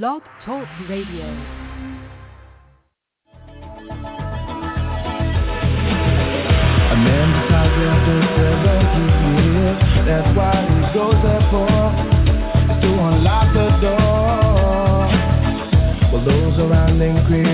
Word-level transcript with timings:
Blog 0.00 0.22
Talk 0.46 0.66
Radio. 0.88 1.26
A 6.88 6.96
man 6.96 7.28
decides 7.36 7.76
seventy 8.40 9.04
years. 9.52 9.78
That's 10.08 10.30
why 10.34 10.56
he 10.64 10.78
goes 10.96 11.18
there 11.22 11.44
for 11.52 11.68
to 12.80 12.88
unlock 12.88 13.48
the 13.52 13.68
door. 13.84 15.12
While 16.10 16.24
those 16.24 16.56
around 16.58 16.96
him 17.02 17.16
criticize 17.26 17.51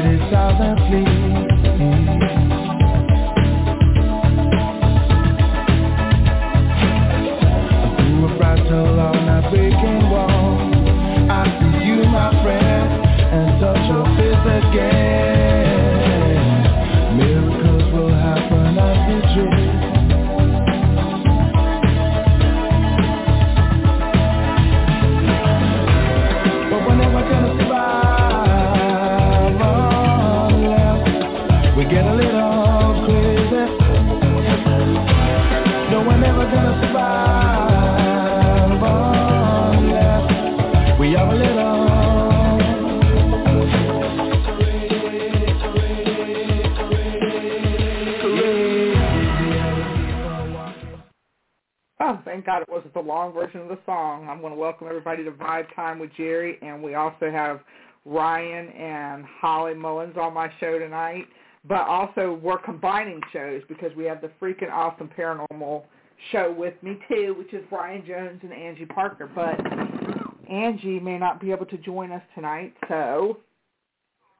It 52.62 52.68
wasn't 52.68 52.94
the 52.94 53.00
long 53.00 53.32
version 53.32 53.60
of 53.60 53.68
the 53.68 53.78
song. 53.86 54.28
I'm 54.28 54.40
going 54.40 54.52
to 54.52 54.58
welcome 54.58 54.88
everybody 54.88 55.22
to 55.24 55.30
Vibe 55.30 55.72
Time 55.76 55.98
with 55.98 56.10
Jerry, 56.16 56.58
and 56.60 56.82
we 56.82 56.94
also 56.94 57.30
have 57.30 57.60
Ryan 58.04 58.68
and 58.70 59.24
Holly 59.24 59.74
Mullins 59.74 60.16
on 60.16 60.34
my 60.34 60.50
show 60.58 60.78
tonight. 60.78 61.26
But 61.64 61.86
also 61.86 62.40
we're 62.42 62.58
combining 62.58 63.20
shows 63.32 63.62
because 63.68 63.94
we 63.96 64.04
have 64.04 64.20
the 64.20 64.30
freaking 64.40 64.72
awesome 64.72 65.08
paranormal 65.16 65.84
show 66.32 66.52
with 66.56 66.74
me 66.82 66.98
too, 67.08 67.34
which 67.38 67.52
is 67.52 67.64
Brian 67.70 68.04
Jones 68.06 68.40
and 68.42 68.52
Angie 68.52 68.86
Parker. 68.86 69.28
But 69.32 69.60
Angie 70.50 70.98
may 70.98 71.18
not 71.18 71.40
be 71.40 71.50
able 71.50 71.66
to 71.66 71.76
join 71.78 72.10
us 72.10 72.22
tonight, 72.34 72.74
so 72.88 73.38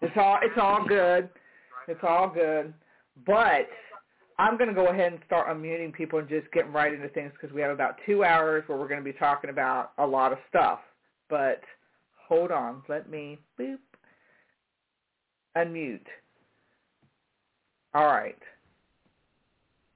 it's 0.00 0.16
all 0.16 0.38
it's 0.42 0.58
all 0.60 0.84
good. 0.86 1.28
It's 1.86 2.00
all 2.02 2.28
good. 2.28 2.72
But 3.26 3.68
I'm 4.38 4.56
going 4.56 4.68
to 4.68 4.74
go 4.74 4.88
ahead 4.88 5.12
and 5.12 5.20
start 5.26 5.48
unmuting 5.48 5.92
people 5.92 6.18
and 6.20 6.28
just 6.28 6.50
getting 6.52 6.72
right 6.72 6.92
into 6.92 7.08
things 7.08 7.32
because 7.32 7.54
we 7.54 7.60
have 7.60 7.72
about 7.72 7.96
two 8.06 8.22
hours 8.24 8.62
where 8.66 8.78
we're 8.78 8.88
going 8.88 9.00
to 9.00 9.04
be 9.04 9.18
talking 9.18 9.50
about 9.50 9.92
a 9.98 10.06
lot 10.06 10.32
of 10.32 10.38
stuff. 10.48 10.78
But 11.28 11.60
hold 12.28 12.52
on. 12.52 12.82
Let 12.88 13.10
me 13.10 13.38
boop 13.58 13.78
unmute. 15.56 16.00
All 17.94 18.06
right. 18.06 18.38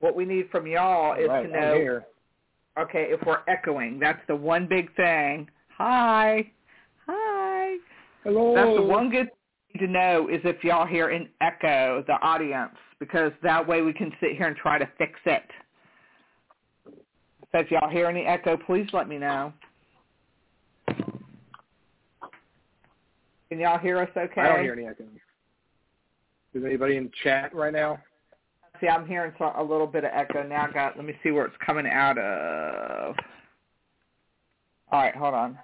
What 0.01 0.17
we 0.17 0.25
need 0.25 0.49
from 0.51 0.67
y'all 0.67 1.15
is 1.17 1.29
Right, 1.29 1.43
to 1.45 1.49
know, 1.49 1.75
here. 1.75 2.05
okay, 2.79 3.07
if 3.11 3.21
we're 3.25 3.43
echoing. 3.47 4.01
That's 4.01 4.21
the 4.27 4.35
one 4.35 4.67
big 4.69 4.95
thing. 4.97 5.49
Hi. 5.77 6.51
Hi. 7.07 7.77
Hello. 8.25 8.55
That's 8.55 8.75
the 8.77 8.83
one 8.83 9.11
good 9.11 9.27
thing 9.27 9.37
to 9.79 9.87
know 9.87 10.29
is 10.29 10.41
if 10.45 10.63
y'all 10.65 10.87
hear 10.87 11.09
an 11.09 11.29
echo, 11.41 12.05
the 12.07 12.15
audience, 12.15 12.75
because 12.99 13.33
that 13.43 13.67
way 13.67 13.83
we 13.83 13.93
can 13.93 14.13
sit 14.21 14.37
here 14.37 14.47
and 14.47 14.57
try 14.57 14.79
to 14.79 14.89
fix 14.99 15.19
it. 15.27 15.43
So 17.53 17.59
if 17.59 17.71
y'all 17.71 17.91
hear 17.91 18.07
any 18.07 18.23
echo, 18.23 18.57
please 18.57 18.87
let 18.93 19.09
me 19.09 19.19
know. 19.19 19.53
Can 23.49 23.61
y'all 23.61 23.79
hear 23.79 23.99
us 23.99 24.09
okay? 24.17 24.41
I 24.41 24.49
don't 24.49 24.63
hear 24.63 24.73
any 24.73 24.87
echo. 24.87 25.05
Is 26.55 26.65
anybody 26.65 26.97
in 26.97 27.11
chat 27.23 27.55
right 27.55 27.73
now? 27.73 27.99
See, 28.81 28.89
I'm 28.89 29.07
hearing 29.07 29.33
a 29.41 29.63
little 29.63 29.87
bit 29.87 30.05
of 30.05 30.11
echo 30.15 30.43
now. 30.43 30.67
Got. 30.73 30.97
Let 30.97 31.05
me 31.05 31.15
see 31.23 31.31
where 31.31 31.45
it's 31.45 31.57
coming 31.65 31.87
out 31.87 32.19
of. 32.19 33.15
All 34.91 35.01
right, 35.01 35.15
hold 35.15 35.35
on. 35.35 35.59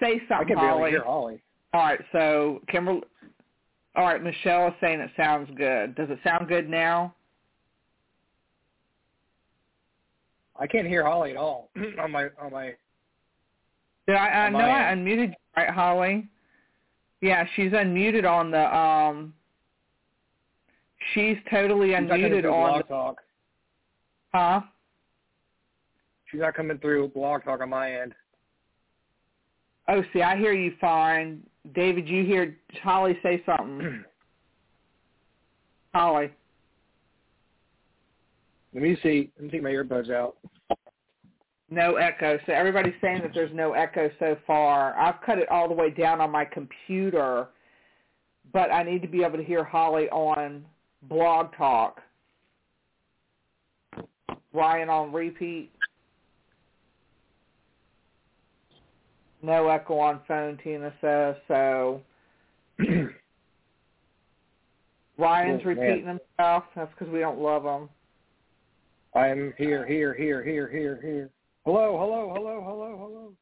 Say 0.00 0.20
I 0.20 0.28
something, 0.28 0.48
can 0.48 0.58
Holly. 0.58 0.90
hear 0.90 1.04
Holly. 1.04 1.40
All 1.72 1.82
right, 1.82 2.00
so 2.12 2.60
Kimberly. 2.68 3.02
All 3.96 4.04
right, 4.04 4.22
Michelle 4.22 4.68
is 4.68 4.74
saying 4.80 5.00
it 5.00 5.10
sounds 5.16 5.48
good. 5.56 5.94
Does 5.94 6.10
it 6.10 6.18
sound 6.24 6.48
good 6.48 6.68
now? 6.68 7.14
I 10.58 10.66
can't 10.66 10.86
hear 10.86 11.04
Holly 11.06 11.30
at 11.30 11.36
all 11.36 11.70
on 12.00 12.10
my 12.10 12.24
on 12.40 12.52
my. 12.52 12.74
Did 14.06 14.16
I? 14.16 14.28
I 14.28 14.46
On 14.46 14.52
know 14.52 14.58
I 14.60 14.92
unmuted 14.94 15.28
you, 15.28 15.34
right, 15.56 15.70
Holly. 15.70 16.28
Yeah, 17.20 17.44
she's 17.56 17.72
unmuted 17.72 18.28
on 18.30 18.50
the. 18.50 18.76
um 18.76 19.34
She's 21.14 21.36
totally 21.50 21.88
She's 21.90 21.96
unmuted 21.96 22.44
on. 22.44 22.50
Blog 22.70 22.82
The, 22.82 22.88
Talk. 22.88 23.16
huh? 24.34 24.60
She's 26.30 26.40
not 26.40 26.54
coming 26.54 26.78
through 26.78 27.08
Blog 27.08 27.42
Talk 27.44 27.60
on 27.62 27.70
my 27.70 27.92
end. 27.94 28.14
Oh, 29.90 30.04
see, 30.12 30.22
I 30.22 30.36
hear 30.36 30.52
you 30.52 30.72
fine. 30.80 31.42
David, 31.74 32.08
you 32.08 32.24
hear 32.24 32.56
Holly 32.80 33.18
say 33.24 33.42
something. 33.44 34.04
Holly. 35.94 36.30
Let 38.72 38.82
me 38.84 38.96
see. 39.02 39.32
Let 39.36 39.44
me 39.44 39.50
take 39.50 39.62
my 39.64 39.70
earbuds 39.70 40.12
out. 40.12 40.36
No 41.70 41.96
echo. 41.96 42.38
So 42.46 42.52
everybody's 42.52 42.94
saying 43.00 43.22
that 43.22 43.32
there's 43.34 43.52
no 43.52 43.72
echo 43.72 44.10
so 44.20 44.36
far. 44.46 44.96
I've 44.96 45.20
cut 45.26 45.38
it 45.38 45.48
all 45.48 45.66
the 45.66 45.74
way 45.74 45.90
down 45.90 46.20
on 46.20 46.30
my 46.30 46.44
computer, 46.44 47.48
but 48.52 48.72
I 48.72 48.84
need 48.84 49.02
to 49.02 49.08
be 49.08 49.24
able 49.24 49.38
to 49.38 49.44
hear 49.44 49.64
Holly 49.64 50.08
on 50.10 50.64
Blog 51.02 51.52
Talk. 51.56 52.00
Ryan 54.52 54.88
on 54.88 55.12
repeat. 55.12 55.72
No 59.42 59.68
echo 59.68 59.98
on 59.98 60.20
phone, 60.28 60.58
Tina 60.62 60.92
says. 61.00 61.36
So 61.48 62.02
Ryan's 65.18 65.62
Oh, 65.64 65.66
man. 65.68 65.76
repeating 65.76 66.06
himself. 66.06 66.64
That's 66.74 66.90
because 66.92 67.12
we 67.12 67.20
don't 67.20 67.40
love 67.40 67.64
him. 67.64 67.88
I'm 69.14 69.52
here, 69.58 69.86
here, 69.86 70.14
here, 70.14 70.42
here, 70.44 70.68
here, 70.70 71.00
here. 71.02 71.30
Hello, 71.64 71.98
hello, 71.98 72.32
hello, 72.34 72.62
hello, 72.64 72.96
hello. 72.98 73.32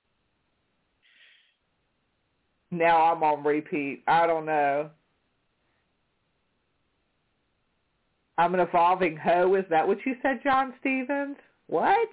Now 2.71 3.13
I'm 3.13 3.23
on 3.23 3.45
repeat. 3.45 4.03
I 4.07 4.27
don't 4.27 4.47
know. 4.47 4.91
I'm 8.39 8.55
an 8.55 8.61
evolving 8.61 9.17
hoe. 9.17 9.55
Is 9.55 9.65
that 9.71 9.87
what 9.87 9.99
you 10.07 10.15
said, 10.23 10.41
John 10.45 10.75
Stevens? 10.81 11.37
What? 11.67 12.09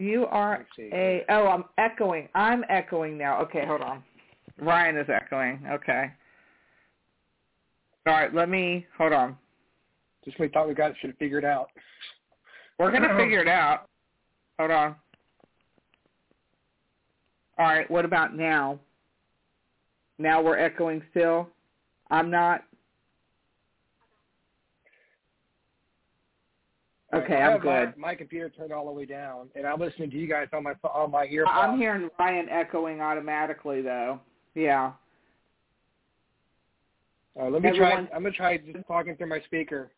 You 0.00 0.24
are 0.28 0.66
a 0.80 1.24
oh, 1.28 1.46
I'm 1.46 1.64
echoing. 1.76 2.26
I'm 2.34 2.64
echoing 2.70 3.18
now. 3.18 3.38
Okay, 3.42 3.66
hold 3.66 3.82
on. 3.82 4.02
Ryan 4.58 4.96
is 4.96 5.06
echoing. 5.10 5.62
Okay. 5.70 6.10
All 8.06 8.14
right, 8.14 8.34
let 8.34 8.48
me 8.48 8.86
hold 8.96 9.12
on. 9.12 9.36
Just 10.24 10.40
we 10.40 10.48
thought 10.48 10.68
we 10.68 10.72
got 10.72 10.96
have 11.02 11.16
figured 11.18 11.44
out. 11.44 11.68
We're 12.78 12.90
gonna 12.90 13.14
figure 13.18 13.42
it 13.42 13.48
out. 13.48 13.90
Hold 14.58 14.70
on. 14.70 14.96
All 17.58 17.66
right, 17.66 17.90
what 17.90 18.06
about 18.06 18.34
now? 18.34 18.78
Now 20.18 20.40
we're 20.40 20.56
echoing 20.56 21.02
still. 21.10 21.46
I'm 22.10 22.30
not. 22.30 22.64
Okay, 27.12 27.34
I 27.34 27.46
I'm 27.46 27.52
have 27.52 27.64
my- 27.64 27.84
good. 27.86 27.96
My, 27.96 28.14
computer 28.14 28.48
turned 28.48 28.72
all 28.72 28.86
the 28.86 28.92
way 28.92 29.04
down, 29.04 29.48
and 29.56 29.66
I'm 29.66 29.80
listening 29.80 30.10
to 30.10 30.16
you 30.16 30.28
guys 30.28 30.46
on 30.52 30.62
my 30.62 30.74
on 30.84 31.10
my 31.10 31.26
earphones. 31.26 31.56
I'm 31.60 31.76
hearing 31.78 32.08
Ryan 32.18 32.48
echoing 32.48 33.00
automatically 33.00 33.82
though. 33.82 34.20
Yeah. 34.54 34.92
Uh, 37.38 37.48
let 37.48 37.62
me 37.62 37.68
Everyone- 37.68 38.06
try. 38.06 38.16
I'm 38.16 38.22
gonna 38.22 38.32
try 38.34 38.56
just 38.58 38.86
talking 38.86 39.16
through 39.16 39.28
my 39.28 39.40
speaker. 39.40 39.90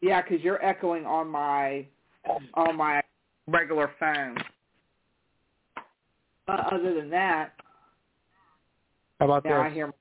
Yeah, 0.00 0.22
because 0.22 0.40
you're 0.42 0.64
echoing 0.64 1.06
on 1.06 1.28
my 1.28 1.86
on 2.54 2.76
my 2.76 3.02
regular 3.48 3.88
phone. 3.98 4.36
Uh, 6.46 6.52
other 6.52 6.94
than 6.94 7.10
that, 7.10 7.52
How 9.18 9.26
about 9.26 9.44
now 9.44 9.60
I 9.60 9.68
this? 9.68 9.74
hear. 9.74 9.92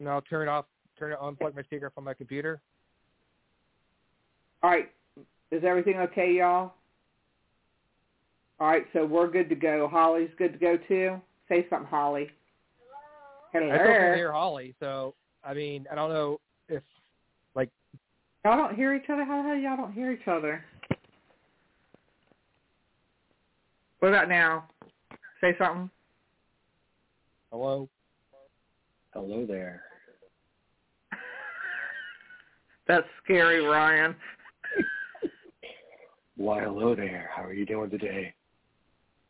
No, 0.00 0.10
I'll 0.12 0.22
turn 0.22 0.48
it 0.48 0.50
off. 0.50 0.64
Turn 0.98 1.12
it. 1.12 1.18
Unplug 1.18 1.54
my 1.54 1.62
speaker 1.62 1.90
from 1.90 2.04
my 2.04 2.14
computer. 2.14 2.60
All 4.64 4.70
right, 4.70 4.90
is 5.50 5.62
everything 5.62 5.98
okay, 5.98 6.32
y'all? 6.32 6.72
All 8.58 8.66
right, 8.66 8.86
so 8.94 9.04
we're 9.04 9.28
good 9.28 9.50
to 9.50 9.54
go. 9.54 9.86
Holly's 9.92 10.30
good 10.38 10.54
to 10.54 10.58
go 10.58 10.78
too. 10.88 11.20
Say 11.50 11.66
something, 11.68 11.86
Holly. 11.86 12.28
Hello. 13.52 13.70
I 13.70 13.76
still 13.76 13.86
can't 13.86 14.16
hear 14.16 14.32
Holly, 14.32 14.74
so 14.80 15.12
I 15.44 15.52
mean, 15.52 15.84
I 15.92 15.94
don't 15.94 16.08
know 16.08 16.40
if 16.70 16.82
like 17.54 17.68
y'all 18.42 18.56
don't 18.56 18.74
hear 18.74 18.94
each 18.94 19.10
other. 19.12 19.26
How 19.26 19.42
the 19.42 19.48
hell 19.50 19.58
y'all 19.58 19.76
don't 19.76 19.92
hear 19.92 20.10
each 20.12 20.26
other? 20.26 20.64
What 23.98 24.08
about 24.08 24.30
now? 24.30 24.64
Say 25.42 25.54
something. 25.58 25.90
Hello. 27.52 27.86
Hello 29.12 29.44
there. 29.44 29.82
That's 32.88 33.06
scary, 33.22 33.62
Ryan. 33.62 34.16
Why, 36.36 36.66
hello 36.66 36.98
there. 36.98 37.30
How 37.30 37.46
are 37.46 37.54
you 37.54 37.64
doing 37.64 37.90
today? 37.90 38.34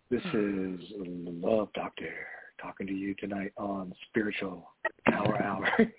This 0.09 0.25
is 0.33 0.81
Love 0.97 1.69
Doctor 1.77 2.09
talking 2.57 2.87
to 2.87 2.95
you 2.97 3.13
tonight 3.21 3.53
on 3.61 3.93
Spiritual 4.09 4.73
Power 5.05 5.37
Hour. 5.37 5.69
so 5.77 5.85
I'm 5.85 5.93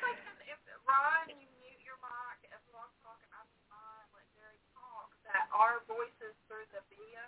thinking 0.00 0.36
if 0.48 0.56
Ryan, 0.88 1.36
you 1.36 1.44
mute 1.60 1.84
your 1.84 2.00
mic 2.00 2.48
as 2.48 2.64
I'm 2.72 2.88
talking, 3.04 3.28
I 3.28 3.44
mute 3.52 3.68
mine, 3.68 4.08
let 4.16 4.24
Jerry 4.40 4.56
talk, 4.72 5.12
that 5.28 5.52
our 5.52 5.84
voices 5.84 6.32
through 6.48 6.64
the 6.72 6.80
video 6.88 7.20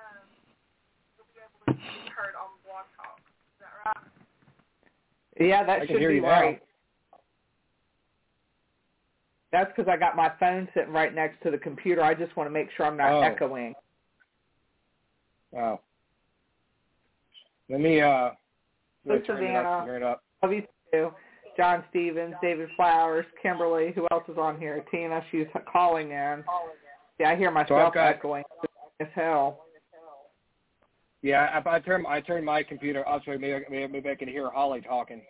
um, 0.00 0.24
will 1.20 1.28
be 1.28 1.44
able 1.44 1.60
to 1.68 1.76
be 1.76 2.08
heard 2.08 2.32
on 2.40 2.56
Blog 2.64 2.88
Talk. 2.96 3.20
Is 3.20 3.60
that 3.60 3.76
right? 3.84 4.08
Yeah, 5.44 5.60
that 5.60 5.76
I 5.76 5.80
should 5.84 6.00
can 6.00 6.00
hear 6.00 6.08
be 6.08 6.16
you 6.16 6.24
right. 6.24 6.56
now. 6.56 6.73
That's 9.54 9.70
because 9.76 9.88
I 9.88 9.96
got 9.96 10.16
my 10.16 10.32
phone 10.40 10.66
sitting 10.74 10.92
right 10.92 11.14
next 11.14 11.40
to 11.44 11.50
the 11.52 11.58
computer. 11.58 12.02
I 12.02 12.12
just 12.12 12.36
want 12.36 12.48
to 12.48 12.50
make 12.50 12.66
sure 12.76 12.86
I'm 12.86 12.96
not 12.96 13.12
Oh. 13.12 13.20
echoing. 13.20 13.72
Wow. 15.52 15.78
Let 17.70 17.78
me 17.80 18.00
uh 18.00 18.30
let 19.04 19.14
me 19.14 19.20
Hey, 19.20 19.26
turn 19.26 19.44
it 19.44 19.54
up, 19.54 19.62
Savannah. 19.64 19.86
turn 19.86 20.02
it 20.02 20.06
up. 20.06 20.22
Love 20.42 20.52
you 20.54 20.66
too. 20.92 21.14
John 21.56 21.84
Stevens, 21.90 22.34
David 22.42 22.68
Flowers, 22.74 23.24
Kimberly. 23.40 23.92
Who 23.92 24.08
else 24.10 24.24
is 24.28 24.36
on 24.38 24.58
here? 24.58 24.84
Tina. 24.90 25.24
She's 25.30 25.46
calling 25.72 26.10
in. 26.10 26.42
Yeah, 27.20 27.30
I 27.30 27.36
hear 27.36 27.52
myself 27.52 27.94
got- 27.94 28.08
echoing 28.08 28.42
as 28.98 29.06
hell. 29.14 29.60
Yeah, 31.22 31.62
I, 31.64 31.76
I 31.76 31.78
turned 31.78 32.08
I 32.08 32.20
turned 32.22 32.44
my 32.44 32.64
computer 32.64 33.08
up 33.08 33.22
so 33.24 33.38
maybe, 33.38 33.64
maybe 33.70 33.92
maybe 33.92 34.10
I 34.10 34.16
can 34.16 34.26
hear 34.26 34.50
Holly 34.50 34.80
talking. 34.80 35.22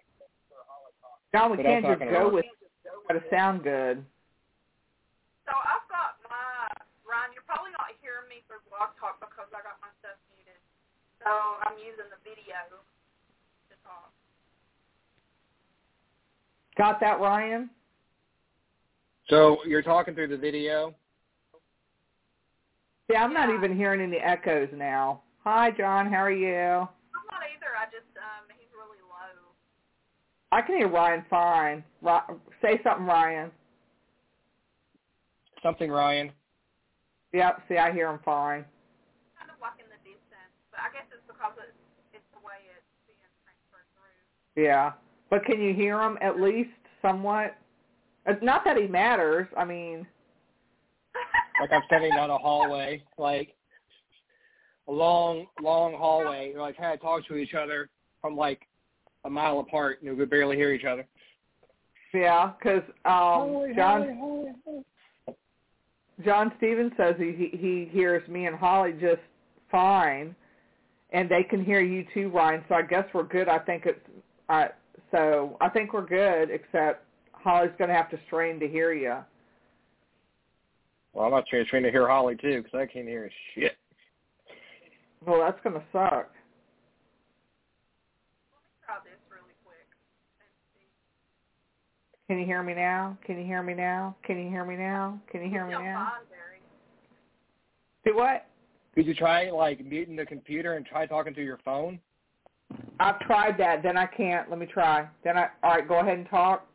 John, 1.32 1.50
we 1.50 1.58
But 1.58 1.66
can't 1.66 1.84
just 1.84 2.00
go 2.00 2.30
with. 2.30 2.46
Got 3.06 3.20
to 3.20 3.24
sound 3.28 3.62
good. 3.62 4.00
So 5.44 5.52
I've 5.52 5.84
got 5.92 6.16
my 6.24 6.72
Ryan. 7.04 7.36
You're 7.36 7.44
probably 7.44 7.68
not 7.76 7.92
hearing 8.00 8.24
me 8.32 8.40
through 8.48 8.64
Blog 8.72 8.96
Talk 8.96 9.20
because 9.20 9.44
I 9.52 9.60
got 9.60 9.76
my 9.84 9.92
stuff 10.00 10.16
muted. 10.32 10.56
So 11.24 11.30
I'm 11.62 11.78
using 11.78 12.04
the 12.12 12.20
video 12.22 12.60
to 13.70 13.74
talk. 13.82 14.12
Got 16.76 17.00
that, 17.00 17.20
Ryan? 17.20 17.70
So 19.30 19.58
you're 19.66 19.82
talking 19.82 20.14
through 20.14 20.28
the 20.28 20.36
video. 20.36 20.94
Yeah, 23.08 23.24
I'm 23.24 23.32
not 23.32 23.50
even 23.50 23.76
hearing 23.76 24.00
any 24.00 24.18
echoes 24.18 24.68
now. 24.74 25.22
Hi, 25.44 25.70
John. 25.70 26.10
How 26.12 26.24
are 26.24 26.30
you? 26.32 26.48
I'm 26.56 27.26
not 27.30 27.44
either. 27.52 27.72
I 27.76 27.84
just 27.86 28.08
um 28.16 28.48
he's 28.48 28.68
really 28.72 29.00
low. 29.04 29.52
I 30.52 30.60
can 30.62 30.76
hear 30.76 30.88
Ryan 30.88 31.24
fine. 31.28 31.84
Ri- 32.00 32.36
say 32.62 32.80
something, 32.82 33.06
Ryan. 33.06 33.50
Something 35.62 35.90
Ryan. 35.90 36.32
Yep. 37.32 37.62
See, 37.68 37.76
I 37.76 37.92
hear 37.92 38.08
him 38.08 38.20
fine. 38.24 38.64
Kind 39.36 39.50
of 39.52 39.60
like 39.60 39.76
in 39.80 39.88
the 39.92 40.00
distance, 40.04 40.52
but 40.72 40.80
I 40.80 40.88
guess 40.96 41.04
it's 41.12 41.24
because 41.28 41.52
it's 41.60 41.76
it's 42.16 42.28
the 42.32 42.40
way 42.40 42.56
it's 42.72 42.88
being 43.04 43.20
transferred 43.44 43.88
through. 43.96 44.20
Yeah. 44.56 44.92
But 45.30 45.44
can 45.44 45.60
you 45.60 45.74
hear 45.74 46.00
him 46.00 46.18
at 46.20 46.40
least 46.40 46.70
somewhat? 47.02 47.56
It's 48.26 48.42
not 48.42 48.64
that 48.64 48.76
he 48.76 48.86
matters. 48.86 49.46
I 49.56 49.64
mean, 49.64 50.06
Like 51.60 51.72
I'm 51.72 51.82
standing 51.86 52.10
down 52.10 52.30
a 52.30 52.38
hallway, 52.38 53.02
like 53.18 53.54
a 54.88 54.92
long, 54.92 55.46
long 55.62 55.94
hallway. 55.94 56.52
We're 56.54 56.62
like 56.62 56.76
trying 56.76 56.96
to 56.96 57.02
talk 57.02 57.26
to 57.28 57.36
each 57.36 57.54
other 57.54 57.88
from 58.20 58.36
like 58.36 58.60
a 59.24 59.30
mile 59.30 59.60
apart, 59.60 60.00
and 60.02 60.10
we 60.10 60.16
could 60.16 60.30
barely 60.30 60.56
hear 60.56 60.72
each 60.72 60.84
other. 60.84 61.06
yeah, 62.12 62.52
because 62.58 62.82
um, 63.04 63.72
John. 63.76 64.44
John 66.24 66.52
Stevens 66.58 66.92
says 66.96 67.16
he 67.18 67.32
he 67.32 67.56
he 67.56 67.88
hears 67.90 68.26
me 68.28 68.46
and 68.46 68.54
Holly 68.54 68.92
just 69.00 69.20
fine, 69.70 70.34
and 71.10 71.28
they 71.28 71.42
can 71.42 71.64
hear 71.64 71.80
you 71.80 72.06
too, 72.14 72.28
Ryan. 72.28 72.64
So 72.68 72.76
I 72.76 72.82
guess 72.82 73.04
we're 73.12 73.24
good. 73.24 73.48
I 73.48 73.58
think 73.58 73.84
it's 73.84 73.98
uh, 74.49 74.69
so 75.11 75.56
I 75.61 75.69
think 75.69 75.93
we're 75.93 76.06
good, 76.06 76.50
except 76.50 77.05
Holly's 77.32 77.73
going 77.79 77.88
to 77.88 77.94
have 77.94 78.11
to 78.11 78.19
strain 78.26 78.58
to 78.61 78.69
hear 78.69 78.93
you. 78.93 79.17
Well, 81.12 81.26
I'm 81.26 81.31
not 81.31 81.46
trying, 81.46 81.67
trying 81.67 81.85
to 81.85 81.91
hear 81.91 82.08
Holly 82.08 82.37
too, 82.37 82.62
because 82.62 82.79
I 82.79 82.87
can't 82.87 83.06
hear 83.06 83.31
shit. 83.55 83.76
Well, 85.25 85.41
that's 85.41 85.61
going 85.62 85.75
to 85.75 85.82
suck. 85.93 86.31
Let 88.43 88.61
me 88.61 88.75
try 88.85 88.96
this 89.05 89.20
really 89.31 89.55
quick 89.64 89.87
and 90.41 90.50
see. 90.75 90.88
Can 92.29 92.38
you 92.41 92.46
hear 92.46 92.62
me 92.62 92.75
now? 92.75 93.17
Can 93.25 93.38
you 93.38 93.44
hear 93.44 93.62
me 93.62 93.75
now? 93.75 94.17
Can 94.25 94.38
you 94.38 94.49
hear 94.49 94.64
me 94.64 94.76
now? 94.76 95.20
Can 95.31 95.43
you 95.43 95.49
hear 95.49 95.67
me 95.67 95.73
now? 95.75 96.12
Do 98.05 98.17
what? 98.17 98.46
Could 98.94 99.06
you 99.06 99.14
try 99.14 99.50
like 99.50 99.85
muting 99.85 100.17
the 100.17 100.26
computer 100.26 100.75
and 100.75 100.85
try 100.85 101.06
talking 101.06 101.32
through 101.35 101.44
your 101.44 101.58
phone? 101.64 101.99
I've 103.00 103.20
tried 103.20 103.58
that. 103.58 103.82
Then 103.82 103.96
I 103.96 104.06
can't. 104.06 104.49
Let 104.50 104.58
me 104.58 104.66
try. 104.66 105.08
Then 105.22 105.37
I. 105.37 105.49
All 105.62 105.75
right, 105.75 105.87
go 105.87 106.00
ahead 106.00 106.19
and 106.19 106.28
talk. 106.28 106.66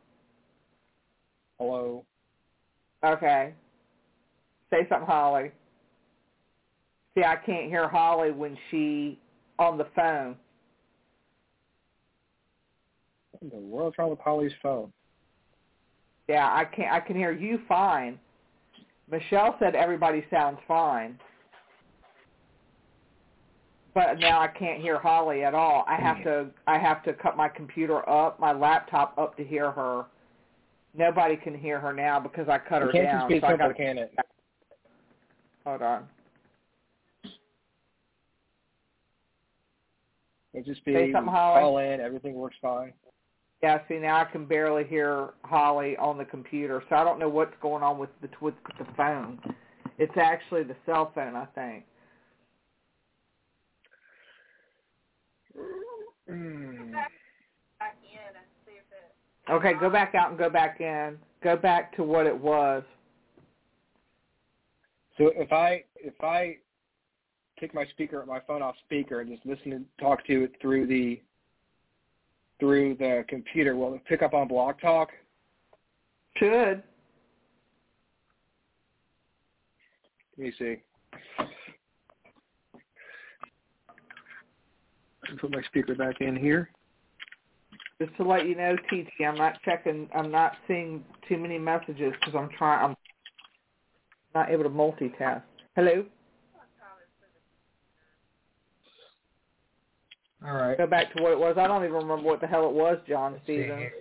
Hello. 1.60 2.06
Okay. 3.04 3.54
Say 4.70 4.86
something, 4.90 5.08
Holly. 5.08 5.52
See, 7.16 7.24
I 7.24 7.36
can't 7.36 7.68
hear 7.68 7.88
Holly 7.88 8.32
when 8.32 8.58
she 8.70 9.20
on 9.58 9.78
the 9.78 9.88
phone. 9.96 10.36
What 13.32 13.42
in 13.42 13.50
the 13.50 13.58
world's 13.58 13.98
wrong 13.98 14.10
with 14.10 14.20
Holly's 14.20 14.54
phone? 14.62 14.92
Yeah, 16.28 16.46
I 16.46 16.66
can 16.66 16.86
I 16.92 17.00
can 17.00 17.16
hear 17.16 17.32
you 17.32 17.60
fine. 17.68 18.20
Michelle 19.10 19.56
said 19.60 19.76
everybody 19.76 20.24
sounds 20.30 20.60
fine. 20.68 21.20
But 23.94 24.20
now 24.20 24.40
I 24.40 24.48
can't 24.48 24.82
hear 24.82 25.00
Holly 25.00 25.44
at 25.44 25.54
all. 25.54 25.84
I 25.88 25.96
have 25.96 26.24
to 26.24 26.48
I 26.68 26.78
have 26.78 27.04
to 27.04 27.14
cut 27.14 27.36
my 27.36 27.50
computer 27.50 28.08
up, 28.08 28.40
my 28.40 28.52
laptop 28.52 29.18
up 29.18 29.36
to 29.38 29.44
hear 29.44 29.72
her. 29.72 30.06
Nobody 30.96 31.36
can 31.36 31.58
hear 31.58 31.80
her 31.80 31.94
now 31.94 32.20
because 32.20 32.48
I 32.50 32.58
cut 32.58 32.82
her 32.82 32.92
down. 32.92 33.30
so 33.30 33.48
I 33.48 33.58
gotta, 33.58 33.74
can 33.74 33.98
it? 33.98 34.14
hold 35.66 35.82
on. 35.82 36.06
It 40.54 40.66
just 40.66 40.84
be 40.84 40.94
Say 40.94 41.12
something, 41.12 41.32
Holly. 41.32 41.62
call 41.62 41.78
in, 41.78 42.00
everything 42.00 42.34
works 42.34 42.56
fine. 42.62 42.94
Yeah, 43.62 43.80
see 43.88 43.98
now 43.98 44.22
I 44.22 44.26
can 44.26 44.46
barely 44.46 44.86
hear 44.86 45.32
Holly 45.44 45.98
on 45.98 46.18
the 46.18 46.26
computer, 46.26 46.84
so 46.90 46.96
I 46.96 47.04
don't 47.04 47.20
know 47.20 47.30
what's 47.30 47.54
going 47.62 47.84
on 47.84 47.98
with 47.98 48.10
the 48.22 48.30
with 48.42 48.56
the 48.78 48.86
phone. 48.96 49.40
It's 49.98 50.16
actually 50.16 50.64
the 50.64 50.76
cell 50.86 51.12
phone, 51.14 51.36
I 51.36 51.46
think. 51.56 51.84
Mm. 56.30 56.92
Back 56.92 57.12
back 57.80 57.98
in 58.04 58.36
and 58.36 58.46
see 58.66 58.74
if 58.74 58.86
it. 58.92 59.52
Okay, 59.52 59.74
go 59.80 59.90
back 59.90 60.14
out 60.16 60.30
and 60.30 60.38
go 60.38 60.50
back 60.50 60.80
in. 60.80 61.18
Go 61.44 61.56
back 61.56 61.96
to 61.96 62.04
what 62.04 62.28
it 62.28 62.38
was. 62.38 62.84
So 65.18 65.32
if 65.36 65.52
I 65.52 65.84
if 65.96 66.14
I 66.22 66.58
take 67.60 67.74
my 67.74 67.86
speaker 67.88 68.24
my 68.26 68.40
phone 68.42 68.62
off 68.62 68.76
speaker 68.86 69.22
and 69.22 69.30
just 69.30 69.46
listen 69.46 69.74
and 69.74 69.86
talk 70.00 70.26
to 70.28 70.44
it 70.46 70.54
through 70.62 70.88
the 70.88 71.22
through 72.60 72.96
the 72.96 73.26
computer, 73.28 73.76
will 73.76 73.94
it 73.96 74.06
pick 74.06 74.22
up 74.22 74.34
on 74.34 74.48
Blog 74.48 74.80
Talk? 74.82 75.10
Should. 76.38 76.84
Let 80.38 80.46
me 80.46 80.54
see. 80.58 80.78
Put 85.38 85.52
my 85.52 85.62
speaker 85.64 85.96
back 85.96 86.22
in 86.22 86.36
here. 86.36 86.70
Just 88.02 88.16
to 88.18 88.24
let 88.24 88.48
you 88.48 88.56
know, 88.56 88.76
TT, 88.90 89.10
I'm 89.28 89.36
not 89.36 89.62
checking. 89.64 90.10
I'm 90.16 90.32
not 90.32 90.54
seeing 90.68 91.04
too 91.28 91.38
many 91.38 91.58
messages 91.58 92.14
because 92.20 92.34
I'm 92.36 92.50
trying. 92.58 92.86
I'm 92.86 92.96
not 94.34 94.50
able 94.50 94.64
to 94.64 94.70
multitask. 94.70 95.44
Hello. 95.76 96.06
All 100.46 100.54
right. 100.56 100.78
Go 100.78 100.88
back 100.88 101.14
to 101.16 101.22
what 101.22 101.34
it 101.34 101.40
was. 101.40 101.58
I 101.58 101.68
don't 101.68 101.84
even 101.84 101.96
remember 101.96 102.24
what 102.24 102.40
the 102.40 102.48
hell 102.48 102.66
it 102.68 102.74
was, 102.74 102.98
John 103.08 103.40
Stevens. 103.44 103.70
There 103.70 103.92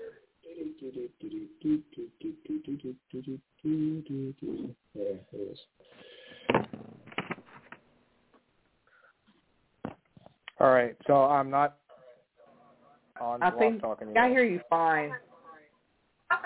it 4.95 5.27
is. 5.33 5.59
All 10.61 10.71
right, 10.71 10.97
so 11.07 11.25
I'm 11.25 11.51
not 11.51 11.77
on 13.21 13.43
I 13.43 13.51
think 13.53 13.81
Talk 13.81 14.03
anymore. 14.03 14.23
I 14.23 14.29
hear 14.29 14.45
you 14.45 14.61
fine. 14.69 15.13
Okay. 16.33 16.43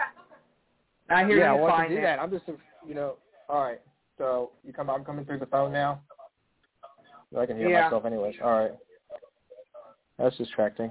I 1.10 1.24
hear 1.26 1.38
yeah, 1.38 1.54
you 1.54 1.64
I 1.64 1.70
fine. 1.70 1.88
to 1.90 1.96
do 1.96 2.00
now. 2.02 2.06
that. 2.06 2.18
I'm 2.20 2.30
just, 2.30 2.44
you 2.86 2.94
know, 2.94 3.16
all 3.48 3.64
right. 3.64 3.80
So 4.18 4.52
you 4.64 4.72
come, 4.72 4.90
I'm 4.90 5.04
coming 5.04 5.24
through 5.24 5.38
the 5.38 5.46
phone 5.46 5.72
now. 5.72 6.00
I 7.38 7.46
can 7.46 7.56
hear 7.56 7.68
Yeah. 7.68 7.84
myself 7.84 8.04
anyways. 8.04 8.36
All 8.42 8.50
right. 8.50 8.72
That's 10.18 10.36
distracting. 10.36 10.90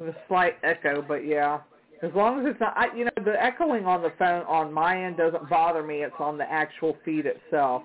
A 0.00 0.14
slight 0.28 0.56
echo, 0.62 1.02
but 1.02 1.26
yeah. 1.26 1.60
As 2.02 2.12
long 2.14 2.40
as 2.40 2.46
it's 2.52 2.60
not, 2.60 2.76
I, 2.76 2.94
you 2.96 3.04
know, 3.04 3.10
the 3.24 3.42
echoing 3.42 3.84
on 3.84 4.02
the 4.02 4.12
phone 4.18 4.44
on 4.44 4.72
my 4.72 5.04
end 5.04 5.16
doesn't 5.16 5.50
bother 5.50 5.82
me. 5.82 6.02
It's 6.02 6.14
on 6.20 6.38
the 6.38 6.48
actual 6.50 6.96
feed 7.04 7.26
itself. 7.26 7.82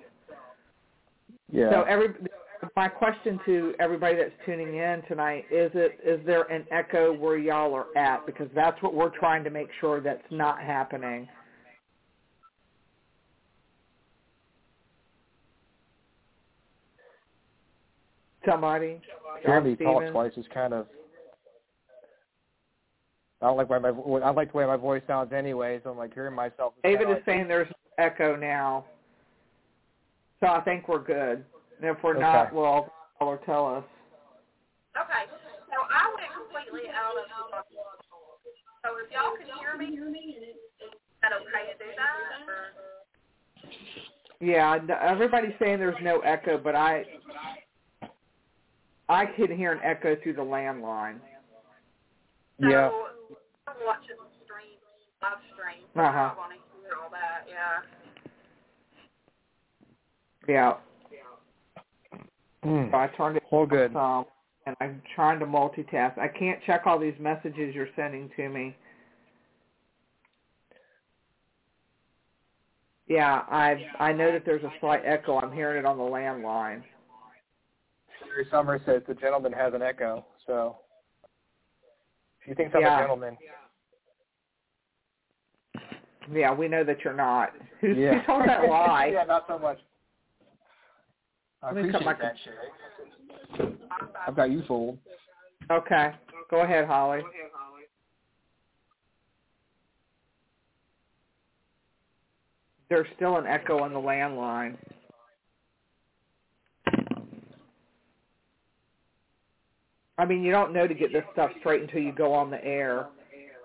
Yeah. 1.52 1.72
So 1.72 1.82
every 1.84 2.10
my 2.76 2.88
question 2.88 3.40
to 3.46 3.74
everybody 3.80 4.16
that's 4.16 4.32
tuning 4.46 4.76
in 4.76 5.04
tonight 5.08 5.46
is 5.52 5.72
it 5.76 6.00
is 6.04 6.20
there 6.26 6.44
an 6.44 6.66
echo 6.72 7.14
where 7.14 7.38
y'all 7.38 7.74
are 7.74 7.96
at 7.96 8.26
because 8.26 8.48
that's 8.56 8.82
what 8.82 8.94
we're 8.94 9.16
trying 9.18 9.44
to 9.44 9.50
make 9.50 9.68
sure 9.80 10.02
that's 10.02 10.24
not 10.32 10.60
happening. 10.60 11.28
Somebody, 18.46 19.00
Hearing 19.46 19.64
me 19.64 19.76
talk 19.76 20.12
twice 20.12 20.34
is 20.36 20.46
kind 20.54 20.74
of. 20.74 20.88
I 23.42 23.48
don't 23.48 23.58
like 23.58 23.70
why 23.70 23.78
my 23.78 23.90
I 23.90 24.32
like 24.32 24.52
the 24.52 24.58
way 24.58 24.66
my 24.66 24.78
voice 24.78 25.02
sounds 25.06 25.32
anyway. 25.32 25.80
So 25.84 25.92
I'm 25.92 25.98
like 25.98 26.14
hearing 26.14 26.34
myself. 26.34 26.74
David 26.84 27.04
is 27.04 27.16
like, 27.16 27.26
saying 27.26 27.48
there's 27.48 27.72
echo 28.00 28.36
now, 28.36 28.86
so 30.40 30.48
I 30.48 30.60
think 30.62 30.88
we're 30.90 31.04
good. 31.04 31.46
And 31.82 31.90
if 31.90 31.98
we're 32.04 32.12
Okay. 32.12 32.22
not, 32.22 32.54
well, 32.54 32.94
or 33.20 33.38
tell 33.46 33.68
us. 33.68 33.84
Okay. 34.96 35.26
So 35.70 35.78
I 35.90 36.14
went 36.16 36.32
completely 36.34 36.90
out 36.92 37.18
of 37.18 37.26
the 37.26 37.64
So 38.84 38.98
if 39.04 39.12
y'all 39.12 39.36
can 39.38 39.48
hear 39.60 39.78
me, 39.78 40.38
is 40.38 40.92
that 41.22 41.32
okay 41.34 41.72
to 41.72 41.78
do 41.80 41.92
that? 41.96 42.48
Or? 42.48 42.84
Yeah, 44.40 44.78
everybody's 45.02 45.54
saying 45.58 45.80
there's 45.80 45.96
no 46.04 46.20
echo, 46.20 46.58
but 46.58 46.76
I 46.76 47.06
I 49.10 49.26
can 49.26 49.56
hear 49.56 49.72
an 49.72 49.80
echo 49.84 50.16
through 50.22 50.34
the 50.34 50.42
landline. 50.42 51.20
So 52.62 52.70
Yeah. 52.70 52.90
I'm 53.68 53.76
watching 53.86 54.16
the 54.20 54.30
stream, 54.46 54.78
live 55.22 55.38
stream. 55.54 55.84
So 55.96 56.02
Uh-huh. 56.02 56.20
I 56.20 56.38
want 56.38 56.52
to 56.52 56.58
hear 56.82 56.98
all 57.02 57.10
that. 57.10 57.48
Yeah. 57.48 57.82
Yeah, 60.48 60.74
Mm. 62.66 62.92
so 62.92 62.98
I 62.98 63.08
turned 63.08 63.38
it 63.38 63.44
All 63.52 63.66
good. 63.66 63.92
some, 63.94 64.26
and 64.66 64.76
I'm 64.80 65.02
trying 65.16 65.40
to 65.40 65.46
multitask. 65.46 66.18
I 66.18 66.28
can't 66.28 66.60
check 66.66 66.84
all 66.86 66.98
these 66.98 67.16
messages 67.20 67.76
you're 67.76 67.90
sending 67.96 68.30
to 68.38 68.50
me. 68.50 68.76
Yeah, 73.08 73.42
I 73.52 73.86
I 74.00 74.14
know 74.14 74.32
that 74.32 74.46
there's 74.46 74.64
a 74.64 74.72
slight 74.80 75.02
echo. 75.06 75.40
I'm 75.40 75.52
hearing 75.52 75.78
it 75.80 75.86
on 75.86 75.98
the 75.98 76.04
landline. 76.04 76.84
Jerry 78.26 78.48
Summers 78.50 78.82
says 78.86 79.02
the 79.08 79.14
gentleman 79.14 79.52
has 79.52 79.74
an 79.74 79.82
echo. 79.82 80.26
So 80.48 80.78
she 82.46 82.54
thinks 82.54 82.74
I'm 82.76 82.82
Yeah. 82.82 82.98
a 82.98 83.02
gentleman. 83.02 83.38
Yeah, 86.32 86.54
we 86.54 86.70
know 86.70 86.86
that 86.86 87.04
you're 87.04 87.14
not. 87.14 87.54
Who, 87.82 87.90
yeah. 87.90 88.20
who 88.20 88.26
told 88.26 88.48
that 88.48 88.70
lie? 88.70 89.08
yeah, 89.14 89.26
not 89.26 89.46
so 89.48 89.60
much. 89.60 89.80
I 91.64 91.72
Let 91.72 91.86
me 91.86 91.92
cut 91.92 92.02
appreciate 92.02 92.06
my- 92.06 92.14
that, 92.22 92.36
Sherry. 92.44 93.78
I've 94.28 94.36
got 94.36 94.52
you 94.52 94.64
fooled. 94.68 94.98
Okay, 95.72 96.14
go 96.50 96.62
ahead, 96.62 96.86
Holly. 96.86 97.22
There's 102.90 103.08
still 103.16 103.38
an 103.38 103.48
echo 103.48 103.80
on 103.80 103.94
the 103.94 104.00
landline. 104.00 104.78
I 110.18 110.26
mean, 110.26 110.44
you 110.44 110.52
don't 110.52 110.74
know 110.74 110.88
to 110.88 110.94
get 110.94 111.12
this 111.12 111.24
stuff 111.34 111.50
straight 111.60 111.82
until 111.82 112.02
you 112.02 112.12
go 112.12 112.32
on 112.34 112.52
the 112.52 112.64
air. 112.64 113.08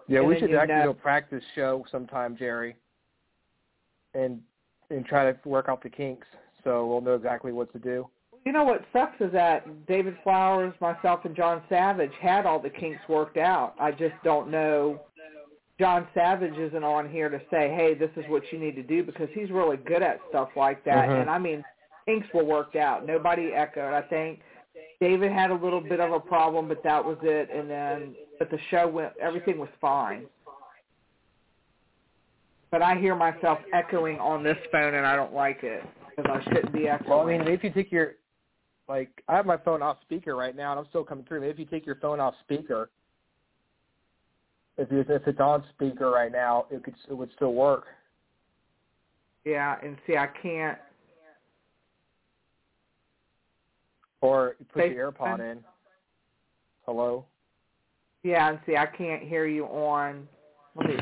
Yeah, 0.06 0.20
And 0.20 0.28
we 0.28 0.38
should 0.38 0.48
you 0.48 0.56
actually 0.56 0.76
know- 0.76 0.92
go 0.94 0.94
practice 0.94 1.44
show 1.54 1.84
sometime, 1.90 2.36
Jerry, 2.36 2.76
and 4.14 4.42
and 4.90 5.04
try 5.04 5.30
to 5.30 5.38
work 5.46 5.68
out 5.68 5.82
the 5.82 5.90
kinks 5.90 6.26
so 6.68 6.86
we'll 6.86 7.00
know 7.00 7.14
exactly 7.14 7.50
what 7.50 7.72
to 7.72 7.78
do. 7.78 8.06
You 8.44 8.52
know 8.52 8.64
what 8.64 8.84
sucks 8.92 9.20
is 9.20 9.32
that 9.32 9.86
David 9.86 10.16
Flowers, 10.22 10.72
myself, 10.80 11.24
and 11.24 11.34
John 11.34 11.62
Savage 11.68 12.12
had 12.20 12.46
all 12.46 12.60
the 12.60 12.70
kinks 12.70 13.00
worked 13.08 13.36
out. 13.36 13.74
I 13.80 13.90
just 13.90 14.14
don't 14.22 14.50
know. 14.50 15.00
John 15.78 16.06
Savage 16.12 16.56
isn't 16.56 16.84
on 16.84 17.08
here 17.08 17.28
to 17.28 17.40
say, 17.50 17.70
"Hey, 17.70 17.94
this 17.94 18.10
is 18.16 18.28
what 18.28 18.42
you 18.52 18.58
need 18.58 18.74
to 18.76 18.82
do," 18.82 19.02
because 19.02 19.28
he's 19.30 19.50
really 19.50 19.76
good 19.76 20.02
at 20.02 20.20
stuff 20.28 20.50
like 20.56 20.82
that. 20.84 21.08
Mhm. 21.08 21.22
And 21.22 21.30
I 21.30 21.38
mean, 21.38 21.64
kinks 22.06 22.32
were 22.34 22.44
worked 22.44 22.76
out. 22.76 23.06
Nobody 23.06 23.54
echoed. 23.54 23.94
I 23.94 24.02
think 24.02 24.40
David 25.00 25.30
had 25.30 25.50
a 25.50 25.54
little 25.54 25.80
bit 25.80 26.00
of 26.00 26.12
a 26.12 26.20
problem, 26.20 26.68
but 26.68 26.82
that 26.82 27.04
was 27.04 27.18
it. 27.22 27.50
And 27.50 27.70
then, 27.70 28.16
but 28.38 28.50
the 28.50 28.58
show 28.70 28.88
went. 28.88 29.16
Everything 29.18 29.58
was 29.58 29.70
fine. 29.80 30.26
But 32.70 32.82
I 32.82 32.96
hear 32.96 33.14
myself 33.14 33.60
echoing 33.72 34.18
on 34.18 34.42
this 34.42 34.58
phone, 34.72 34.94
and 34.94 35.06
I 35.06 35.16
don't 35.16 35.32
like 35.32 35.64
it 35.64 35.84
because 36.18 36.40
I 36.40 36.44
shouldn't 36.52 36.72
be 36.72 36.88
echoing. 36.88 37.10
Well, 37.10 37.20
I 37.20 37.38
mean, 37.38 37.46
if 37.46 37.62
you 37.62 37.70
take 37.70 37.92
your 37.92 38.14
like, 38.88 39.22
I 39.28 39.36
have 39.36 39.46
my 39.46 39.56
phone 39.56 39.82
off 39.82 39.98
speaker 40.02 40.34
right 40.34 40.56
now, 40.56 40.72
and 40.72 40.80
I'm 40.80 40.86
still 40.88 41.04
coming 41.04 41.24
through. 41.24 41.40
Maybe 41.40 41.52
if 41.52 41.58
you 41.58 41.66
take 41.66 41.86
your 41.86 41.96
phone 41.96 42.20
off 42.20 42.34
speaker, 42.40 42.90
if 44.78 44.90
you, 44.90 45.00
if 45.00 45.26
it's 45.26 45.40
on 45.40 45.64
speaker 45.74 46.10
right 46.10 46.32
now, 46.32 46.66
it 46.70 46.82
could 46.82 46.94
it 47.08 47.14
would 47.14 47.30
still 47.36 47.54
work. 47.54 47.84
Yeah, 49.44 49.76
and 49.82 49.96
see, 50.06 50.16
I 50.16 50.28
can't. 50.42 50.78
Or 54.20 54.56
you 54.58 54.66
put 54.72 54.82
Hey, 54.82 54.94
your 54.94 55.12
AirPod 55.12 55.40
in. 55.40 55.62
Hello. 56.86 57.24
Yeah, 58.24 58.48
and 58.48 58.58
see, 58.66 58.76
I 58.76 58.86
can't 58.86 59.22
hear 59.22 59.46
you 59.46 59.66
on. 59.66 60.26
Let 60.74 60.88
me. 60.88 60.96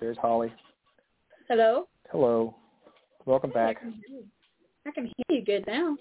There's 0.00 0.16
Holly. 0.18 0.52
Hello? 1.48 1.86
Hello. 2.10 2.54
Welcome 3.24 3.50
back. 3.50 3.76
I 3.78 3.80
can 3.80 3.92
hear 3.92 4.18
you. 4.18 4.24
I 4.86 4.90
can 4.90 5.04
hear 5.04 5.38
you 5.38 5.44
good 5.44 5.64
now. 5.66 5.96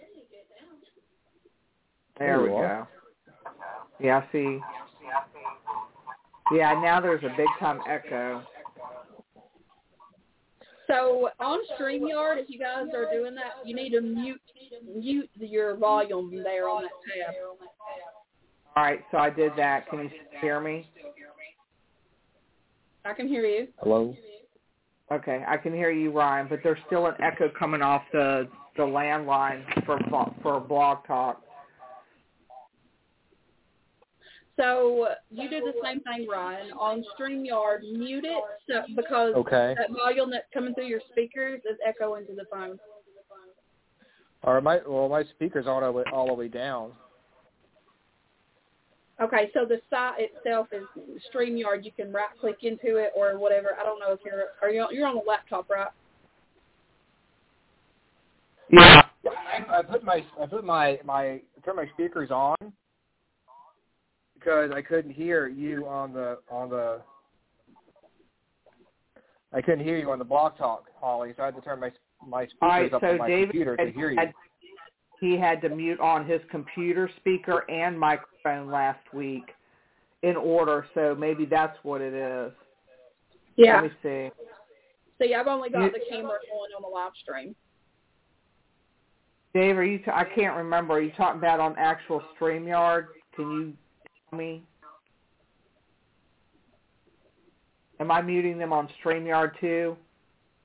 There 2.17 2.41
we 2.41 2.49
are. 2.49 2.87
go. 3.43 3.55
Yeah, 3.99 4.21
I 4.27 4.31
see. 4.31 4.59
Yeah, 6.53 6.79
now 6.81 7.01
there's 7.01 7.23
a 7.23 7.35
big 7.35 7.47
time 7.59 7.79
echo. 7.89 8.43
So 10.87 11.29
on 11.39 11.59
StreamYard, 11.79 12.37
if 12.37 12.49
you 12.49 12.59
guys 12.59 12.85
are 12.93 13.11
doing 13.11 13.33
that, 13.35 13.65
you 13.65 13.75
need 13.75 13.89
to 13.91 14.01
mute 14.01 14.39
mute 14.95 15.29
your 15.35 15.75
volume 15.77 16.43
there 16.43 16.69
on 16.69 16.83
that 16.83 16.91
tab. 17.25 17.35
All 18.75 18.83
right, 18.83 18.99
so 19.09 19.17
I 19.17 19.29
did 19.29 19.53
that. 19.57 19.89
Can 19.89 19.99
you 19.99 20.09
hear 20.41 20.59
me? 20.59 20.85
I 23.05 23.13
can 23.13 23.27
hear 23.27 23.45
you. 23.45 23.67
Hello. 23.79 24.15
Okay, 25.11 25.43
I 25.47 25.57
can 25.57 25.71
hear 25.73 25.91
you, 25.91 26.11
Ryan, 26.11 26.47
but 26.49 26.59
there's 26.63 26.79
still 26.87 27.05
an 27.05 27.13
echo 27.21 27.49
coming 27.57 27.81
off 27.81 28.01
the 28.11 28.47
the 28.75 28.83
landline 28.83 29.63
for 29.85 29.97
Blo- 30.09 30.33
for 30.41 30.59
Blog 30.59 31.05
Talk. 31.05 31.41
So 34.57 35.09
you 35.29 35.49
do 35.49 35.59
the 35.59 35.73
same 35.83 36.01
thing, 36.01 36.27
Ryan. 36.29 36.71
On 36.71 37.03
StreamYard, 37.17 37.81
mute 37.81 38.25
it 38.25 38.43
so, 38.67 38.81
because 38.95 39.35
Okay. 39.35 39.75
that 39.77 39.91
volume 39.91 40.31
that's 40.31 40.47
coming 40.53 40.73
through 40.73 40.87
your 40.87 41.01
speakers 41.11 41.61
is 41.69 41.77
echoing 41.85 42.25
to 42.25 42.33
the 42.33 42.45
phone. 42.51 42.79
All 44.43 44.55
right. 44.55 44.63
My 44.63 44.81
well, 44.87 45.07
my 45.07 45.23
speaker's 45.23 45.67
all 45.67 45.81
the 45.81 45.91
way 45.91 46.03
all 46.11 46.27
the 46.27 46.33
way 46.33 46.47
down. 46.47 46.93
Okay, 49.21 49.49
so 49.53 49.65
the 49.65 49.79
site 49.89 50.15
itself 50.19 50.67
is 50.73 50.83
StreamYard. 51.33 51.85
You 51.85 51.91
can 51.91 52.11
right 52.11 52.27
click 52.39 52.57
into 52.63 52.97
it 52.97 53.11
or 53.15 53.37
whatever. 53.39 53.69
I 53.79 53.83
don't 53.83 53.99
know 53.99 54.11
if 54.11 54.19
you're 54.25 54.47
are 54.61 54.69
you 54.69 54.85
you're 54.91 55.07
on 55.07 55.15
a 55.15 55.21
laptop, 55.25 55.69
right? 55.69 55.87
Yeah. 58.71 59.03
I 59.69 59.81
put 59.81 60.03
my 60.03 60.25
I 60.39 60.45
put 60.45 60.65
my 60.65 60.99
my 61.05 61.23
I 61.23 61.41
turned 61.63 61.77
my 61.77 61.87
speakers 61.93 62.29
on 62.29 62.57
because 64.33 64.71
I 64.71 64.81
couldn't 64.81 65.11
hear 65.11 65.47
you 65.47 65.87
on 65.87 66.11
the 66.13 66.39
on 66.49 66.69
the 66.69 67.01
I 69.53 69.61
couldn't 69.61 69.85
hear 69.85 69.97
you 69.97 70.11
on 70.11 70.19
the 70.19 70.25
blog 70.25 70.57
talk, 70.57 70.85
Holly. 70.99 71.33
So 71.37 71.43
I 71.43 71.45
had 71.45 71.55
to 71.55 71.61
turn 71.61 71.79
my 71.79 71.91
my 72.27 72.45
speakers 72.45 72.57
All 72.61 72.69
right, 72.69 72.93
up 72.93 73.01
so 73.01 73.11
on 73.11 73.17
my 73.17 73.27
David 73.27 73.47
computer 73.51 73.77
to 73.77 73.91
hear 73.91 74.11
you. 74.11 74.19
had- 74.19 74.33
he 75.19 75.37
had 75.37 75.61
to 75.61 75.69
mute 75.69 75.99
on 75.99 76.25
his 76.25 76.41
computer 76.49 77.09
speaker 77.17 77.69
and 77.69 77.99
microphone 77.99 78.69
last 78.69 79.13
week 79.13 79.51
in 80.23 80.35
order. 80.35 80.85
So 80.93 81.15
maybe 81.17 81.45
that's 81.45 81.77
what 81.83 82.01
it 82.01 82.13
is. 82.13 82.51
Yeah. 83.55 83.81
Let 83.81 83.83
me 83.83 83.89
see. 84.03 84.31
See, 85.21 85.33
I've 85.33 85.47
only 85.47 85.69
got 85.69 85.83
You- 85.83 85.91
the 85.91 86.01
camera 86.09 86.37
going 86.51 86.71
on 86.75 86.81
the 86.81 86.87
live 86.87 87.13
stream. 87.21 87.55
Dave, 89.53 89.77
are 89.77 89.85
you? 89.85 89.99
T- 89.99 90.11
I 90.11 90.25
can't 90.25 90.57
remember. 90.57 90.95
Are 90.95 91.01
you 91.01 91.11
talking 91.11 91.39
about 91.39 91.61
on 91.61 91.75
actual 91.77 92.21
Streamyard? 92.37 93.07
Can 93.33 93.51
you 93.51 93.77
tell 94.29 94.37
me? 94.37 94.65
Am 98.01 98.11
I 98.11 98.21
muting 98.21 98.57
them 98.57 98.73
on 98.73 98.89
Streamyard 99.01 99.57
too? 99.61 99.95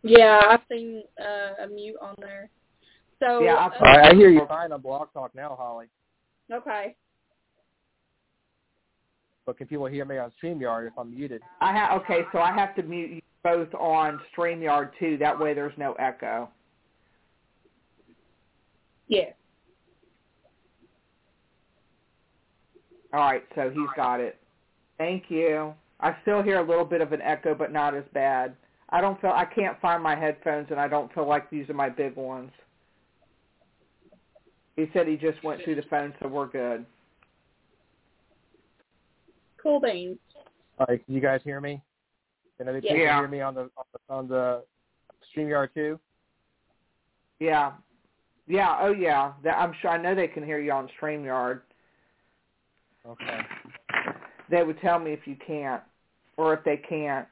Yeah, 0.02 0.40
I've 0.48 0.62
seen 0.68 1.04
uh, 1.20 1.62
a 1.62 1.68
mute 1.68 1.96
on 2.02 2.16
there. 2.18 2.50
So 3.20 3.42
Yeah, 3.42 3.54
uh, 3.54 3.66
I've- 3.66 3.76
I, 3.80 4.10
I 4.10 4.14
hear 4.14 4.30
you 4.30 4.46
fine 4.46 4.72
on 4.72 4.80
Blog 4.80 5.12
Talk 5.12 5.34
now, 5.34 5.54
Holly. 5.56 5.88
okay. 6.50 6.96
But 9.46 9.56
can 9.58 9.66
people 9.66 9.86
hear 9.86 10.04
me 10.04 10.18
on 10.18 10.30
StreamYard 10.42 10.86
if 10.86 10.98
I'm 10.98 11.10
muted? 11.14 11.42
I 11.60 11.72
ha- 11.76 11.96
okay, 11.96 12.24
so 12.32 12.38
I 12.38 12.52
have 12.52 12.74
to 12.76 12.82
mute 12.82 13.10
you 13.10 13.22
both 13.42 13.72
on 13.74 14.20
Streamyard 14.36 14.90
too. 14.98 15.16
That 15.18 15.38
way, 15.38 15.54
there's 15.54 15.76
no 15.76 15.94
echo. 15.94 16.48
Yeah. 19.08 19.30
All 23.12 23.20
right, 23.20 23.42
so 23.56 23.70
he's 23.70 23.88
got 23.96 24.20
it. 24.20 24.38
Thank 24.98 25.30
you. 25.30 25.74
I 25.98 26.14
still 26.22 26.42
hear 26.42 26.60
a 26.60 26.62
little 26.66 26.84
bit 26.84 27.00
of 27.00 27.12
an 27.12 27.20
echo, 27.22 27.54
but 27.54 27.72
not 27.72 27.94
as 27.94 28.04
bad. 28.14 28.54
I 28.90 29.00
don't 29.00 29.20
feel 29.20 29.30
I 29.30 29.46
can't 29.46 29.80
find 29.80 30.02
my 30.02 30.14
headphones, 30.14 30.68
and 30.70 30.78
I 30.78 30.86
don't 30.86 31.12
feel 31.12 31.26
like 31.26 31.46
using 31.50 31.74
my 31.76 31.88
big 31.88 32.14
ones. 32.14 32.52
He 34.80 34.90
said 34.94 35.06
he 35.06 35.16
just 35.16 35.42
went 35.44 35.62
through 35.62 35.74
the 35.74 35.82
phone, 35.90 36.14
so 36.22 36.28
we're 36.28 36.46
good. 36.46 36.86
Cool 39.62 39.78
beans. 39.78 40.18
All 40.78 40.86
right, 40.88 41.04
can 41.04 41.14
you 41.14 41.20
guys 41.20 41.42
hear 41.44 41.60
me? 41.60 41.82
Can 42.56 42.66
other 42.66 42.80
people 42.80 42.96
Yeah. 42.96 43.18
hear 43.18 43.28
me 43.28 43.42
on 43.42 43.54
the 43.54 43.70
on 43.76 43.84
the, 43.92 44.14
on 44.14 44.28
the 44.28 44.64
StreamYard 45.36 45.74
too? 45.74 46.00
Yeah, 47.40 47.72
yeah, 48.46 48.78
oh 48.80 48.92
yeah. 48.92 49.34
That, 49.44 49.58
I'm 49.58 49.74
sure. 49.82 49.90
I 49.90 49.98
know 49.98 50.14
they 50.14 50.28
can 50.28 50.44
hear 50.44 50.58
you 50.58 50.72
on 50.72 50.88
Streamyard. 50.98 51.60
Okay. 53.06 53.40
They 54.50 54.62
would 54.62 54.80
tell 54.80 54.98
me 54.98 55.12
if 55.12 55.26
you 55.26 55.36
can't, 55.46 55.82
or 56.38 56.54
if 56.54 56.64
they 56.64 56.78
can't. 56.78 57.26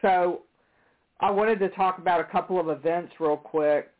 So, 0.00 0.42
I 1.18 1.30
wanted 1.30 1.58
to 1.58 1.70
talk 1.70 1.98
about 1.98 2.20
a 2.20 2.24
couple 2.24 2.60
of 2.60 2.68
events 2.68 3.12
real 3.18 3.36
quick, 3.36 3.90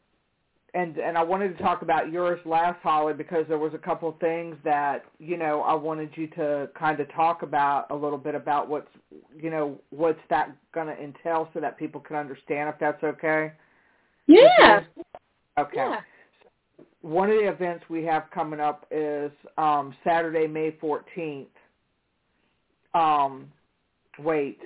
and 0.74 0.98
and 0.98 1.16
I 1.16 1.22
wanted 1.22 1.56
to 1.56 1.62
talk 1.62 1.82
about 1.82 2.12
yours 2.12 2.38
last 2.44 2.78
Holly 2.82 3.14
because 3.14 3.46
there 3.48 3.58
was 3.58 3.72
a 3.74 3.78
couple 3.78 4.08
of 4.08 4.18
things 4.18 4.56
that 4.64 5.04
you 5.18 5.36
know 5.36 5.62
I 5.62 5.74
wanted 5.74 6.10
you 6.14 6.26
to 6.28 6.68
kind 6.78 7.00
of 7.00 7.10
talk 7.12 7.42
about 7.42 7.90
a 7.90 7.94
little 7.94 8.18
bit 8.18 8.34
about 8.34 8.68
what's 8.68 8.88
you 9.40 9.50
know 9.50 9.78
what's 9.90 10.20
that 10.28 10.54
going 10.74 10.88
to 10.88 11.02
entail 11.02 11.48
so 11.54 11.60
that 11.60 11.78
people 11.78 12.00
can 12.00 12.16
understand 12.16 12.68
if 12.68 12.74
that's 12.78 13.02
okay. 13.02 13.52
Yeah. 14.26 14.80
Okay. 15.58 15.76
Yeah. 15.76 16.00
One 17.00 17.30
of 17.30 17.36
the 17.36 17.48
events 17.48 17.84
we 17.88 18.04
have 18.04 18.24
coming 18.34 18.60
up 18.60 18.86
is 18.90 19.30
um, 19.56 19.94
Saturday, 20.04 20.46
May 20.46 20.72
14th. 20.72 21.46
Um, 22.92 23.50
wait, 24.18 24.58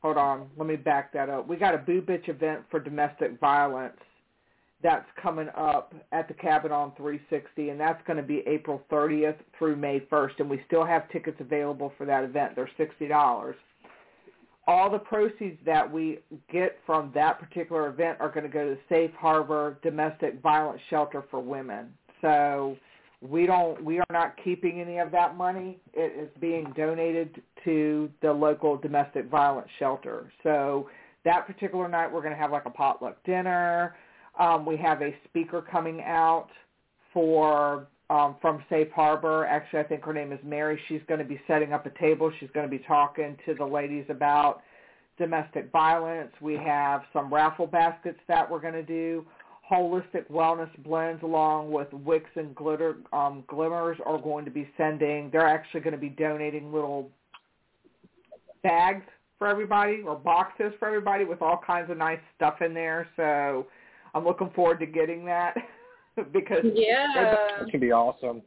hold 0.00 0.16
on. 0.16 0.48
Let 0.56 0.66
me 0.68 0.76
back 0.76 1.12
that 1.12 1.28
up. 1.28 1.48
We 1.48 1.56
got 1.56 1.74
a 1.74 1.78
Boo 1.78 2.00
Bitch 2.00 2.28
event 2.28 2.62
for 2.70 2.80
domestic 2.80 3.38
violence 3.40 3.98
that's 4.82 5.06
coming 5.22 5.48
up 5.56 5.94
at 6.12 6.28
the 6.28 6.34
Cabin 6.34 6.72
on 6.72 6.92
360, 6.96 7.68
and 7.68 7.78
that's 7.78 8.02
going 8.06 8.16
to 8.16 8.22
be 8.22 8.42
April 8.46 8.82
30th 8.90 9.36
through 9.58 9.76
May 9.76 10.00
1st, 10.00 10.40
and 10.40 10.50
we 10.50 10.62
still 10.66 10.84
have 10.84 11.10
tickets 11.10 11.36
available 11.40 11.92
for 11.98 12.06
that 12.06 12.24
event. 12.24 12.56
They're 12.56 12.70
$60 12.78 13.54
all 14.66 14.88
the 14.88 14.98
proceeds 14.98 15.58
that 15.66 15.90
we 15.90 16.20
get 16.52 16.78
from 16.86 17.10
that 17.12 17.40
particular 17.40 17.88
event 17.88 18.18
are 18.20 18.30
going 18.30 18.44
to 18.44 18.48
go 18.48 18.68
to 18.68 18.76
the 18.76 18.80
Safe 18.88 19.10
Harbor 19.18 19.78
Domestic 19.82 20.40
Violence 20.40 20.80
Shelter 20.90 21.24
for 21.28 21.40
Women. 21.40 21.92
So 22.20 22.76
we 23.20 23.46
don't 23.46 23.82
we 23.84 23.98
are 23.98 24.12
not 24.12 24.34
keeping 24.44 24.80
any 24.80 24.98
of 24.98 25.10
that 25.10 25.36
money. 25.36 25.78
It 25.92 26.18
is 26.18 26.30
being 26.40 26.72
donated 26.76 27.42
to 27.64 28.10
the 28.22 28.32
local 28.32 28.76
domestic 28.76 29.26
violence 29.28 29.68
shelter. 29.78 30.32
So 30.42 30.88
that 31.24 31.46
particular 31.46 31.88
night 31.88 32.12
we're 32.12 32.22
going 32.22 32.34
to 32.34 32.40
have 32.40 32.52
like 32.52 32.66
a 32.66 32.70
potluck 32.70 33.22
dinner. 33.24 33.96
Um, 34.38 34.64
we 34.64 34.76
have 34.78 35.02
a 35.02 35.14
speaker 35.28 35.62
coming 35.62 36.02
out 36.02 36.48
for 37.12 37.86
um, 38.10 38.36
from 38.40 38.62
Safe 38.68 38.90
Harbor. 38.90 39.46
Actually, 39.46 39.80
I 39.80 39.84
think 39.84 40.02
her 40.04 40.12
name 40.12 40.32
is 40.32 40.40
Mary. 40.44 40.80
She's 40.88 41.00
going 41.08 41.20
to 41.20 41.24
be 41.24 41.40
setting 41.46 41.72
up 41.72 41.86
a 41.86 41.90
table. 41.98 42.32
She's 42.40 42.50
going 42.52 42.68
to 42.68 42.70
be 42.70 42.82
talking 42.84 43.36
to 43.46 43.54
the 43.54 43.64
ladies 43.64 44.04
about 44.08 44.62
domestic 45.16 45.70
violence. 45.70 46.32
We 46.40 46.56
have 46.56 47.02
some 47.12 47.32
raffle 47.32 47.66
baskets 47.66 48.18
that 48.26 48.50
we're 48.50 48.60
going 48.60 48.74
to 48.74 48.82
do. 48.82 49.24
Holistic 49.70 50.28
Wellness 50.28 50.70
Blends 50.82 51.22
along 51.22 51.70
with 51.70 51.92
Wicks 51.92 52.30
and 52.34 52.54
Glitter 52.56 52.96
um, 53.12 53.44
Glimmers 53.46 53.98
are 54.04 54.18
going 54.18 54.44
to 54.44 54.50
be 54.50 54.68
sending. 54.76 55.30
They're 55.30 55.46
actually 55.46 55.80
going 55.80 55.92
to 55.92 55.98
be 55.98 56.08
donating 56.08 56.72
little 56.72 57.10
bags 58.64 59.04
for 59.38 59.46
everybody 59.46 60.02
or 60.04 60.16
boxes 60.16 60.72
for 60.78 60.88
everybody 60.88 61.24
with 61.24 61.40
all 61.40 61.60
kinds 61.64 61.90
of 61.90 61.96
nice 61.96 62.18
stuff 62.36 62.60
in 62.60 62.74
there. 62.74 63.08
So 63.16 63.66
I'm 64.14 64.24
looking 64.24 64.50
forward 64.50 64.80
to 64.80 64.86
getting 64.86 65.24
that 65.26 65.54
because 66.32 66.64
Yeah. 66.74 67.36
That 67.58 67.70
can 67.70 67.80
be 67.80 67.92
awesome. 67.92 68.42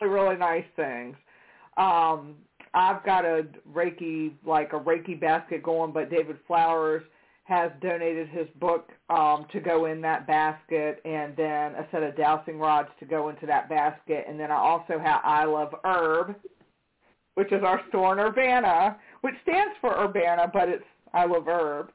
really, 0.00 0.12
really 0.12 0.36
nice 0.36 0.64
things. 0.76 1.16
Um, 1.76 2.36
I've 2.74 3.04
got 3.04 3.24
a 3.24 3.46
Reiki, 3.72 4.32
like 4.44 4.72
a 4.72 4.78
Reiki 4.78 5.18
basket 5.18 5.62
going, 5.62 5.92
but 5.92 6.10
David 6.10 6.36
Flowers 6.46 7.02
has 7.44 7.70
donated 7.80 8.28
his 8.28 8.46
book 8.60 8.90
um, 9.08 9.46
to 9.52 9.58
go 9.60 9.86
in 9.86 10.02
that 10.02 10.26
basket 10.26 11.00
and 11.06 11.34
then 11.34 11.74
a 11.76 11.86
set 11.90 12.02
of 12.02 12.14
dowsing 12.14 12.58
rods 12.58 12.90
to 13.00 13.06
go 13.06 13.30
into 13.30 13.46
that 13.46 13.70
basket. 13.70 14.26
And 14.28 14.38
then 14.38 14.50
I 14.50 14.56
also 14.56 14.98
have 14.98 15.22
I 15.24 15.44
Love 15.46 15.74
Herb, 15.82 16.36
which 17.36 17.50
is 17.50 17.62
our 17.64 17.80
store 17.88 18.12
in 18.12 18.18
Urbana, 18.18 18.98
which 19.22 19.34
stands 19.44 19.74
for 19.80 19.98
Urbana, 19.98 20.50
but 20.52 20.68
it's 20.68 20.84
I 21.14 21.24
Love 21.24 21.46
Herb. 21.46 21.90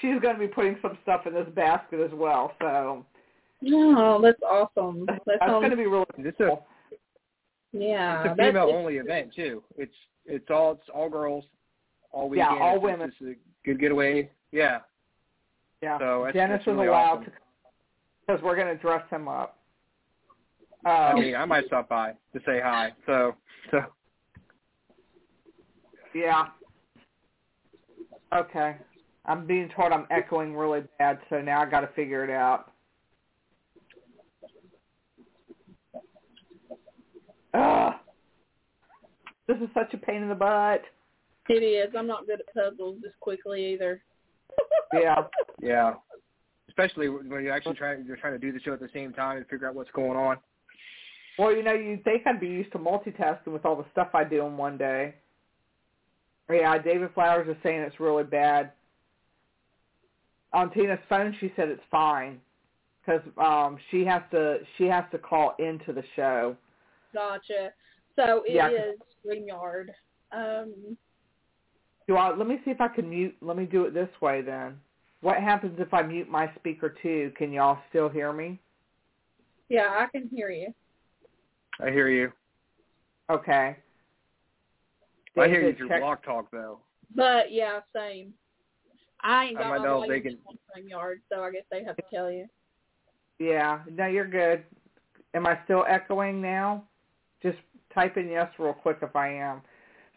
She's 0.00 0.20
going 0.20 0.34
to 0.34 0.40
be 0.40 0.48
putting 0.48 0.76
some 0.82 0.98
stuff 1.02 1.26
in 1.26 1.34
this 1.34 1.48
basket 1.54 2.00
as 2.00 2.10
well. 2.12 2.52
So 2.60 3.04
Oh, 3.72 4.20
that's 4.22 4.40
awesome. 4.42 5.06
That 5.06 5.22
that's 5.26 5.38
sounds, 5.40 5.60
going 5.62 5.70
to 5.70 5.76
be 5.76 5.86
really 5.86 6.04
This 6.18 6.34
is 6.34 6.40
a, 6.40 6.44
cool. 6.48 6.66
yeah. 7.72 8.22
it's 8.24 8.32
a 8.32 8.36
female 8.36 8.70
only 8.70 8.96
event 8.98 9.32
too. 9.34 9.62
It's 9.76 9.94
it's 10.26 10.50
all 10.50 10.72
it's 10.72 10.88
all 10.94 11.08
girls, 11.08 11.44
all 12.12 12.28
weekend. 12.28 12.56
Yeah, 12.58 12.62
all 12.62 12.76
It's 12.76 12.84
women. 12.84 13.10
just 13.10 13.22
a 13.22 13.34
good 13.64 13.80
getaway. 13.80 14.30
Yeah. 14.52 14.80
Yeah. 15.82 15.98
So 15.98 16.22
that's, 16.24 16.34
Dennis 16.34 16.58
that's 16.58 16.66
really 16.66 16.86
is 16.86 16.90
allowed 16.90 17.10
awesome. 17.20 17.24
to 17.24 17.30
because 18.26 18.42
we're 18.42 18.56
going 18.56 18.74
to 18.76 18.82
dress 18.82 19.08
him 19.10 19.28
up. 19.28 19.56
I 20.84 21.12
Um, 21.12 21.20
mean, 21.20 21.34
I 21.34 21.44
might 21.46 21.66
stop 21.66 21.88
by 21.88 22.12
to 22.34 22.40
say 22.44 22.60
hi. 22.62 22.92
So 23.06 23.34
so 23.70 23.80
yeah. 26.14 26.48
Okay. 28.34 28.76
I'm 29.26 29.46
being 29.46 29.68
told 29.74 29.92
I'm 29.92 30.06
echoing 30.10 30.54
really 30.54 30.82
bad, 30.98 31.18
so 31.28 31.40
now 31.40 31.60
I 31.60 31.66
got 31.66 31.80
to 31.80 31.88
figure 31.88 32.24
it 32.24 32.30
out. 32.30 32.72
Ugh. 37.54 37.94
This 39.48 39.56
is 39.58 39.68
such 39.74 39.94
a 39.94 39.98
pain 39.98 40.22
in 40.22 40.28
the 40.28 40.34
butt. 40.34 40.82
It 41.48 41.62
is. 41.62 41.94
I'm 41.96 42.06
not 42.06 42.26
good 42.26 42.40
at 42.40 42.54
puzzles 42.54 42.98
this 43.02 43.12
quickly 43.20 43.72
either. 43.72 44.02
Yeah. 44.92 45.24
yeah. 45.60 45.94
Especially 46.68 47.08
when 47.08 47.42
you're 47.42 47.52
actually 47.52 47.74
trying 47.74 48.04
you're 48.06 48.16
trying 48.16 48.32
to 48.34 48.38
do 48.38 48.52
the 48.52 48.60
show 48.60 48.72
at 48.72 48.80
the 48.80 48.88
same 48.94 49.12
time 49.12 49.36
and 49.36 49.46
figure 49.48 49.68
out 49.68 49.74
what's 49.74 49.90
going 49.90 50.16
on. 50.16 50.36
Well, 51.38 51.54
you 51.54 51.62
know, 51.62 51.72
you'd 51.72 52.04
think 52.04 52.22
I'd 52.24 52.40
be 52.40 52.46
used 52.46 52.72
to 52.72 52.78
multitasking 52.78 53.48
with 53.48 53.66
all 53.66 53.76
the 53.76 53.84
stuff 53.92 54.08
I 54.14 54.24
do 54.24 54.46
in 54.46 54.56
one 54.56 54.78
day. 54.78 55.16
Yeah, 56.50 56.78
David 56.78 57.10
Flowers 57.14 57.48
is 57.48 57.56
saying 57.62 57.80
it's 57.80 58.00
really 58.00 58.24
bad. 58.24 58.72
On 60.56 60.70
Tina's 60.70 60.98
phone, 61.10 61.36
she 61.38 61.52
said 61.54 61.68
it's 61.68 61.82
fine 61.90 62.40
because 63.04 63.20
um, 63.36 63.76
she 63.90 64.06
has 64.06 64.22
to 64.30 64.60
she 64.78 64.84
has 64.84 65.04
to 65.12 65.18
call 65.18 65.54
into 65.58 65.92
the 65.92 66.02
show. 66.16 66.56
Gotcha. 67.12 67.72
So 68.16 68.42
it 68.46 68.52
is 68.52 68.54
Yeah. 68.54 69.32
StreamYard. 69.52 69.88
Um, 70.32 70.96
Do 72.08 72.16
I? 72.16 72.34
Let 72.34 72.48
me 72.48 72.58
see 72.64 72.70
if 72.70 72.80
I 72.80 72.88
can 72.88 73.10
mute. 73.10 73.36
Let 73.42 73.58
me 73.58 73.66
do 73.66 73.84
it 73.84 73.92
this 73.92 74.08
way 74.22 74.40
then. 74.40 74.80
What 75.20 75.36
happens 75.42 75.78
if 75.78 75.92
I 75.92 76.00
mute 76.02 76.28
my 76.30 76.50
speaker 76.58 76.94
too? 77.02 77.32
Can 77.36 77.52
y'all 77.52 77.78
still 77.90 78.08
hear 78.08 78.32
me? 78.32 78.58
yeah, 79.68 79.88
I 79.90 80.06
can 80.10 80.26
hear 80.34 80.48
you. 80.48 80.72
I 81.80 81.90
hear 81.90 82.08
you. 82.08 82.32
Okay. 83.30 83.76
I 85.38 85.48
hear 85.48 85.56
you 85.60 85.60
David, 85.72 85.76
through 85.76 85.88
check- 85.88 86.00
Blog 86.00 86.18
Talk 86.24 86.50
though. 86.50 86.78
But 87.14 87.52
yeah, 87.52 87.80
same. 87.94 88.32
I 89.26 89.46
ain't 89.46 89.58
got 89.58 89.68
might 89.68 89.78
my 89.78 89.84
know 89.84 90.02
if 90.02 90.08
they 90.08 90.14
language 90.14 90.38
can- 90.46 90.56
on 90.56 90.58
StreamYard, 90.84 91.16
so 91.28 91.42
I 91.42 91.50
guess 91.50 91.64
they 91.70 91.82
have 91.82 91.96
to 91.96 92.02
tell 92.12 92.30
you. 92.30 92.46
Yeah, 93.38 93.80
no, 93.90 94.06
you're 94.06 94.26
good. 94.28 94.64
am 95.34 95.46
I 95.46 95.58
still 95.64 95.84
echoing 95.88 96.40
now? 96.40 96.84
Just 97.42 97.58
type 97.92 98.16
in 98.16 98.28
yes 98.28 98.48
real 98.58 98.72
quick 98.72 98.98
if 99.02 99.14
I 99.16 99.28
am. 99.28 99.60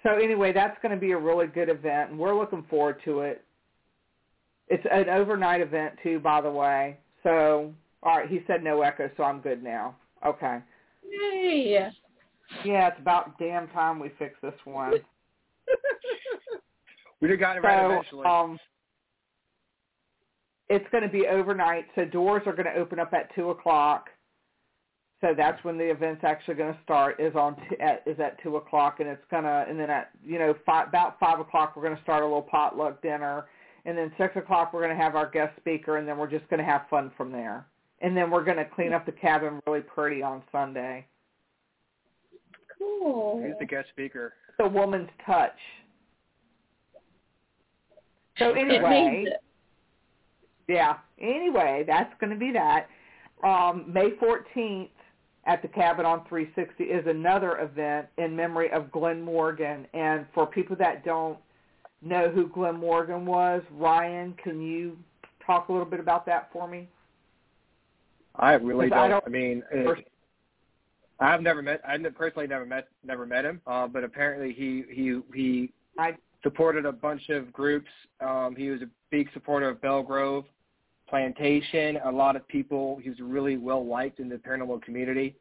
So 0.04 0.12
anyway, 0.12 0.54
that's 0.54 0.78
going 0.82 0.94
to 0.94 1.00
be 1.02 1.12
a 1.12 1.18
really 1.18 1.48
good 1.48 1.68
event, 1.70 2.12
and 2.12 2.20
we're 2.20 2.38
looking 2.38 2.64
forward 2.70 3.02
to 3.04 3.22
it. 3.22 3.44
It's 4.70 4.86
an 4.92 5.10
overnight 5.10 5.60
event 5.60 5.96
too, 6.04 6.20
by 6.20 6.40
the 6.40 6.52
way. 6.52 6.98
So, 7.24 7.74
all 8.04 8.18
right, 8.20 8.30
he 8.30 8.42
said 8.48 8.64
no 8.64 8.82
echo, 8.84 9.10
so 9.18 9.24
I'm 9.24 9.42
good 9.42 9.62
now. 9.64 9.96
Okay. 10.26 10.60
Yay! 11.10 11.90
Yeah, 12.64 12.88
it's 12.88 13.00
about 13.00 13.38
damn 13.40 13.68
time 13.70 14.00
we 14.00 14.12
fix 14.20 14.36
this 14.42 14.54
one. 14.64 14.94
We'd 17.20 17.32
have 17.32 17.40
gotten 17.40 17.58
it 17.64 17.68
so, 17.68 17.68
right 17.68 17.92
eventually. 17.92 18.26
um, 18.26 18.60
it's 20.70 20.86
going 20.92 21.04
to 21.04 21.10
be 21.10 21.28
overnight. 21.28 21.86
So 21.96 22.06
doors 22.06 22.44
are 22.46 22.54
going 22.54 22.68
to 22.68 22.76
open 22.76 23.00
up 23.00 23.14
at 23.14 23.34
two 23.36 23.50
o'clock. 23.50 24.10
So 25.22 25.34
that's 25.36 25.62
when 25.66 25.78
the 25.78 25.84
event's 25.90 26.24
actually 26.24 26.56
going 26.56 26.74
to 26.74 26.80
start. 26.84 27.20
Is 27.20 27.36
on 27.36 27.56
t- 27.56 27.80
at, 27.82 28.04
is 28.06 28.20
at 28.20 28.42
two 28.42 28.56
o'clock, 28.56 29.02
and 29.02 29.10
it's 29.10 29.24
gonna 29.30 29.66
and 29.68 29.78
then 29.78 29.90
at 29.90 30.12
you 30.26 30.40
know 30.40 30.56
five, 30.66 30.88
about 30.88 31.20
five 31.20 31.40
o'clock 31.42 31.76
we're 31.76 31.84
going 31.84 31.98
to 31.98 32.02
start 32.04 32.24
a 32.24 32.26
little 32.26 32.42
potluck 32.42 33.02
dinner, 33.02 33.48
and 33.86 33.98
then 33.98 34.14
six 34.18 34.38
o'clock 34.38 34.72
we're 34.72 34.82
going 34.82 34.96
to 34.96 35.04
have 35.04 35.16
our 35.16 35.30
guest 35.30 35.58
speaker, 35.58 35.98
and 35.98 36.08
then 36.08 36.18
we're 36.18 36.30
just 36.30 36.48
going 36.50 36.60
to 36.60 36.66
have 36.66 36.84
fun 36.90 37.12
from 37.18 37.32
there. 37.34 37.66
And 38.02 38.16
then 38.16 38.32
we're 38.32 38.46
going 38.46 38.58
to 38.58 38.66
clean 38.66 38.94
up 38.94 39.06
the 39.06 39.12
cabin 39.12 39.60
really 39.68 39.82
pretty 39.82 40.24
on 40.24 40.42
Sunday. 40.54 41.06
Cool. 42.78 43.42
Who's 43.44 43.56
the 43.60 43.66
guest 43.66 43.90
speaker? 43.90 44.36
The 44.58 44.70
woman's 44.70 45.10
touch. 45.26 45.52
So 48.38 48.52
It 48.52 48.58
anyway, 48.58 49.12
needs 49.12 49.32
it. 49.32 49.44
Yeah. 50.70 50.98
Anyway, 51.20 51.84
that's 51.88 52.14
going 52.22 52.30
to 52.32 52.38
be 52.38 52.52
that. 52.54 52.88
Um, 53.44 53.92
May 53.92 54.12
14th 54.12 54.90
at 55.46 55.62
the 55.64 55.68
Cabin 55.68 56.06
on 56.06 56.24
360 56.30 56.84
is 56.84 57.06
another 57.08 57.58
event 57.58 58.06
in 58.20 58.36
memory 58.36 58.72
of 58.72 58.92
Glenn 58.92 59.22
Morgan. 59.22 59.88
And 59.96 60.28
for 60.34 60.46
people 60.46 60.76
that 60.76 61.04
don't 61.04 61.40
know 62.04 62.30
who 62.30 62.48
Glenn 62.48 62.78
Morgan 62.78 63.26
was, 63.26 63.64
Ryan, 63.72 64.36
can 64.42 64.62
you 64.62 64.96
talk 65.46 65.70
a 65.70 65.72
little 65.72 65.88
bit 65.88 66.00
about 66.00 66.26
that 66.28 66.50
for 66.54 66.68
me? 66.68 66.88
I 68.36 68.54
really 68.54 68.90
don't. 68.90 69.00
I 69.00 69.06
I, 69.06 69.08
don't- 69.08 69.28
mean, 69.30 69.64
it, 69.72 70.08
I've 71.20 71.42
never 71.42 71.62
met. 71.64 71.82
I 71.86 71.98
personally 71.98 72.48
never 72.48 72.66
met 72.66 72.88
never 73.04 73.26
met 73.26 73.44
him. 73.44 73.60
Uh, 73.68 73.88
but 73.88 74.04
apparently 74.06 74.54
he 74.54 74.84
he 74.90 75.20
he 75.34 75.74
I 75.98 76.16
supported 76.44 76.86
a 76.86 76.92
bunch 76.94 77.28
of 77.30 77.52
groups. 77.52 77.90
Um, 78.22 78.56
he 78.56 78.70
was 78.70 78.82
a 78.82 78.88
big 79.10 79.30
supporter 79.34 79.68
of 79.68 79.82
Belgrove 79.82 80.46
Plantation. 81.10 81.98
A 82.06 82.12
lot 82.12 82.36
of 82.36 82.48
people. 82.48 83.00
He 83.02 83.10
was 83.10 83.20
really 83.20 83.58
well 83.58 83.86
liked 83.86 84.20
in 84.20 84.30
the 84.30 84.36
paranormal 84.36 84.82
community. 84.82 85.36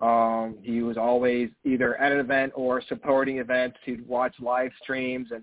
Um, 0.00 0.56
he 0.62 0.82
was 0.82 0.96
always 0.96 1.48
either 1.64 1.96
at 1.96 2.12
an 2.12 2.18
event 2.18 2.52
or 2.54 2.82
supporting 2.88 3.38
events. 3.38 3.78
He'd 3.84 4.06
watch 4.06 4.34
live 4.40 4.70
streams 4.82 5.28
and 5.32 5.42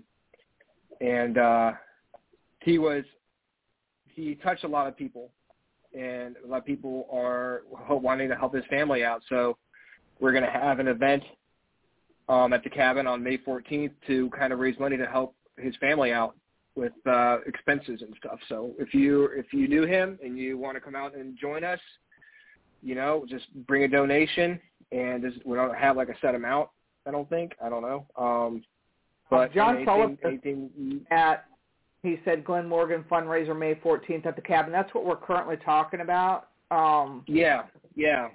and 1.00 1.38
uh, 1.38 1.72
he 2.62 2.78
was 2.78 3.04
he 4.06 4.36
touched 4.36 4.64
a 4.64 4.68
lot 4.68 4.86
of 4.86 4.96
people, 4.96 5.30
and 5.92 6.36
a 6.44 6.46
lot 6.46 6.58
of 6.58 6.64
people 6.64 7.08
are 7.12 7.62
wanting 7.90 8.28
to 8.28 8.36
help 8.36 8.54
his 8.54 8.64
family 8.70 9.04
out. 9.04 9.22
So 9.28 9.56
we're 10.20 10.32
going 10.32 10.44
to 10.44 10.50
have 10.50 10.78
an 10.78 10.88
event 10.88 11.22
um, 12.28 12.52
at 12.52 12.62
the 12.62 12.70
cabin 12.70 13.06
on 13.06 13.22
May 13.22 13.38
14th 13.38 13.90
to 14.06 14.30
kind 14.30 14.52
of 14.52 14.60
raise 14.60 14.78
money 14.78 14.96
to 14.96 15.06
help 15.06 15.34
his 15.58 15.74
family 15.76 16.12
out 16.12 16.36
with 16.76 16.92
uh, 17.06 17.38
expenses 17.46 18.02
and 18.02 18.14
stuff. 18.18 18.38
So 18.48 18.72
if 18.78 18.94
you 18.94 19.26
if 19.34 19.52
you 19.52 19.68
knew 19.68 19.86
him 19.86 20.18
and 20.22 20.36
you 20.38 20.58
want 20.58 20.76
to 20.76 20.80
come 20.80 20.96
out 20.96 21.14
and 21.14 21.38
join 21.38 21.64
us, 21.64 21.80
you 22.82 22.94
know, 22.94 23.24
just 23.28 23.52
bring 23.66 23.84
a 23.84 23.88
donation. 23.88 24.60
And 24.92 25.24
this, 25.24 25.32
we 25.44 25.56
don't 25.56 25.74
have 25.74 25.96
like 25.96 26.08
a 26.08 26.14
set 26.20 26.34
amount. 26.34 26.68
I 27.06 27.10
don't 27.10 27.28
think. 27.28 27.52
I 27.62 27.68
don't 27.68 27.82
know. 27.82 28.06
Um, 28.16 28.62
but 29.30 29.52
John 29.52 29.76
anything, 29.76 29.86
Sullivan- 29.86 30.18
anything 30.24 31.06
at 31.10 31.46
he 32.02 32.20
said 32.24 32.44
Glenn 32.44 32.68
Morgan 32.68 33.02
fundraiser 33.10 33.58
May 33.58 33.74
14th 33.76 34.26
at 34.26 34.36
the 34.36 34.42
Cabin. 34.42 34.70
That's 34.70 34.92
what 34.94 35.06
we're 35.06 35.16
currently 35.16 35.56
talking 35.56 36.00
about. 36.00 36.48
Um, 36.70 37.24
Yeah, 37.26 37.62
yeah. 37.96 38.28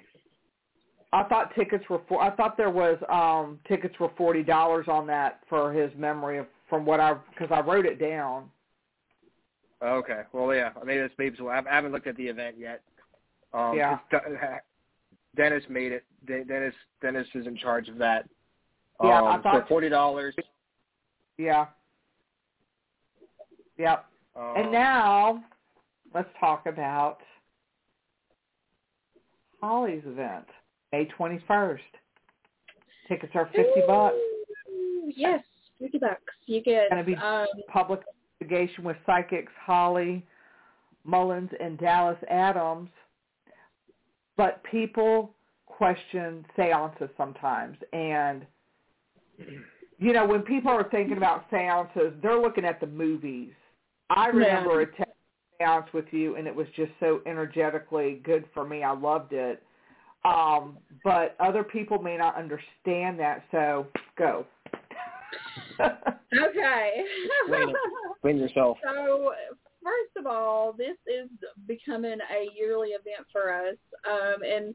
I 1.12 1.24
thought 1.24 1.54
tickets 1.54 1.84
were 1.88 2.00
for. 2.08 2.22
I 2.22 2.30
thought 2.30 2.56
there 2.56 2.70
was 2.70 2.96
um 3.08 3.58
tickets 3.66 3.98
were 3.98 4.10
forty 4.16 4.42
dollars 4.42 4.86
on 4.88 5.06
that 5.08 5.40
for 5.48 5.72
his 5.72 5.90
memory 5.96 6.38
of 6.38 6.46
from 6.70 6.86
what 6.86 7.00
I 7.00 7.14
because 7.30 7.48
I 7.50 7.60
wrote 7.60 7.84
it 7.84 7.98
down. 8.00 8.48
Okay. 9.82 10.22
Well, 10.32 10.54
yeah. 10.54 10.70
Maybe 10.84 11.00
that's 11.00 11.14
maybe 11.18 11.36
so. 11.36 11.48
I 11.48 11.62
haven't 11.68 11.92
looked 11.92 12.06
at 12.06 12.16
the 12.16 12.26
event 12.26 12.56
yet. 12.58 12.82
Um, 13.52 13.76
Yeah. 13.76 13.98
'cause 14.10 14.22
De- 14.22 14.60
Dennis 15.36 15.64
made 15.68 15.92
it. 15.92 16.04
Dennis 16.26 16.74
Dennis 17.02 17.26
is 17.34 17.46
in 17.46 17.56
charge 17.56 17.88
of 17.88 17.98
that. 17.98 18.28
Yeah, 19.02 19.22
I 19.22 19.34
um, 19.34 19.42
thought- 19.42 19.62
so 19.62 19.66
forty 19.68 19.88
dollars. 19.88 20.34
Yeah. 21.38 21.66
Yep. 23.78 24.04
Um, 24.36 24.56
And 24.56 24.70
now 24.72 25.42
let's 26.12 26.28
talk 26.38 26.66
about 26.66 27.20
Holly's 29.62 30.04
event, 30.06 30.46
May 30.92 31.06
twenty 31.06 31.38
first. 31.46 31.82
Tickets 33.08 33.34
are 33.34 33.46
fifty 33.46 33.80
bucks. 33.86 34.16
Yes, 35.16 35.42
fifty 35.80 35.98
bucks. 35.98 36.20
You 36.46 36.62
get 36.62 36.90
Gonna 36.90 37.04
be- 37.04 37.16
um, 37.16 37.46
Public 37.68 38.00
investigation 38.40 38.84
with 38.84 38.96
psychics 39.06 39.52
Holly 39.64 40.24
Mullins 41.04 41.50
and 41.60 41.78
Dallas 41.78 42.18
Adams. 42.28 42.90
But 44.36 44.62
people 44.64 45.34
question 45.66 46.44
seances 46.56 47.10
sometimes 47.16 47.76
and 47.92 48.46
you 49.98 50.12
know, 50.14 50.26
when 50.26 50.42
people 50.42 50.70
are 50.70 50.88
thinking 50.90 51.16
about 51.16 51.44
seances, 51.50 52.12
they're 52.22 52.38
looking 52.40 52.64
at 52.64 52.80
the 52.80 52.86
movies. 52.86 53.52
I 54.08 54.28
remember 54.28 54.80
Yeah. 54.80 54.86
a 54.86 55.04
te- 55.04 55.12
seance 55.58 55.92
with 55.92 56.10
you 56.12 56.36
and 56.36 56.46
it 56.46 56.54
was 56.54 56.66
just 56.70 56.92
so 57.00 57.20
energetically 57.26 58.14
good 58.24 58.44
for 58.54 58.64
me. 58.66 58.82
I 58.82 58.92
loved 58.92 59.32
it. 59.32 59.62
Um, 60.24 60.78
but 61.04 61.34
other 61.40 61.64
people 61.64 62.00
may 62.02 62.16
not 62.16 62.34
understand 62.34 63.18
that, 63.20 63.42
so 63.50 63.86
go. 64.16 64.46
Okay. 65.80 67.04
Explain. 67.42 67.74
Explain 68.12 68.36
yourself. 68.38 68.78
So 68.94 69.32
first 69.82 70.16
of 70.18 70.26
all, 70.26 70.74
this 70.76 70.96
is 71.06 71.28
becoming 71.66 72.18
a 72.20 72.48
yearly 72.56 72.88
event 72.88 73.26
for 73.32 73.52
us, 73.52 73.76
um, 74.08 74.42
and 74.42 74.74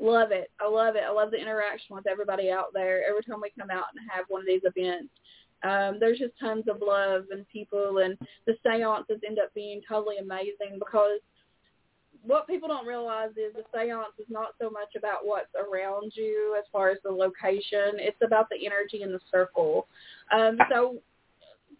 love 0.00 0.30
it. 0.30 0.50
I 0.60 0.68
love 0.68 0.96
it. 0.96 1.02
I 1.06 1.12
love 1.12 1.30
the 1.32 1.40
interaction 1.40 1.96
with 1.96 2.06
everybody 2.06 2.50
out 2.50 2.72
there. 2.72 3.02
Every 3.08 3.22
time 3.22 3.40
we 3.42 3.50
come 3.58 3.70
out 3.70 3.86
and 3.96 4.08
have 4.14 4.26
one 4.28 4.42
of 4.42 4.46
these 4.46 4.62
events, 4.64 5.10
um, 5.64 5.98
there's 5.98 6.18
just 6.18 6.38
tons 6.38 6.64
of 6.68 6.82
love 6.86 7.24
and 7.30 7.48
people, 7.48 7.98
and 7.98 8.16
the 8.46 8.54
seances 8.62 9.22
end 9.26 9.38
up 9.38 9.52
being 9.54 9.80
totally 9.88 10.18
amazing 10.18 10.78
because 10.78 11.20
what 12.26 12.46
people 12.46 12.68
don't 12.68 12.86
realize 12.86 13.30
is 13.30 13.54
the 13.54 13.64
seance 13.72 14.14
is 14.18 14.26
not 14.28 14.54
so 14.60 14.70
much 14.70 14.94
about 14.96 15.20
what's 15.24 15.52
around 15.54 16.12
you 16.14 16.56
as 16.58 16.64
far 16.72 16.90
as 16.90 16.98
the 17.04 17.10
location. 17.10 17.98
It's 17.98 18.16
about 18.24 18.48
the 18.50 18.64
energy 18.64 19.02
in 19.02 19.12
the 19.12 19.20
circle. 19.30 19.86
Um, 20.32 20.58
so 20.70 20.96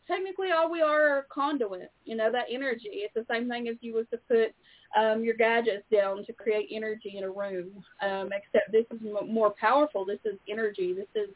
technically 0.06 0.48
all 0.52 0.70
we 0.70 0.80
are 0.82 1.08
are 1.08 1.26
conduit, 1.32 1.90
you 2.04 2.16
know, 2.16 2.30
that 2.30 2.46
energy. 2.50 2.88
It's 2.90 3.14
the 3.14 3.26
same 3.30 3.48
thing 3.48 3.68
as 3.68 3.76
you 3.80 3.94
was 3.94 4.06
to 4.10 4.18
put 4.28 4.54
um, 4.98 5.24
your 5.24 5.34
gadgets 5.34 5.84
down 5.92 6.24
to 6.26 6.32
create 6.32 6.68
energy 6.70 7.14
in 7.16 7.24
a 7.24 7.30
room, 7.30 7.84
um, 8.02 8.30
except 8.32 8.70
this 8.70 8.84
is 8.90 9.00
m- 9.04 9.32
more 9.32 9.54
powerful. 9.58 10.04
This 10.04 10.20
is 10.24 10.38
energy. 10.48 10.92
This 10.94 11.08
is 11.14 11.30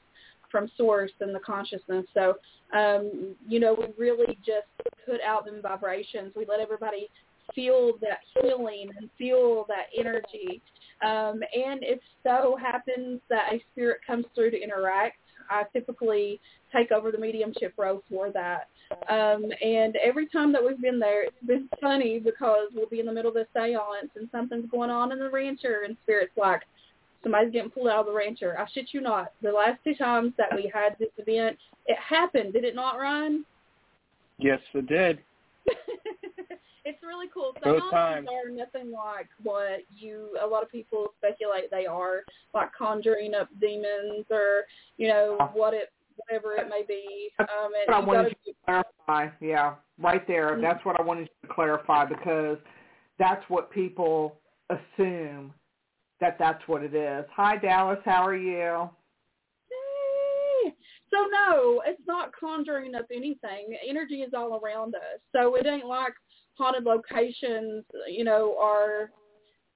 from 0.50 0.70
source 0.76 1.10
and 1.20 1.34
the 1.34 1.40
consciousness. 1.40 2.06
So, 2.14 2.34
um, 2.76 3.34
you 3.46 3.60
know, 3.60 3.74
we 3.74 3.86
really 3.98 4.38
just 4.44 4.66
put 5.04 5.20
out 5.22 5.44
them 5.44 5.60
vibrations. 5.62 6.32
We 6.36 6.46
let 6.46 6.60
everybody 6.60 7.08
feel 7.54 7.92
that 8.00 8.18
healing 8.40 8.90
and 8.98 9.08
feel 9.18 9.66
that 9.68 9.86
energy. 9.96 10.62
Um, 11.02 11.40
and 11.54 11.82
if 11.82 12.00
so 12.22 12.56
happens 12.60 13.20
that 13.30 13.52
a 13.52 13.62
spirit 13.72 14.00
comes 14.06 14.26
through 14.34 14.50
to 14.52 14.62
interact, 14.62 15.18
I 15.50 15.64
typically 15.72 16.40
take 16.74 16.92
over 16.92 17.10
the 17.10 17.18
mediumship 17.18 17.74
role 17.76 18.02
for 18.10 18.30
that. 18.30 18.68
Um, 19.10 19.44
and 19.62 19.96
every 19.96 20.26
time 20.28 20.52
that 20.52 20.64
we've 20.64 20.80
been 20.80 20.98
there, 20.98 21.24
it's 21.24 21.46
been 21.46 21.68
funny 21.80 22.18
because 22.18 22.68
we'll 22.74 22.88
be 22.88 23.00
in 23.00 23.06
the 23.06 23.12
middle 23.12 23.30
of 23.30 23.36
a 23.36 23.46
seance 23.54 24.10
and 24.16 24.28
something's 24.32 24.70
going 24.70 24.90
on 24.90 25.12
in 25.12 25.18
the 25.18 25.30
rancher 25.30 25.82
and 25.86 25.96
spirit's 26.04 26.36
like, 26.36 26.62
somebody's 27.22 27.52
getting 27.52 27.70
pulled 27.70 27.88
out 27.88 28.00
of 28.00 28.06
the 28.06 28.12
rancher. 28.12 28.58
I 28.58 28.66
shit 28.72 28.88
you 28.92 29.00
not. 29.00 29.32
The 29.42 29.52
last 29.52 29.80
two 29.84 29.94
times 29.94 30.32
that 30.38 30.54
we 30.54 30.70
had 30.72 30.96
this 30.98 31.08
event, 31.18 31.58
it 31.86 31.98
happened. 31.98 32.52
Did 32.52 32.64
it 32.64 32.74
not, 32.74 32.98
Ryan? 32.98 33.44
Yes, 34.38 34.60
it 34.74 34.86
did. 34.86 35.18
it's 36.88 37.02
really 37.02 37.26
cool. 37.32 37.52
Both 37.62 37.82
Seances 37.82 37.90
times. 37.90 38.28
are 38.32 38.50
nothing 38.50 38.90
like 38.90 39.28
what 39.42 39.80
you 39.94 40.38
a 40.42 40.46
lot 40.46 40.62
of 40.62 40.72
people 40.72 41.12
speculate 41.18 41.70
they 41.70 41.84
are, 41.84 42.22
like 42.54 42.70
conjuring 42.76 43.34
up 43.34 43.48
demons 43.60 44.24
or 44.30 44.62
you 44.96 45.08
know 45.08 45.36
what 45.52 45.74
it 45.74 45.92
whatever 46.16 46.54
it 46.54 46.68
may 46.68 46.82
be. 46.88 47.30
Um, 47.38 47.70
it, 47.74 47.88
what 47.88 47.94
I 47.94 48.00
wanted 48.00 48.36
to 48.46 48.52
clarify. 48.64 49.28
Yeah, 49.40 49.74
right 49.98 50.26
there. 50.26 50.56
Mm. 50.56 50.62
That's 50.62 50.82
what 50.84 50.98
I 50.98 51.02
wanted 51.02 51.28
you 51.42 51.48
to 51.48 51.54
clarify 51.54 52.06
because 52.06 52.56
that's 53.18 53.44
what 53.48 53.70
people 53.70 54.36
assume 54.70 55.52
that 56.20 56.36
that's 56.38 56.66
what 56.66 56.82
it 56.82 56.94
is. 56.94 57.26
Hi 57.36 57.58
Dallas, 57.58 58.00
how 58.04 58.26
are 58.26 58.36
you? 58.36 58.88
So 61.10 61.16
no, 61.30 61.82
it's 61.86 62.02
not 62.06 62.32
conjuring 62.38 62.94
up 62.94 63.06
anything. 63.12 63.76
Energy 63.88 64.16
is 64.16 64.34
all 64.34 64.60
around 64.62 64.94
us. 64.94 65.20
So 65.32 65.54
it 65.54 65.66
ain't 65.66 65.86
like 65.86 66.12
haunted 66.58 66.84
locations, 66.84 67.84
you 68.08 68.24
know, 68.24 68.56
are 68.60 69.10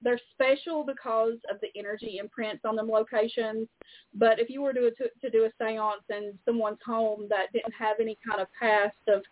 they're 0.01 0.19
special 0.33 0.83
because 0.83 1.37
of 1.49 1.57
the 1.61 1.69
energy 1.79 2.17
imprints 2.19 2.63
on 2.65 2.75
them 2.75 2.89
locations. 2.89 3.69
But 4.13 4.37
if 4.37 4.49
you 4.49 4.61
were 4.61 4.73
to 4.73 4.91
to, 4.91 5.09
to 5.21 5.29
do 5.29 5.45
a 5.45 5.63
séance 5.63 6.03
in 6.09 6.37
someone's 6.45 6.79
home 6.85 7.27
that 7.29 7.53
didn't 7.53 7.73
have 7.73 7.97
any 7.99 8.17
kind 8.27 8.41
of 8.41 8.47
past 8.59 8.97
of 9.07 9.23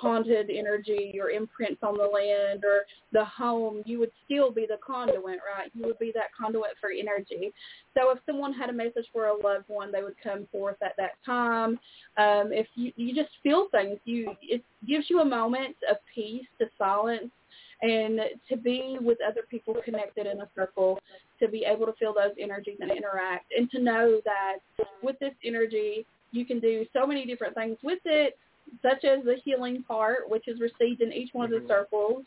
haunted 0.00 0.50
energy 0.50 1.18
or 1.20 1.30
imprints 1.30 1.82
on 1.82 1.96
the 1.96 2.04
land 2.04 2.64
or 2.64 2.82
the 3.12 3.24
home, 3.24 3.82
you 3.86 3.98
would 3.98 4.12
still 4.24 4.50
be 4.50 4.66
the 4.66 4.78
conduit, 4.84 5.40
right? 5.46 5.70
You 5.74 5.86
would 5.86 5.98
be 5.98 6.12
that 6.14 6.34
conduit 6.38 6.72
for 6.80 6.90
energy. 6.90 7.52
So 7.94 8.10
if 8.10 8.18
someone 8.26 8.52
had 8.52 8.70
a 8.70 8.72
message 8.72 9.06
for 9.12 9.26
a 9.26 9.36
loved 9.36 9.64
one, 9.68 9.90
they 9.90 10.02
would 10.02 10.16
come 10.22 10.46
forth 10.52 10.76
at 10.82 10.92
that 10.98 11.12
time. 11.24 11.78
Um, 12.16 12.50
if 12.52 12.66
you 12.74 12.92
you 12.96 13.14
just 13.14 13.30
feel 13.42 13.68
things, 13.70 13.98
you 14.04 14.34
it 14.42 14.62
gives 14.86 15.06
you 15.08 15.20
a 15.20 15.24
moment 15.24 15.76
of 15.90 15.96
peace 16.14 16.46
to 16.60 16.66
silence 16.78 17.30
and 17.80 18.20
to 18.48 18.56
be 18.56 18.98
with 19.00 19.18
other 19.26 19.42
people 19.48 19.74
connected 19.84 20.26
in 20.26 20.40
a 20.40 20.48
circle, 20.54 20.98
to 21.40 21.48
be 21.48 21.64
able 21.64 21.86
to 21.86 21.92
feel 21.92 22.12
those 22.12 22.34
energies 22.40 22.78
and 22.80 22.90
interact, 22.90 23.52
and 23.56 23.70
to 23.70 23.80
know 23.80 24.20
that 24.24 24.56
with 25.02 25.16
this 25.20 25.34
energy, 25.44 26.04
you 26.32 26.44
can 26.44 26.60
do 26.60 26.84
so 26.92 27.06
many 27.06 27.24
different 27.24 27.54
things 27.54 27.76
with 27.82 28.00
it, 28.04 28.36
such 28.82 29.04
as 29.04 29.24
the 29.24 29.36
healing 29.44 29.82
part, 29.82 30.28
which 30.28 30.48
is 30.48 30.60
received 30.60 31.00
in 31.00 31.12
each 31.12 31.32
one 31.32 31.46
of 31.46 31.50
the 31.50 31.66
Mhm. 31.66 31.68
circles. 31.68 32.24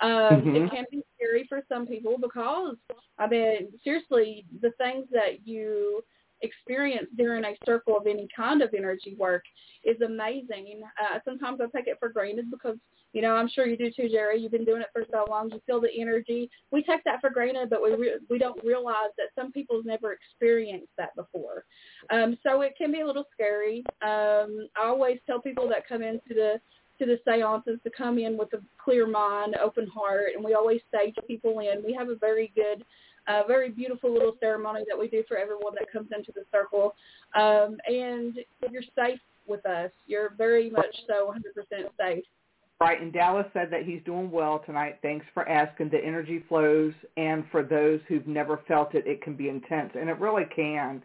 Um, 0.00 0.42
Mhm. 0.42 0.56
It 0.56 0.70
can 0.70 0.86
be 0.90 1.04
scary 1.14 1.44
for 1.44 1.62
some 1.68 1.86
people 1.86 2.18
because, 2.18 2.76
I 3.18 3.28
mean, 3.28 3.78
seriously, 3.84 4.44
the 4.60 4.72
things 4.72 5.08
that 5.10 5.46
you 5.46 6.04
experience 6.40 7.08
during 7.14 7.44
a 7.44 7.56
circle 7.64 7.96
of 7.96 8.06
any 8.06 8.26
kind 8.28 8.60
of 8.60 8.74
energy 8.74 9.14
work 9.14 9.44
is 9.84 10.00
amazing. 10.00 10.82
Uh, 10.98 11.20
sometimes 11.24 11.60
I 11.60 11.66
take 11.66 11.86
it 11.86 11.98
for 12.00 12.08
granted 12.08 12.50
because, 12.50 12.78
you 13.14 13.22
know, 13.22 13.36
I'm 13.36 13.48
sure 13.48 13.66
you 13.66 13.76
do 13.76 13.92
too, 13.96 14.08
Jerry. 14.08 14.40
You've 14.40 14.50
been 14.50 14.64
doing 14.64 14.82
it 14.82 14.88
for 14.92 15.04
so 15.10 15.24
long. 15.30 15.48
You 15.50 15.62
feel 15.66 15.80
the 15.80 15.88
energy. 15.96 16.50
We 16.72 16.82
take 16.82 17.04
that 17.04 17.20
for 17.20 17.30
granted, 17.30 17.70
but 17.70 17.80
we 17.80 17.94
re- 17.94 18.18
we 18.28 18.38
don't 18.38 18.62
realize 18.64 19.12
that 19.16 19.28
some 19.40 19.52
people's 19.52 19.86
never 19.86 20.12
experienced 20.12 20.90
that 20.98 21.14
before. 21.14 21.64
Um, 22.10 22.36
so 22.42 22.60
it 22.62 22.74
can 22.76 22.90
be 22.90 23.02
a 23.02 23.06
little 23.06 23.24
scary. 23.32 23.84
Um, 24.02 24.68
I 24.76 24.86
always 24.86 25.18
tell 25.26 25.40
people 25.40 25.68
that 25.68 25.88
come 25.88 26.02
into 26.02 26.34
the 26.34 26.60
to 26.98 27.06
the 27.06 27.18
seances 27.24 27.80
to 27.84 27.90
come 27.96 28.18
in 28.18 28.36
with 28.36 28.52
a 28.52 28.60
clear 28.82 29.06
mind, 29.06 29.56
open 29.62 29.86
heart, 29.86 30.30
and 30.34 30.44
we 30.44 30.54
always 30.54 30.80
stage 30.88 31.14
people 31.28 31.60
in. 31.60 31.84
We 31.84 31.92
have 31.94 32.08
a 32.08 32.16
very 32.16 32.52
good, 32.56 32.84
uh, 33.28 33.42
very 33.46 33.70
beautiful 33.70 34.12
little 34.12 34.34
ceremony 34.40 34.84
that 34.88 34.98
we 34.98 35.06
do 35.08 35.22
for 35.28 35.36
everyone 35.36 35.74
that 35.76 35.90
comes 35.92 36.08
into 36.16 36.32
the 36.32 36.44
circle. 36.52 36.94
Um, 37.36 37.78
and 37.86 38.38
you're 38.70 38.82
safe 38.96 39.20
with 39.46 39.64
us. 39.66 39.90
You're 40.06 40.34
very 40.36 40.70
much 40.70 40.94
so 41.06 41.32
100% 41.32 41.84
safe. 41.98 42.24
Right, 42.80 43.00
and 43.00 43.12
Dallas 43.12 43.46
said 43.52 43.70
that 43.70 43.84
he's 43.84 44.02
doing 44.04 44.30
well 44.30 44.62
tonight. 44.66 44.98
Thanks 45.00 45.24
for 45.32 45.48
asking. 45.48 45.90
The 45.90 46.04
energy 46.04 46.44
flows, 46.48 46.92
and 47.16 47.44
for 47.50 47.62
those 47.62 48.00
who've 48.08 48.26
never 48.26 48.60
felt 48.66 48.94
it, 48.94 49.06
it 49.06 49.22
can 49.22 49.34
be 49.34 49.48
intense, 49.48 49.92
and 49.98 50.10
it 50.10 50.18
really 50.18 50.44
can. 50.54 51.02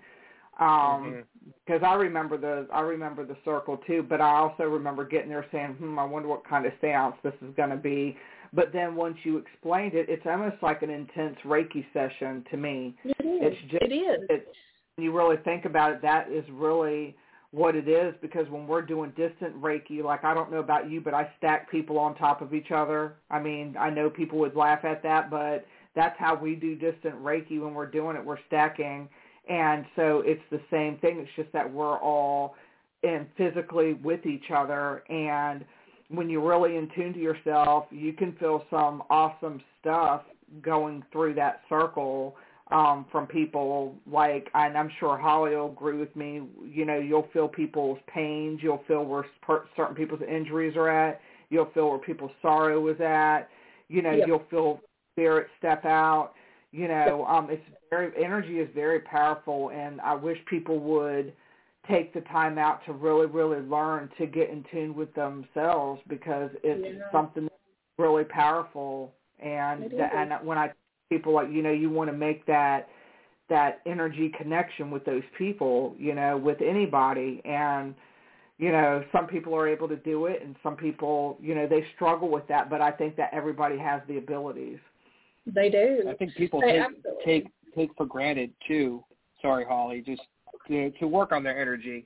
Um, 0.59 1.23
because 1.65 1.81
I 1.83 1.93
remember 1.93 2.37
the 2.37 2.67
I 2.73 2.81
remember 2.81 3.25
the 3.25 3.37
circle 3.45 3.77
too, 3.87 4.05
but 4.07 4.19
I 4.19 4.35
also 4.39 4.63
remember 4.63 5.05
getting 5.05 5.29
there 5.29 5.45
saying, 5.51 5.75
"Hmm, 5.75 5.97
I 5.97 6.03
wonder 6.03 6.27
what 6.27 6.45
kind 6.45 6.65
of 6.65 6.73
seance 6.81 7.15
this 7.23 7.33
is 7.41 7.55
going 7.55 7.69
to 7.69 7.77
be." 7.77 8.17
But 8.51 8.73
then 8.73 8.95
once 8.95 9.17
you 9.23 9.37
explained 9.37 9.93
it, 9.93 10.09
it's 10.09 10.25
almost 10.25 10.61
like 10.61 10.81
an 10.81 10.89
intense 10.89 11.37
Reiki 11.45 11.85
session 11.93 12.43
to 12.51 12.57
me. 12.57 12.95
It 13.05 13.25
is. 13.25 13.53
It's 13.53 13.71
just 13.71 13.83
it 13.83 13.93
is. 13.93 14.25
it, 14.29 14.47
when 14.95 15.05
you 15.05 15.15
really 15.15 15.37
think 15.45 15.65
about 15.65 15.93
it, 15.93 16.01
that 16.01 16.29
is 16.29 16.43
really 16.51 17.15
what 17.51 17.75
it 17.75 17.87
is 17.87 18.13
because 18.21 18.47
when 18.49 18.67
we're 18.67 18.81
doing 18.81 19.11
distant 19.15 19.59
Reiki, 19.61 20.03
like 20.03 20.23
I 20.23 20.33
don't 20.33 20.51
know 20.51 20.59
about 20.59 20.89
you, 20.89 21.01
but 21.01 21.13
I 21.13 21.31
stack 21.37 21.69
people 21.71 21.97
on 21.97 22.15
top 22.15 22.41
of 22.41 22.53
each 22.53 22.71
other. 22.71 23.15
I 23.29 23.39
mean, 23.39 23.75
I 23.79 23.89
know 23.89 24.09
people 24.09 24.37
would 24.39 24.55
laugh 24.55 24.85
at 24.85 25.01
that, 25.03 25.29
but 25.31 25.65
that's 25.95 26.17
how 26.19 26.35
we 26.35 26.55
do 26.55 26.75
distant 26.75 27.15
Reiki 27.23 27.59
when 27.61 27.73
we're 27.73 27.89
doing 27.89 28.15
it. 28.15 28.23
We're 28.23 28.37
stacking. 28.47 29.09
And 29.49 29.85
so 29.95 30.21
it's 30.25 30.43
the 30.51 30.61
same 30.69 30.97
thing. 30.99 31.17
It's 31.19 31.31
just 31.35 31.51
that 31.53 31.71
we're 31.71 31.97
all 31.97 32.55
in 33.01 33.25
physically 33.35 33.93
with 33.93 34.25
each 34.25 34.51
other 34.51 35.03
and 35.09 35.65
when 36.09 36.29
you're 36.29 36.45
really 36.45 36.75
in 36.75 36.89
tune 36.95 37.13
to 37.13 37.19
yourself, 37.19 37.85
you 37.91 38.13
can 38.13 38.33
feel 38.33 38.65
some 38.69 39.03
awesome 39.09 39.61
stuff 39.79 40.23
going 40.61 41.03
through 41.11 41.35
that 41.35 41.61
circle 41.69 42.35
um, 42.71 43.05
from 43.11 43.25
people 43.25 43.95
like, 44.05 44.49
and 44.53 44.77
I'm 44.77 44.91
sure 44.99 45.17
Holly 45.17 45.55
will 45.55 45.71
agree 45.71 45.97
with 45.97 46.15
me. 46.15 46.41
You 46.63 46.85
know, 46.85 46.97
you'll 46.99 47.27
feel 47.33 47.47
people's 47.47 47.99
pains, 48.07 48.59
you'll 48.61 48.83
feel 48.87 49.03
where 49.05 49.25
per- 49.41 49.65
certain 49.75 49.95
people's 49.95 50.21
injuries 50.21 50.75
are 50.75 50.89
at, 50.89 51.19
you'll 51.49 51.71
feel 51.73 51.89
where 51.89 51.99
people's 51.99 52.31
sorrow 52.41 52.87
is 52.87 52.99
at. 53.01 53.49
You 53.87 54.03
know, 54.03 54.11
Yep. 54.11 54.27
you'll 54.27 54.43
feel 54.51 54.79
spirit 55.15 55.47
step 55.57 55.83
out. 55.85 56.33
You 56.71 56.87
know, 56.87 57.25
um, 57.25 57.49
it's 57.49 57.63
very 57.89 58.11
energy 58.23 58.59
is 58.59 58.69
very 58.75 58.99
powerful, 58.99 59.71
and 59.71 59.99
I 60.01 60.13
wish 60.13 60.37
people 60.47 60.79
would 60.79 61.33
take 61.89 62.13
the 62.13 62.21
time 62.21 62.59
out 62.59 62.85
to 62.85 62.93
really, 62.93 63.25
really 63.25 63.61
learn 63.61 64.09
to 64.19 64.27
get 64.27 64.49
in 64.51 64.63
tune 64.71 64.93
with 64.93 65.11
themselves 65.15 65.99
because 66.07 66.51
it's 66.63 66.85
Yeah. 66.99 67.11
something 67.11 67.49
really 67.97 68.25
powerful. 68.25 69.13
And 69.39 69.85
It 69.85 69.97
that, 69.97 70.13
is. 70.13 70.31
and 70.31 70.47
when 70.47 70.59
I 70.59 70.71
people 71.09 71.33
like 71.33 71.49
you 71.51 71.61
know 71.61 71.71
you 71.71 71.89
want 71.89 72.09
to 72.09 72.15
make 72.15 72.45
that 72.45 72.87
that 73.49 73.81
energy 73.87 74.31
connection 74.37 74.91
with 74.91 75.03
those 75.05 75.23
people, 75.35 75.95
you 75.97 76.13
know, 76.13 76.37
with 76.37 76.61
anybody 76.61 77.41
and 77.45 77.95
you 78.59 78.71
know, 78.73 79.03
some 79.13 79.25
people 79.25 79.55
are 79.55 79.67
able 79.67 79.87
to 79.87 79.95
do 79.95 80.25
it 80.25 80.41
and 80.43 80.55
some 80.61 80.75
people, 80.75 81.37
you 81.41 81.55
know, 81.55 81.65
they 81.65 81.85
struggle 81.95 82.29
with 82.29 82.45
that, 82.49 82.69
but 82.69 82.81
I 82.81 82.91
think 82.91 83.15
that 83.15 83.29
everybody 83.31 83.77
has 83.77 84.01
the 84.09 84.17
abilities. 84.17 84.79
They 85.47 85.69
do. 85.69 86.03
I 86.09 86.13
think 86.13 86.35
people 86.35 86.59
They 86.59 86.73
take 86.73 86.81
absolutely- 86.81 87.23
take 87.25 87.47
take 87.75 87.95
for 87.95 88.05
granted 88.05 88.51
too. 88.67 89.03
Sorry, 89.41 89.65
Holly, 89.65 90.01
just 90.01 90.21
to 90.67 90.91
to 90.91 91.07
work 91.07 91.31
on 91.31 91.43
their 91.43 91.59
energy. 91.59 92.05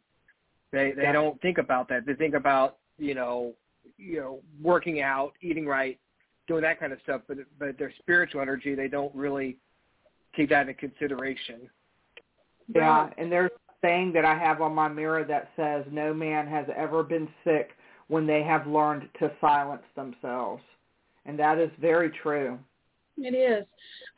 They 0.71 0.91
they 0.93 1.03
Yeah. 1.03 1.11
don't 1.11 1.41
think 1.41 1.57
about 1.57 1.87
that. 1.89 2.05
They 2.05 2.13
think 2.13 2.35
about 2.35 2.77
you 2.97 3.15
know 3.15 3.53
you 3.97 4.17
know 4.21 4.39
working 4.61 5.01
out, 5.01 5.33
eating 5.41 5.65
right, 5.65 5.99
doing 6.47 6.61
that 6.61 6.79
kind 6.79 6.93
of 6.93 6.99
stuff. 7.03 7.21
But 7.27 7.37
but 7.59 7.77
their 7.77 7.93
spiritual 7.99 8.41
energy, 8.41 8.75
they 8.75 8.87
don't 8.87 9.13
really 9.15 9.57
take 10.35 10.49
that 10.49 10.67
into 10.67 10.73
consideration. 10.73 11.69
Yeah, 12.73 13.09
and 13.17 13.31
there's 13.31 13.51
a 13.51 13.73
saying 13.81 14.13
that 14.13 14.25
I 14.25 14.37
have 14.37 14.61
on 14.61 14.73
my 14.73 14.87
mirror 14.87 15.23
that 15.25 15.49
says, 15.55 15.85
"No 15.91 16.13
man 16.13 16.47
has 16.47 16.65
ever 16.75 17.03
been 17.03 17.27
sick 17.43 17.71
when 18.07 18.25
they 18.25 18.43
have 18.43 18.67
learned 18.67 19.09
to 19.19 19.31
silence 19.41 19.83
themselves," 19.95 20.63
and 21.25 21.37
that 21.39 21.59
is 21.59 21.69
very 21.79 22.09
true. 22.09 22.59
It 23.17 23.35
is. 23.35 23.65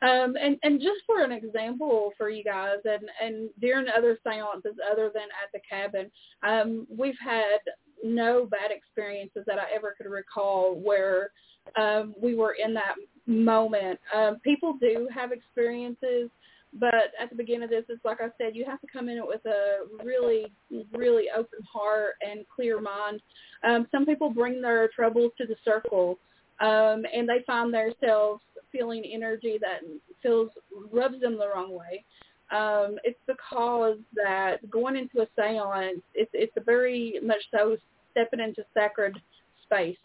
Um, 0.02 0.36
and, 0.40 0.56
and 0.62 0.80
just 0.80 1.00
for 1.06 1.22
an 1.22 1.32
example 1.32 2.12
for 2.16 2.30
you 2.30 2.42
guys, 2.42 2.78
and, 2.84 3.02
and 3.22 3.50
during 3.60 3.86
other 3.88 4.18
seances 4.24 4.78
other 4.90 5.10
than 5.12 5.24
at 5.24 5.52
the 5.52 5.60
cabin, 5.68 6.10
um, 6.42 6.86
we've 6.88 7.18
had 7.22 7.58
no 8.02 8.46
bad 8.46 8.70
experiences 8.70 9.44
that 9.46 9.58
I 9.58 9.74
ever 9.74 9.94
could 9.96 10.10
recall 10.10 10.74
where 10.74 11.30
um, 11.76 12.14
we 12.20 12.34
were 12.34 12.56
in 12.62 12.74
that 12.74 12.94
moment. 13.26 13.98
Um, 14.14 14.38
people 14.42 14.78
do 14.80 15.08
have 15.14 15.32
experiences, 15.32 16.30
but 16.78 17.12
at 17.20 17.30
the 17.30 17.36
beginning 17.36 17.64
of 17.64 17.70
this, 17.70 17.84
it's 17.88 18.04
like 18.04 18.20
I 18.20 18.28
said, 18.38 18.54
you 18.54 18.64
have 18.64 18.80
to 18.80 18.86
come 18.92 19.08
in 19.08 19.20
with 19.26 19.44
a 19.46 19.86
really, 20.04 20.52
really 20.92 21.26
open 21.36 21.58
heart 21.70 22.14
and 22.20 22.44
clear 22.54 22.80
mind. 22.80 23.20
Um, 23.66 23.86
some 23.90 24.06
people 24.06 24.30
bring 24.30 24.60
their 24.60 24.88
troubles 24.88 25.32
to 25.38 25.46
the 25.46 25.56
circle, 25.64 26.18
um, 26.60 27.04
and 27.12 27.28
they 27.28 27.42
find 27.46 27.72
themselves 27.72 28.42
feeling 28.72 29.04
energy 29.12 29.58
that 29.60 29.80
feels 30.22 30.50
rubs 30.92 31.20
them 31.20 31.38
the 31.38 31.48
wrong 31.48 31.72
way. 31.72 32.04
Um, 32.52 32.98
it's 33.02 33.18
because 33.26 33.98
that 34.14 34.70
going 34.70 34.96
into 34.96 35.22
a 35.22 35.26
seance, 35.36 36.02
it's 36.14 36.30
it's 36.32 36.56
a 36.56 36.60
very 36.60 37.14
much 37.22 37.42
so 37.50 37.76
stepping 38.12 38.40
into 38.40 38.64
sacred 38.74 39.16
space. 39.64 39.96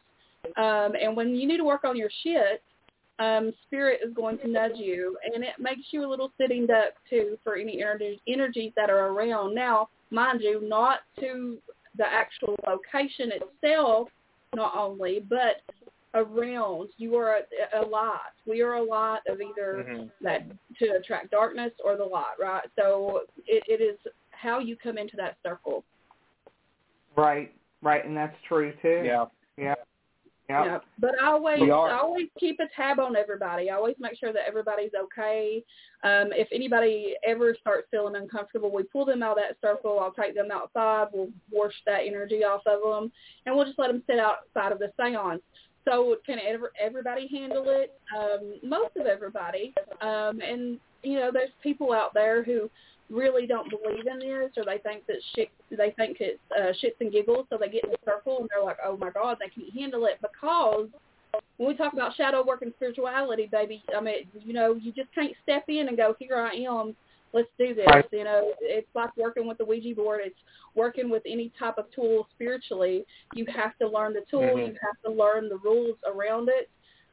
Um, 0.57 0.93
and 0.99 1.15
when 1.15 1.35
you 1.35 1.47
need 1.47 1.57
to 1.57 1.63
work 1.63 1.83
on 1.83 1.95
your 1.95 2.09
shit, 2.23 2.63
um, 3.19 3.53
spirit 3.67 4.01
is 4.03 4.13
going 4.13 4.37
to 4.39 4.47
nudge 4.47 4.77
you, 4.77 5.17
and 5.23 5.43
it 5.43 5.53
makes 5.59 5.83
you 5.91 6.05
a 6.05 6.09
little 6.09 6.31
sitting 6.39 6.65
duck 6.65 6.93
too 7.09 7.37
for 7.43 7.55
any 7.55 7.81
energy, 7.81 8.21
energies 8.27 8.73
that 8.75 8.89
are 8.89 9.09
around. 9.09 9.53
Now, 9.53 9.89
mind 10.09 10.41
you, 10.41 10.67
not 10.67 10.99
to 11.19 11.57
the 11.97 12.05
actual 12.05 12.55
location 12.65 13.31
itself, 13.33 14.09
not 14.55 14.75
only, 14.75 15.23
but 15.29 15.61
around. 16.13 16.89
You 16.97 17.15
are 17.15 17.37
a, 17.37 17.81
a 17.81 17.85
lot. 17.85 18.33
We 18.47 18.61
are 18.61 18.73
a 18.73 18.83
lot 18.83 19.21
of 19.27 19.39
either 19.39 19.85
Mhm. 19.87 20.11
that 20.21 20.43
to 20.79 20.91
attract 20.95 21.31
darkness 21.31 21.71
or 21.83 21.95
the 21.95 22.03
light, 22.03 22.35
right? 22.39 22.67
So 22.77 23.21
it, 23.45 23.63
it 23.67 23.81
is 23.81 23.97
how 24.31 24.59
you 24.59 24.75
come 24.75 24.97
into 24.97 25.15
that 25.17 25.37
circle. 25.43 25.83
Right, 27.15 27.53
right, 27.81 28.03
and 28.03 28.17
that's 28.17 28.35
true 28.47 28.73
too. 28.81 29.03
Yeah. 29.05 29.25
Yeah, 30.51 30.71
Yep. 30.73 30.83
But 30.99 31.11
I 31.21 31.27
always 31.27 31.61
I 31.61 31.97
always 31.97 32.27
keep 32.39 32.59
a 32.59 32.65
tab 32.75 32.99
on 32.99 33.15
everybody. 33.15 33.69
I 33.69 33.75
always 33.75 33.95
make 33.99 34.19
sure 34.19 34.33
that 34.33 34.47
everybody's 34.47 34.91
okay. 35.03 35.63
Um, 36.03 36.29
if 36.33 36.47
anybody 36.51 37.15
ever 37.25 37.55
starts 37.59 37.87
feeling 37.91 38.15
uncomfortable, 38.15 38.71
we 38.71 38.83
pull 38.83 39.05
them 39.05 39.23
out 39.23 39.37
of 39.37 39.43
that 39.47 39.57
circle. 39.65 39.99
I'll 39.99 40.13
take 40.13 40.35
them 40.35 40.49
outside. 40.51 41.07
We'll 41.13 41.29
wash 41.51 41.73
that 41.85 42.01
energy 42.05 42.43
off 42.43 42.61
of 42.65 42.81
them, 42.81 43.11
and 43.45 43.55
we'll 43.55 43.65
just 43.65 43.79
let 43.79 43.87
them 43.87 44.03
sit 44.07 44.19
outside 44.19 44.71
of 44.71 44.79
the 44.79 44.91
seance. 44.99 45.41
So 45.85 46.17
can 46.25 46.37
ever, 46.39 46.71
everybody 46.79 47.27
handle 47.27 47.65
it? 47.67 47.93
Um, 48.15 48.59
most 48.63 48.95
of 48.97 49.07
everybody. 49.07 49.73
Um, 50.01 50.39
and 50.41 50.79
you 51.03 51.15
know, 51.15 51.31
there's 51.33 51.49
people 51.63 51.91
out 51.93 52.13
there 52.13 52.43
who 52.43 52.69
really 53.11 53.45
don't 53.45 53.69
believe 53.69 54.07
in 54.07 54.19
this, 54.19 54.51
or 54.57 54.63
they 54.65 54.77
think 54.77 55.05
that 55.07 55.17
shit, 55.35 55.49
they 55.69 55.91
think 55.91 56.17
it's 56.19 56.39
uh, 56.57 56.71
shits 56.83 56.99
and 56.99 57.11
giggles, 57.11 57.45
so 57.49 57.57
they 57.59 57.69
get 57.69 57.83
in 57.83 57.91
the 57.91 57.97
circle 58.05 58.39
and 58.39 58.49
they're 58.49 58.63
like, 58.63 58.77
oh 58.85 58.97
my 58.97 59.09
god, 59.09 59.37
they 59.39 59.49
can't 59.49 59.73
handle 59.73 60.05
it 60.05 60.19
because 60.21 60.87
when 61.57 61.69
we 61.69 61.75
talk 61.75 61.93
about 61.93 62.15
shadow 62.15 62.43
work 62.45 62.61
and 62.61 62.73
spirituality, 62.77 63.47
baby, 63.51 63.83
I 63.95 64.01
mean, 64.01 64.15
you 64.43 64.53
know, 64.53 64.73
you 64.73 64.91
just 64.91 65.13
can't 65.13 65.33
step 65.43 65.65
in 65.67 65.87
and 65.87 65.97
go, 65.97 66.15
here 66.19 66.37
I 66.37 66.55
am, 66.55 66.95
let's 67.33 67.47
do 67.57 67.73
this. 67.73 67.85
Right. 67.87 68.05
You 68.11 68.23
know, 68.23 68.53
it's 68.61 68.87
like 68.95 69.15
working 69.17 69.47
with 69.47 69.57
the 69.57 69.65
Ouija 69.65 69.95
board. 69.95 70.21
It's 70.23 70.35
working 70.75 71.09
with 71.09 71.23
any 71.25 71.51
type 71.59 71.77
of 71.77 71.85
tool 71.93 72.27
spiritually. 72.35 73.05
You 73.35 73.45
have 73.53 73.77
to 73.79 73.87
learn 73.87 74.13
the 74.13 74.23
tool. 74.29 74.41
Mhm. 74.41 74.67
You 74.67 74.77
have 74.81 75.01
to 75.05 75.11
learn 75.11 75.49
the 75.49 75.57
rules 75.57 75.97
around 76.05 76.49
it. 76.49 76.69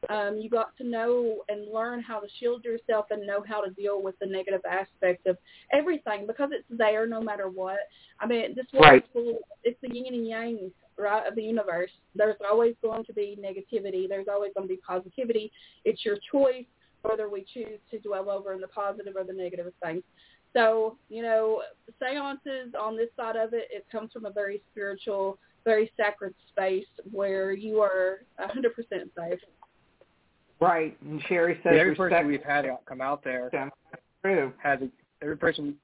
Um, 0.07 0.37
you 0.37 0.49
got 0.49 0.75
to 0.77 0.85
know 0.85 1.43
and 1.49 1.73
learn 1.73 2.01
how 2.01 2.19
to 2.21 2.27
shield 2.39 2.63
yourself 2.63 3.07
and 3.11 3.27
know 3.27 3.43
how 3.47 3.61
to 3.61 3.69
deal 3.71 4.01
with 4.01 4.17
the 4.19 4.25
negative 4.25 4.61
aspects 4.69 5.23
of 5.25 5.37
everything 5.73 6.25
because 6.25 6.51
it's 6.53 6.65
there 6.69 7.05
no 7.05 7.21
matter 7.21 7.49
what. 7.49 7.79
I 8.19 8.25
mean, 8.25 8.55
this 8.55 8.65
world 8.71 8.85
Right. 8.85 9.03
is 9.03 9.09
full. 9.11 9.39
It's 9.63 9.79
the 9.81 9.93
yin 9.93 10.13
and 10.13 10.25
yang, 10.27 10.71
right, 10.97 11.27
of 11.27 11.35
the 11.35 11.43
universe. 11.43 11.91
There's 12.15 12.37
always 12.49 12.75
going 12.81 13.03
to 13.05 13.13
be 13.13 13.37
negativity. 13.41 14.07
There's 14.07 14.29
always 14.29 14.53
going 14.55 14.67
to 14.67 14.73
be 14.73 14.79
positivity. 14.81 15.51
It's 15.83 16.05
your 16.05 16.17
choice 16.31 16.65
whether 17.01 17.29
we 17.29 17.45
choose 17.53 17.79
to 17.91 17.99
dwell 17.99 18.29
over 18.29 18.53
in 18.53 18.61
the 18.61 18.67
positive 18.67 19.15
or 19.15 19.23
the 19.23 19.33
negative 19.33 19.71
things. 19.83 20.03
So, 20.53 20.97
you 21.09 21.21
know, 21.21 21.61
seances 21.99 22.73
on 22.79 22.97
this 22.97 23.09
side 23.15 23.35
of 23.35 23.53
it, 23.53 23.67
it 23.71 23.85
comes 23.91 24.11
from 24.11 24.25
a 24.25 24.31
very 24.31 24.61
spiritual, 24.71 25.37
very 25.63 25.91
sacred 25.95 26.33
space 26.49 26.87
where 27.11 27.51
you 27.53 27.79
are 27.81 28.21
100% 28.39 28.73
safe. 29.15 29.39
Right. 30.59 30.97
And 31.01 31.21
Sherry 31.27 31.59
says 31.63 31.73
every 31.77 31.95
person 31.95 32.27
we've 32.27 32.43
had 32.43 32.65
come 32.85 33.01
out 33.01 33.23
there. 33.23 33.49
True. 34.21 34.53
has 34.61 34.81
a, 34.81 34.89
every 35.21 35.37
person 35.37 35.75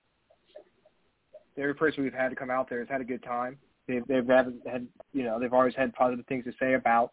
every 1.58 1.76
person 1.76 2.04
we've 2.04 2.14
had 2.14 2.30
to 2.30 2.36
come 2.36 2.50
out 2.50 2.70
there 2.70 2.80
has 2.80 2.90
had 2.90 3.02
a 3.02 3.06
good 3.06 3.24
time. 3.24 3.58
They've 3.88 4.06
they've 4.08 4.28
had, 4.28 4.54
had 4.66 4.88
you 5.14 5.24
know 5.24 5.40
they've 5.40 5.54
always 5.54 5.76
had 5.76 5.94
positive 5.94 6.26
things 6.28 6.44
to 6.46 6.52
say 6.60 6.74
about. 6.74 7.12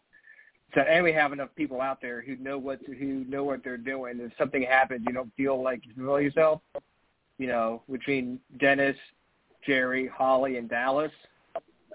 So 0.75 0.81
and 0.81 1.03
we 1.03 1.13
have 1.13 1.31
enough 1.31 1.49
people 1.55 1.81
out 1.81 2.01
there 2.01 2.21
who 2.21 2.35
know 2.37 2.57
what 2.57 2.83
to, 2.85 2.93
who 2.93 3.25
know 3.25 3.43
what 3.43 3.63
they're 3.63 3.77
doing. 3.77 4.19
If 4.19 4.31
something 4.37 4.63
happens, 4.63 5.03
you 5.07 5.13
don't 5.13 5.31
feel 5.35 5.61
like 5.61 5.85
you 5.85 5.93
feel 5.93 6.19
yourself. 6.19 6.61
You 7.37 7.47
know, 7.47 7.83
between 7.91 8.39
Dennis, 8.59 8.97
Jerry, 9.65 10.07
Holly, 10.07 10.57
and 10.57 10.67
Dallas, 10.69 11.11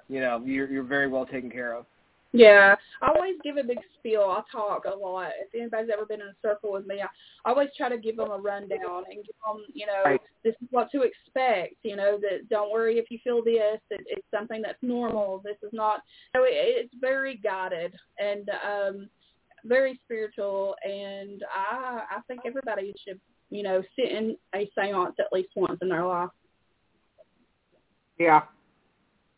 you 0.08 0.20
know 0.20 0.42
you're 0.44 0.70
you're 0.70 0.84
very 0.84 1.08
well 1.08 1.26
taken 1.26 1.50
care 1.50 1.74
of. 1.74 1.86
Yeah, 2.32 2.76
I 3.00 3.08
always 3.08 3.36
give 3.42 3.56
a 3.56 3.62
big 3.62 3.78
spiel. 3.98 4.20
I 4.22 4.42
talk 4.52 4.84
a 4.84 4.94
lot. 4.94 5.30
If 5.40 5.54
anybody's 5.58 5.88
ever 5.90 6.04
been 6.04 6.20
in 6.20 6.28
a 6.28 6.34
circle 6.42 6.72
with 6.72 6.86
me, 6.86 7.00
I 7.00 7.48
always 7.48 7.70
try 7.74 7.88
to 7.88 7.96
give 7.96 8.18
them 8.18 8.30
a 8.30 8.36
rundown 8.36 9.04
and 9.10 9.24
give 9.24 9.34
them, 9.46 9.64
you 9.72 9.86
know, 9.86 10.02
Right. 10.04 10.20
this 10.44 10.54
is 10.60 10.68
what 10.70 10.90
to 10.90 11.02
expect. 11.02 11.76
You 11.84 11.96
know, 11.96 12.18
that 12.20 12.48
don't 12.50 12.70
worry 12.70 12.98
if 12.98 13.10
you 13.10 13.18
feel 13.24 13.42
this. 13.42 13.80
It, 13.90 14.02
it's 14.06 14.26
something 14.30 14.60
that's 14.60 14.82
normal. 14.82 15.40
This 15.42 15.56
is 15.62 15.70
not. 15.72 16.02
So 16.36 16.44
it, 16.44 16.50
it's 16.52 16.94
very 17.00 17.36
guided 17.36 17.94
and 18.18 18.50
um 18.50 19.08
very 19.64 19.98
spiritual. 20.04 20.76
And 20.84 21.42
I 21.50 22.02
I 22.10 22.20
think 22.28 22.42
everybody 22.44 22.92
should, 23.06 23.20
you 23.48 23.62
know, 23.62 23.82
sit 23.96 24.12
in 24.12 24.36
a 24.54 24.70
séance 24.78 25.14
at 25.18 25.32
least 25.32 25.48
once 25.56 25.78
in 25.80 25.88
their 25.88 26.04
life. 26.04 26.28
Yeah. 28.18 28.42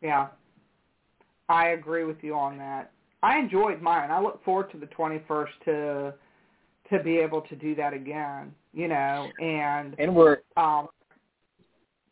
Yeah. 0.02 0.28
I 1.50 1.68
agree 1.70 2.04
with 2.04 2.16
you 2.22 2.34
on 2.34 2.56
that. 2.58 2.92
I 3.22 3.38
enjoyed 3.38 3.82
mine. 3.82 4.10
I 4.10 4.20
look 4.20 4.42
forward 4.44 4.70
to 4.72 4.78
the 4.78 4.86
21st 4.86 5.48
to 5.66 6.14
to 6.90 7.02
be 7.04 7.18
able 7.18 7.40
to 7.42 7.54
do 7.54 7.74
that 7.76 7.92
again, 7.92 8.52
you 8.72 8.88
know, 8.88 9.28
and 9.40 9.94
And 9.98 10.14
we're 10.14 10.38
um 10.56 10.88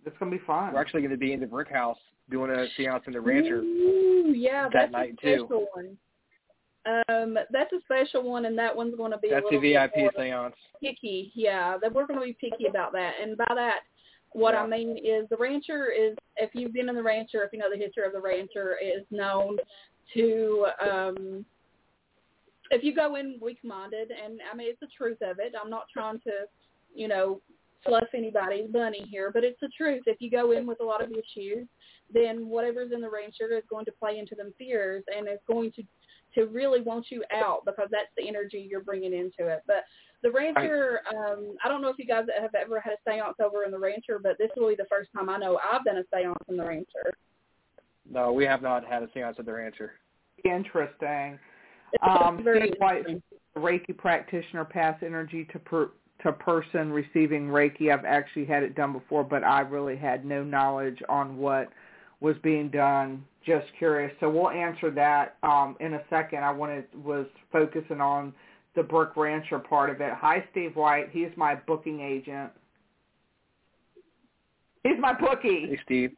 it's 0.05 0.17
going 0.19 0.31
to 0.31 0.39
be 0.39 0.45
fun. 0.45 0.73
we're 0.75 0.81
actually 0.81 1.01
going 1.03 1.11
to 1.11 1.17
be 1.17 1.33
in 1.33 1.41
the 1.41 1.47
brick 1.47 1.71
house 1.71 1.99
doing 2.31 2.51
a 2.51 2.67
seance 2.77 3.05
in 3.07 3.13
the 3.13 3.21
rancher. 3.21 3.59
Ooh, 3.61 4.33
yeah, 4.35 4.65
that 4.65 4.73
that's 4.73 4.93
night, 4.93 5.15
a 5.23 5.27
too. 5.27 5.45
special 5.47 5.67
one. 5.75 5.97
Um, 6.87 7.37
that's 7.51 7.73
a 7.73 7.81
special 7.85 8.23
one, 8.23 8.47
and 8.47 8.57
that 8.59 8.75
one's 8.75 8.95
going 8.97 9.11
to 9.13 9.19
be 9.19 9.29
That's 9.29 9.45
a 9.47 9.51
the 9.51 9.57
little 9.57 9.61
bit 9.61 9.91
VIP 9.93 9.97
more 9.99 10.13
seance. 10.17 10.55
picky. 10.83 11.33
Yeah, 11.35 11.77
that 11.83 11.93
we're 11.93 12.07
going 12.07 12.21
to 12.21 12.25
be 12.25 12.37
picky 12.41 12.67
about 12.67 12.93
that. 12.93 13.15
And 13.23 13.37
by 13.37 13.45
that, 13.55 13.81
what 14.33 14.55
I 14.55 14.67
mean 14.67 14.99
is 14.99 15.29
the 15.31 15.37
rancher 15.39 15.91
is, 15.91 16.17
if 16.37 16.51
you've 16.55 16.73
been 16.73 16.89
in 16.89 16.95
the 16.95 17.03
rancher, 17.03 17.43
if 17.43 17.53
you 17.53 17.59
know 17.59 17.71
the 17.71 17.83
history 17.83 18.07
of 18.07 18.13
the 18.13 18.21
rancher, 18.21 18.77
is 18.83 19.05
known 19.11 19.59
to, 20.15 20.67
um, 20.83 21.45
if 22.71 22.85
you 22.85 22.95
go 22.95 23.17
in 23.17 23.39
weak-minded, 23.41 24.11
and 24.11 24.41
I 24.53 24.57
mean 24.57 24.69
it's 24.69 24.81
the 24.81 24.89
truth 24.97 25.19
of 25.23 25.39
it. 25.39 25.55
I'm 25.61 25.71
not 25.71 25.87
trying 25.93 26.21
to, 26.21 26.47
you 26.95 27.09
know, 27.09 27.41
fluff 27.85 28.09
anybody's 28.15 28.71
bunny 28.71 29.07
here, 29.09 29.31
but 29.33 29.45
it's 29.45 29.61
the 29.61 29.71
truth. 29.77 30.03
If 30.07 30.21
you 30.21 30.31
go 30.31 30.53
in 30.53 30.67
with 30.67 30.81
a 30.81 30.85
lot 30.85 31.03
of 31.03 31.11
issues, 31.11 31.67
then 32.13 32.49
whatever's 32.49 32.93
in 32.93 33.01
the 33.01 33.11
rancher 33.11 33.57
is 33.57 33.65
going 33.71 33.85
to 33.87 33.93
play 33.93 34.19
into 34.19 34.35
them 34.35 34.53
fears, 34.59 35.05
and 35.15 35.27
it's 35.27 35.43
going 35.47 35.73
to 35.73 35.83
to 36.35 36.45
really 36.45 36.83
want 36.83 37.07
you 37.11 37.25
out 37.33 37.65
because 37.65 37.89
that's 37.91 38.11
the 38.17 38.29
energy 38.29 38.67
you're 38.71 38.83
bringing 38.83 39.15
into 39.15 39.51
it. 39.51 39.63
But 39.67 39.85
the 40.23 40.31
rancher, 40.31 41.01
um, 41.15 41.57
I 41.65 41.69
don't 41.69 41.81
know 41.81 41.89
if 41.89 41.99
you 41.99 42.07
guys 42.07 42.25
have 42.41 42.55
ever 42.55 42.81
had 42.81 42.95
a 42.95 43.11
seance 43.11 43.37
over 43.43 43.65
in 43.65 43.71
the 43.71 43.79
rancher, 43.79 44.19
but 44.21 44.37
this 44.39 44.51
will 44.57 44.69
be 44.69 44.75
the 44.75 44.87
first 44.91 45.11
time 45.17 45.29
I 45.29 45.39
know 45.39 45.59
I've 45.73 45.85
done 45.85 45.99
a 45.99 46.05
seance 46.13 46.39
in 46.49 46.57
the 46.57 46.65
rancher. 46.65 47.17
No, 48.11 48.33
we 48.33 48.45
have 48.45 48.63
not 48.63 48.85
had 48.85 49.03
a 49.03 49.09
seance 49.13 49.37
at 49.39 49.47
the 49.47 49.53
rancher. 49.53 49.93
Interesting. 50.45 51.39
It's 51.93 52.03
Um, 52.03 52.43
very 52.43 52.69
Steve 52.69 52.81
White. 52.81 53.23
Reiki 53.57 53.97
practitioner, 53.97 54.65
pass 54.65 54.97
energy 55.03 55.45
to 55.53 55.59
per, 55.59 55.91
to 56.23 56.33
person 56.33 56.93
receiving 56.93 57.49
Reiki. 57.49 57.93
I've 57.93 58.05
actually 58.05 58.45
had 58.45 58.63
it 58.63 58.75
done 58.75 58.93
before, 58.93 59.25
but 59.25 59.45
I 59.45 59.61
really 59.61 59.97
had 59.97 60.25
no 60.25 60.43
knowledge 60.43 61.03
on 61.09 61.37
what 61.39 61.71
was 62.21 62.37
being 62.43 62.69
done. 62.69 63.25
Just 63.45 63.67
curious. 63.79 64.13
So 64.21 64.29
we'll 64.29 64.51
answer 64.51 64.91
that 64.91 65.37
um, 65.43 65.77
in 65.81 65.95
a 65.95 66.03
second. 66.11 66.45
I 66.45 66.51
wanted 66.51 66.85
was 67.05 67.27
focusing 67.51 68.01
on 68.01 68.35
the 68.79 68.85
Brook 68.85 69.17
Rancher 69.17 69.59
part 69.59 69.91
of 69.91 70.01
it. 70.01 70.13
Hi, 70.15 70.45
Steve 70.53 70.77
White. 70.77 71.09
He's 71.11 71.31
my 71.37 71.57
booking 71.57 72.01
agent. 72.01 72.53
He's 74.85 74.99
my 75.01 75.13
bookie. 75.13 75.67
Hey, 75.69 75.79
Steve. 75.85 76.11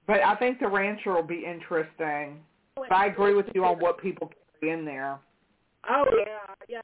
But 0.04 0.20
I 0.24 0.34
think 0.34 0.58
the 0.58 0.68
Rancher 0.68 1.14
will 1.14 1.22
be 1.22 1.44
interesting. 1.46 2.40
But 2.74 2.92
I 2.92 3.06
agree 3.06 3.34
with 3.34 3.46
you 3.54 3.64
on 3.64 3.78
what 3.78 3.98
people 3.98 4.30
carry 4.60 4.72
in 4.72 4.84
there. 4.84 5.18
Oh 5.88 6.04
yeah, 6.18 6.54
yeah. 6.68 6.80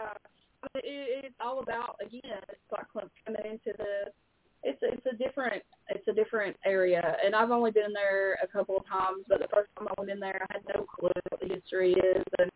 I 0.62 0.66
mean, 0.74 0.84
It, 0.84 1.24
it's 1.24 1.34
all 1.40 1.60
about 1.60 1.96
again. 2.00 2.22
It's 2.48 2.60
like 2.70 2.86
coming 2.92 3.42
into 3.44 3.76
the. 3.76 4.12
It's 4.64 4.78
it's 4.82 5.06
a 5.06 5.16
different 5.16 5.62
it's 5.88 6.06
a 6.08 6.12
different 6.12 6.56
area, 6.66 7.16
and 7.24 7.34
I've 7.34 7.50
only 7.50 7.70
been 7.70 7.92
there 7.92 8.34
a 8.42 8.46
couple 8.46 8.76
of 8.76 8.86
times. 8.86 9.24
But 9.28 9.38
the 9.38 9.48
first 9.52 9.70
time 9.78 9.88
I 9.88 9.94
went 9.98 10.10
in 10.10 10.20
there, 10.20 10.46
I 10.50 10.52
had 10.52 10.62
no 10.74 10.84
clue 10.84 11.10
what 11.30 11.40
the 11.40 11.54
history 11.54 11.92
is, 11.92 12.24
and 12.38 12.50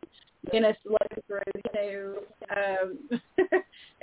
Dennis 0.51 0.77
me 0.85 1.23
through. 1.27 1.41
You 1.55 1.71
know, 1.75 2.15
um, 2.51 3.21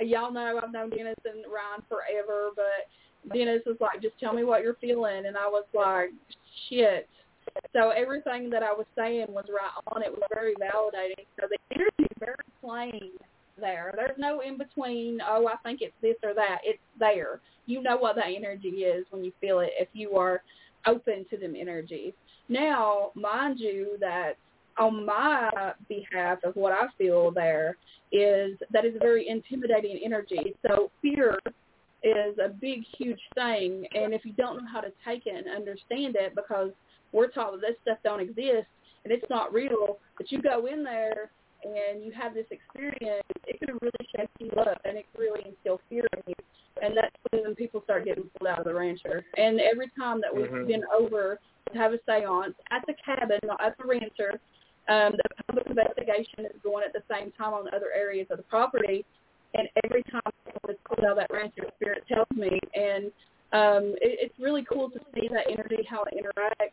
y'all 0.00 0.32
know 0.32 0.60
I've 0.62 0.72
known 0.72 0.90
Dennis 0.90 1.14
and 1.24 1.44
Ryan 1.44 1.82
forever, 1.88 2.50
but 2.56 3.34
Dennis 3.34 3.62
was 3.66 3.76
like, 3.80 4.00
"Just 4.00 4.18
tell 4.18 4.32
me 4.32 4.44
what 4.44 4.62
you're 4.62 4.78
feeling," 4.80 5.26
and 5.26 5.36
I 5.36 5.46
was 5.46 5.64
like, 5.74 6.10
"Shit." 6.68 7.08
So 7.72 7.90
everything 7.90 8.48
that 8.50 8.62
I 8.62 8.72
was 8.72 8.86
saying 8.96 9.26
was 9.28 9.44
right 9.48 9.70
on. 9.88 10.02
It 10.02 10.10
was 10.10 10.22
very 10.32 10.54
validating. 10.54 11.26
So 11.38 11.46
the 11.48 11.58
energy 11.74 12.04
is 12.04 12.16
very 12.18 12.36
plain 12.62 13.10
there. 13.60 13.92
There's 13.96 14.18
no 14.18 14.40
in 14.40 14.56
between. 14.56 15.20
Oh, 15.26 15.48
I 15.48 15.56
think 15.62 15.80
it's 15.82 15.94
this 16.02 16.16
or 16.22 16.34
that. 16.34 16.58
It's 16.64 16.78
there. 16.98 17.40
You 17.66 17.82
know 17.82 17.96
what 17.96 18.16
that 18.16 18.26
energy 18.34 18.68
is 18.68 19.06
when 19.10 19.22
you 19.22 19.32
feel 19.40 19.60
it. 19.60 19.70
If 19.78 19.88
you 19.92 20.16
are 20.16 20.42
open 20.86 21.26
to 21.30 21.36
them 21.36 21.54
energies. 21.56 22.12
Now, 22.48 23.10
mind 23.14 23.60
you, 23.60 23.96
that 24.00 24.32
on 24.78 25.04
my 25.04 25.72
behalf 25.88 26.38
of 26.44 26.56
what 26.56 26.72
I 26.72 26.86
feel 26.96 27.30
there 27.30 27.76
is 28.12 28.58
that 28.72 28.84
is 28.84 28.96
a 28.96 28.98
very 28.98 29.28
intimidating 29.28 30.00
energy. 30.04 30.54
So 30.66 30.90
fear 31.02 31.38
is 32.02 32.36
a 32.42 32.48
big, 32.48 32.82
huge 32.96 33.20
thing. 33.34 33.86
And 33.94 34.14
if 34.14 34.24
you 34.24 34.32
don't 34.32 34.56
know 34.56 34.68
how 34.72 34.80
to 34.80 34.90
take 35.04 35.26
it 35.26 35.34
and 35.36 35.54
understand 35.54 36.16
it, 36.16 36.34
because 36.34 36.70
we're 37.12 37.28
taught 37.28 37.52
that 37.52 37.60
this 37.60 37.76
stuff 37.82 37.98
don't 38.02 38.20
exist 38.20 38.68
and 39.04 39.12
it's 39.12 39.26
not 39.30 39.52
real, 39.52 39.98
but 40.16 40.32
you 40.32 40.40
go 40.42 40.66
in 40.66 40.82
there 40.82 41.30
and 41.64 42.04
you 42.04 42.12
have 42.12 42.34
this 42.34 42.46
experience, 42.50 43.24
it 43.46 43.58
can 43.58 43.76
really 43.80 44.06
shake 44.16 44.28
you 44.38 44.50
up 44.60 44.80
and 44.84 44.96
it 44.96 45.06
can 45.12 45.20
really 45.20 45.42
instill 45.46 45.80
fear 45.88 46.06
in 46.12 46.22
you. 46.26 46.34
and 46.82 46.96
that's 46.96 47.14
when 47.30 47.54
people 47.56 47.82
start 47.82 48.06
getting 48.06 48.24
pulled 48.38 48.48
out 48.48 48.58
of 48.58 48.64
the 48.64 48.72
rancher. 48.72 49.22
And 49.36 49.60
every 49.60 49.90
time 49.98 50.20
that 50.22 50.34
we've 50.34 50.48
Mhm. 50.50 50.66
been 50.66 50.84
over 50.86 51.38
to 51.72 51.78
have 51.78 51.92
a 51.92 51.98
seance 52.06 52.54
at 52.70 52.86
the 52.86 52.94
cabin, 52.94 53.38
not 53.44 53.60
at 53.60 53.76
the 53.76 53.84
rancher, 53.84 54.40
um, 54.88 55.12
the 55.12 55.22
public 55.46 55.66
investigation 55.66 56.46
is 56.46 56.56
going 56.62 56.82
at 56.84 56.92
the 56.94 57.02
same 57.10 57.32
time 57.32 57.52
on 57.52 57.68
other 57.74 57.92
areas 57.92 58.28
of 58.30 58.38
the 58.38 58.44
property. 58.44 59.04
And 59.54 59.68
every 59.84 60.02
time 60.04 60.22
someone 60.44 60.70
is 60.74 60.78
pulled 60.84 61.04
out 61.04 61.12
of 61.12 61.16
that 61.18 61.30
rancher, 61.32 61.68
spirit 61.76 62.04
tells 62.08 62.30
me, 62.34 62.58
and 62.74 63.12
um, 63.52 63.94
it, 64.00 64.30
it's 64.30 64.38
really 64.38 64.62
cool 64.64 64.88
to 64.90 65.00
see 65.14 65.28
that 65.28 65.50
energy, 65.50 65.82
how 65.84 66.04
it 66.04 66.14
interacts. 66.14 66.70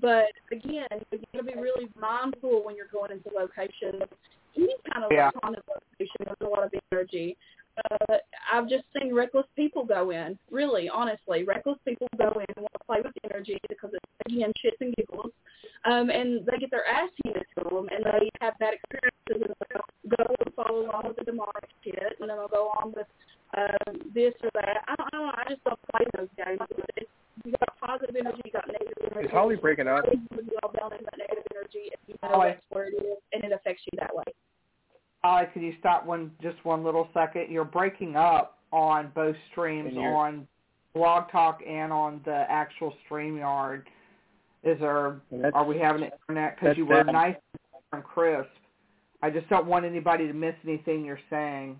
But 0.00 0.32
again, 0.52 0.86
you 1.10 1.18
got 1.32 1.38
to 1.38 1.44
be 1.44 1.54
really 1.54 1.88
mindful 1.98 2.64
when 2.64 2.76
you're 2.76 2.88
going 2.92 3.12
into 3.12 3.30
locations. 3.30 4.02
Any 4.56 4.74
kind 4.92 5.04
of 5.04 5.12
Yeah. 5.12 5.30
haunted 5.42 5.62
location, 5.68 6.24
there's 6.24 6.36
a 6.40 6.48
lot 6.48 6.64
of 6.64 6.72
energy. 6.92 7.36
Uh, 7.90 8.16
I've 8.50 8.68
just 8.68 8.84
seen 8.98 9.12
reckless 9.12 9.46
people 9.54 9.84
go 9.84 10.10
in. 10.10 10.38
Really, 10.50 10.88
honestly, 10.88 11.44
reckless 11.44 11.78
people 11.84 12.08
go 12.16 12.30
in 12.30 12.46
and 12.56 12.62
want 12.64 12.72
to 12.72 12.84
play 12.86 13.00
with 13.04 13.12
energy 13.30 13.58
because 13.68 13.90
it's 13.92 14.32
again 14.32 14.52
shits 14.64 14.80
and 14.80 14.94
giggles, 14.96 15.30
um, 15.84 16.08
and 16.08 16.46
they 16.46 16.56
get 16.56 16.70
their 16.70 16.86
ass 16.86 17.10
handed 17.24 17.44
to 17.58 17.64
them, 17.68 17.88
and 17.92 18.04
they 18.04 18.30
have 18.40 18.58
bad 18.58 18.74
experiences, 18.74 19.12
and 19.28 19.54
they'll 19.68 20.16
go 20.16 20.34
and 20.44 20.54
follow 20.54 20.86
along 20.88 21.04
with 21.08 21.16
the 21.16 21.24
demonic 21.24 21.68
shit, 21.84 22.16
and 22.18 22.30
then 22.30 22.36
they'll 22.38 22.48
go 22.48 22.72
on 22.80 22.92
with 22.96 23.06
um, 23.58 24.00
this 24.14 24.32
or 24.42 24.50
that. 24.54 24.82
I 24.88 24.94
don't, 24.96 25.08
I 25.12 25.16
don't 25.16 25.26
know. 25.26 25.32
I 25.36 25.44
just 25.50 25.64
don't 25.64 25.80
play 25.92 26.06
those 26.16 26.28
games. 26.36 26.60
It's, 26.96 27.10
you 27.46 27.52
got 27.60 27.76
positive 27.80 28.16
energy, 28.18 28.40
you 28.44 28.50
got 28.52 28.66
negative 28.66 28.94
energy. 29.12 29.26
Is 29.26 29.30
Holly 29.32 29.56
breaking 29.56 29.88
up? 29.88 30.04
You 30.12 30.58
all 30.62 30.72
down 30.72 30.92
in 30.98 31.04
that 31.04 31.14
negative 31.18 31.44
energy 31.54 31.90
if 31.92 32.00
you 32.06 32.14
know 32.22 32.28
Holly. 32.28 32.48
that's 32.50 32.64
where 32.70 32.84
it 32.86 32.94
is, 32.94 33.18
and 33.32 33.44
it 33.44 33.52
affects 33.52 33.82
you 33.90 33.98
that 33.98 34.14
way. 34.14 34.24
Holly, 35.22 35.46
can 35.52 35.62
you 35.62 35.74
stop 35.78 36.04
one 36.06 36.30
just 36.42 36.62
one 36.64 36.84
little 36.84 37.08
second? 37.14 37.50
You're 37.50 37.64
breaking 37.64 38.16
up 38.16 38.58
on 38.72 39.10
both 39.14 39.36
streams, 39.52 39.96
on 39.96 40.46
Blog 40.94 41.30
Talk 41.30 41.60
and 41.66 41.92
on 41.92 42.20
the 42.24 42.44
actual 42.48 42.92
StreamYard. 43.08 43.82
Is 44.64 44.78
there? 44.80 45.16
That's- 45.30 45.52
Are 45.54 45.64
we 45.64 45.78
having 45.78 46.02
internet? 46.02 46.56
Because 46.56 46.68
that's 46.70 46.78
you 46.78 46.86
were 46.86 47.04
bad. 47.04 47.12
nice 47.12 47.36
and 47.92 48.02
crisp. 48.02 48.48
I 49.22 49.30
just 49.30 49.48
don't 49.48 49.66
want 49.66 49.84
anybody 49.84 50.26
to 50.26 50.32
miss 50.32 50.54
anything 50.64 51.04
you're 51.04 51.20
saying. 51.30 51.78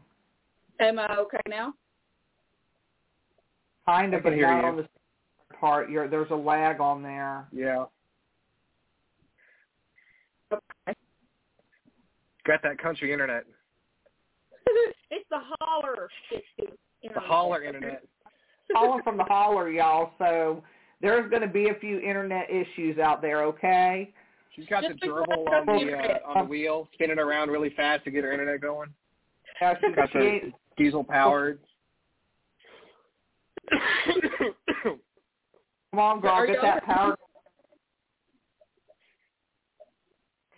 Am 0.80 0.98
I 0.98 1.16
okay 1.16 1.40
now? 1.48 1.74
Kind 3.86 4.14
I 4.14 4.16
of, 4.18 4.22
can 4.22 4.32
but 4.32 4.36
hear 4.36 4.50
not 4.50 4.60
you. 4.62 4.66
on 4.68 4.76
the 4.76 4.88
part. 5.60 5.90
You're, 5.90 6.08
there's 6.08 6.30
a 6.30 6.36
lag 6.36 6.80
on 6.80 7.02
there. 7.02 7.46
Yeah. 7.52 7.84
Okay. 10.52 10.98
Got 12.46 12.62
that 12.62 12.78
country 12.78 13.12
internet. 13.12 13.44
it's 15.10 15.26
the 15.30 15.40
holler. 15.58 16.08
It's 16.30 16.46
the, 16.58 17.08
The 17.14 17.20
holler 17.20 17.62
internet. 17.62 18.04
Calling 18.72 19.02
from 19.02 19.16
the 19.16 19.24
holler, 19.24 19.70
y'all. 19.70 20.12
So 20.18 20.62
there's 21.00 21.30
going 21.30 21.42
to 21.42 21.48
be 21.48 21.68
a 21.68 21.74
few 21.74 22.00
internet 22.00 22.48
issues 22.50 22.98
out 22.98 23.22
there. 23.22 23.44
Okay. 23.44 24.12
She's 24.54 24.66
got 24.66 24.82
the 24.82 24.88
Just 24.88 25.00
because 25.02 25.24
gerbil 25.28 25.52
on 25.52 25.66
the 25.66 25.84
the 25.84 25.96
uh, 25.96 26.18
on 26.26 26.44
the 26.44 26.50
wheel, 26.50 26.88
spinning 26.94 27.18
around 27.18 27.50
really 27.50 27.70
fast 27.76 28.04
to 28.04 28.10
get 28.10 28.24
her 28.24 28.32
internet 28.32 28.60
going. 28.60 28.88
Yeah, 29.60 29.74
she, 29.80 29.92
Got 29.92 30.12
the 30.12 30.52
diesel 30.76 31.04
powered. 31.04 31.58
Come 35.96 36.04
on, 36.04 36.20
girl, 36.20 36.32
Are 36.32 36.46
get 36.46 36.58
that 36.60 36.84
power. 36.84 37.16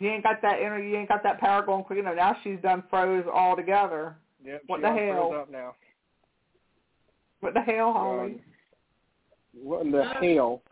You 0.00 0.10
ain't 0.10 0.24
got 0.24 0.42
that 0.42 0.58
inner. 0.58 0.80
You 0.82 0.96
ain't 0.96 1.08
got 1.08 1.22
that 1.22 1.38
power 1.38 1.64
going 1.64 1.84
quick 1.84 2.00
enough. 2.00 2.16
Now 2.16 2.36
she's 2.42 2.58
done 2.60 2.82
froze 2.90 3.24
altogether. 3.32 4.16
yep, 4.44 4.62
What 4.66 4.80
the 4.80 4.88
froze 4.88 5.14
hell? 5.14 5.32
Up 5.34 5.48
now. 5.48 5.76
What 7.38 7.54
the 7.54 7.60
hell, 7.60 7.92
Holly? 7.92 8.32
Um, 8.32 8.40
what 9.62 9.86
in 9.86 9.92
the 9.92 10.00
Uh, 10.00 10.20
hell? 10.20 10.62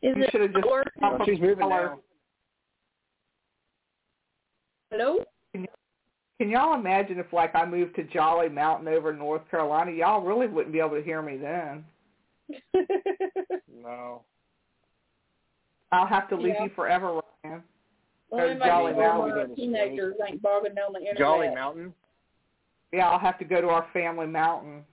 Is 0.00 0.16
you 0.16 0.22
it 0.24 0.30
should 0.32 0.40
have 0.40 0.52
just. 0.54 0.64
holler? 0.64 0.84
come 0.98 1.18
Oh, 1.20 1.24
she's 1.26 1.38
moving 1.38 1.58
holler. 1.60 1.86
now. 1.88 2.00
Hello? 4.92 5.18
Can 6.38 6.48
y'all 6.48 6.74
imagine 6.74 7.18
if, 7.18 7.30
like, 7.34 7.54
I 7.54 7.66
moved 7.66 7.96
to 7.96 8.04
Jolly 8.04 8.48
Mountain 8.48 8.88
over 8.88 9.10
in 9.10 9.18
North 9.18 9.42
Carolina? 9.50 9.90
Y'all 9.90 10.22
really 10.22 10.46
wouldn't 10.46 10.72
be 10.72 10.80
able 10.80 10.96
to 10.96 11.02
hear 11.02 11.20
me 11.20 11.36
then. 11.36 11.84
No. 13.82 14.22
I'll 15.92 16.06
have 16.06 16.28
to 16.30 16.36
leave 16.36 16.54
Yeah. 16.54 16.64
you 16.64 16.70
forever, 16.74 17.20
Ryan. 17.44 17.62
well, 18.30 18.46
Go 18.46 18.52
it 18.52 18.58
might 18.58 18.66
Jolly 18.66 18.92
be 18.92 18.98
where 18.98 19.08
Mountain. 19.08 19.48
my 19.50 19.54
teenagers 19.54 20.14
ain't 20.28 20.42
bogging 20.42 20.74
down 20.74 20.92
the 20.92 20.98
internet. 21.00 21.18
Jolly 21.18 21.48
Mountain. 21.54 21.94
Yeah, 22.92 23.08
I'll 23.08 23.18
have 23.18 23.38
to 23.38 23.44
go 23.44 23.60
to 23.60 23.68
our 23.68 23.86
family 23.92 24.26
mountain. 24.26 24.84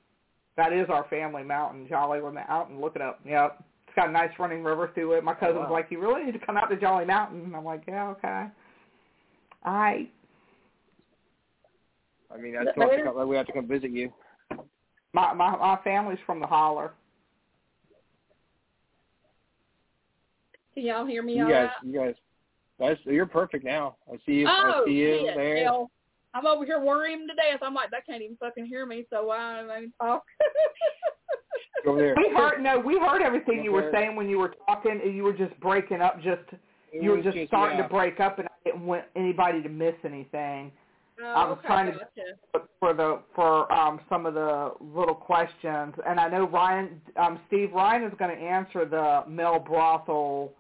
That 0.58 0.74
is 0.74 0.88
our 0.90 1.06
family 1.10 1.44
mountain, 1.44 1.88
Jolly 1.88 2.20
Mountain. 2.20 2.80
Look 2.80 2.96
it 2.96 3.02
up. 3.02 3.20
Yep. 3.26 3.64
It's 3.88 3.96
got 3.96 4.10
a 4.10 4.12
nice 4.12 4.32
running 4.38 4.64
river 4.64 4.92
through 4.94 5.14
it. 5.14 5.24
My 5.24 5.34
cousin's 5.34 5.60
oh, 5.60 5.64
wow. 5.64 5.72
like, 5.72 5.88
you 5.90 6.00
really 6.00 6.24
need 6.24 6.34
to 6.34 6.46
come 6.46 6.58
out 6.58 6.70
to 6.70 6.76
Jolly 6.76 7.06
Mountain. 7.06 7.54
I'm 7.56 7.66
like, 7.66 7.84
yeah, 7.88 8.10
okay. 8.10 8.46
All 9.66 9.74
right. 9.74 10.12
I 12.34 12.38
mean, 12.38 12.54
that's 12.54 12.70
still 12.72 12.90
have 12.90 12.98
to 12.98 13.04
come, 13.04 13.28
we 13.28 13.36
have 13.36 13.46
to 13.48 13.54
come 13.54 13.68
visit 13.68 13.92
you. 13.92 14.12
My 15.14 15.34
my 15.34 15.56
my 15.56 15.78
family's 15.84 16.18
from 16.26 16.40
the 16.40 16.48
holler. 16.48 16.94
Can 20.74 20.84
y'all 20.86 21.06
hear 21.06 21.22
me 21.24 21.36
You 21.38 21.44
all 21.46 21.50
guys, 21.50 21.70
right? 21.84 21.92
you 21.94 22.00
guys, 22.00 22.16
that's 22.80 23.00
you're 23.06 23.26
perfect 23.26 23.64
now. 23.64 23.96
I 24.12 24.18
see 24.26 24.34
you. 24.34 24.48
Oh, 24.48 24.52
I 24.52 24.84
see 24.86 24.92
you 24.94 25.26
shit, 25.28 25.36
there. 25.36 25.64
hell. 25.64 25.92
I'm 26.34 26.48
over 26.48 26.66
here 26.66 26.80
worrying 26.80 27.28
to 27.28 27.36
death. 27.36 27.60
I'm 27.62 27.76
like, 27.76 27.92
that 27.92 28.06
can't 28.08 28.24
even 28.24 28.38
fucking 28.38 28.66
hear 28.66 28.86
me, 28.88 29.06
so 29.12 29.26
why 29.26 29.60
am 29.60 29.70
I 29.70 29.86
talk? 30.04 30.24
Over 31.86 32.00
there. 32.00 32.16
We 32.18 32.30
heard 32.36 32.62
no, 32.62 32.80
we 32.80 32.98
heard 32.98 33.22
everything 33.22 33.64
you 33.64 33.72
were 33.72 33.84
Okay. 33.90 33.98
saying 34.00 34.16
when 34.16 34.30
you 34.30 34.40
were 34.40 34.56
talking, 34.66 35.00
and 35.04 35.16
you 35.16 35.24
were 35.24 35.34
just 35.34 35.58
breaking 35.60 36.02
up. 36.02 36.16
Just 36.24 36.42
It 36.92 37.04
you 37.04 37.12
were 37.12 37.18
was 37.18 37.26
just 37.26 37.38
starting 37.48 37.78
yeah. 37.78 37.84
to 37.88 37.94
break 37.94 38.20
up, 38.20 38.40
and 38.40 38.48
I 38.48 38.52
didn't 38.70 38.86
want 38.86 39.04
anybody 39.16 39.62
to 39.62 39.70
miss 39.70 39.94
anything. 40.06 40.72
Oh, 41.22 41.26
I 41.28 41.48
was 41.48 41.58
okay, 41.60 41.68
trying 41.68 41.92
to- 41.92 42.00
gotcha. 42.00 42.66
for 42.80 42.94
the 42.94 43.20
for 43.36 43.72
um 43.72 44.00
some 44.10 44.26
of 44.26 44.34
the 44.34 44.72
little 44.82 45.14
questions 45.14 45.94
and 46.08 46.20
I 46.20 46.28
know 46.28 46.48
Ryan 46.48 47.00
um 47.18 47.40
Steve 47.48 47.72
Ryan 47.72 48.04
is 48.06 48.14
going 48.18 48.36
to 48.36 48.42
answer 48.44 48.86
the 48.86 49.24
Mel 49.30 49.60
Brothel 49.60 50.54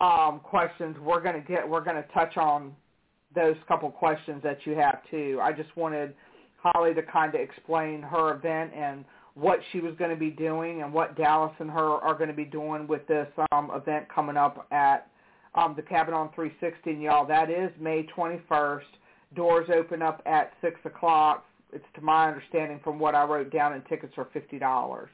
um 0.00 0.40
questions 0.40 0.96
we're 1.00 1.20
going 1.20 1.34
to 1.40 1.46
get 1.46 1.68
we're 1.68 1.84
going 1.84 1.96
to 1.96 2.08
touch 2.14 2.36
on 2.36 2.74
those 3.34 3.56
couple 3.68 3.90
questions 3.90 4.42
that 4.42 4.58
you 4.66 4.72
have 4.74 5.00
too. 5.10 5.38
I 5.42 5.52
just 5.52 5.74
wanted 5.76 6.14
Holly 6.62 6.94
to 6.94 7.02
kind 7.02 7.34
of 7.34 7.40
explain 7.40 8.02
her 8.02 8.34
event 8.34 8.72
and 8.74 9.04
what 9.34 9.60
she 9.70 9.80
was 9.80 9.94
going 9.96 10.10
to 10.10 10.16
be 10.16 10.30
doing 10.30 10.82
and 10.82 10.92
what 10.92 11.16
Dallas 11.16 11.52
and 11.60 11.70
her 11.70 11.78
are 12.00 12.14
going 12.14 12.28
to 12.28 12.34
be 12.34 12.44
doing 12.44 12.86
with 12.88 13.06
this 13.06 13.28
um 13.52 13.70
event 13.74 14.06
coming 14.12 14.36
up 14.36 14.66
at 14.72 15.08
um 15.54 15.74
the 15.76 15.82
Cabin 15.82 16.14
on 16.14 16.30
360 16.34 16.90
and 16.90 17.02
y'all 17.02 17.26
that 17.26 17.50
is 17.50 17.70
May 17.80 18.06
21st 18.16 18.82
doors 19.34 19.68
open 19.74 20.02
up 20.02 20.22
at 20.26 20.52
six 20.60 20.80
o'clock. 20.84 21.44
It's 21.72 21.84
to 21.94 22.00
my 22.00 22.28
understanding 22.28 22.80
from 22.82 22.98
what 22.98 23.14
I 23.14 23.24
wrote 23.24 23.52
down, 23.52 23.74
and 23.74 23.82
tickets 23.86 24.14
are 24.16 24.28
fifty 24.32 24.58
dollars. 24.58 25.10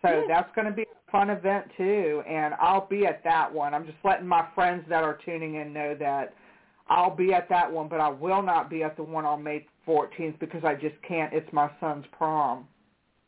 So 0.00 0.08
Yeah. 0.08 0.24
that's 0.26 0.50
going 0.54 0.66
to 0.66 0.72
be 0.72 0.84
fun 1.12 1.30
event 1.30 1.66
too, 1.76 2.22
and 2.28 2.54
I'll 2.54 2.86
be 2.88 3.06
at 3.06 3.22
that 3.22 3.52
one. 3.52 3.74
I'm 3.74 3.84
just 3.86 3.98
letting 4.02 4.26
my 4.26 4.46
friends 4.54 4.84
that 4.88 5.04
are 5.04 5.18
tuning 5.24 5.56
in 5.56 5.72
know 5.72 5.94
that 6.00 6.34
I'll 6.88 7.14
be 7.14 7.32
at 7.32 7.48
that 7.50 7.70
one, 7.70 7.88
but 7.88 8.00
I 8.00 8.08
will 8.08 8.42
not 8.42 8.68
be 8.68 8.82
at 8.82 8.96
the 8.96 9.02
one 9.04 9.24
on 9.24 9.42
May 9.44 9.66
14th 9.86 10.38
because 10.40 10.64
I 10.64 10.74
just 10.74 10.96
can't. 11.06 11.32
It's 11.32 11.50
my 11.52 11.70
son's 11.78 12.06
prom. 12.12 12.66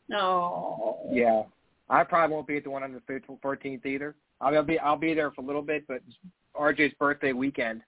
No. 0.09 0.97
Yeah, 1.09 1.43
I 1.89 2.03
probably 2.03 2.33
won't 2.35 2.47
be 2.47 2.57
at 2.57 2.63
the 2.63 2.69
one 2.69 2.83
on 2.83 2.93
the 2.93 3.37
fourteenth 3.41 3.85
either. 3.85 4.15
I'll 4.41 4.63
be 4.63 4.79
I'll 4.79 4.97
be 4.97 5.13
there 5.13 5.31
for 5.31 5.41
a 5.41 5.45
little 5.45 5.61
bit, 5.61 5.87
but 5.87 6.01
it's 6.07 6.17
RJ's 6.59 6.93
birthday 6.99 7.33
weekend 7.33 7.81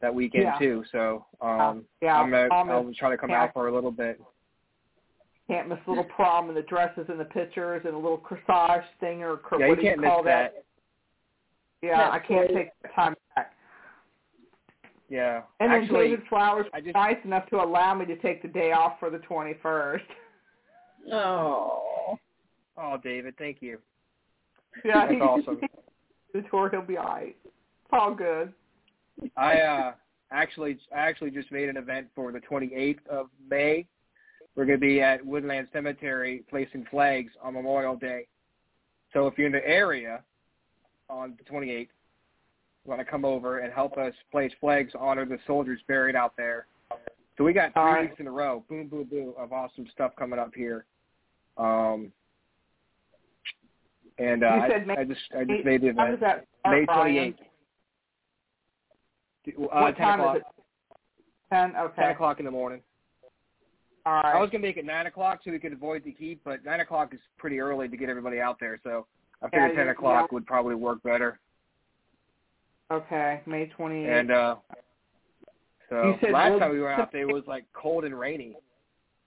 that 0.00 0.14
weekend 0.14 0.44
Yeah. 0.44 0.58
too. 0.58 0.84
So 0.92 1.24
um, 1.40 1.84
yeah, 2.00 2.18
I'm 2.20 2.30
gonna, 2.30 2.48
I'll 2.52 2.70
I'll 2.70 2.94
try 2.94 3.10
to 3.10 3.16
come 3.16 3.30
yeah. 3.30 3.44
out 3.44 3.54
for 3.54 3.68
a 3.68 3.74
little 3.74 3.90
bit. 3.90 4.20
Can't 5.52 5.68
miss 5.68 5.78
little 5.86 6.04
prom 6.04 6.48
and 6.48 6.56
the 6.56 6.62
dresses 6.62 7.04
and 7.08 7.20
the 7.20 7.24
pictures 7.26 7.82
and 7.84 7.94
a 7.94 7.98
little 7.98 8.18
corsage 8.18 8.84
thing 9.00 9.22
or 9.22 9.36
cor- 9.36 9.58
Yeah, 9.60 9.66
you 9.66 9.70
what 9.72 9.76
do 9.80 9.82
can't 9.82 10.00
you 10.00 10.06
call 10.06 10.22
miss 10.22 10.30
that. 10.30 10.64
Yeah, 11.82 11.98
That's 11.98 12.14
I 12.14 12.18
can't 12.26 12.48
great. 12.52 12.56
take 12.64 12.82
that 12.82 12.94
time 12.94 13.14
back. 13.36 13.52
Yeah, 15.10 15.42
And 15.60 15.70
then 15.70 15.82
actually, 15.82 16.08
David 16.08 16.22
Flowers 16.30 16.66
I 16.72 16.78
was 16.78 16.84
just 16.84 16.94
nice 16.94 17.18
enough 17.24 17.46
to 17.50 17.56
allow 17.56 17.92
me 17.94 18.06
to 18.06 18.16
take 18.16 18.40
the 18.40 18.48
day 18.48 18.72
off 18.72 18.94
for 18.98 19.10
the 19.10 19.18
21st. 19.18 20.00
Oh. 21.12 22.16
oh 22.78 22.96
David, 23.02 23.34
thank 23.36 23.58
you. 23.60 23.78
Yeah, 24.84 25.00
That's 25.06 25.12
he- 25.12 25.20
awesome. 25.20 25.60
the 26.32 26.42
tour, 26.50 26.70
he'll 26.70 26.80
be 26.80 26.96
all 26.96 27.04
right. 27.04 27.36
It's 27.44 27.92
all 27.92 28.14
good. 28.14 28.54
I 29.36 29.60
uh 29.60 29.92
actually 30.30 30.78
I 30.94 31.00
actually 31.00 31.30
just 31.30 31.52
made 31.52 31.68
an 31.68 31.76
event 31.76 32.06
for 32.14 32.32
the 32.32 32.40
28th 32.40 33.06
of 33.08 33.28
May. 33.50 33.86
We're 34.54 34.66
going 34.66 34.78
to 34.78 34.86
be 34.86 35.00
at 35.00 35.24
Woodland 35.24 35.68
Cemetery 35.72 36.44
placing 36.50 36.86
flags 36.90 37.32
on 37.42 37.54
Memorial 37.54 37.96
Day. 37.96 38.26
So 39.12 39.26
if 39.26 39.38
you're 39.38 39.46
in 39.46 39.52
the 39.52 39.66
area 39.66 40.22
on 41.08 41.34
the 41.38 41.44
28th, 41.50 41.88
you 41.88 41.88
want 42.84 43.00
to 43.00 43.04
come 43.04 43.24
over 43.24 43.60
and 43.60 43.72
help 43.72 43.96
us 43.96 44.12
place 44.30 44.52
flags, 44.60 44.92
honor 44.98 45.24
the 45.24 45.38
soldiers 45.46 45.80
buried 45.88 46.16
out 46.16 46.34
there. 46.36 46.66
So 47.38 47.44
we 47.44 47.52
got 47.52 47.72
three 47.72 47.82
right. 47.82 48.02
weeks 48.02 48.20
in 48.20 48.26
a 48.26 48.30
row, 48.30 48.64
boom, 48.68 48.88
boom, 48.88 49.04
boom, 49.04 49.32
of 49.38 49.52
awesome 49.52 49.86
stuff 49.92 50.12
coming 50.18 50.38
up 50.38 50.52
here. 50.54 50.84
Um, 51.56 52.12
and 54.18 54.44
uh, 54.44 54.46
I, 54.48 54.84
May 54.84 54.96
I 54.96 55.04
just 55.04 55.20
I 55.36 55.44
just 55.44 55.64
made 55.64 55.82
the 55.82 55.88
event 55.88 56.20
that 56.20 56.46
May 56.66 56.84
twenty 56.84 56.84
Brian? 56.86 57.34
eighth. 59.46 59.58
Uh, 59.58 59.80
What 59.80 59.96
ten 59.96 60.06
time 60.06 60.20
o'clock. 60.20 60.36
is 60.36 60.42
it? 60.42 60.46
Ten. 61.50 61.76
Okay. 61.76 62.02
Ten 62.02 62.10
o'clock 62.10 62.38
in 62.38 62.44
the 62.44 62.50
morning. 62.50 62.82
All 64.04 64.14
right. 64.14 64.34
I 64.34 64.40
was 64.40 64.50
gonna 64.50 64.62
make 64.62 64.76
it 64.76 64.84
nine 64.84 65.06
o'clock 65.06 65.40
so 65.44 65.50
we 65.52 65.58
could 65.58 65.72
avoid 65.72 66.02
the 66.04 66.10
heat, 66.18 66.40
but 66.44 66.64
nine 66.64 66.80
o'clock 66.80 67.14
is 67.14 67.20
pretty 67.38 67.60
early 67.60 67.88
to 67.88 67.96
get 67.96 68.08
everybody 68.08 68.40
out 68.40 68.58
there. 68.58 68.80
So 68.82 69.06
I 69.42 69.46
figured 69.48 69.70
Yeah, 69.72 69.76
ten 69.76 69.88
o'clock 69.88 70.28
yeah. 70.30 70.34
would 70.34 70.46
probably 70.46 70.74
work 70.74 71.02
better. 71.02 71.38
Okay. 72.90 73.40
May 73.46 73.66
twenty 73.66 74.04
eighth. 74.04 74.10
And 74.12 74.30
uh 74.32 74.56
so 75.88 76.16
last 76.30 76.52
Wood- 76.52 76.58
time 76.60 76.72
we 76.72 76.80
were 76.80 76.90
out 76.90 77.12
there 77.12 77.22
it 77.28 77.32
was 77.32 77.44
like 77.46 77.64
cold 77.74 78.04
and 78.04 78.18
rainy. 78.18 78.56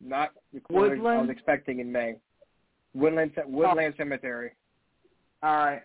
Not 0.02 0.32
the 0.54 0.60
coolest 0.62 1.02
I 1.06 1.18
was 1.22 1.30
expecting 1.30 1.80
in 1.80 1.92
May. 1.92 2.16
Woodland 2.94 3.32
Woodland 3.48 3.94
Cemetery. 3.98 4.52
All 5.42 5.56
right. 5.56 5.82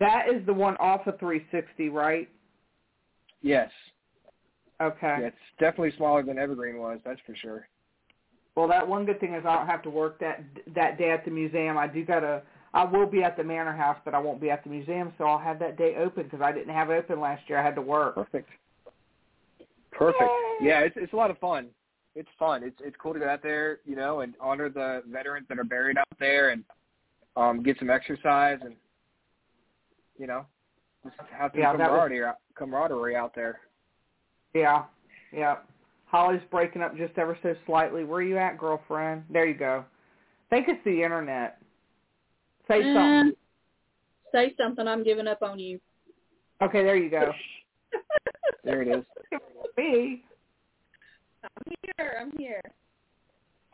That 0.00 0.28
is 0.28 0.44
the 0.46 0.52
one 0.52 0.76
off 0.78 1.06
of 1.06 1.18
360, 1.20 1.88
right? 1.88 2.28
Yes. 3.42 3.70
Okay. 4.84 5.16
Yeah, 5.20 5.26
it's 5.26 5.36
definitely 5.58 5.92
smaller 5.96 6.22
than 6.22 6.38
Evergreen 6.38 6.78
was, 6.78 6.98
that's 7.04 7.20
for 7.26 7.34
sure. 7.36 7.68
Well, 8.54 8.68
that 8.68 8.86
one 8.86 9.04
good 9.04 9.18
thing 9.20 9.34
is 9.34 9.44
I 9.46 9.56
don't 9.56 9.66
have 9.66 9.82
to 9.82 9.90
work 9.90 10.20
that 10.20 10.44
that 10.74 10.96
day 10.98 11.10
at 11.10 11.24
the 11.24 11.30
museum. 11.30 11.76
I 11.76 11.86
do 11.88 12.04
gotta. 12.04 12.42
I 12.72 12.84
will 12.84 13.06
be 13.06 13.22
at 13.22 13.36
the 13.36 13.44
Manor 13.44 13.72
House, 13.72 13.98
but 14.04 14.14
I 14.14 14.18
won't 14.18 14.40
be 14.40 14.50
at 14.50 14.64
the 14.64 14.70
museum, 14.70 15.12
so 15.16 15.24
I'll 15.24 15.38
have 15.38 15.58
that 15.60 15.76
day 15.78 15.94
open 15.96 16.24
because 16.24 16.40
I 16.40 16.50
didn't 16.52 16.74
have 16.74 16.90
it 16.90 16.94
open 16.94 17.20
last 17.20 17.48
year. 17.48 17.58
I 17.58 17.62
had 17.62 17.74
to 17.76 17.82
work. 17.82 18.14
Perfect. 18.16 18.48
Perfect. 19.92 20.30
Yeah, 20.60 20.80
it's 20.80 20.96
it's 20.96 21.12
a 21.12 21.16
lot 21.16 21.30
of 21.30 21.38
fun. 21.38 21.68
It's 22.14 22.28
fun. 22.38 22.62
It's 22.62 22.76
it's 22.80 22.96
cool 23.00 23.12
to 23.14 23.20
go 23.20 23.28
out 23.28 23.42
there, 23.42 23.78
you 23.84 23.96
know, 23.96 24.20
and 24.20 24.34
honor 24.40 24.68
the 24.68 25.02
veterans 25.08 25.46
that 25.48 25.58
are 25.58 25.64
buried 25.64 25.98
out 25.98 26.06
there 26.20 26.50
and 26.50 26.64
um 27.36 27.62
get 27.62 27.78
some 27.78 27.90
exercise 27.90 28.58
and 28.62 28.74
you 30.18 30.26
know, 30.28 30.46
just 31.04 31.16
have 31.36 31.50
some 31.52 31.60
Yeah, 31.60 31.76
that 31.76 31.90
was- 31.90 32.36
camaraderie 32.56 33.16
out 33.16 33.34
there. 33.34 33.60
Yeah, 34.54 34.84
yeah. 35.32 35.56
Holly's 36.06 36.40
breaking 36.50 36.80
up 36.82 36.96
just 36.96 37.18
ever 37.18 37.36
so 37.42 37.54
slightly. 37.66 38.04
Where 38.04 38.18
are 38.18 38.22
you 38.22 38.38
at, 38.38 38.56
girlfriend? 38.56 39.24
There 39.30 39.46
you 39.46 39.54
go. 39.54 39.84
think 40.50 40.68
it's 40.68 40.82
the 40.84 41.02
internet. 41.02 41.58
Say 42.68 42.80
Eh, 42.80 42.94
something. 42.94 43.32
Say 44.32 44.54
something. 44.56 44.86
I'm 44.86 45.02
giving 45.02 45.26
up 45.26 45.42
on 45.42 45.58
you. 45.58 45.80
Okay, 46.62 46.82
there 46.84 46.96
you 46.96 47.10
go. 47.10 47.32
There 48.64 48.80
it 48.80 48.88
is. 48.88 49.04
Me. 49.76 50.22
I'm 51.42 51.72
here. 51.98 52.16
I'm 52.18 52.32
here. 52.38 52.60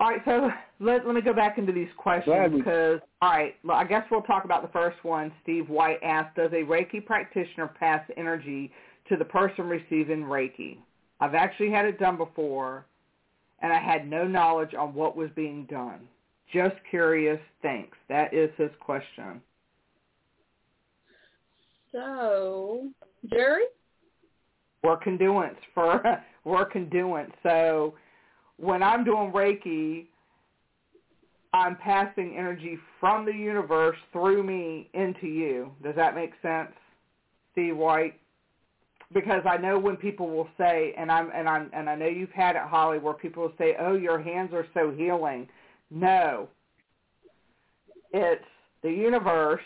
All 0.00 0.08
right, 0.10 0.20
so 0.24 0.50
let 0.80 1.06
let 1.06 1.14
me 1.14 1.20
go 1.20 1.32
back 1.32 1.58
into 1.58 1.72
these 1.72 1.88
questions 1.96 2.52
because 2.56 2.98
all 3.22 3.30
right, 3.30 3.54
well, 3.62 3.76
I 3.76 3.84
guess 3.84 4.02
we'll 4.10 4.22
talk 4.22 4.44
about 4.44 4.62
the 4.62 4.72
first 4.72 4.96
one. 5.04 5.30
Steve 5.44 5.68
White 5.68 5.98
asked, 6.02 6.34
"Does 6.36 6.50
a 6.52 6.64
Reiki 6.64 7.04
practitioner 7.04 7.68
pass 7.68 8.02
energy 8.16 8.72
to 9.10 9.16
the 9.16 9.24
person 9.24 9.68
receiving 9.68 10.22
Reiki?" 10.24 10.78
I've 11.20 11.34
actually 11.34 11.70
had 11.70 11.84
it 11.84 11.98
done 11.98 12.16
before, 12.16 12.86
and 13.60 13.72
I 13.72 13.78
had 13.78 14.08
no 14.08 14.26
knowledge 14.26 14.74
on 14.74 14.94
what 14.94 15.16
was 15.16 15.30
being 15.36 15.66
done. 15.66 16.08
Just 16.52 16.76
curious. 16.88 17.38
Thanks. 17.62 17.96
That 18.08 18.32
is 18.32 18.50
his 18.56 18.70
question. 18.80 19.42
So, 21.92 22.88
Jerry? 23.28 23.64
We're 24.82 24.96
conduits 24.96 25.60
for 25.74 26.02
we're 26.44 26.64
conduits. 26.64 27.32
So 27.42 27.94
when 28.56 28.82
I'm 28.82 29.04
doing 29.04 29.32
Reiki, 29.32 30.06
I'm 31.52 31.76
passing 31.76 32.36
energy 32.36 32.78
from 33.00 33.24
the 33.24 33.32
universe 33.32 33.96
through 34.12 34.42
me 34.42 34.88
into 34.94 35.26
you. 35.26 35.72
Does 35.82 35.96
that 35.96 36.14
make 36.14 36.32
sense, 36.42 36.72
Steve 37.52 37.76
White? 37.76 38.19
Because 39.12 39.42
I 39.44 39.56
know 39.56 39.78
when 39.78 39.96
people 39.96 40.28
will 40.30 40.48
say, 40.56 40.94
and 40.96 41.10
I'm 41.10 41.30
and 41.34 41.48
I'm 41.48 41.70
and 41.72 41.90
I 41.90 41.96
know 41.96 42.06
you've 42.06 42.30
had 42.30 42.54
it, 42.54 42.62
Holly, 42.62 42.98
where 42.98 43.14
people 43.14 43.42
will 43.42 43.52
say, 43.58 43.74
"Oh, 43.78 43.94
your 43.94 44.20
hands 44.20 44.50
are 44.52 44.66
so 44.72 44.92
healing." 44.92 45.48
No, 45.90 46.48
it's 48.12 48.44
the 48.82 48.90
universe 48.90 49.62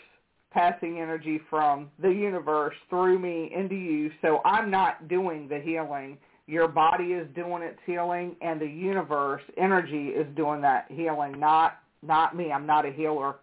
passing 0.51 0.99
energy 0.99 1.39
from 1.49 1.91
the 1.99 2.09
universe 2.09 2.75
through 2.89 3.19
me 3.19 3.51
into 3.55 3.75
you. 3.75 4.09
So 4.21 4.41
I'm 4.45 4.71
not 4.71 5.07
doing 5.07 5.47
the 5.47 5.59
healing. 5.59 6.17
Your 6.47 6.67
body 6.67 7.13
is 7.13 7.27
doing 7.35 7.61
its 7.61 7.79
healing, 7.85 8.35
and 8.41 8.59
the 8.59 8.67
universe 8.67 9.41
energy 9.57 10.09
is 10.09 10.27
doing 10.35 10.61
that 10.61 10.85
healing. 10.89 11.39
Not 11.39 11.79
not 12.01 12.35
me. 12.35 12.51
I'm 12.51 12.65
not 12.65 12.85
a 12.85 12.91
healer. 12.91 13.35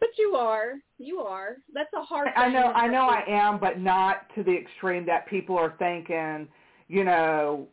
But 0.00 0.10
you 0.16 0.34
are. 0.36 0.74
You 0.98 1.20
are. 1.20 1.56
That's 1.74 1.92
a 1.94 2.02
hard 2.02 2.28
I 2.36 2.44
thing 2.44 2.52
know, 2.54 2.66
I 2.66 2.86
know, 2.86 3.08
I 3.08 3.24
am, 3.28 3.58
but 3.58 3.80
not 3.80 4.32
to 4.36 4.42
the 4.42 4.56
extreme 4.56 5.04
that 5.06 5.26
people 5.26 5.56
are 5.56 5.74
thinking. 5.78 6.48
You 6.88 7.04
know, 7.04 7.68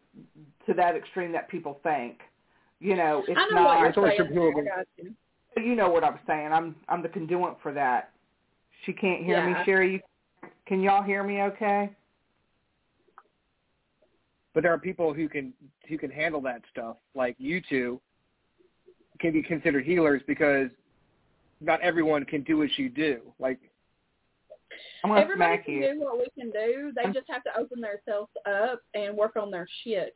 to 0.67 0.73
that 0.73 0.95
extreme 0.95 1.31
that 1.31 1.49
people 1.49 1.79
think. 1.83 2.19
You 2.79 2.95
know, 2.95 3.23
it's 3.27 3.39
I 3.39 3.55
know 3.55 3.63
not. 3.63 3.79
what 3.79 3.87
It's 3.87 3.97
always 3.97 4.13
you're 4.17 4.27
saying. 4.27 4.35
true. 4.35 4.61
I 4.61 4.77
got 4.77 4.87
you. 4.97 5.63
you 5.63 5.75
know 5.75 5.89
what 5.89 6.03
I'm 6.03 6.19
saying. 6.27 6.51
I'm 6.51 6.75
I'm 6.89 7.01
the 7.01 7.09
conduit 7.09 7.57
for 7.61 7.73
that. 7.73 8.11
She 8.85 8.93
can't 8.93 9.23
hear 9.23 9.45
me, 9.45 9.55
Sherry. 9.65 9.93
You, 9.93 9.99
can 10.67 10.81
y'all 10.81 11.03
hear 11.03 11.23
me? 11.23 11.41
Okay. 11.43 11.89
But 14.53 14.63
there 14.63 14.73
are 14.73 14.79
people 14.79 15.13
who 15.13 15.29
can 15.29 15.53
who 15.87 15.97
can 15.97 16.11
handle 16.11 16.41
that 16.41 16.61
stuff. 16.71 16.97
Like 17.13 17.35
you 17.37 17.61
two 17.67 18.01
can 19.19 19.31
be 19.31 19.41
considered 19.41 19.85
healers 19.85 20.21
because 20.27 20.69
not 21.61 21.81
everyone 21.81 22.25
can 22.25 22.43
do 22.43 22.57
what 22.57 22.69
you 22.77 22.89
do. 22.89 23.21
Like 23.39 23.59
I'm 25.03 25.09
gonna 25.09 25.21
Everybody 25.21 25.55
smack 25.57 25.65
can 25.65 25.73
you. 25.75 25.93
do 25.93 25.99
what 26.01 26.17
we 26.17 26.27
can 26.41 26.51
do. 26.51 26.91
They 26.95 27.03
just 27.13 27.29
have 27.29 27.43
to 27.43 27.57
open 27.57 27.79
themselves 27.81 28.31
up 28.45 28.81
and 28.93 29.15
work 29.15 29.35
on 29.35 29.51
their 29.51 29.67
shit. 29.83 30.13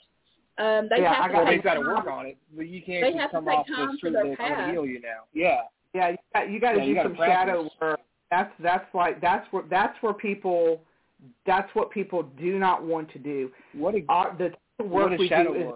Um, 0.58 0.88
they 0.90 1.02
Yeah, 1.02 1.14
have 1.14 1.24
I 1.24 1.28
to 1.28 1.34
got- 1.34 1.44
well, 1.44 1.52
they've 1.52 1.64
got 1.64 1.74
to 1.76 1.80
work 1.82 2.08
on 2.08 2.26
it. 2.26 2.38
But 2.56 2.68
you 2.68 2.82
can't 2.82 3.04
They 3.04 3.12
just 3.12 3.22
have 3.22 3.32
to 3.32 3.38
come 3.38 3.46
take 3.46 3.58
off 3.60 3.68
the 3.68 3.74
time 3.76 3.92
for 3.92 3.98
street 3.98 4.14
their 4.14 4.26
and 4.26 4.38
gonna 4.38 4.72
heal 4.72 4.86
you 4.86 5.00
now. 5.00 5.24
Yeah. 5.34 5.62
Yeah, 5.94 6.10
you 6.10 6.18
got, 6.34 6.50
you 6.52 6.60
got 6.60 6.72
to 6.74 6.78
Yeah, 6.80 6.84
do 6.84 6.90
you 6.90 6.96
gotta 6.96 7.10
some 7.10 7.16
practice. 7.16 7.36
shadow 7.36 7.70
work. 7.82 8.00
That's 8.30 8.54
that's 8.60 8.94
like 8.94 9.22
that's 9.22 9.48
where 9.52 9.64
that's 9.70 9.98
where 10.04 10.14
people 10.14 10.84
that's 11.46 11.74
what 11.74 11.90
people 11.92 12.24
do 12.24 12.60
not 12.60 12.84
want 12.84 13.10
to 13.14 13.20
do. 13.20 13.52
What 13.74 13.96
is 13.96 14.04
Our, 14.10 14.36
the 14.38 14.84
work 14.84 15.06
what 15.06 15.14
is 15.14 15.20
we 15.20 15.28
shadow 15.30 15.54
do 15.54 15.60
is 15.60 15.74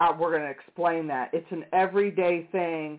uh, 0.00 0.12
we're 0.18 0.30
going 0.30 0.42
to 0.42 0.50
explain 0.50 1.06
that. 1.08 1.30
It's 1.32 1.46
an 1.52 1.64
everyday 1.72 2.48
thing. 2.50 2.98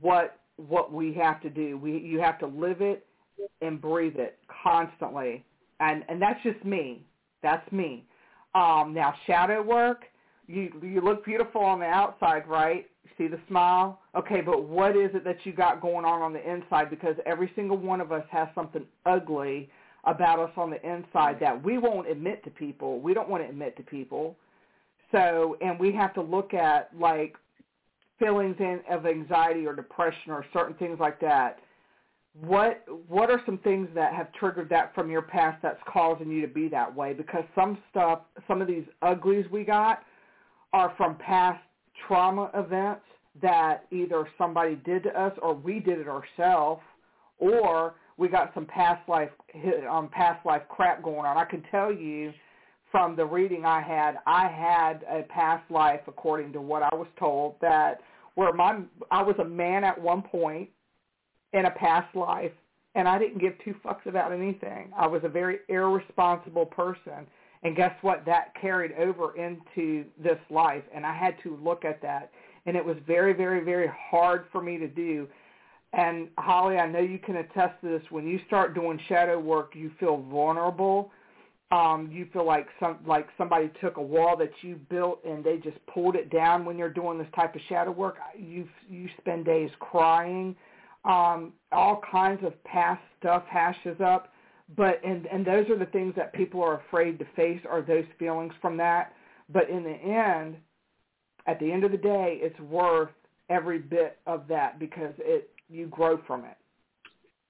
What 0.00 0.38
what 0.56 0.92
we 0.92 1.12
have 1.14 1.40
to 1.42 1.50
do. 1.50 1.76
We 1.78 1.98
you 1.98 2.20
have 2.20 2.38
to 2.40 2.46
live 2.46 2.80
it 2.80 3.06
and 3.60 3.80
breathe 3.80 4.16
it 4.16 4.38
constantly, 4.62 5.44
and 5.80 6.04
and 6.08 6.20
that's 6.20 6.42
just 6.42 6.64
me. 6.64 7.04
That's 7.42 7.70
me. 7.72 8.04
Um, 8.54 8.94
now 8.94 9.14
shadow 9.26 9.62
work. 9.62 10.04
You 10.46 10.70
you 10.82 11.00
look 11.00 11.24
beautiful 11.24 11.62
on 11.62 11.80
the 11.80 11.86
outside, 11.86 12.46
right? 12.46 12.86
See 13.18 13.28
the 13.28 13.40
smile. 13.48 14.00
Okay, 14.16 14.40
but 14.40 14.64
what 14.64 14.96
is 14.96 15.10
it 15.14 15.24
that 15.24 15.38
you 15.44 15.52
got 15.52 15.80
going 15.80 16.04
on 16.04 16.22
on 16.22 16.32
the 16.32 16.50
inside? 16.50 16.90
Because 16.90 17.14
every 17.26 17.50
single 17.54 17.76
one 17.76 18.00
of 18.00 18.12
us 18.12 18.24
has 18.30 18.48
something 18.54 18.84
ugly 19.06 19.70
about 20.04 20.38
us 20.38 20.50
on 20.56 20.70
the 20.70 20.82
inside 20.86 21.38
that 21.40 21.62
we 21.64 21.78
won't 21.78 22.08
admit 22.08 22.44
to 22.44 22.50
people. 22.50 23.00
We 23.00 23.14
don't 23.14 23.28
want 23.28 23.42
to 23.42 23.48
admit 23.48 23.76
to 23.76 23.82
people. 23.82 24.36
So, 25.12 25.56
and 25.60 25.78
we 25.78 25.92
have 25.92 26.12
to 26.14 26.22
look 26.22 26.54
at 26.54 26.90
like 26.98 27.36
feelings 28.18 28.56
in, 28.58 28.80
of 28.90 29.06
anxiety 29.06 29.66
or 29.66 29.74
depression 29.74 30.30
or 30.30 30.44
certain 30.52 30.74
things 30.76 30.98
like 31.00 31.20
that. 31.20 31.58
What 32.40 32.84
what 33.08 33.30
are 33.30 33.40
some 33.46 33.58
things 33.58 33.88
that 33.94 34.12
have 34.12 34.32
triggered 34.32 34.68
that 34.70 34.92
from 34.94 35.08
your 35.10 35.22
past 35.22 35.62
that's 35.62 35.80
causing 35.86 36.30
you 36.30 36.40
to 36.42 36.48
be 36.52 36.68
that 36.68 36.94
way? 36.94 37.12
Because 37.12 37.44
some 37.54 37.78
stuff, 37.90 38.22
some 38.48 38.60
of 38.60 38.66
these 38.66 38.84
uglies 39.02 39.46
we 39.52 39.62
got 39.62 40.02
are 40.72 40.92
from 40.96 41.16
past 41.18 41.62
trauma 42.08 42.50
events 42.54 43.04
that 43.40 43.86
either 43.92 44.26
somebody 44.36 44.76
did 44.84 45.04
to 45.04 45.10
us 45.10 45.32
or 45.42 45.54
we 45.54 45.78
did 45.78 45.98
it 45.98 46.08
ourselves, 46.08 46.82
or 47.38 47.94
we 48.16 48.28
got 48.28 48.52
some 48.54 48.66
past 48.66 49.08
life 49.08 49.30
um, 49.88 50.08
past 50.08 50.44
life 50.44 50.62
crap 50.68 51.02
going 51.02 51.26
on. 51.26 51.36
I 51.36 51.44
can 51.44 51.62
tell 51.70 51.92
you 51.92 52.32
from 52.94 53.16
the 53.16 53.26
reading 53.26 53.64
I 53.64 53.80
had, 53.80 54.18
I 54.24 54.46
had 54.46 55.04
a 55.10 55.24
past 55.24 55.68
life, 55.68 56.02
according 56.06 56.52
to 56.52 56.60
what 56.60 56.84
I 56.84 56.94
was 56.94 57.08
told, 57.18 57.56
that 57.60 58.00
where 58.36 58.52
my 58.52 58.82
I 59.10 59.20
was 59.20 59.34
a 59.40 59.44
man 59.44 59.82
at 59.82 60.00
one 60.00 60.22
point 60.22 60.68
in 61.54 61.64
a 61.64 61.72
past 61.72 62.14
life, 62.14 62.52
and 62.94 63.08
I 63.08 63.18
didn't 63.18 63.40
give 63.40 63.54
two 63.64 63.74
fucks 63.84 64.06
about 64.06 64.30
anything. 64.30 64.92
I 64.96 65.08
was 65.08 65.22
a 65.24 65.28
very 65.28 65.58
irresponsible 65.68 66.66
person, 66.66 67.26
and 67.64 67.74
guess 67.74 67.90
what? 68.02 68.24
That 68.26 68.54
carried 68.60 68.92
over 68.92 69.36
into 69.36 70.04
this 70.16 70.38
life, 70.48 70.84
and 70.94 71.04
I 71.04 71.16
had 71.16 71.34
to 71.42 71.58
look 71.60 71.84
at 71.84 72.00
that, 72.02 72.30
and 72.64 72.76
it 72.76 72.84
was 72.84 72.96
very, 73.08 73.32
very, 73.32 73.64
very 73.64 73.90
hard 74.08 74.44
for 74.52 74.62
me 74.62 74.78
to 74.78 74.86
do. 74.86 75.26
And 75.94 76.28
Holly, 76.38 76.76
I 76.76 76.86
know 76.86 77.00
you 77.00 77.18
can 77.18 77.38
attest 77.38 77.74
to 77.80 77.88
this. 77.88 78.02
When 78.10 78.24
you 78.24 78.38
start 78.46 78.72
doing 78.72 79.00
shadow 79.08 79.40
work, 79.40 79.72
you 79.74 79.90
feel 79.98 80.18
vulnerable 80.30 81.10
um 81.70 82.10
you 82.12 82.26
feel 82.32 82.46
like 82.46 82.66
some 82.78 82.98
like 83.06 83.28
somebody 83.38 83.70
took 83.80 83.96
a 83.96 84.02
wall 84.02 84.36
that 84.36 84.50
you 84.62 84.76
built 84.90 85.20
and 85.24 85.42
they 85.42 85.56
just 85.56 85.78
pulled 85.86 86.14
it 86.14 86.30
down 86.30 86.64
when 86.64 86.76
you're 86.76 86.90
doing 86.90 87.18
this 87.18 87.26
type 87.34 87.54
of 87.54 87.60
shadow 87.68 87.90
work 87.90 88.16
you 88.38 88.68
you 88.88 89.08
spend 89.18 89.44
days 89.44 89.70
crying. 89.80 90.54
Um 91.04 91.52
all 91.72 92.00
kinds 92.10 92.44
of 92.44 92.62
past 92.64 93.00
stuff 93.18 93.44
hashes 93.48 94.00
up 94.04 94.32
but 94.76 95.00
and 95.04 95.26
and 95.26 95.44
those 95.46 95.68
are 95.70 95.78
the 95.78 95.86
things 95.86 96.14
that 96.16 96.32
people 96.32 96.62
are 96.62 96.80
afraid 96.80 97.18
to 97.18 97.26
face 97.36 97.60
are 97.68 97.82
those 97.82 98.06
feelings 98.18 98.52
from 98.60 98.76
that. 98.78 99.12
But 99.52 99.68
in 99.70 99.82
the 99.82 99.90
end 99.90 100.56
at 101.46 101.58
the 101.60 101.70
end 101.70 101.84
of 101.84 101.92
the 101.92 101.98
day 101.98 102.38
it's 102.40 102.58
worth 102.60 103.10
every 103.48 103.78
bit 103.78 104.18
of 104.26 104.46
that 104.48 104.78
because 104.78 105.14
it 105.18 105.50
you 105.68 105.86
grow 105.86 106.18
from 106.26 106.44
it 106.44 106.56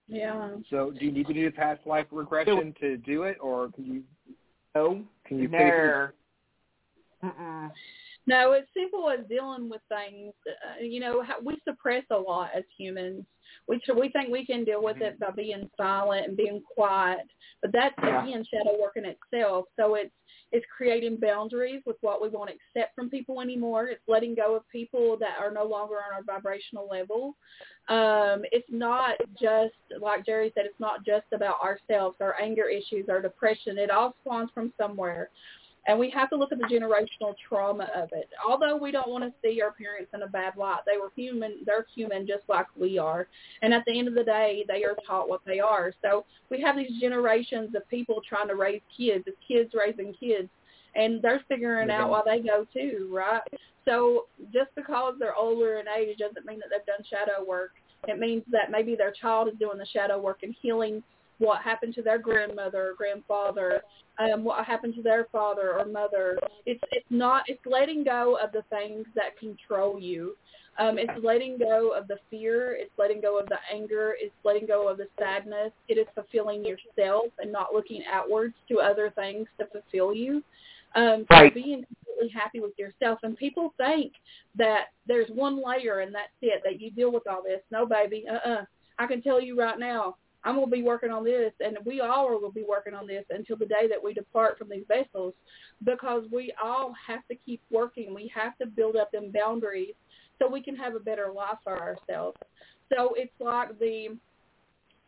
Yeah. 0.08 0.56
So, 0.70 0.90
do 0.90 1.04
you 1.04 1.12
need 1.12 1.26
to 1.28 1.32
do 1.32 1.50
past 1.50 1.80
life 1.86 2.06
regression 2.10 2.74
to 2.80 2.96
do 2.98 3.22
it, 3.24 3.38
or 3.40 3.70
can 3.72 3.86
you 3.86 4.02
no 4.74 5.02
can 5.26 5.38
you 5.38 5.48
face 5.48 5.72
it? 5.74 6.10
no 8.26 8.52
it's 8.52 8.68
simple 8.74 9.08
as 9.10 9.26
dealing 9.28 9.70
with 9.70 9.80
things. 9.88 10.32
Uh, 10.46 10.82
you 10.82 11.00
know, 11.00 11.22
how, 11.22 11.36
we 11.42 11.56
suppress 11.66 12.04
a 12.10 12.16
lot 12.16 12.50
as 12.54 12.64
humans. 12.76 13.24
We 13.66 13.80
we 13.96 14.08
think 14.10 14.30
we 14.30 14.44
can 14.44 14.64
deal 14.64 14.82
with 14.82 15.00
it 15.00 15.18
by 15.18 15.30
being 15.30 15.70
silent 15.76 16.26
and 16.26 16.36
being 16.36 16.62
quiet, 16.74 17.26
but 17.62 17.72
that's 17.72 17.94
Yeah. 18.02 18.24
again 18.24 18.44
shadow 18.44 18.78
work 18.78 18.96
in 18.96 19.04
itself. 19.06 19.66
So 19.78 19.94
it's 19.94 20.12
it's 20.54 20.64
creating 20.74 21.16
boundaries 21.20 21.82
with 21.84 21.96
what 22.00 22.22
we 22.22 22.28
won't 22.28 22.48
accept 22.48 22.94
from 22.94 23.10
people 23.10 23.40
anymore. 23.40 23.88
It's 23.88 24.00
letting 24.06 24.36
go 24.36 24.54
of 24.54 24.62
people 24.70 25.16
that 25.18 25.36
are 25.40 25.50
no 25.50 25.64
longer 25.64 25.96
on 25.96 26.14
our 26.14 26.22
vibrational 26.22 26.88
level. 26.88 27.34
Um, 27.88 28.44
it's 28.52 28.68
not 28.70 29.16
just 29.32 29.74
like 30.00 30.24
Jerry 30.24 30.52
said. 30.54 30.64
It's 30.64 30.78
not 30.78 31.04
just 31.04 31.26
about 31.34 31.56
ourselves, 31.60 32.18
our 32.20 32.40
anger 32.40 32.68
issues, 32.68 33.08
our 33.08 33.20
depression. 33.20 33.78
It 33.78 33.90
all 33.90 34.14
spawns 34.24 34.48
from 34.54 34.72
somewhere. 34.78 35.28
And 35.86 35.98
we 35.98 36.08
have 36.10 36.30
to 36.30 36.36
look 36.36 36.50
at 36.50 36.58
the 36.58 36.64
generational 36.64 37.34
trauma 37.46 37.88
of 37.94 38.08
it. 38.12 38.30
Although 38.48 38.76
we 38.76 38.90
don't 38.90 39.10
want 39.10 39.24
to 39.24 39.32
see 39.42 39.60
our 39.60 39.72
parents 39.72 40.10
in 40.14 40.22
a 40.22 40.26
bad 40.26 40.56
light, 40.56 40.80
they 40.86 40.96
were 40.96 41.12
human. 41.14 41.58
They're 41.66 41.86
human 41.94 42.26
just 42.26 42.42
like 42.48 42.66
we 42.76 42.98
are. 42.98 43.28
And 43.60 43.74
at 43.74 43.82
the 43.86 43.98
end 43.98 44.08
of 44.08 44.14
the 44.14 44.24
day, 44.24 44.64
they 44.66 44.84
are 44.84 44.96
taught 45.06 45.28
what 45.28 45.42
they 45.44 45.60
are. 45.60 45.92
So 46.00 46.24
we 46.50 46.60
have 46.62 46.76
these 46.76 47.00
generations 47.00 47.74
of 47.74 47.86
people 47.88 48.22
trying 48.26 48.48
to 48.48 48.56
raise 48.56 48.80
kids, 48.96 49.24
of 49.28 49.34
kids 49.46 49.72
raising 49.74 50.14
kids, 50.14 50.48
and 50.94 51.20
they're 51.20 51.42
figuring 51.48 51.90
out 51.90 52.08
why 52.08 52.22
they 52.24 52.40
go 52.40 52.66
too, 52.72 53.10
right? 53.12 53.42
So 53.84 54.26
just 54.52 54.74
because 54.76 55.14
they're 55.18 55.36
older 55.36 55.78
in 55.78 55.86
age 55.88 56.18
doesn't 56.18 56.46
mean 56.46 56.60
that 56.60 56.68
they've 56.70 56.86
done 56.86 57.04
shadow 57.10 57.44
work. 57.44 57.72
It 58.06 58.18
means 58.18 58.42
that 58.50 58.70
maybe 58.70 58.94
their 58.94 59.12
child 59.12 59.48
is 59.48 59.54
doing 59.58 59.78
the 59.78 59.86
shadow 59.86 60.20
work 60.20 60.38
and 60.42 60.54
healing 60.62 61.02
what 61.38 61.62
happened 61.62 61.94
to 61.94 62.02
their 62.02 62.18
grandmother 62.18 62.90
or 62.90 62.94
grandfather, 62.94 63.82
um, 64.18 64.44
what 64.44 64.64
happened 64.64 64.94
to 64.94 65.02
their 65.02 65.26
father 65.32 65.78
or 65.78 65.84
mother. 65.84 66.38
It's 66.66 66.82
it's 66.92 67.06
not 67.10 67.44
it's 67.48 67.64
letting 67.66 68.04
go 68.04 68.38
of 68.42 68.52
the 68.52 68.62
things 68.70 69.06
that 69.14 69.38
control 69.38 69.98
you. 69.98 70.36
Um, 70.76 70.98
it's 70.98 71.12
letting 71.22 71.56
go 71.56 71.92
of 71.96 72.08
the 72.08 72.18
fear. 72.30 72.74
It's 72.74 72.90
letting 72.98 73.20
go 73.20 73.38
of 73.38 73.48
the 73.48 73.58
anger. 73.72 74.14
It's 74.18 74.34
letting 74.44 74.66
go 74.66 74.88
of 74.88 74.98
the 74.98 75.06
sadness. 75.18 75.70
It 75.88 75.98
is 75.98 76.06
fulfilling 76.14 76.64
yourself 76.64 77.26
and 77.38 77.52
not 77.52 77.72
looking 77.72 78.02
outwards 78.10 78.54
to 78.68 78.80
other 78.80 79.10
things 79.14 79.46
to 79.58 79.66
fulfill 79.66 80.12
you. 80.12 80.42
Um, 80.96 81.26
so 81.30 81.36
Right. 81.36 81.54
being 81.54 81.84
completely 81.84 82.28
happy 82.28 82.60
with 82.60 82.76
yourself. 82.78 83.20
And 83.22 83.36
people 83.36 83.72
think 83.76 84.14
that 84.56 84.86
there's 85.06 85.28
one 85.30 85.62
layer 85.64 86.00
and 86.00 86.14
that's 86.14 86.32
it, 86.42 86.62
that 86.64 86.80
you 86.80 86.90
deal 86.90 87.12
with 87.12 87.26
all 87.28 87.42
this. 87.42 87.60
No, 87.70 87.86
baby. 87.86 88.26
Uh-uh. 88.28 88.64
I 88.98 89.06
can 89.06 89.22
tell 89.22 89.40
you 89.40 89.58
right 89.58 89.78
now, 89.78 90.16
I'm 90.44 90.56
going 90.56 90.66
to 90.66 90.76
be 90.76 90.82
working 90.82 91.10
on 91.10 91.24
this, 91.24 91.52
and 91.60 91.78
we 91.84 92.00
all 92.00 92.38
will 92.40 92.52
be 92.52 92.64
working 92.68 92.94
on 92.94 93.06
this 93.06 93.24
until 93.30 93.56
the 93.56 93.66
day 93.66 93.88
that 93.88 94.02
we 94.02 94.12
depart 94.12 94.58
from 94.58 94.68
these 94.68 94.84
vessels 94.86 95.34
because 95.84 96.24
we 96.30 96.52
all 96.62 96.94
have 97.06 97.26
to 97.28 97.34
keep 97.34 97.62
working. 97.70 98.14
We 98.14 98.30
have 98.34 98.56
to 98.58 98.66
build 98.66 98.96
up 98.96 99.10
them 99.10 99.32
boundaries 99.32 99.94
so 100.38 100.48
we 100.48 100.62
can 100.62 100.76
have 100.76 100.94
a 100.94 101.00
better 101.00 101.32
life 101.34 101.58
for 101.64 101.80
ourselves. 101.80 102.36
So 102.92 103.14
it's 103.16 103.32
like 103.40 103.78
the 103.78 104.16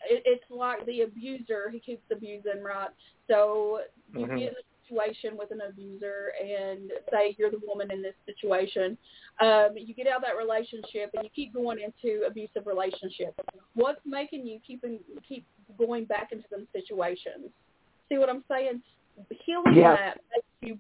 it's 0.09 0.45
like 0.51 0.85
the 0.87 1.03
abuser 1.03 1.71
he 1.71 1.81
keeps 1.81 2.03
abusing, 2.13 2.63
right? 2.63 2.91
So 3.29 3.81
you 4.13 4.27
Mhm. 4.27 4.39
get 4.39 4.49
in 4.49 4.55
situation 4.87 5.37
with 5.39 5.51
an 5.51 5.61
abuser 5.69 6.33
and 6.41 6.91
say 7.11 7.35
you're 7.39 7.51
the 7.51 7.61
woman 7.67 7.91
in 7.91 8.03
this 8.03 8.15
situation, 8.25 8.97
um, 9.41 9.71
you 9.75 9.95
get 9.95 10.07
out 10.07 10.17
of 10.17 10.23
that 10.23 10.37
relationship 10.37 11.11
and 11.15 11.25
you 11.25 11.31
keep 11.35 11.53
going 11.53 11.79
into 11.81 12.25
abusive 12.27 12.67
relationships. 12.67 13.39
What's 13.75 14.01
making 14.05 14.47
you 14.47 14.59
keep 14.67 14.85
in, 14.85 14.99
keep 15.29 15.45
going 15.79 16.05
back 16.05 16.33
into 16.33 16.45
them 16.51 16.67
situations? 16.73 17.51
See 18.09 18.19
what 18.19 18.29
I'm 18.29 18.45
saying? 18.49 18.83
Healing 19.45 19.75
Yes. 19.75 19.99
that 19.99 20.21
makes 20.31 20.47
you 20.61 20.79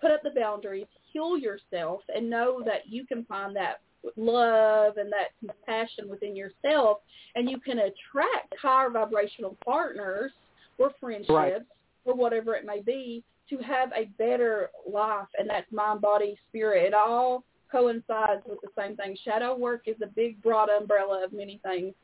put 0.00 0.10
up 0.10 0.22
the 0.22 0.30
boundaries, 0.30 0.86
heal 1.12 1.38
yourself, 1.38 2.02
and 2.14 2.28
know 2.28 2.62
that 2.64 2.88
you 2.88 3.06
can 3.06 3.24
find 3.24 3.56
that 3.56 3.80
love 4.16 4.98
and 4.98 5.10
that 5.10 5.30
compassion 5.40 6.08
within 6.08 6.36
yourself, 6.36 6.98
and 7.34 7.50
you 7.50 7.58
can 7.58 7.78
attract 7.78 8.54
higher 8.60 8.90
vibrational 8.90 9.56
partners 9.64 10.32
or 10.78 10.90
friendships 11.00 11.30
Right. 11.30 11.62
or 12.04 12.14
whatever 12.14 12.54
it 12.54 12.64
may 12.64 12.80
be 12.80 13.24
to 13.50 13.58
have 13.58 13.90
a 13.92 14.06
better 14.18 14.70
life, 14.90 15.28
and 15.38 15.48
that's 15.48 15.70
mind, 15.72 16.00
body, 16.00 16.36
spirit. 16.48 16.86
It 16.86 16.94
all 16.94 17.44
coincides 17.70 18.42
with 18.46 18.58
the 18.62 18.68
same 18.78 18.96
thing. 18.96 19.16
Shadow 19.24 19.56
work 19.56 19.82
is 19.86 19.96
a 20.02 20.06
big, 20.06 20.40
broad 20.42 20.68
umbrella 20.68 21.24
of 21.24 21.32
many 21.32 21.60
things. 21.64 21.94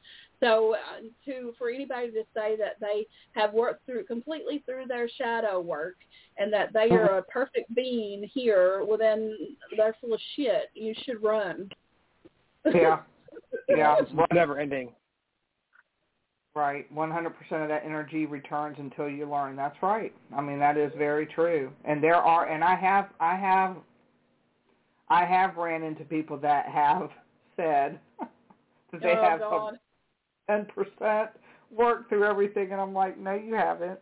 So, 0.40 0.74
uh, 0.74 1.02
to 1.26 1.52
for 1.56 1.70
anybody 1.70 2.10
to 2.10 2.24
say 2.34 2.56
that 2.56 2.80
they 2.80 3.06
have 3.32 3.52
worked 3.52 3.86
through 3.86 4.04
completely 4.04 4.62
through 4.66 4.86
their 4.88 5.08
shadow 5.08 5.60
work 5.60 5.96
and 6.36 6.52
that 6.52 6.72
they 6.72 6.90
are 6.90 7.18
a 7.18 7.22
perfect 7.22 7.72
being 7.74 8.28
here, 8.32 8.84
well 8.84 8.98
then 8.98 9.36
they're 9.76 9.96
full 10.00 10.14
of 10.14 10.20
shit. 10.34 10.70
You 10.74 10.94
should 11.04 11.22
run. 11.22 11.68
yeah 12.64 13.00
yeah 13.68 13.96
It's 14.00 14.10
never 14.32 14.58
ending. 14.58 14.92
Right. 16.54 16.92
100% 16.94 17.26
of 17.62 17.68
that 17.68 17.82
energy 17.84 18.26
returns 18.26 18.76
until 18.78 19.08
you 19.08 19.28
learn. 19.28 19.56
That's 19.56 19.76
right. 19.82 20.12
I 20.36 20.42
mean, 20.42 20.58
that 20.58 20.76
is 20.76 20.92
very 20.98 21.26
true. 21.26 21.72
And 21.86 22.02
there 22.02 22.16
are, 22.16 22.48
and 22.48 22.62
I 22.62 22.74
have, 22.76 23.08
I 23.20 23.36
have, 23.36 23.76
I 25.08 25.24
have 25.24 25.56
ran 25.56 25.82
into 25.82 26.04
people 26.04 26.36
that 26.38 26.66
have 26.66 27.08
said 27.56 27.98
that 28.92 29.02
they 29.02 29.12
oh 29.12 29.22
have 29.22 29.40
God. 29.40 29.78
some 30.48 30.66
10% 31.00 31.28
work 31.70 32.08
through 32.08 32.24
everything, 32.24 32.72
and 32.72 32.80
I'm 32.80 32.92
like, 32.92 33.18
no, 33.18 33.32
you 33.32 33.54
haven't. 33.54 33.98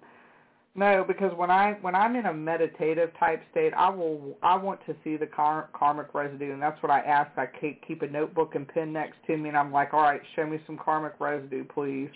No, 0.75 1.05
because 1.07 1.33
when 1.37 1.51
I 1.51 1.77
when 1.81 1.97
I'm 1.97 2.15
in 2.15 2.27
a 2.27 2.33
meditative 2.33 3.11
type 3.19 3.43
state, 3.51 3.73
I 3.77 3.91
will 3.91 4.39
I 4.41 4.57
want 4.57 4.79
to 4.87 4.95
see 5.03 5.17
the 5.17 5.27
kar- 5.27 5.69
karmic 5.73 6.15
residue, 6.15 6.53
and 6.53 6.63
that's 6.63 6.81
what 6.81 6.93
I 6.93 7.01
ask. 7.01 7.37
I 7.37 7.47
keep 7.47 7.85
keep 7.87 8.03
a 8.03 8.07
notebook 8.07 8.55
and 8.55 8.69
pen 8.69 8.93
next 8.93 9.17
to 9.27 9.37
me, 9.37 9.49
and 9.49 9.59
I'm 9.59 9.73
like, 9.73 9.93
all 9.93 10.03
right, 10.03 10.21
show 10.37 10.47
me 10.47 10.61
some 10.67 10.79
karmic 10.79 11.15
residue, 11.19 11.65
please, 11.65 12.09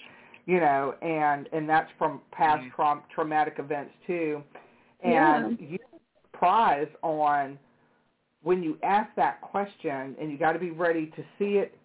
you 0.46 0.60
know, 0.60 0.94
and 1.02 1.48
and 1.52 1.68
that's 1.68 1.90
from 1.98 2.20
past 2.32 2.64
Mhm. 2.64 2.72
traum- 2.74 3.02
traumatic 3.14 3.58
events 3.58 3.92
too, 4.06 4.42
and 5.02 5.58
you 5.60 5.78
prize 6.32 6.88
on 7.02 7.58
when 8.42 8.62
you 8.62 8.78
ask 8.82 9.14
that 9.16 9.40
question, 9.40 10.16
and 10.20 10.30
you 10.30 10.36
got 10.36 10.52
to 10.52 10.58
be 10.58 10.70
ready 10.70 11.06
to 11.06 11.24
see 11.38 11.56
it, 11.56 11.76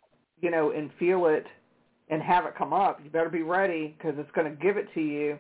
you 0.42 0.52
know, 0.52 0.72
and 0.72 0.92
feel 0.94 1.28
it, 1.28 1.48
and 2.10 2.22
have 2.22 2.46
it 2.46 2.56
come 2.56 2.74
up. 2.74 3.00
You 3.04 3.10
better 3.10 3.30
be 3.30 3.44
ready 3.44 3.96
because 3.98 4.18
it's 4.20 4.32
going 4.32 4.50
to 4.50 4.62
give 4.62 4.76
it 4.78 4.94
to 4.94 5.02
you 5.02 5.40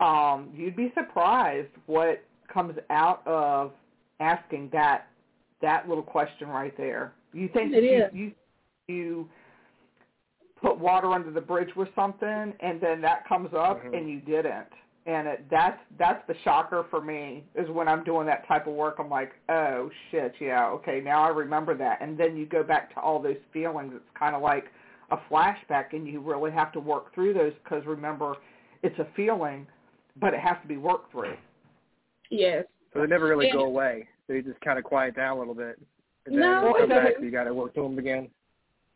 um, 0.00 0.50
you'd 0.54 0.76
be 0.76 0.92
surprised 0.94 1.70
what 1.86 2.22
comes 2.52 2.76
out 2.90 3.26
of 3.26 3.72
asking 4.20 4.70
that 4.72 5.08
that 5.62 5.88
little 5.88 6.02
question 6.02 6.48
right 6.48 6.76
there. 6.76 7.12
You 7.32 7.48
think 7.52 7.72
It 7.72 7.82
you, 7.82 8.04
is. 8.04 8.10
you 8.12 8.32
you 8.94 9.28
put 10.76 10.82
water 10.84 11.12
under 11.12 11.30
the 11.30 11.40
bridge 11.40 11.74
with 11.76 11.88
something 11.94 12.52
and 12.60 12.80
then 12.80 13.00
that 13.02 13.26
comes 13.28 13.52
up 13.54 13.82
Mhm. 13.84 13.96
and 13.96 14.08
you 14.10 14.20
didn't. 14.20 14.68
And 15.06 15.28
it, 15.28 15.48
that's 15.48 15.78
that's 15.98 16.26
the 16.26 16.34
shocker 16.42 16.84
for 16.90 17.00
me 17.00 17.44
is 17.54 17.68
when 17.70 17.86
I'm 17.88 18.02
doing 18.02 18.26
that 18.26 18.46
type 18.48 18.66
of 18.66 18.74
work. 18.74 18.96
I'm 18.98 19.08
like, 19.08 19.32
oh 19.48 19.88
shit, 20.10 20.34
yeah, 20.40 20.66
okay, 20.68 21.00
now 21.00 21.22
I 21.22 21.28
remember 21.28 21.74
that. 21.76 22.00
And 22.00 22.18
then 22.18 22.36
you 22.36 22.44
go 22.46 22.64
back 22.64 22.92
to 22.94 23.00
all 23.00 23.20
those 23.22 23.36
feelings. 23.52 23.92
It's 23.94 24.04
kind 24.18 24.34
of 24.34 24.42
like 24.42 24.64
a 25.12 25.16
flashback, 25.30 25.92
and 25.92 26.08
you 26.08 26.20
really 26.20 26.50
have 26.50 26.72
to 26.72 26.80
work 26.80 27.14
through 27.14 27.34
those 27.34 27.52
because 27.62 27.86
remember, 27.86 28.34
it's 28.82 28.98
a 28.98 29.04
feeling, 29.14 29.68
but 30.16 30.34
it 30.34 30.40
has 30.40 30.56
to 30.62 30.66
be 30.68 30.76
worked 30.76 31.12
through. 31.12 31.36
Yes. 32.30 32.64
So 32.92 33.00
they 33.00 33.06
never 33.06 33.26
really 33.26 33.48
And- 33.50 33.58
go 33.60 33.64
away. 33.66 34.08
They 34.26 34.42
just 34.42 34.60
kind 34.62 34.76
of 34.76 34.84
quiet 34.84 35.14
down 35.14 35.36
a 35.36 35.38
little 35.38 35.54
bit. 35.54 35.78
And 36.26 36.34
No, 36.34 36.42
then 36.42 36.62
when 36.64 36.70
it 36.70 36.74
they 36.74 36.80
come 36.80 36.88
back, 36.88 37.08
doesn't. 37.12 37.24
you 37.24 37.30
got 37.30 37.44
to 37.44 37.54
work 37.54 37.74
through 37.74 37.84
them 37.84 37.98
again. 38.00 38.28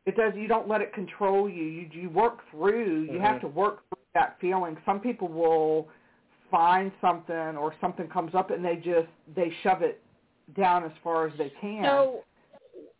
It 0.07 0.16
does. 0.16 0.32
You 0.34 0.48
don't 0.48 0.68
let 0.68 0.80
it 0.80 0.92
control 0.92 1.48
you. 1.48 1.62
You 1.62 1.88
you 1.92 2.11
work 2.11 2.38
through. 2.51 3.03
You 3.03 3.20
have 3.20 3.36
Mhm. 3.36 3.40
to 3.42 3.48
work 3.48 3.88
through 3.88 4.05
that 4.14 4.38
feeling. 4.40 4.76
Some 4.84 5.01
people 5.01 5.28
will 5.28 5.88
find 6.51 6.90
something 7.01 7.57
or 7.57 7.74
something 7.80 8.09
comes 8.09 8.34
up 8.34 8.51
and 8.51 8.64
they 8.64 8.76
just 8.76 9.09
they 9.34 9.51
shove 9.62 9.82
it 9.82 10.03
down 10.55 10.84
as 10.84 10.92
far 11.03 11.26
as 11.26 11.36
they 11.36 11.51
can. 11.51 11.84
So 11.84 12.24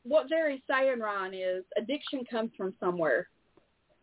what 0.05 0.29
Jerry's 0.29 0.63
saying, 0.71 1.01
Ryan, 1.01 1.35
is 1.35 1.65
addiction 1.77 2.25
comes 2.25 2.55
from 2.57 2.75
somewhere. 2.79 3.29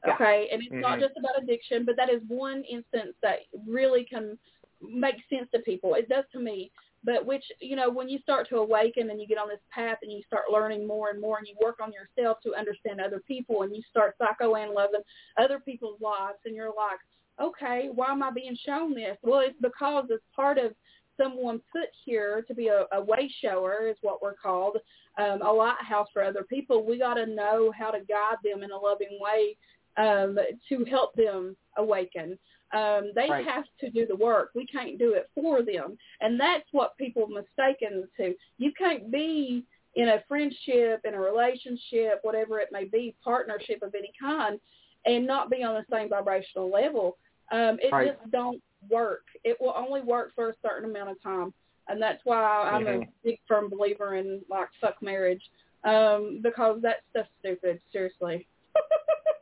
Yeah. 0.05 0.13
Okay, 0.13 0.49
and 0.51 0.61
it's 0.61 0.71
not 0.71 0.97
Mhm. 0.97 1.01
just 1.01 1.17
about 1.17 1.41
addiction, 1.41 1.85
but 1.85 1.95
that 1.97 2.09
is 2.09 2.21
one 2.27 2.63
instance 2.63 3.15
that 3.21 3.39
really 3.65 4.05
can 4.05 4.37
make 4.81 5.23
sense 5.27 5.49
to 5.51 5.59
people. 5.59 5.95
It 5.95 6.07
does 6.07 6.25
to 6.33 6.39
me. 6.39 6.71
But 7.03 7.25
which, 7.25 7.43
you 7.61 7.75
know, 7.75 7.89
when 7.89 8.09
you 8.09 8.19
start 8.19 8.49
to 8.49 8.57
awaken 8.57 9.09
and 9.09 9.21
you 9.21 9.27
get 9.27 9.37
on 9.37 9.47
this 9.47 9.59
path 9.73 9.99
and 10.01 10.11
you 10.11 10.21
start 10.25 10.45
learning 10.51 10.85
more 10.85 11.09
and 11.09 11.21
more 11.21 11.37
and 11.37 11.47
you 11.47 11.55
work 11.63 11.77
on 11.81 11.93
yourself 11.93 12.39
to 12.43 12.55
understand 12.55 12.99
other 12.99 13.21
people 13.27 13.61
and 13.63 13.75
you 13.75 13.81
start 13.89 14.15
psychoanalyzing 14.19 15.03
other 15.37 15.59
people's 15.59 16.01
lives 16.01 16.39
and 16.45 16.55
you're 16.55 16.67
like, 16.67 16.99
okay, 17.41 17.89
why 17.93 18.11
am 18.11 18.23
I 18.23 18.31
being 18.31 18.57
shown 18.65 18.93
this? 18.93 19.17
Well, 19.21 19.41
it's 19.41 19.55
because 19.61 20.05
it's 20.09 20.23
part 20.35 20.57
of 20.57 20.73
someone 21.21 21.61
put 21.71 21.89
here 22.05 22.43
to 22.47 22.53
be 22.53 22.67
a, 22.67 22.85
a 22.93 23.03
way 23.03 23.31
shower 23.41 23.87
is 23.87 23.97
what 24.01 24.21
we're 24.21 24.35
called, 24.35 24.77
um, 25.17 25.41
a 25.41 25.51
lighthouse 25.51 26.07
for 26.13 26.23
other 26.23 26.43
people. 26.43 26.85
We 26.85 26.99
got 26.99 27.15
to 27.15 27.25
know 27.25 27.71
how 27.77 27.91
to 27.91 27.99
guide 27.99 28.37
them 28.43 28.63
in 28.63 28.71
a 28.71 28.77
loving 28.77 29.19
way 29.19 29.57
um, 29.97 30.37
to 30.69 30.85
help 30.85 31.15
them 31.15 31.55
awaken. 31.77 32.37
Um, 32.73 33.11
they 33.15 33.29
Right. 33.29 33.45
have 33.45 33.65
to 33.79 33.89
do 33.89 34.05
the 34.05 34.15
work. 34.15 34.51
We 34.53 34.65
can't 34.65 34.97
do 34.97 35.13
it 35.13 35.29
for 35.33 35.61
them. 35.61 35.97
And 36.21 36.39
that's 36.39 36.71
what 36.73 36.97
people 36.97 37.27
mistaken 37.27 38.07
two. 38.17 38.35
You 38.57 38.71
can't 38.73 39.09
be 39.09 39.65
in 39.95 40.09
a 40.09 40.21
friendship, 40.27 41.01
in 41.05 41.13
a 41.13 41.19
relationship, 41.19 42.19
whatever 42.23 42.59
it 42.59 42.71
may 42.71 42.83
be, 42.85 43.15
partnership 43.23 43.81
of 43.81 43.95
any 43.95 44.11
kind, 44.19 44.59
and 45.05 45.25
not 45.25 45.49
be 45.49 45.63
on 45.63 45.75
the 45.75 45.85
same 45.89 46.09
vibrational 46.09 46.69
level. 46.69 47.17
Um, 47.51 47.79
it 47.81 47.91
Right. 47.91 48.07
just 48.07 48.31
don't 48.31 48.61
work. 48.89 49.23
It 49.43 49.59
will 49.61 49.73
only 49.75 50.01
work 50.01 50.33
for 50.35 50.49
a 50.49 50.55
certain 50.61 50.89
amount 50.89 51.09
of 51.09 51.21
time. 51.21 51.53
And 51.87 52.01
that's 52.01 52.23
why 52.25 52.69
I'm 52.69 52.85
a 52.85 52.99
Mhm. 52.99 53.13
big 53.23 53.39
firm 53.47 53.69
believer 53.69 54.15
in 54.15 54.43
like 54.49 54.69
fuck 54.81 55.01
marriage. 55.01 55.49
Um, 55.83 56.41
because 56.41 56.81
that 56.81 57.03
stuff's 57.11 57.29
stupid, 57.39 57.79
seriously. 57.91 58.45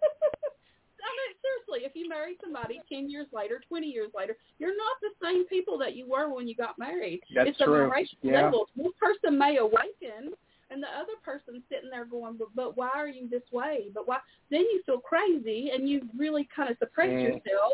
Seriously, 1.75 1.89
if 1.89 1.95
you 2.01 2.09
marry 2.09 2.37
somebody 2.41 2.81
10 2.91 3.09
years 3.09 3.27
later, 3.33 3.61
20 3.67 3.87
years 3.87 4.11
later, 4.15 4.35
you're 4.59 4.75
not 4.75 4.97
the 5.01 5.25
same 5.25 5.45
people 5.47 5.77
that 5.79 5.95
you 5.95 6.07
were 6.09 6.33
when 6.33 6.47
you 6.47 6.55
got 6.55 6.77
married. 6.77 7.21
That's 7.33 7.49
it's 7.49 7.59
the 7.59 7.65
true. 7.65 7.83
vibration 7.87 8.17
Yeah. 8.21 8.43
levels. 8.43 8.67
One 8.75 8.93
person 8.99 9.37
may 9.37 9.57
awaken, 9.57 10.33
and 10.69 10.81
the 10.81 10.87
other 10.87 11.13
person's 11.23 11.63
sitting 11.69 11.89
there 11.89 12.05
going, 12.05 12.37
but, 12.37 12.47
but 12.55 12.77
why 12.77 12.89
are 12.95 13.07
you 13.07 13.27
this 13.29 13.43
way? 13.51 13.89
But 13.93 14.07
why? 14.07 14.17
Then 14.49 14.61
you 14.61 14.81
feel 14.85 14.99
crazy, 14.99 15.71
and 15.71 15.87
you 15.87 16.07
really 16.17 16.47
kind 16.55 16.69
of 16.69 16.77
suppress 16.77 17.09
Mm. 17.09 17.23
yourself. 17.23 17.73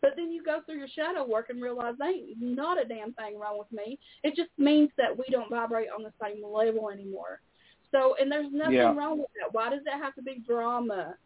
But 0.00 0.16
then 0.16 0.32
you 0.32 0.42
go 0.42 0.62
through 0.62 0.78
your 0.78 0.88
shadow 0.88 1.24
work 1.26 1.50
and 1.50 1.60
realize 1.60 1.94
there 1.98 2.08
ain't 2.10 2.40
not 2.40 2.80
a 2.80 2.86
damn 2.86 3.12
thing 3.12 3.38
wrong 3.38 3.58
with 3.58 3.70
me. 3.70 3.98
It 4.22 4.34
just 4.34 4.50
means 4.56 4.90
that 4.96 5.14
we 5.16 5.24
don't 5.30 5.50
vibrate 5.50 5.88
on 5.90 6.02
the 6.02 6.12
same 6.22 6.42
level 6.42 6.88
anymore. 6.88 7.42
So, 7.90 8.14
and 8.18 8.32
there's 8.32 8.50
nothing 8.50 8.76
Yeah. 8.76 8.94
wrong 8.94 9.18
with 9.18 9.28
that. 9.38 9.52
Why 9.52 9.68
does 9.68 9.82
it 9.84 9.92
have 9.92 10.14
to 10.14 10.22
be 10.22 10.36
drama? 10.38 11.18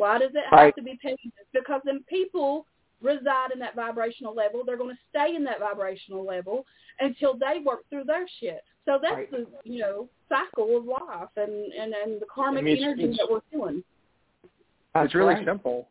Why 0.00 0.18
does 0.18 0.30
it 0.34 0.44
have 0.48 0.58
Right. 0.58 0.74
to 0.76 0.82
be 0.82 0.96
pettiness? 0.96 1.46
Because 1.52 1.82
then 1.84 2.02
people 2.04 2.66
reside 3.02 3.50
in 3.52 3.58
that 3.58 3.74
vibrational 3.74 4.34
level. 4.34 4.64
They're 4.64 4.78
going 4.78 4.94
to 4.96 5.02
stay 5.10 5.34
in 5.36 5.44
that 5.44 5.60
vibrational 5.60 6.24
level 6.24 6.64
until 7.00 7.34
they 7.34 7.58
work 7.64 7.80
through 7.90 8.04
their 8.04 8.26
shit. 8.38 8.62
So 8.86 8.98
that's 9.02 9.14
Right. 9.14 9.30
the 9.30 9.46
you 9.64 9.80
know 9.80 10.08
cycle 10.28 10.74
of 10.78 10.84
life 10.86 11.28
and 11.36 11.52
and 11.74 11.92
and 11.92 12.18
the 12.20 12.26
karmic 12.26 12.62
I 12.62 12.64
mean, 12.64 12.72
it's- 12.78 12.86
energy 12.86 13.04
it's- 13.04 13.18
that 13.18 13.30
we're 13.30 13.40
feeling. 13.50 13.84
That's 14.94 15.06
it's 15.06 15.14
really 15.14 15.34
right. 15.34 15.44
simple. 15.44 15.88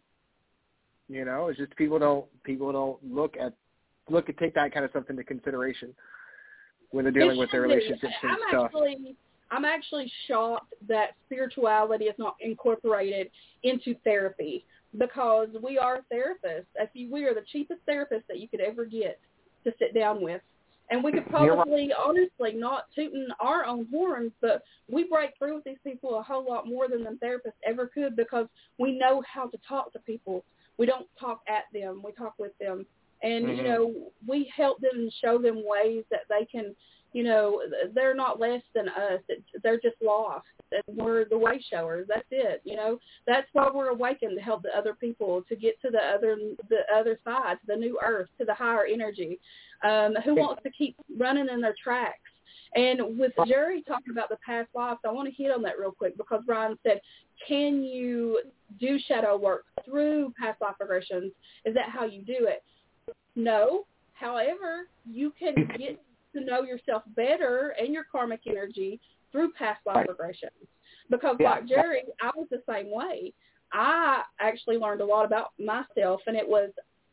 You 1.08 1.24
know, 1.26 1.48
it's 1.50 1.60
just 1.60 1.76
people 1.76 2.00
don't 2.00 2.26
people 2.44 2.72
don't 2.72 3.04
look 3.04 3.38
at 3.38 3.54
look 4.10 4.28
at 4.28 4.38
take 4.38 4.56
that 4.56 4.72
kind 4.74 4.84
of 4.86 4.90
stuff 4.92 5.10
into 5.12 5.24
consideration 5.24 5.96
when 6.90 7.06
they're 7.06 7.12
dealing 7.12 7.38
It 7.38 7.40
with 7.42 7.52
their 7.52 7.62
should 7.62 7.68
be. 7.70 7.76
relationships 7.76 8.14
and 8.24 8.32
I'm 8.32 8.40
stuff. 8.50 8.66
Actually, 8.66 9.16
I'm 9.52 9.66
actually 9.66 10.12
shocked 10.28 10.74
that 10.88 11.16
spirituality 11.26 12.06
is 12.06 12.16
not 12.18 12.36
incorporated 12.40 13.30
into 13.64 13.96
therapy 14.04 14.66
because 14.98 15.50
we 15.64 15.78
are 15.78 16.02
therapists. 16.12 16.66
If 16.76 16.90
you, 16.94 17.12
we 17.12 17.26
are 17.26 17.34
the 17.34 17.44
cheapest 17.52 17.82
therapists 17.88 18.28
that 18.28 18.40
you 18.40 18.48
could 18.48 18.62
ever 18.62 18.86
get 18.86 19.20
to 19.64 19.74
sit 19.80 19.94
down 19.94 20.22
with. 20.22 20.42
And 20.92 21.04
we 21.04 21.12
could 21.12 21.26
You're 21.30 21.56
right. 21.56 21.58
probably, 21.58 21.92
honestly, 21.94 22.54
not 22.54 22.86
tooting 22.96 23.28
our 23.40 23.64
own 23.64 23.88
horns, 23.92 24.32
but 24.42 24.64
we 24.92 25.04
break 25.04 25.32
through 25.38 25.56
with 25.56 25.64
these 25.64 25.78
people 25.84 26.18
a 26.18 26.24
whole 26.24 26.44
lot 26.48 26.68
more 26.68 26.88
than 26.88 27.04
them 27.04 27.20
therapists 27.24 27.54
ever 27.64 27.88
could 27.88 28.16
because 28.16 28.48
we 28.80 28.98
know 28.98 29.22
how 29.32 29.48
to 29.48 29.58
talk 29.68 29.94
to 29.94 30.00
people. 30.00 30.44
We 30.78 30.88
don't 30.88 31.08
talk 31.20 31.42
at 31.48 31.66
them. 31.74 32.02
We 32.04 32.12
talk 32.14 32.34
with 32.40 32.58
them. 32.60 32.88
And, 33.22 33.50
you 33.56 33.64
Mhm. 33.64 33.66
know, 33.66 34.12
we 34.26 34.46
help 34.46 34.80
them 34.80 34.96
and 34.96 35.14
show 35.14 35.38
them 35.38 35.64
ways 35.64 36.06
that 36.10 36.28
they 36.28 36.46
can 36.46 36.76
you 37.14 37.24
know, 37.24 37.62
they're 37.94 38.16
not 38.16 38.40
less 38.40 38.62
than 38.76 38.88
us. 38.90 39.22
It, 39.28 39.44
they're 39.64 39.80
just 39.80 39.96
lost. 40.02 40.48
And 40.72 40.98
we're 40.98 41.26
the 41.26 41.38
way 41.38 41.64
showers. 41.72 42.06
That's 42.08 42.28
it. 42.30 42.62
You 42.64 42.76
know, 42.76 43.00
that's 43.26 43.48
why 43.54 43.70
we're 43.74 43.90
awakened 43.90 44.38
to 44.38 44.44
help 44.44 44.62
the 44.62 44.78
other 44.78 44.94
people 44.94 45.44
to 45.50 45.56
get 45.56 45.82
to 45.82 45.90
the 45.90 46.00
other 46.00 46.38
the 46.70 46.82
other 46.96 47.20
side, 47.24 47.58
to 47.62 47.68
the 47.68 47.76
new 47.76 48.00
earth, 48.06 48.30
to 48.40 48.46
the 48.46 48.54
higher 48.54 48.86
energy. 48.86 49.40
Um, 49.84 50.16
who 50.24 50.36
wants 50.36 50.62
to 50.64 50.70
keep 50.70 50.96
running 51.18 51.48
in 51.52 51.62
their 51.62 51.76
tracks? 51.82 52.20
And 52.76 53.18
with 53.18 53.32
Jerry 53.48 53.82
talking 53.88 54.12
about 54.12 54.30
the 54.30 54.38
past 54.46 54.70
lives, 54.76 55.00
I 55.04 55.12
want 55.12 55.28
to 55.28 55.34
hit 55.44 55.52
on 55.52 55.64
that 55.64 55.80
real 55.80 55.92
quick 55.92 56.16
because 56.18 56.44
Ryan 56.48 56.78
said, 56.84 57.02
can 57.48 57.84
you 57.84 58.42
do 58.80 59.00
shadow 59.08 59.38
work 59.38 59.66
through 59.86 60.34
past 60.40 60.62
life 60.62 60.76
regressions? 60.82 61.32
Is 61.66 61.74
that 61.74 61.90
how 61.90 62.06
you 62.06 62.22
do 62.22 62.48
it? 62.48 62.64
No. 63.36 63.86
However, 64.14 64.88
you 65.10 65.34
can 65.40 65.56
get 65.78 66.00
to 66.34 66.42
know 66.42 66.64
yourself 66.64 67.04
better 67.16 67.76
and 67.80 67.94
your 67.94 68.06
karmic 68.12 68.42
energy 68.48 69.00
through 69.32 69.52
past 69.54 69.86
life 69.86 69.96
Right. 69.96 70.10
regressions. 70.10 70.68
Because 71.10 71.38
Yeah. 71.40 71.52
like 71.52 71.66
Jerry, 71.66 72.04
I 72.22 72.32
was 72.36 72.48
the 72.50 72.62
same 72.68 72.92
way. 72.92 73.34
I 73.72 74.24
actually 74.40 74.78
learned 74.78 75.02
a 75.02 75.06
lot 75.06 75.26
about 75.26 75.52
myself 75.60 76.22
and 76.28 76.36
it 76.36 76.48
was 76.48 76.72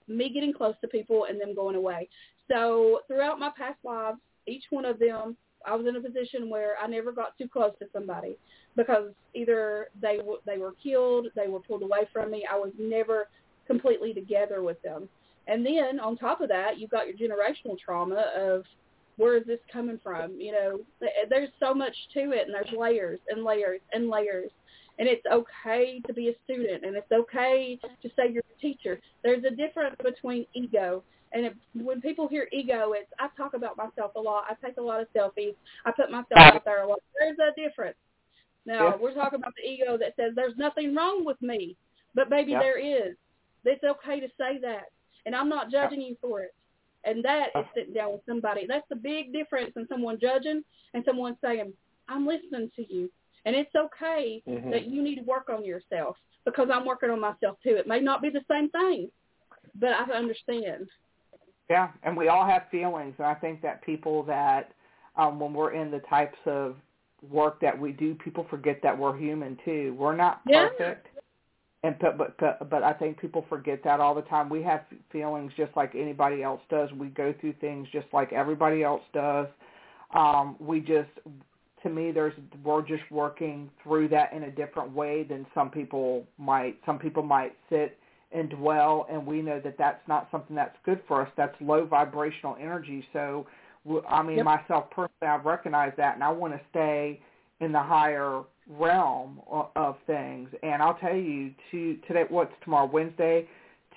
me 0.08 0.28
getting 0.28 0.52
close 0.52 0.78
to 0.80 0.88
people 0.88 1.24
and 1.24 1.40
them 1.40 1.54
going 1.54 1.76
away. 1.76 2.08
So 2.48 3.02
throughout 3.08 3.38
my 3.38 3.50
past 3.50 3.78
lives, 3.84 4.20
each 4.46 4.64
one 4.70 4.84
of 4.84 4.98
them, 4.98 5.36
I 5.64 5.74
was 5.74 5.86
in 5.86 5.96
a 5.96 6.00
position 6.00 6.48
where 6.48 6.76
I 6.78 6.86
never 6.86 7.10
got 7.10 7.36
too 7.36 7.48
close 7.48 7.76
to 7.80 7.88
somebody 7.92 8.38
because 8.76 9.12
either 9.34 9.90
they 10.00 10.18
w- 10.18 10.40
they 10.44 10.58
were 10.58 10.72
killed, 10.74 11.28
they 11.34 11.48
were 11.48 11.60
pulled 11.60 11.82
away 11.82 12.06
from 12.12 12.30
me. 12.30 12.46
I 12.46 12.56
was 12.56 12.72
never 12.78 13.28
completely 13.66 14.14
together 14.14 14.62
with 14.62 14.80
them. 14.82 15.08
And 15.48 15.66
then 15.66 15.98
on 15.98 16.16
top 16.16 16.40
of 16.40 16.48
that, 16.50 16.78
you've 16.78 16.90
got 16.90 17.08
your 17.08 17.16
generational 17.16 17.78
trauma 17.78 18.30
of 18.36 18.64
where 19.16 19.36
is 19.36 19.46
this 19.46 19.60
coming 19.72 19.98
from? 20.02 20.38
You 20.38 20.52
know, 20.52 20.80
there's 21.30 21.50
so 21.60 21.74
much 21.74 21.94
to 22.14 22.32
it, 22.32 22.46
and 22.46 22.54
there's 22.54 22.72
layers 22.76 23.20
and 23.28 23.44
layers 23.44 23.80
and 23.92 24.08
layers. 24.08 24.50
And 24.98 25.06
it's 25.06 25.26
okay 25.30 26.00
to 26.06 26.14
be 26.14 26.28
a 26.30 26.34
student, 26.44 26.84
and 26.84 26.96
it's 26.96 27.12
okay 27.12 27.78
to 28.02 28.08
say 28.16 28.32
you're 28.32 28.42
a 28.56 28.60
teacher. 28.60 28.98
There's 29.22 29.44
a 29.44 29.54
difference 29.54 29.96
between 30.02 30.46
ego 30.54 31.02
and 31.32 31.46
if, 31.46 31.52
when 31.74 32.00
people 32.00 32.28
hear 32.28 32.48
ego, 32.52 32.92
it's 32.92 33.10
I 33.18 33.28
talk 33.36 33.54
about 33.54 33.76
myself 33.76 34.12
a 34.16 34.20
lot. 34.20 34.44
I 34.48 34.54
take 34.66 34.78
a 34.78 34.82
lot 34.82 35.00
of 35.00 35.08
selfies. 35.14 35.54
I 35.84 35.90
put 35.90 36.10
myself 36.10 36.26
out 36.38 36.64
there 36.64 36.82
a 36.82 36.88
lot. 36.88 37.00
There's 37.18 37.36
a 37.38 37.54
difference. 37.60 37.96
Now 38.64 38.88
Yeah. 38.88 38.96
we're 38.96 39.14
talking 39.14 39.40
about 39.40 39.54
the 39.54 39.68
ego 39.68 39.96
that 39.98 40.14
says 40.16 40.32
there's 40.34 40.56
nothing 40.56 40.94
wrong 40.94 41.24
with 41.24 41.40
me, 41.42 41.76
but 42.14 42.30
baby 42.30 42.52
Yeah. 42.52 42.60
there 42.60 42.78
is. 42.78 43.16
It's 43.64 43.82
okay 43.84 44.20
to 44.20 44.28
say 44.38 44.58
that, 44.58 44.90
and 45.26 45.34
I'm 45.34 45.48
not 45.48 45.70
judging 45.70 46.00
you 46.00 46.16
for 46.20 46.40
it. 46.42 46.54
And 47.06 47.24
that 47.24 47.50
is 47.54 47.64
sitting 47.74 47.94
down 47.94 48.12
with 48.12 48.22
somebody. 48.26 48.66
That's 48.66 48.88
the 48.88 48.96
big 48.96 49.32
difference 49.32 49.72
in 49.76 49.86
someone 49.88 50.18
judging 50.20 50.62
and 50.92 51.04
someone 51.04 51.38
saying, 51.40 51.72
"I'm 52.08 52.26
listening 52.26 52.70
to 52.76 52.92
you," 52.92 53.10
and 53.44 53.54
it's 53.54 53.74
okay 53.74 54.42
Mhm. 54.46 54.70
that 54.70 54.86
you 54.86 55.02
need 55.02 55.16
to 55.16 55.22
work 55.22 55.48
on 55.48 55.64
yourself 55.64 56.18
because 56.44 56.68
I'm 56.68 56.84
working 56.84 57.10
on 57.10 57.20
myself 57.20 57.60
too. 57.62 57.76
It 57.76 57.86
may 57.86 58.00
not 58.00 58.22
be 58.22 58.28
the 58.28 58.44
same 58.48 58.68
thing, 58.70 59.10
but 59.76 59.92
I 59.92 60.02
understand. 60.12 60.90
Yeah, 61.70 61.92
and 62.02 62.16
we 62.16 62.28
all 62.28 62.44
have 62.44 62.68
feelings, 62.70 63.14
and 63.18 63.26
I 63.26 63.34
think 63.34 63.60
that 63.62 63.82
people 63.82 64.22
that 64.24 64.72
um, 65.16 65.40
when 65.40 65.54
we're 65.54 65.72
in 65.72 65.90
the 65.90 66.00
types 66.00 66.38
of 66.44 66.76
work 67.30 67.60
that 67.60 67.78
we 67.78 67.92
do, 67.92 68.14
people 68.16 68.44
forget 68.44 68.82
that 68.82 68.96
we're 68.96 69.16
human 69.16 69.56
too. 69.64 69.94
We're 69.94 70.16
not 70.16 70.42
Yeah. 70.44 70.68
perfect, 70.68 71.08
and 71.82 71.96
but 72.00 72.18
but 72.38 72.70
but 72.70 72.82
I 72.82 72.92
think 72.92 73.20
people 73.20 73.44
forget 73.48 73.82
that 73.84 74.00
all 74.00 74.14
the 74.14 74.22
time. 74.22 74.48
We 74.48 74.62
have 74.62 74.84
feelings 75.12 75.52
just 75.56 75.76
like 75.76 75.94
anybody 75.94 76.42
else 76.42 76.60
does. 76.70 76.90
We 76.92 77.08
go 77.08 77.34
through 77.40 77.54
things 77.60 77.88
just 77.92 78.06
like 78.12 78.32
everybody 78.32 78.82
else 78.82 79.02
does. 79.12 79.46
Um, 80.14 80.56
we 80.60 80.80
just, 80.80 81.10
to 81.82 81.88
me, 81.90 82.12
there's 82.12 82.34
we're 82.64 82.82
just 82.82 83.02
working 83.10 83.70
through 83.82 84.08
that 84.08 84.32
in 84.32 84.44
a 84.44 84.50
different 84.50 84.92
way 84.92 85.24
than 85.24 85.46
some 85.54 85.70
people 85.70 86.26
might. 86.38 86.78
Some 86.86 86.98
people 86.98 87.22
might 87.22 87.56
sit 87.70 87.98
and 88.32 88.50
dwell 88.50 89.06
and 89.10 89.24
we 89.24 89.40
know 89.40 89.60
that 89.60 89.78
that's 89.78 90.06
not 90.08 90.28
something 90.30 90.56
that's 90.56 90.76
good 90.84 91.00
for 91.06 91.22
us 91.22 91.30
that's 91.36 91.54
low 91.60 91.84
vibrational 91.86 92.56
energy 92.60 93.06
so 93.12 93.46
w- 93.84 94.02
i 94.08 94.22
mean 94.22 94.40
Yep. 94.40 94.42
myself 94.42 94.90
personally 94.90 95.28
i've 95.28 95.44
recognized 95.44 95.96
that 95.96 96.14
and 96.14 96.24
i 96.24 96.28
want 96.30 96.52
to 96.52 96.60
stay 96.70 97.20
in 97.60 97.72
the 97.72 97.80
higher 97.80 98.42
realm 98.68 99.40
of 99.76 99.96
things. 100.06 100.48
And 100.62 100.82
i'll 100.82 100.94
tell 100.98 101.14
you 101.14 101.52
to 101.70 101.96
today 102.08 102.24
what's 102.28 102.52
tomorrow 102.64 102.90
wednesday? 102.92 103.46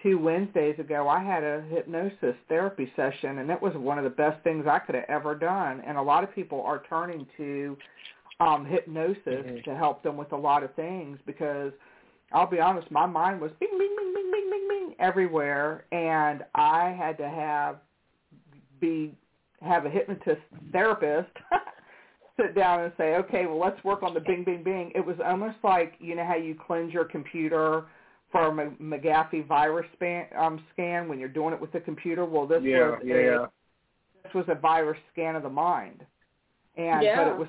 Two 0.03 0.17
wednesdays 0.17 0.79
ago 0.79 1.07
i 1.07 1.21
had 1.23 1.43
a 1.43 1.61
hypnosis 1.69 2.35
therapy 2.47 2.91
session 2.95 3.39
and 3.39 3.49
it 3.49 3.61
was 3.61 3.73
one 3.75 3.97
of 3.97 4.03
the 4.03 4.09
best 4.09 4.41
things 4.43 4.65
i 4.67 4.79
could 4.79 4.95
have 4.95 5.05
ever 5.09 5.35
done. 5.35 5.81
And 5.85 5.97
a 5.97 6.01
lot 6.01 6.23
of 6.23 6.33
people 6.33 6.61
are 6.61 6.83
turning 6.89 7.25
to 7.37 7.77
um 8.39 8.65
hypnosis 8.65 9.45
Mhm. 9.45 9.63
to 9.65 9.75
help 9.75 10.03
them 10.03 10.15
with 10.17 10.31
a 10.31 10.37
lot 10.37 10.63
of 10.63 10.73
things 10.75 11.19
because 11.25 11.73
I'll 12.31 12.45
be 12.45 12.59
honest, 12.59 12.91
my 12.91 13.07
mind 13.07 13.41
was 13.41 13.51
bing, 13.59 13.75
bing, 13.77 13.95
bing, 13.97 14.13
bing, 14.13 14.31
bing, 14.31 14.49
bing, 14.51 14.67
bing 14.69 14.95
everywhere, 14.99 15.85
and 15.91 16.45
I 16.53 16.91
had 16.91 17.17
to 17.17 17.27
have 17.27 17.77
be 18.79 19.15
have 19.61 19.85
a 19.85 19.89
hypnotist 19.89 20.41
therapist 20.71 21.31
sit 22.39 22.55
down 22.55 22.81
and 22.81 22.93
say, 22.97 23.15
okay, 23.15 23.45
well, 23.45 23.59
let's 23.59 23.83
work 23.83 24.03
on 24.03 24.13
the 24.13 24.19
bing, 24.19 24.43
bing, 24.43 24.63
bing. 24.63 24.91
It 24.95 25.05
was 25.05 25.17
almost 25.25 25.57
like 25.63 25.93
you 25.99 26.15
know 26.15 26.25
how 26.25 26.35
you 26.35 26.55
cleanse 26.55 26.93
your 26.93 27.05
computer 27.05 27.85
for 28.31 28.47
a 28.47 28.71
McAfee 28.71 29.47
virus 29.47 29.85
span, 29.93 30.27
um, 30.37 30.63
scan 30.73 31.07
when 31.07 31.19
you're 31.19 31.29
doing 31.29 31.53
it 31.53 31.59
with 31.59 31.71
the 31.71 31.79
computer. 31.79 32.25
Well, 32.25 32.45
this 32.45 32.61
Yeah, 32.63 32.91
was 32.91 32.99
yeah, 33.03 33.15
a, 33.15 33.25
yeah. 33.25 33.45
this 34.23 34.33
was 34.33 34.45
a 34.49 34.55
virus 34.55 34.99
scan 35.11 35.35
of 35.35 35.43
the 35.43 35.49
mind, 35.49 36.05
and 36.77 37.03
Yeah. 37.03 37.23
but 37.23 37.27
it 37.31 37.37
was 37.37 37.47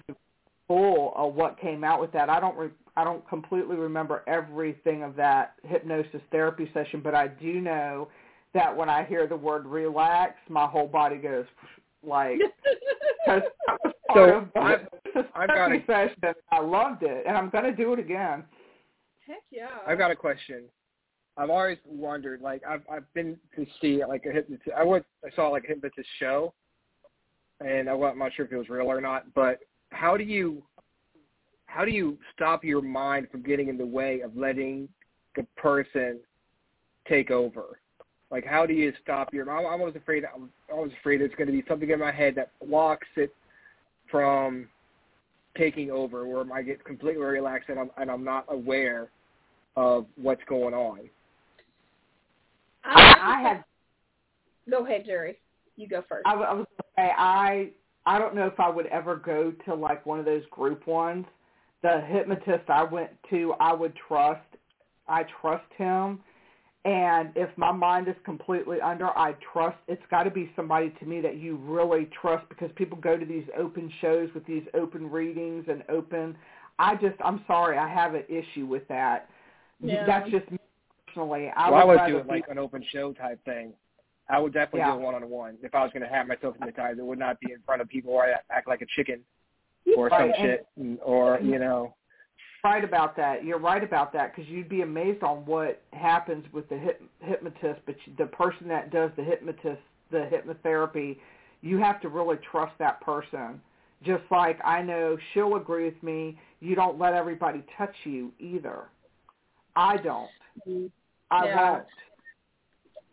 full 0.66 1.12
of 1.16 1.34
what 1.34 1.58
came 1.60 1.84
out 1.84 2.00
with 2.00 2.12
that. 2.12 2.30
I 2.30 2.40
don't 2.40 2.56
re- 2.56 2.70
I 2.96 3.04
don't 3.04 3.26
completely 3.28 3.76
remember 3.76 4.22
everything 4.26 5.02
of 5.02 5.16
that 5.16 5.54
hypnosis 5.64 6.20
therapy 6.30 6.70
session, 6.74 7.00
but 7.00 7.14
I 7.14 7.28
do 7.28 7.60
know 7.60 8.08
that 8.52 8.76
when 8.76 8.88
I 8.88 9.04
hear 9.04 9.26
the 9.26 9.36
word 9.36 9.66
relax, 9.66 10.34
my 10.48 10.66
whole 10.66 10.88
body 10.88 11.16
goes 11.16 11.46
like 12.02 12.38
because 13.24 13.42
that 13.66 13.78
was 13.84 13.92
part 13.92 13.94
So, 14.14 14.36
of 14.36 14.48
the 14.54 14.60
I've- 14.60 14.86
I've 15.34 15.48
got 15.48 15.70
therapy 15.70 15.84
session. 15.86 16.34
I 16.52 16.60
loved 16.60 17.02
it, 17.02 17.24
and 17.26 17.36
I'm 17.36 17.50
going 17.50 17.64
to 17.64 17.72
do 17.72 17.92
it 17.92 17.98
again. 17.98 18.44
Heck 19.26 19.42
yeah. 19.50 19.68
I've 19.86 19.98
got 19.98 20.10
a 20.10 20.16
question. 20.16 20.64
I've 21.36 21.50
always 21.50 21.78
wondered, 21.86 22.42
like 22.42 22.62
I've 22.68 22.82
I've 22.90 23.12
been 23.14 23.38
to 23.56 23.66
see 23.80 24.04
like 24.04 24.24
a 24.26 24.32
hypnotist. 24.32 24.68
I 24.76 24.84
went 24.84 25.04
I 25.24 25.34
saw 25.34 25.48
like 25.48 25.64
a 25.64 25.68
hypnotist 25.68 26.08
show, 26.18 26.52
and 27.60 27.88
I, 27.88 27.94
am 27.94 28.18
not 28.18 28.32
sure 28.34 28.46
if 28.46 28.52
it 28.52 28.56
was 28.56 28.68
real 28.68 28.86
or 28.86 29.00
not. 29.00 29.32
But 29.34 29.60
how 29.90 30.16
do 30.16 30.24
you 30.24 30.62
how 31.66 31.84
do 31.84 31.92
you 31.92 32.18
stop 32.34 32.64
your 32.64 32.82
mind 32.82 33.28
from 33.30 33.42
getting 33.42 33.68
in 33.68 33.78
the 33.78 33.86
way 33.86 34.20
of 34.20 34.36
letting 34.36 34.88
the 35.36 35.46
person 35.56 36.18
take 37.08 37.30
over? 37.30 37.80
Like 38.30 38.44
how 38.44 38.66
do 38.66 38.74
you 38.74 38.92
stop 39.02 39.32
your? 39.32 39.48
I, 39.50 39.62
I 39.62 39.76
was 39.76 39.94
afraid. 39.96 40.24
I 40.24 40.36
was, 40.36 40.48
I 40.70 40.74
was 40.74 40.90
afraid 41.00 41.20
it's 41.22 41.34
going 41.36 41.46
to 41.46 41.52
be 41.52 41.64
something 41.68 41.90
in 41.90 41.98
my 42.00 42.12
head 42.12 42.34
that 42.34 42.52
blocks 42.64 43.08
it 43.16 43.34
from 44.10 44.68
taking 45.56 45.90
over, 45.90 46.26
where 46.26 46.44
I 46.52 46.62
get 46.62 46.84
completely 46.84 47.22
relaxed 47.22 47.68
and 47.68 47.78
I'm 47.78 47.90
and 47.96 48.10
I'm 48.10 48.24
not 48.24 48.46
aware 48.48 49.08
of 49.76 50.06
what's 50.16 50.42
going 50.48 50.74
on. 50.74 51.08
I, 52.84 53.16
I 53.20 53.42
had 53.42 53.64
Go 54.70 54.84
ahead, 54.84 55.04
Jerry. 55.04 55.38
You 55.76 55.88
go 55.88 56.04
first. 56.08 56.26
I, 56.26 56.30
w- 56.32 56.48
I 56.48 56.52
was 56.52 56.66
going 56.66 56.76
to 56.78 56.84
say 56.96 57.12
I 57.16 57.70
I 58.06 58.18
don't 58.18 58.34
know 58.34 58.46
if 58.46 58.58
I 58.58 58.68
would 58.68 58.86
ever 58.86 59.16
go 59.16 59.52
to 59.64 59.74
like 59.74 60.06
one 60.06 60.18
of 60.18 60.24
those 60.24 60.44
group 60.50 60.86
ones. 60.86 61.26
The 61.82 62.02
hypnotist 62.06 62.68
I 62.68 62.84
went 62.84 63.10
to, 63.30 63.54
I 63.60 63.72
would 63.72 63.94
trust. 64.08 64.40
I 65.08 65.24
trust 65.40 65.64
him, 65.76 66.20
and 66.84 67.30
if 67.36 67.50
my 67.58 67.72
mind 67.72 68.08
is 68.08 68.14
completely 68.24 68.80
under, 68.80 69.08
I 69.18 69.34
trust. 69.52 69.76
It's 69.86 70.02
got 70.10 70.22
to 70.22 70.30
be 70.30 70.50
somebody 70.56 70.90
to 71.00 71.04
me 71.04 71.20
that 71.20 71.36
you 71.36 71.56
really 71.56 72.08
trust 72.20 72.48
because 72.48 72.70
people 72.74 72.96
go 72.98 73.18
to 73.18 73.26
these 73.26 73.44
open 73.58 73.92
shows 74.00 74.30
with 74.34 74.46
these 74.46 74.64
open 74.74 75.10
readings 75.10 75.66
and 75.68 75.82
open. 75.90 76.36
I 76.78 76.94
just 76.94 77.16
I'm 77.22 77.44
sorry, 77.46 77.76
I 77.76 77.86
have 77.88 78.14
an 78.14 78.24
issue 78.28 78.64
with 78.66 78.88
that. 78.88 79.28
Yeah. 79.82 80.06
That's 80.06 80.30
just 80.30 80.50
me 80.50 80.58
personally. 81.06 81.50
I 81.54 81.70
well, 81.70 81.80
I 81.80 81.84
would 81.84 82.00
would 82.00 82.08
do 82.08 82.16
it 82.18 82.24
be- 82.24 82.30
like 82.30 82.44
an 82.48 82.58
open 82.58 82.82
show 82.90 83.12
type 83.12 83.44
thing. 83.44 83.74
I 84.30 84.38
would 84.38 84.52
definitely 84.54 84.80
Yeah. 84.80 84.92
do 84.92 85.00
it 85.00 85.02
one 85.02 85.14
on 85.16 85.28
one. 85.28 85.58
If 85.62 85.74
I 85.74 85.82
was 85.82 85.92
going 85.92 86.02
to 86.02 86.08
have 86.08 86.28
myself 86.28 86.54
hypnotized, 86.56 86.98
it 86.98 87.04
would 87.04 87.18
not 87.18 87.38
be 87.40 87.52
in 87.52 87.58
front 87.66 87.82
of 87.82 87.88
people 87.88 88.14
where 88.14 88.32
I 88.34 88.56
act 88.56 88.68
like 88.68 88.80
a 88.80 88.86
chicken 88.96 89.20
or 89.96 90.06
Right, 90.06 90.20
some 90.20 90.30
and- 90.30 90.36
shit, 90.36 90.66
or 91.02 91.36
mm-hmm. 91.36 91.52
you 91.52 91.58
know. 91.58 91.94
Right 92.64 92.84
about 92.84 93.16
that. 93.16 93.44
You're 93.44 93.58
right 93.58 93.82
about 93.82 94.12
that 94.12 94.34
because 94.34 94.50
you'd 94.50 94.68
be 94.68 94.82
amazed 94.82 95.22
on 95.22 95.44
what 95.46 95.82
happens 95.92 96.44
with 96.52 96.68
the 96.68 96.74
hyp- 96.76 97.08
hypnotist, 97.20 97.80
but 97.86 97.96
the 98.18 98.26
person 98.26 98.68
that 98.68 98.90
does 98.90 99.10
the 99.16 99.24
hypnotist, 99.24 99.80
the 100.10 100.28
hypnotherapy, 100.30 101.18
you 101.62 101.78
have 101.78 102.00
to 102.02 102.08
really 102.08 102.36
trust 102.50 102.72
that 102.78 103.00
person. 103.00 103.60
Just 104.02 104.22
like 104.30 104.58
I 104.64 104.82
know 104.82 105.18
she'll 105.32 105.56
agree 105.56 105.84
with 105.84 106.02
me, 106.02 106.38
you 106.60 106.74
don't 106.74 106.98
let 106.98 107.14
everybody 107.14 107.62
touch 107.76 107.94
you 108.04 108.32
either. 108.38 108.84
I 109.76 109.98
don't. 109.98 110.30
I 111.30 111.44
Yeah. 111.44 111.70
won't. 111.72 111.86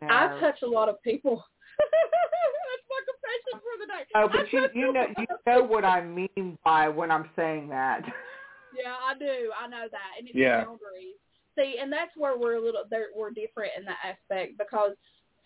I 0.02 0.40
touch 0.40 0.62
a 0.62 0.68
lot 0.68 0.90
of 0.90 1.02
people. 1.02 1.44
That's 1.78 2.84
my 2.90 3.02
confession 3.06 3.62
for 3.62 3.78
the 3.80 3.86
day. 3.88 4.06
Oh, 4.16 4.28
I 4.28 4.28
but 4.28 4.54
you 4.54 4.70
you 4.74 4.94
know 4.94 5.06
you 5.18 5.26
know 5.46 5.64
what 5.64 5.84
I 5.84 6.04
mean 6.04 6.58
by 6.64 6.88
when 6.90 7.12
I'm 7.12 7.30
saying 7.36 7.70
that. 7.70 8.04
Yeah, 8.76 8.96
I 8.96 9.18
do. 9.18 9.52
I 9.58 9.68
know 9.68 9.88
that, 9.92 10.12
and 10.20 10.28
it's 10.28 10.36
Yeah. 10.36 10.64
boundaries. 10.66 11.16
See, 11.58 11.78
and 11.80 11.92
that's 11.92 12.16
where 12.16 12.38
we're 12.38 12.56
a 12.56 12.62
little 12.62 12.84
there, 12.90 13.08
we're 13.16 13.32
different 13.32 13.74
in 13.78 13.86
that 13.86 13.98
aspect 14.04 14.58
because 14.58 14.96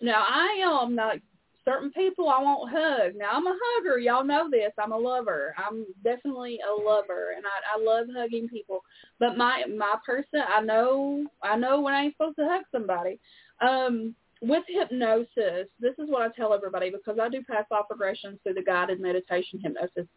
now 0.02 0.26
I 0.28 0.60
am 0.62 0.96
like 0.96 1.22
certain 1.64 1.92
people 1.92 2.28
I 2.30 2.42
won't 2.42 2.72
hug. 2.72 3.16
Now 3.16 3.30
I'm 3.34 3.48
a 3.48 3.58
hugger. 3.62 3.98
Y'all 4.00 4.24
know 4.24 4.50
this. 4.50 4.74
I'm 4.78 4.92
a 4.92 4.98
lover. 4.98 5.54
I'm 5.58 5.86
definitely 6.04 6.60
a 6.68 6.74
lover, 6.74 7.34
and 7.36 7.46
I 7.46 7.78
I 7.78 7.84
love 7.84 8.08
hugging 8.14 8.50
people. 8.50 8.84
But 9.20 9.38
my 9.38 9.66
my 9.66 9.96
person, 10.06 10.42
I 10.48 10.62
know 10.62 11.26
I 11.42 11.56
know 11.56 11.80
when 11.82 11.94
I 11.94 12.04
ain't 12.04 12.16
supposed 12.16 12.38
to 12.38 12.48
hug 12.48 12.64
somebody. 12.72 13.20
Um, 13.62 14.16
with 14.42 14.64
hypnosis, 14.68 15.68
this 15.80 15.94
is 16.00 16.10
what 16.10 16.24
I 16.24 16.30
tell 16.30 16.54
everybody 16.54 16.90
because 16.90 17.20
I 17.22 17.30
do 17.30 17.44
pass 17.44 17.66
off 17.72 17.86
regressions 17.92 18.42
through 18.42 18.56
the 18.56 18.64
guided 18.64 19.00
meditation 19.00 19.60
hypnosis 19.62 20.08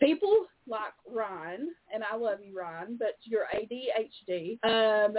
people 0.00 0.46
like 0.66 0.92
Ryan, 1.10 1.74
and 1.92 2.02
I 2.04 2.16
love 2.16 2.38
you, 2.42 2.56
Ryan, 2.56 2.96
but 2.98 3.14
your 3.22 3.46
ADHD 3.54 4.58
um, 4.64 5.14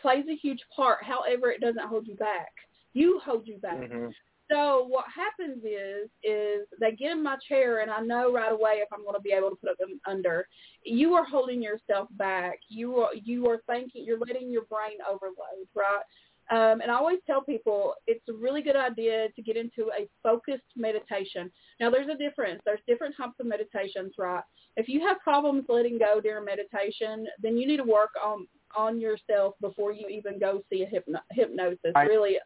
plays 0.00 0.24
a 0.28 0.36
huge 0.36 0.60
part. 0.74 0.98
However, 1.02 1.50
it 1.50 1.60
doesn't 1.60 1.88
hold 1.88 2.06
you 2.06 2.16
back. 2.16 2.52
You 2.92 3.20
hold 3.24 3.46
you 3.46 3.58
back. 3.58 3.78
Mhm. 3.78 4.12
So 4.50 4.84
what 4.88 5.04
happens 5.14 5.62
is, 5.64 6.10
is 6.24 6.66
they 6.80 6.90
get 6.92 7.12
in 7.12 7.22
my 7.22 7.36
chair, 7.48 7.82
and 7.82 7.90
I 7.90 8.00
know 8.00 8.32
right 8.32 8.50
away 8.50 8.80
if 8.82 8.88
I'm 8.92 9.04
going 9.04 9.14
to 9.14 9.20
be 9.20 9.30
able 9.30 9.50
to 9.50 9.56
put 9.56 9.78
them 9.78 10.00
under. 10.06 10.48
You 10.82 11.14
are 11.14 11.24
holding 11.24 11.62
yourself 11.62 12.08
back. 12.12 12.58
You 12.68 12.96
are 12.96 13.14
you 13.14 13.48
are 13.48 13.62
thinking. 13.68 14.04
You're 14.04 14.18
letting 14.18 14.50
your 14.50 14.64
brain 14.64 14.98
overload, 15.08 15.68
right? 15.76 16.02
Um, 16.50 16.80
and 16.80 16.90
I 16.90 16.94
always 16.94 17.20
tell 17.26 17.42
people 17.42 17.94
it's 18.08 18.28
a 18.28 18.32
really 18.32 18.60
good 18.60 18.74
idea 18.74 19.28
to 19.36 19.42
get 19.42 19.56
into 19.56 19.90
a 19.96 20.08
focused 20.22 20.62
meditation. 20.76 21.50
Now, 21.78 21.90
there's 21.90 22.08
a 22.08 22.16
difference. 22.16 22.60
There's 22.64 22.80
different 22.88 23.16
types 23.16 23.34
of 23.38 23.46
meditations, 23.46 24.14
right? 24.18 24.42
If 24.76 24.88
you 24.88 25.00
have 25.06 25.20
problems 25.20 25.66
letting 25.68 25.98
go 25.98 26.20
during 26.20 26.44
meditation, 26.44 27.26
then 27.40 27.56
you 27.56 27.68
need 27.68 27.76
to 27.76 27.84
work 27.84 28.10
on 28.22 28.46
on 28.76 29.00
yourself 29.00 29.54
before 29.60 29.92
you 29.92 30.06
even 30.08 30.38
go 30.38 30.62
see 30.70 30.82
a 30.82 30.86
hypno- 30.86 31.20
hypnosis. 31.32 31.92
Right. 31.94 32.08
Really, 32.08 32.36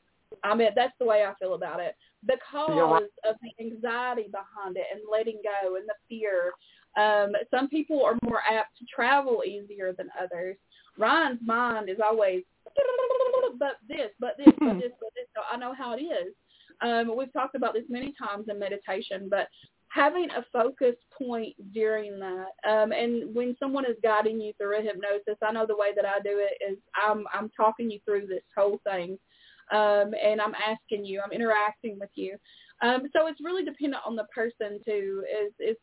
I 0.42 0.54
mean 0.54 0.68
that's 0.74 0.94
the 0.98 1.04
way 1.04 1.22
I 1.22 1.34
feel 1.38 1.54
about 1.54 1.80
it 1.80 1.94
right. 2.26 2.38
because 2.38 3.02
of 3.28 3.36
the 3.42 3.64
anxiety 3.64 4.28
behind 4.30 4.76
it 4.76 4.86
and 4.92 5.02
letting 5.10 5.40
go 5.42 5.76
and 5.76 5.86
the 5.86 5.94
fear. 6.08 6.52
Um, 6.96 7.32
some 7.50 7.68
people 7.68 8.04
are 8.04 8.16
more 8.22 8.40
apt 8.50 8.78
to 8.78 8.84
travel 8.86 9.42
easier 9.46 9.92
than 9.92 10.08
others. 10.18 10.56
Ryan's 10.96 11.40
mind 11.44 11.90
is 11.90 11.98
always 12.02 12.42
but 13.58 13.76
this, 13.88 14.10
but 14.20 14.36
this, 14.38 14.52
but 14.58 14.78
this, 14.80 14.92
but 15.00 15.10
this. 15.14 15.26
So 15.34 15.42
I 15.50 15.56
know 15.56 15.74
how 15.76 15.94
it 15.94 16.02
is. 16.02 16.34
Um, 16.80 17.16
we've 17.16 17.32
talked 17.32 17.54
about 17.54 17.74
this 17.74 17.84
many 17.88 18.12
times 18.18 18.46
in 18.48 18.58
meditation, 18.58 19.28
but 19.30 19.48
having 19.88 20.28
a 20.30 20.44
focus 20.52 20.96
point 21.16 21.54
during 21.72 22.18
that, 22.18 22.48
um, 22.68 22.92
and 22.92 23.34
when 23.34 23.56
someone 23.60 23.84
is 23.84 23.96
guiding 24.02 24.40
you 24.40 24.52
through 24.58 24.78
a 24.78 24.82
hypnosis, 24.82 25.38
I 25.42 25.52
know 25.52 25.66
the 25.66 25.76
way 25.76 25.90
that 25.94 26.04
I 26.04 26.18
do 26.20 26.40
it 26.40 26.62
is 26.68 26.78
I'm 26.94 27.24
I'm 27.32 27.50
talking 27.56 27.90
you 27.90 28.00
through 28.04 28.26
this 28.26 28.42
whole 28.56 28.80
thing, 28.84 29.18
um, 29.72 30.12
and 30.22 30.40
I'm 30.40 30.54
asking 30.54 31.04
you, 31.04 31.20
I'm 31.24 31.32
interacting 31.32 31.98
with 31.98 32.10
you. 32.14 32.36
Um, 32.82 33.04
so 33.16 33.28
it's 33.28 33.40
really 33.42 33.64
dependent 33.64 34.02
on 34.04 34.16
the 34.16 34.26
person 34.34 34.80
too. 34.84 35.24
Is 35.30 35.52
is 35.60 35.76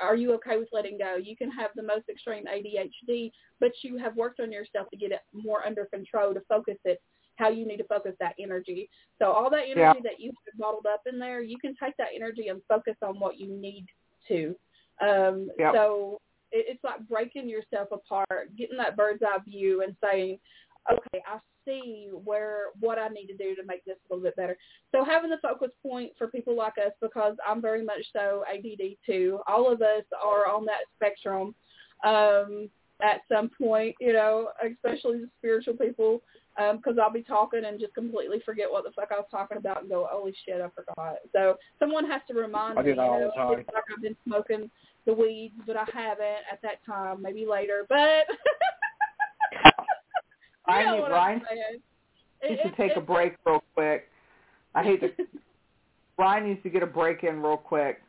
are 0.00 0.16
you 0.16 0.32
okay 0.34 0.56
with 0.58 0.68
letting 0.72 0.98
go? 0.98 1.16
You 1.16 1.36
can 1.36 1.50
have 1.50 1.70
the 1.74 1.82
most 1.82 2.08
extreme 2.08 2.44
ADHD, 2.44 3.30
but 3.60 3.72
you 3.82 3.96
have 3.98 4.14
worked 4.16 4.40
on 4.40 4.52
yourself 4.52 4.88
to 4.90 4.96
get 4.96 5.12
it 5.12 5.20
more 5.32 5.66
under 5.66 5.86
control, 5.86 6.34
to 6.34 6.40
focus 6.48 6.76
it 6.84 7.00
how 7.36 7.48
you 7.48 7.66
need 7.66 7.78
to 7.78 7.84
focus 7.84 8.12
that 8.20 8.34
energy. 8.38 8.90
So 9.18 9.32
all 9.32 9.48
that 9.50 9.64
energy 9.64 9.76
Yeah. 9.80 9.94
that 10.02 10.20
you 10.20 10.32
have 10.44 10.58
bottled 10.58 10.86
up 10.86 11.02
in 11.06 11.18
there, 11.18 11.40
you 11.40 11.58
can 11.58 11.74
take 11.74 11.96
that 11.96 12.08
energy 12.14 12.48
and 12.48 12.62
focus 12.68 12.96
on 13.02 13.18
what 13.18 13.38
you 13.38 13.48
need 13.48 13.86
to. 14.28 14.54
Um, 15.00 15.50
Yep. 15.58 15.74
So 15.74 16.20
it, 16.52 16.66
it's 16.68 16.84
like 16.84 17.00
breaking 17.08 17.48
yourself 17.48 17.88
apart, 17.92 18.54
getting 18.56 18.76
that 18.76 18.96
bird's 18.96 19.22
eye 19.22 19.38
view 19.38 19.82
and 19.82 19.96
saying, 20.02 20.38
okay, 20.90 21.22
I 21.26 21.38
see 21.64 22.08
where 22.24 22.66
what 22.80 22.98
I 22.98 23.08
need 23.08 23.26
to 23.26 23.36
do 23.36 23.54
to 23.54 23.64
make 23.66 23.84
this 23.84 23.96
a 24.10 24.14
little 24.14 24.24
bit 24.24 24.36
better. 24.36 24.56
So 24.92 25.04
having 25.04 25.30
the 25.30 25.38
focus 25.42 25.70
point 25.82 26.12
for 26.16 26.28
people 26.28 26.56
like 26.56 26.74
us, 26.78 26.92
because 27.00 27.36
I'm 27.46 27.60
very 27.60 27.84
much 27.84 28.04
so 28.12 28.44
ADD 28.52 28.96
too. 29.06 29.40
All 29.46 29.70
of 29.70 29.82
us 29.82 30.04
are 30.24 30.46
on 30.50 30.64
that 30.66 30.84
spectrum 30.96 31.54
um, 32.04 32.68
at 33.02 33.20
some 33.30 33.50
point, 33.60 33.94
you 34.00 34.12
know, 34.12 34.50
especially 34.64 35.18
the 35.18 35.28
spiritual 35.38 35.74
people, 35.74 36.22
because 36.72 36.98
I'll 37.00 37.12
be 37.12 37.22
talking 37.22 37.64
and 37.64 37.80
just 37.80 37.94
completely 37.94 38.40
forget 38.44 38.70
what 38.70 38.84
the 38.84 38.90
fuck 38.90 39.08
I 39.10 39.16
was 39.16 39.28
talking 39.30 39.58
about 39.58 39.82
and 39.82 39.90
go, 39.90 40.06
holy 40.10 40.34
shit, 40.44 40.60
I 40.60 40.68
forgot. 40.68 41.16
So 41.32 41.56
someone 41.78 42.08
has 42.10 42.20
to 42.28 42.34
remind 42.34 42.78
I 42.78 42.82
do 42.82 42.90
me. 42.90 42.96
that 42.96 43.02
all 43.02 43.20
you 43.20 43.26
the 43.26 43.32
time. 43.32 43.58
It's 43.60 43.70
like 43.72 43.84
I've 43.94 44.02
been 44.02 44.16
smoking 44.26 44.70
the 45.06 45.14
weeds, 45.14 45.54
but 45.66 45.76
I 45.76 45.84
haven't 45.92 46.44
at 46.50 46.60
that 46.62 46.84
time. 46.84 47.22
Maybe 47.22 47.46
later, 47.46 47.86
but. 47.88 48.26
You 50.70 50.88
I 50.88 50.96
need 50.96 51.02
Ryan 51.02 51.42
saying. 51.48 51.62
needs 51.72 52.60
It- 52.62 52.66
it- 52.66 52.76
take 52.76 52.96
a 52.96 53.00
break 53.00 53.36
real 53.44 53.62
quick. 53.74 54.08
I 54.74 54.82
hate 54.82 55.00
to 55.00 55.10
Ryan 56.18 56.48
needs 56.48 56.62
to 56.62 56.70
get 56.70 56.82
a 56.82 56.86
break 56.86 57.24
in 57.24 57.40
real 57.42 57.56
quick. 57.56 58.00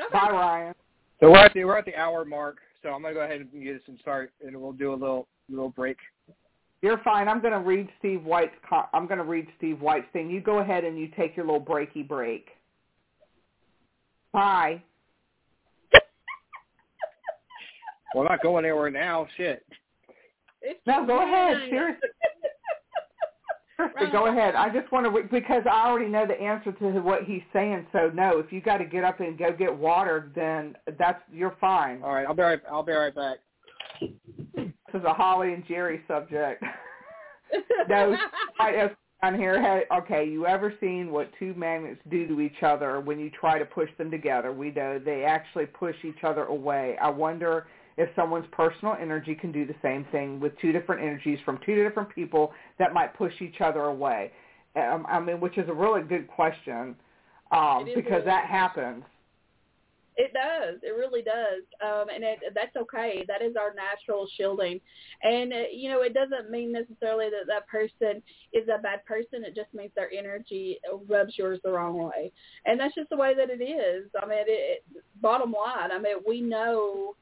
Okay. 0.00 0.08
Bye, 0.12 0.30
Ryan. 0.30 0.74
So 1.20 1.30
we're 1.30 1.38
at 1.38 1.54
the 1.54 1.64
we're 1.64 1.76
at 1.78 1.84
the 1.84 1.96
hour 1.96 2.24
mark. 2.24 2.58
So 2.82 2.90
I'm 2.90 3.02
gonna 3.02 3.14
go 3.14 3.20
ahead 3.20 3.40
and 3.40 3.50
get 3.62 3.74
this 3.74 3.82
and 3.88 3.98
start, 4.00 4.32
and 4.44 4.56
we'll 4.60 4.72
do 4.72 4.92
a 4.92 4.94
little 4.94 5.26
little 5.48 5.70
break. 5.70 5.96
You're 6.82 6.98
fine. 6.98 7.26
I'm 7.26 7.40
going 7.40 7.54
to 7.54 7.58
read 7.60 7.88
Steve 7.98 8.22
White's. 8.24 8.54
Co- 8.68 8.84
I'm 8.92 9.06
going 9.06 9.18
to 9.18 9.24
read 9.24 9.48
Steve 9.56 9.80
White's 9.80 10.06
thing. 10.12 10.28
You 10.30 10.40
go 10.42 10.58
ahead 10.58 10.84
and 10.84 10.98
you 10.98 11.08
take 11.16 11.34
your 11.36 11.46
little 11.46 11.60
breaky 11.60 12.06
break. 12.06 12.48
Bye. 14.32 14.82
Well, 18.14 18.24
I'm 18.24 18.30
not 18.30 18.42
going 18.42 18.64
anywhere 18.66 18.90
now. 18.90 19.26
Shit. 19.36 19.64
It's 20.66 20.80
No, 20.86 21.06
go 21.06 21.22
ahead. 21.22 21.58
fine. 21.58 21.70
Seriously. 21.70 22.08
Seriously, 23.76 24.06
go 24.10 24.26
ahead. 24.26 24.54
I 24.54 24.68
just 24.70 24.90
want 24.90 25.06
to 25.06 25.22
because 25.30 25.62
I 25.70 25.86
already 25.86 26.08
know 26.08 26.26
the 26.26 26.40
answer 26.40 26.72
to 26.72 27.00
what 27.00 27.24
he's 27.24 27.42
saying. 27.52 27.86
So 27.92 28.10
no, 28.12 28.38
if 28.38 28.50
you 28.50 28.60
got 28.60 28.78
to 28.78 28.84
get 28.84 29.04
up 29.04 29.20
and 29.20 29.38
go 29.38 29.52
get 29.52 29.74
water, 29.74 30.32
then 30.34 30.74
that's 30.98 31.20
you're 31.32 31.56
fine. 31.60 32.02
All 32.02 32.14
right, 32.14 32.26
I'll 32.26 32.34
be 32.34 32.42
right. 32.42 32.60
I'll 32.70 32.82
be 32.82 32.92
right 32.92 33.14
back. 33.14 33.38
This 34.54 34.94
is 34.94 35.04
a 35.04 35.12
Holly 35.12 35.52
and 35.52 35.62
Jerry 35.68 36.00
subject. 36.08 36.64
no, 37.88 38.16
I 38.58 38.70
ask 38.72 38.96
on 39.22 39.36
here. 39.36 39.60
Hey, 39.60 39.84
okay, 39.94 40.26
you 40.26 40.46
ever 40.46 40.72
seen 40.80 41.12
what 41.12 41.30
two 41.38 41.52
magnets 41.54 42.00
do 42.10 42.26
to 42.28 42.40
each 42.40 42.62
other 42.62 43.00
when 43.00 43.20
you 43.20 43.30
try 43.30 43.58
to 43.58 43.66
push 43.66 43.90
them 43.98 44.10
together? 44.10 44.52
We 44.52 44.70
know 44.70 44.98
they 44.98 45.24
actually 45.24 45.66
push 45.66 45.96
each 46.02 46.24
other 46.24 46.44
away. 46.44 46.96
I 47.00 47.10
wonder 47.10 47.66
if 47.96 48.08
someone's 48.14 48.46
personal 48.52 48.96
energy 49.00 49.34
can 49.34 49.52
do 49.52 49.66
the 49.66 49.74
same 49.82 50.04
thing 50.12 50.38
with 50.38 50.58
two 50.60 50.72
different 50.72 51.02
energies 51.02 51.38
from 51.44 51.58
two 51.64 51.82
different 51.82 52.14
people 52.14 52.52
that 52.78 52.92
might 52.92 53.16
push 53.16 53.32
each 53.40 53.60
other 53.60 53.84
away. 53.84 54.32
Um, 54.76 55.06
I 55.08 55.18
mean, 55.20 55.40
which 55.40 55.56
is 55.56 55.68
a 55.68 55.74
really 55.74 56.02
good 56.02 56.28
question 56.28 56.94
um, 57.50 57.86
It 57.86 57.90
is 57.90 57.96
a 57.96 57.96
because 57.96 58.10
really 58.10 58.26
that 58.26 58.46
happens. 58.46 59.04
It 60.18 60.32
does. 60.32 60.80
It 60.82 60.96
really 60.96 61.20
does. 61.20 61.62
Um, 61.84 62.08
and 62.08 62.24
it, 62.24 62.38
that's 62.54 62.74
okay. 62.74 63.22
That 63.28 63.42
is 63.42 63.54
our 63.54 63.74
natural 63.74 64.26
shielding. 64.34 64.80
And, 65.22 65.52
uh, 65.52 65.56
you 65.70 65.90
know, 65.90 66.00
it 66.00 66.14
doesn't 66.14 66.50
mean 66.50 66.72
necessarily 66.72 67.26
that 67.26 67.46
that 67.48 67.66
person 67.68 68.22
is 68.54 68.66
a 68.68 68.80
bad 68.80 69.04
person. 69.04 69.44
It 69.44 69.54
just 69.54 69.72
means 69.74 69.90
their 69.94 70.10
energy 70.10 70.78
rubs 71.06 71.34
yours 71.36 71.60
the 71.62 71.70
wrong 71.70 71.98
way. 71.98 72.32
And 72.64 72.80
that's 72.80 72.94
just 72.94 73.10
the 73.10 73.16
way 73.16 73.34
that 73.34 73.50
it 73.50 73.62
is. 73.62 74.06
I 74.20 74.26
mean, 74.26 74.38
it, 74.38 74.48
it, 74.48 74.84
bottom 75.20 75.52
line, 75.52 75.92
I 75.92 75.98
mean, 75.98 76.16
we 76.26 76.40
know 76.40 77.14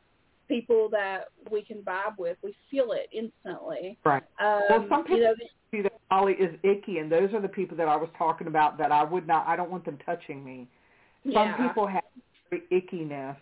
people 0.49 0.89
that 0.91 1.29
we 1.51 1.63
can 1.63 1.79
vibe 1.79 2.19
with. 2.19 2.37
We 2.43 2.55
feel 2.71 2.93
it 2.93 3.09
instantly. 3.13 3.99
Right. 4.05 4.23
Um, 4.41 4.63
Well, 4.69 4.87
some 4.89 5.03
people 5.05 5.19
you 5.19 5.25
know, 5.25 5.35
see 5.71 5.83
that 5.83 5.93
Holly 6.11 6.35
is 6.35 6.55
icky, 6.63 6.99
and 6.99 7.11
those 7.11 7.33
are 7.33 7.41
the 7.41 7.49
people 7.49 7.77
that 7.77 7.89
I 7.89 7.97
was 7.97 8.09
talking 8.17 8.47
about 8.47 8.79
that 8.79 8.93
I 8.93 9.03
would 9.03 9.27
not. 9.27 9.47
I 9.47 9.57
don't 9.57 9.71
want 9.71 9.85
them 9.85 9.99
touching 10.05 10.45
me. 10.45 10.69
Some 11.25 11.49
yeah. 11.49 11.69
people 11.69 11.87
have 11.87 12.03
very 12.51 12.63
ickiness 12.71 13.37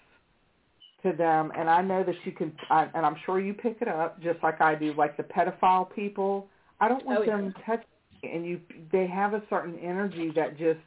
to 1.02 1.12
them, 1.12 1.52
and 1.56 1.68
I 1.68 1.82
know 1.82 2.04
that 2.04 2.14
you 2.24 2.32
can. 2.32 2.52
I, 2.70 2.88
and 2.94 3.04
I'm 3.04 3.16
sure 3.26 3.40
you 3.40 3.54
pick 3.54 3.78
it 3.80 3.88
up 3.88 4.20
just 4.22 4.42
like 4.42 4.60
I 4.60 4.74
do. 4.74 4.94
Like 4.96 5.16
the 5.16 5.24
pedophile 5.24 5.92
people, 5.92 6.46
I 6.80 6.88
don't 6.88 7.04
want 7.04 7.20
Oh, 7.20 7.22
yeah. 7.22 7.36
them 7.36 7.54
touching 7.66 7.86
me, 8.22 8.30
and 8.32 8.46
you. 8.46 8.60
They 8.92 9.06
have 9.06 9.34
a 9.34 9.42
certain 9.50 9.78
energy 9.80 10.30
that 10.36 10.56
just 10.58 10.80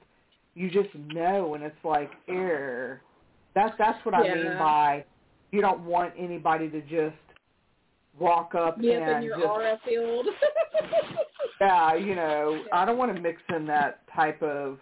you 0.54 0.72
just 0.72 0.90
know, 0.96 1.54
and 1.54 1.64
it's 1.64 1.76
like 1.84 2.12
air. 2.30 3.02
That's 3.54 3.76
that's 3.78 4.04
what 4.06 4.16
I 4.16 4.34
mean 4.34 4.58
by 4.58 5.06
you 5.56 5.62
don't 5.62 5.86
want 5.86 6.14
anybody 6.18 6.70
to 6.70 6.82
just 6.82 7.16
walk 8.20 8.56
up 8.56 8.80
Be 8.80 8.94
up 8.94 9.02
in 9.02 9.10
and 9.10 9.24
your 9.24 9.38
just 9.38 9.48
aura 9.48 9.80
field. 9.88 10.26
yeah, 11.62 11.96
you 11.96 12.16
know, 12.16 12.62
Yeah. 12.66 12.78
I 12.82 12.86
don't 12.86 12.98
want 12.98 13.16
to 13.16 13.22
mix 13.22 13.42
in 13.56 13.66
that 13.68 14.02
type 14.14 14.42
of 14.44 14.78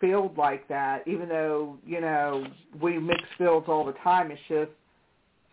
field 0.00 0.36
like 0.36 0.66
that, 0.68 1.06
even 1.06 1.28
though, 1.28 1.78
you 1.86 2.00
know, 2.00 2.44
we 2.80 2.98
mix 2.98 3.20
fields 3.38 3.66
all 3.68 3.84
the 3.84 3.94
time. 4.04 4.30
It's 4.30 4.40
just 4.48 4.70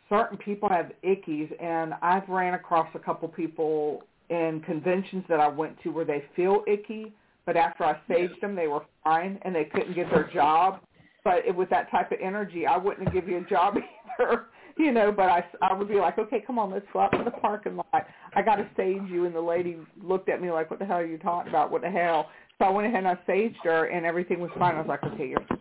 certain 0.10 0.38
people 0.38 0.70
have 0.70 0.92
ickies, 1.04 1.50
and 1.62 1.94
I've 2.02 2.28
ran 2.28 2.56
across 2.56 2.88
a 2.96 3.00
couple 3.00 3.28
people 3.28 4.04
in 4.30 4.62
conventions 4.66 5.24
that 5.30 5.40
I 5.40 5.48
went 5.48 5.82
to 5.84 5.90
where 5.90 6.06
they 6.06 6.24
feel 6.36 6.64
icky, 6.68 7.14
but 7.46 7.56
after 7.56 7.84
I 7.84 8.00
saged 8.10 8.40
them, 8.42 8.56
they 8.56 8.68
were 8.68 8.82
fine, 9.04 9.40
and 9.44 9.54
they 9.54 9.66
couldn't 9.66 9.94
get 9.94 10.10
their 10.10 10.30
job. 10.34 10.80
But 11.24 11.46
it, 11.48 11.56
with 11.56 11.70
that 11.70 11.90
type 11.90 12.12
of 12.12 12.18
energy, 12.22 12.66
I 12.66 12.78
wouldn't 12.78 13.14
give 13.14 13.28
you 13.28 13.38
a 13.38 13.50
job 13.50 13.76
either. 14.20 14.46
You 14.78 14.92
know, 14.92 15.12
but 15.12 15.30
I, 15.30 15.46
I 15.62 15.74
would 15.74 15.88
be 15.88 15.96
like, 15.96 16.18
okay, 16.18 16.42
come 16.46 16.58
on, 16.58 16.72
let's 16.72 16.86
go 16.92 17.00
out 17.02 17.12
to 17.12 17.24
the 17.24 17.32
parking 17.32 17.76
lot. 17.76 18.08
I 18.36 18.42
got 18.42 18.56
to 18.56 18.68
sage 18.76 19.04
you. 19.08 19.26
And 19.26 19.36
the 19.36 19.42
lady 19.42 19.78
looked 20.02 20.30
at 20.30 20.42
me 20.42 20.52
like, 20.52 20.72
what 20.72 20.80
the 20.80 20.86
hell 20.86 20.98
are 20.98 21.06
you 21.06 21.18
talking 21.20 21.50
about? 21.50 21.72
What 21.72 21.82
the 21.84 21.92
hell? 21.92 22.30
So 22.58 22.66
I 22.66 22.70
went 22.70 22.88
ahead 22.88 23.06
and 23.06 23.08
I 23.08 23.16
saged 23.32 23.56
her, 23.64 23.86
and 23.86 24.06
everything 24.06 24.40
was 24.40 24.52
fine. 24.58 24.76
I 24.76 24.80
was 24.80 24.88
like, 24.88 25.04
okay, 25.04 25.28
you're 25.28 25.46
fine. 25.48 25.60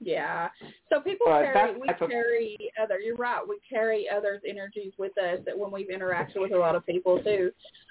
Yeah. 0.00 0.48
So 0.92 1.00
people 1.00 1.26
But 1.26 1.42
carry 1.42 1.54
that's- 1.54 1.76
we 1.80 1.86
that's 1.86 2.02
a- 2.02 2.06
carry 2.08 2.58
other 2.82 2.98
you're 2.98 3.16
right, 3.16 3.40
we 3.46 3.58
carry 3.68 4.06
others' 4.08 4.42
energies 4.46 4.92
with 4.98 5.16
us 5.16 5.38
that 5.46 5.58
when 5.58 5.70
we've 5.70 5.88
interacted 5.88 6.36
with 6.40 6.52
a 6.52 6.58
lot 6.58 6.74
of 6.74 6.84
people 6.84 7.22
too. 7.22 7.50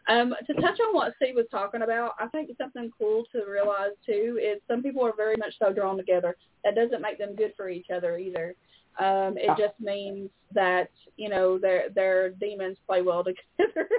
Um, 0.09 0.35
to 0.45 0.53
touch 0.61 0.79
on 0.79 0.93
what 0.93 1.13
Steve 1.15 1.35
was 1.35 1.47
talking 1.49 1.81
about, 1.81 2.13
I 2.19 2.27
think 2.27 2.51
something 2.57 2.91
cool 2.99 3.23
to 3.31 3.45
realize 3.49 3.91
too 4.05 4.39
is 4.41 4.61
some 4.67 4.83
people 4.83 5.03
are 5.03 5.15
very 5.15 5.37
much 5.37 5.53
so 5.57 5.73
drawn 5.73 5.97
together. 5.97 6.35
That 6.63 6.75
doesn't 6.75 7.01
make 7.01 7.17
them 7.17 7.35
good 7.35 7.53
for 7.57 7.69
each 7.69 7.87
other 7.89 8.17
either. 8.19 8.53
Um, 8.99 9.37
it 9.37 9.45
Yeah. 9.45 9.55
just 9.57 9.79
means 9.79 10.29
that, 10.51 10.89
you 11.17 11.29
know, 11.29 11.57
their 11.57 11.89
their 11.89 12.29
demons 12.31 12.77
play 12.87 13.01
well 13.01 13.23
together. 13.23 13.89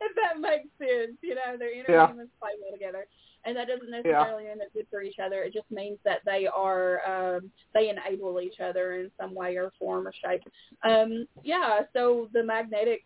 if 0.00 0.16
that 0.16 0.40
makes 0.40 0.68
sense. 0.78 1.16
You 1.22 1.34
know, 1.36 1.56
their 1.58 1.72
inner 1.72 1.86
Yeah. 1.90 2.06
demons 2.08 2.30
play 2.40 2.50
well 2.60 2.72
together 2.72 3.06
and 3.44 3.56
that 3.56 3.66
doesn't 3.66 3.90
necessarily 3.90 4.44
mean 4.44 4.58
they're 4.58 4.68
good 4.72 4.86
for 4.90 5.02
each 5.02 5.18
other. 5.18 5.42
It 5.42 5.52
just 5.52 5.70
means 5.70 5.98
that 6.04 6.20
they 6.24 6.46
are 6.46 7.00
um, 7.06 7.50
they 7.74 7.88
enable 7.90 8.40
each 8.40 8.60
other 8.60 8.94
in 8.94 9.10
some 9.20 9.34
way 9.34 9.56
or 9.56 9.72
form 9.78 10.06
or 10.06 10.12
shape. 10.12 10.42
Um, 10.84 11.26
yeah. 11.42 11.80
So 11.92 12.28
the 12.32 12.42
magnetic. 12.42 13.04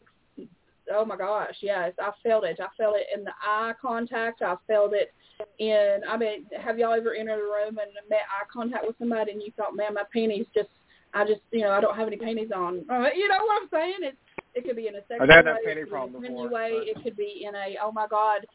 Oh 0.93 1.05
my 1.05 1.17
gosh, 1.17 1.57
yes, 1.63 1.93
I 1.99 2.13
felt 2.23 2.45
it. 2.45 2.61
I 2.61 2.69
felt 2.77 2.95
it 2.97 3.09
in 3.13 3.25
the 3.25 3.33
eye 3.43 3.73
contact. 3.83 4.41
I 4.43 4.55
felt 4.69 4.93
it 4.95 5.13
in. 5.59 6.03
I 6.09 6.17
mean, 6.17 6.47
have 6.63 6.79
y'all 6.79 6.93
ever 6.93 7.13
entered 7.13 7.41
a 7.41 7.43
room 7.43 7.79
and 7.79 7.91
met 8.09 8.21
eye 8.31 8.47
contact 8.53 8.87
with 8.87 8.97
somebody 8.99 9.33
and 9.33 9.43
you 9.43 9.51
thought, 9.57 9.75
man, 9.75 9.95
my 9.95 10.05
panties 10.13 10.47
just, 10.55 10.69
I 11.17 11.25
just, 11.25 11.41
you 11.51 11.63
know, 11.63 11.71
I 11.71 11.81
don't 11.81 11.97
have 11.97 12.07
any 12.07 12.17
panties 12.17 12.51
on. 12.55 12.85
Uh, 12.91 13.09
you 13.17 13.29
know 13.29 13.45
what 13.45 13.63
I'm 13.63 13.69
saying? 13.73 13.97
It's 14.01 14.17
it 14.55 14.65
could 14.65 14.77
be 14.77 14.89
in 14.89 14.95
a 14.97 15.01
sexual 15.09 15.23
I've 15.23 15.29
had 15.29 15.47
that 15.47 15.57
way, 15.57 15.75
panty 15.75 15.83
it 15.83 15.85
could 15.85 15.87
be 15.87 15.89
in 15.89 15.89
a 15.89 15.91
problem 15.91 16.23
friendly 16.23 16.49
way. 16.49 16.71
It 16.85 17.03
could 17.03 17.17
be 17.17 17.47
in 17.49 17.55
a 17.55 17.77
oh 17.83 17.91
my 17.93 18.07
god, 18.07 18.47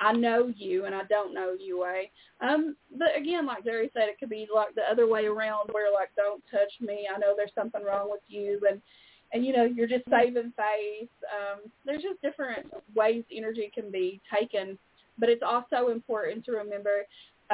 I 0.00 0.12
know 0.12 0.52
you 0.56 0.86
and 0.86 0.94
I 0.94 1.04
don't 1.04 1.34
know 1.34 1.54
you 1.58 1.80
way. 1.80 2.10
Um, 2.40 2.76
but 2.98 3.16
again, 3.16 3.46
like 3.46 3.64
Jerry 3.64 3.90
said, 3.94 4.08
it 4.08 4.18
could 4.18 4.30
be 4.30 4.48
like 4.54 4.74
the 4.74 4.82
other 4.90 5.06
way 5.06 5.26
around 5.26 5.68
where 5.72 5.92
like 5.92 6.10
don't 6.16 6.42
touch 6.50 6.72
me. 6.80 7.08
I 7.14 7.18
know 7.18 7.34
there's 7.36 7.54
something 7.54 7.82
wrong 7.82 8.10
with 8.10 8.22
you 8.28 8.60
and 8.68 8.80
and 9.32 9.44
you 9.44 9.54
know, 9.54 9.64
you're 9.64 9.88
just 9.88 10.04
saving 10.10 10.52
face. 10.56 11.08
Um, 11.32 11.70
there's 11.84 12.02
just 12.02 12.20
different 12.22 12.70
ways 12.94 13.24
energy 13.34 13.70
can 13.74 13.90
be 13.90 14.20
taken. 14.32 14.78
But 15.18 15.28
it's 15.28 15.42
also 15.42 15.88
important 15.88 16.44
to 16.46 16.52
remember, 16.52 17.06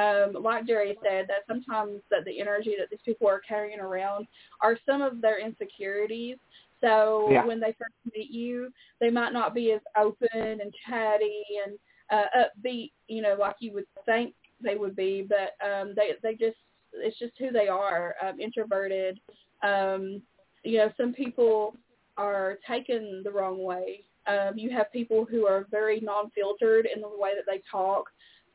um, 0.03 0.27
like 0.49 0.67
Jerry 0.69 0.97
said, 1.03 1.25
that 1.27 1.43
sometimes 1.47 2.01
that 2.11 2.23
the 2.25 2.39
energy 2.39 2.73
that 2.79 2.89
these 2.89 3.05
people 3.05 3.27
are 3.27 3.41
carrying 3.51 3.79
around 3.87 4.27
are 4.61 4.77
some 4.85 5.01
of 5.01 5.13
their 5.21 5.39
insecurities. 5.47 6.37
So 6.81 7.27
Yeah. 7.29 7.45
when 7.45 7.59
they 7.59 7.73
first 7.73 7.93
meet 8.15 8.31
you, 8.31 8.71
they 9.01 9.11
might 9.19 9.33
not 9.33 9.53
be 9.53 9.65
as 9.77 9.81
open 10.05 10.29
and 10.63 10.73
chatty 10.87 11.43
and 11.65 11.71
uh, 12.15 12.27
upbeat, 12.41 12.91
you 13.07 13.21
know, 13.21 13.35
like 13.45 13.57
you 13.59 13.71
would 13.73 13.89
think 14.05 14.33
they 14.61 14.75
would 14.75 14.95
be, 14.95 15.13
but 15.35 15.49
um, 15.69 15.93
they 15.95 16.07
they 16.23 16.35
just 16.35 16.57
it's 16.93 17.19
just 17.19 17.37
who 17.37 17.51
they 17.51 17.67
are, 17.67 18.15
um, 18.23 18.39
introverted. 18.39 19.19
Um, 19.61 20.21
you 20.63 20.77
know, 20.79 20.91
some 20.97 21.13
people 21.13 21.75
are 22.17 22.57
taken 22.67 23.21
the 23.23 23.31
wrong 23.31 23.63
way. 23.63 24.03
Um, 24.27 24.57
you 24.57 24.69
have 24.71 24.91
people 24.91 25.25
who 25.29 25.45
are 25.45 25.67
very 25.71 25.99
non-filtered 25.99 26.85
in 26.93 27.01
the 27.01 27.07
way 27.07 27.31
that 27.35 27.45
they 27.45 27.61
talk, 27.69 28.05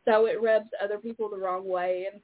so 0.04 0.26
it 0.26 0.42
rubs 0.42 0.68
other 0.82 0.98
people 0.98 1.28
the 1.28 1.38
wrong 1.38 1.66
way. 1.66 2.06
And 2.12 2.20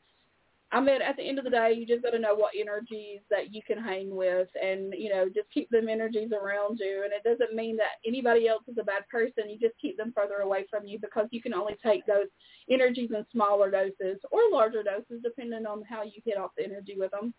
I 0.72 0.80
mean, 0.80 1.02
at 1.02 1.16
the 1.16 1.28
end 1.28 1.38
of 1.38 1.44
the 1.44 1.50
day, 1.50 1.74
you 1.76 1.84
just 1.84 2.02
got 2.02 2.10
to 2.10 2.18
know 2.18 2.34
what 2.34 2.52
energies 2.58 3.20
that 3.28 3.52
you 3.52 3.60
can 3.66 3.82
hang 3.82 4.14
with, 4.14 4.48
and 4.62 4.94
you 4.96 5.10
know, 5.10 5.26
just 5.26 5.50
keep 5.52 5.68
them 5.70 5.88
energies 5.88 6.30
around 6.32 6.78
you. 6.80 7.02
And 7.04 7.12
it 7.12 7.24
doesn't 7.24 7.56
mean 7.56 7.76
that 7.78 7.98
anybody 8.06 8.46
else 8.46 8.62
is 8.68 8.76
a 8.80 8.84
bad 8.84 9.08
person. 9.08 9.50
You 9.50 9.58
just 9.58 9.78
keep 9.80 9.96
them 9.96 10.12
further 10.14 10.36
away 10.36 10.66
from 10.70 10.86
you 10.86 10.98
because 11.00 11.26
you 11.32 11.42
can 11.42 11.54
only 11.54 11.76
take 11.82 12.06
those 12.06 12.28
energies 12.70 13.10
in 13.10 13.26
smaller 13.32 13.70
doses 13.70 14.20
or 14.30 14.40
larger 14.52 14.84
doses, 14.84 15.22
depending 15.24 15.66
on 15.66 15.82
how 15.88 16.04
you 16.04 16.22
hit 16.24 16.38
off 16.38 16.52
the 16.56 16.64
energy 16.64 16.94
with 16.96 17.10
them. 17.10 17.34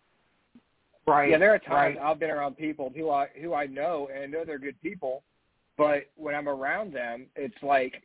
Right. 1.07 1.31
Yeah, 1.31 1.37
there 1.37 1.53
are 1.53 1.59
times 1.59 1.97
right. 1.97 2.11
I've 2.11 2.19
been 2.19 2.29
around 2.29 2.57
people 2.57 2.91
who 2.95 3.09
I 3.09 3.27
who 3.41 3.53
I 3.53 3.65
know 3.65 4.09
and 4.13 4.23
I 4.23 4.27
know 4.27 4.45
they're 4.45 4.59
good 4.59 4.79
people, 4.81 5.23
but 5.77 6.03
when 6.15 6.35
I'm 6.35 6.49
around 6.49 6.93
them, 6.93 7.27
it's 7.35 7.55
like 7.63 8.03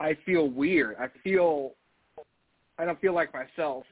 I 0.00 0.16
feel 0.26 0.48
weird. 0.48 0.96
I 0.98 1.08
feel 1.22 1.72
I 2.78 2.84
don't 2.84 3.00
feel 3.00 3.14
like 3.14 3.32
myself. 3.32 3.84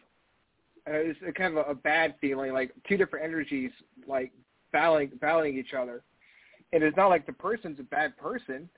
And 0.87 0.97
it's 0.97 1.19
a 1.27 1.33
kind 1.33 1.57
of 1.57 1.67
a, 1.67 1.71
a 1.71 1.75
bad 1.75 2.17
feeling, 2.21 2.53
like 2.53 2.73
two 2.89 2.97
different 2.97 3.25
energies 3.25 3.71
like 4.07 4.33
battling 4.73 5.13
battling 5.21 5.57
each 5.57 5.75
other. 5.75 6.03
And 6.73 6.83
it's 6.83 6.97
not 6.97 7.09
like 7.09 7.27
the 7.27 7.33
person's 7.33 7.79
a 7.79 7.85
bad 7.85 8.17
person. 8.17 8.69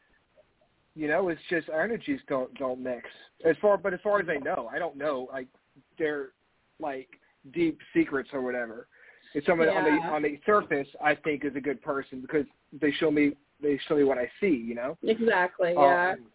You 0.97 1.09
know, 1.09 1.29
it's 1.29 1.41
just 1.49 1.71
our 1.71 1.83
energies 1.83 2.21
don't 2.29 2.53
don't 2.55 2.83
mix. 2.83 3.09
As 3.45 3.57
far 3.61 3.77
but 3.79 3.95
as 3.95 4.01
far 4.03 4.21
as 4.21 4.29
I 4.29 4.37
know, 4.37 4.69
I 4.73 4.79
don't 4.79 4.97
know 4.97 5.29
like 5.33 5.49
their 5.99 6.31
like 6.79 7.09
deep 7.53 7.79
secrets 7.95 8.31
or 8.33 8.43
whatever. 8.43 8.89
It's 9.35 9.47
someone 9.47 9.69
on 9.69 9.85
the 9.85 10.07
on 10.09 10.23
the 10.23 10.39
surface, 10.45 10.87
I 11.03 11.15
think 11.15 11.45
is 11.45 11.57
a 11.57 11.61
good 11.61 11.83
person 11.83 12.21
because 12.21 12.47
they 12.81 12.93
show 12.93 13.11
me 13.11 13.33
they 13.63 13.81
show 13.89 13.97
me 13.97 14.05
what 14.05 14.19
I 14.19 14.31
see. 14.41 14.55
You 14.55 14.75
know. 14.75 14.99
Exactly. 15.03 15.73
Yeah. 15.75 16.13
Um, 16.13 16.27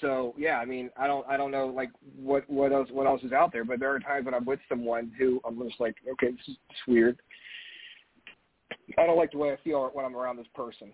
so 0.00 0.34
yeah, 0.36 0.58
I 0.58 0.64
mean, 0.64 0.90
I 0.96 1.06
don't, 1.06 1.26
I 1.26 1.36
don't 1.36 1.50
know, 1.50 1.66
like 1.66 1.90
what, 2.16 2.48
what 2.50 2.72
else, 2.72 2.88
what 2.90 3.06
else 3.06 3.22
is 3.22 3.32
out 3.32 3.52
there. 3.52 3.64
But 3.64 3.80
there 3.80 3.94
are 3.94 4.00
times 4.00 4.24
when 4.24 4.34
I'm 4.34 4.44
with 4.44 4.60
someone 4.68 5.12
who 5.18 5.40
I'm 5.44 5.58
just 5.66 5.80
like, 5.80 5.96
okay, 6.12 6.32
this 6.32 6.48
is 6.48 6.56
it's 6.70 6.78
weird. 6.86 7.18
I 8.98 9.06
don't 9.06 9.16
like 9.16 9.32
the 9.32 9.38
way 9.38 9.52
I 9.52 9.56
feel 9.64 9.90
when 9.92 10.04
I'm 10.04 10.16
around 10.16 10.36
this 10.36 10.46
person. 10.54 10.92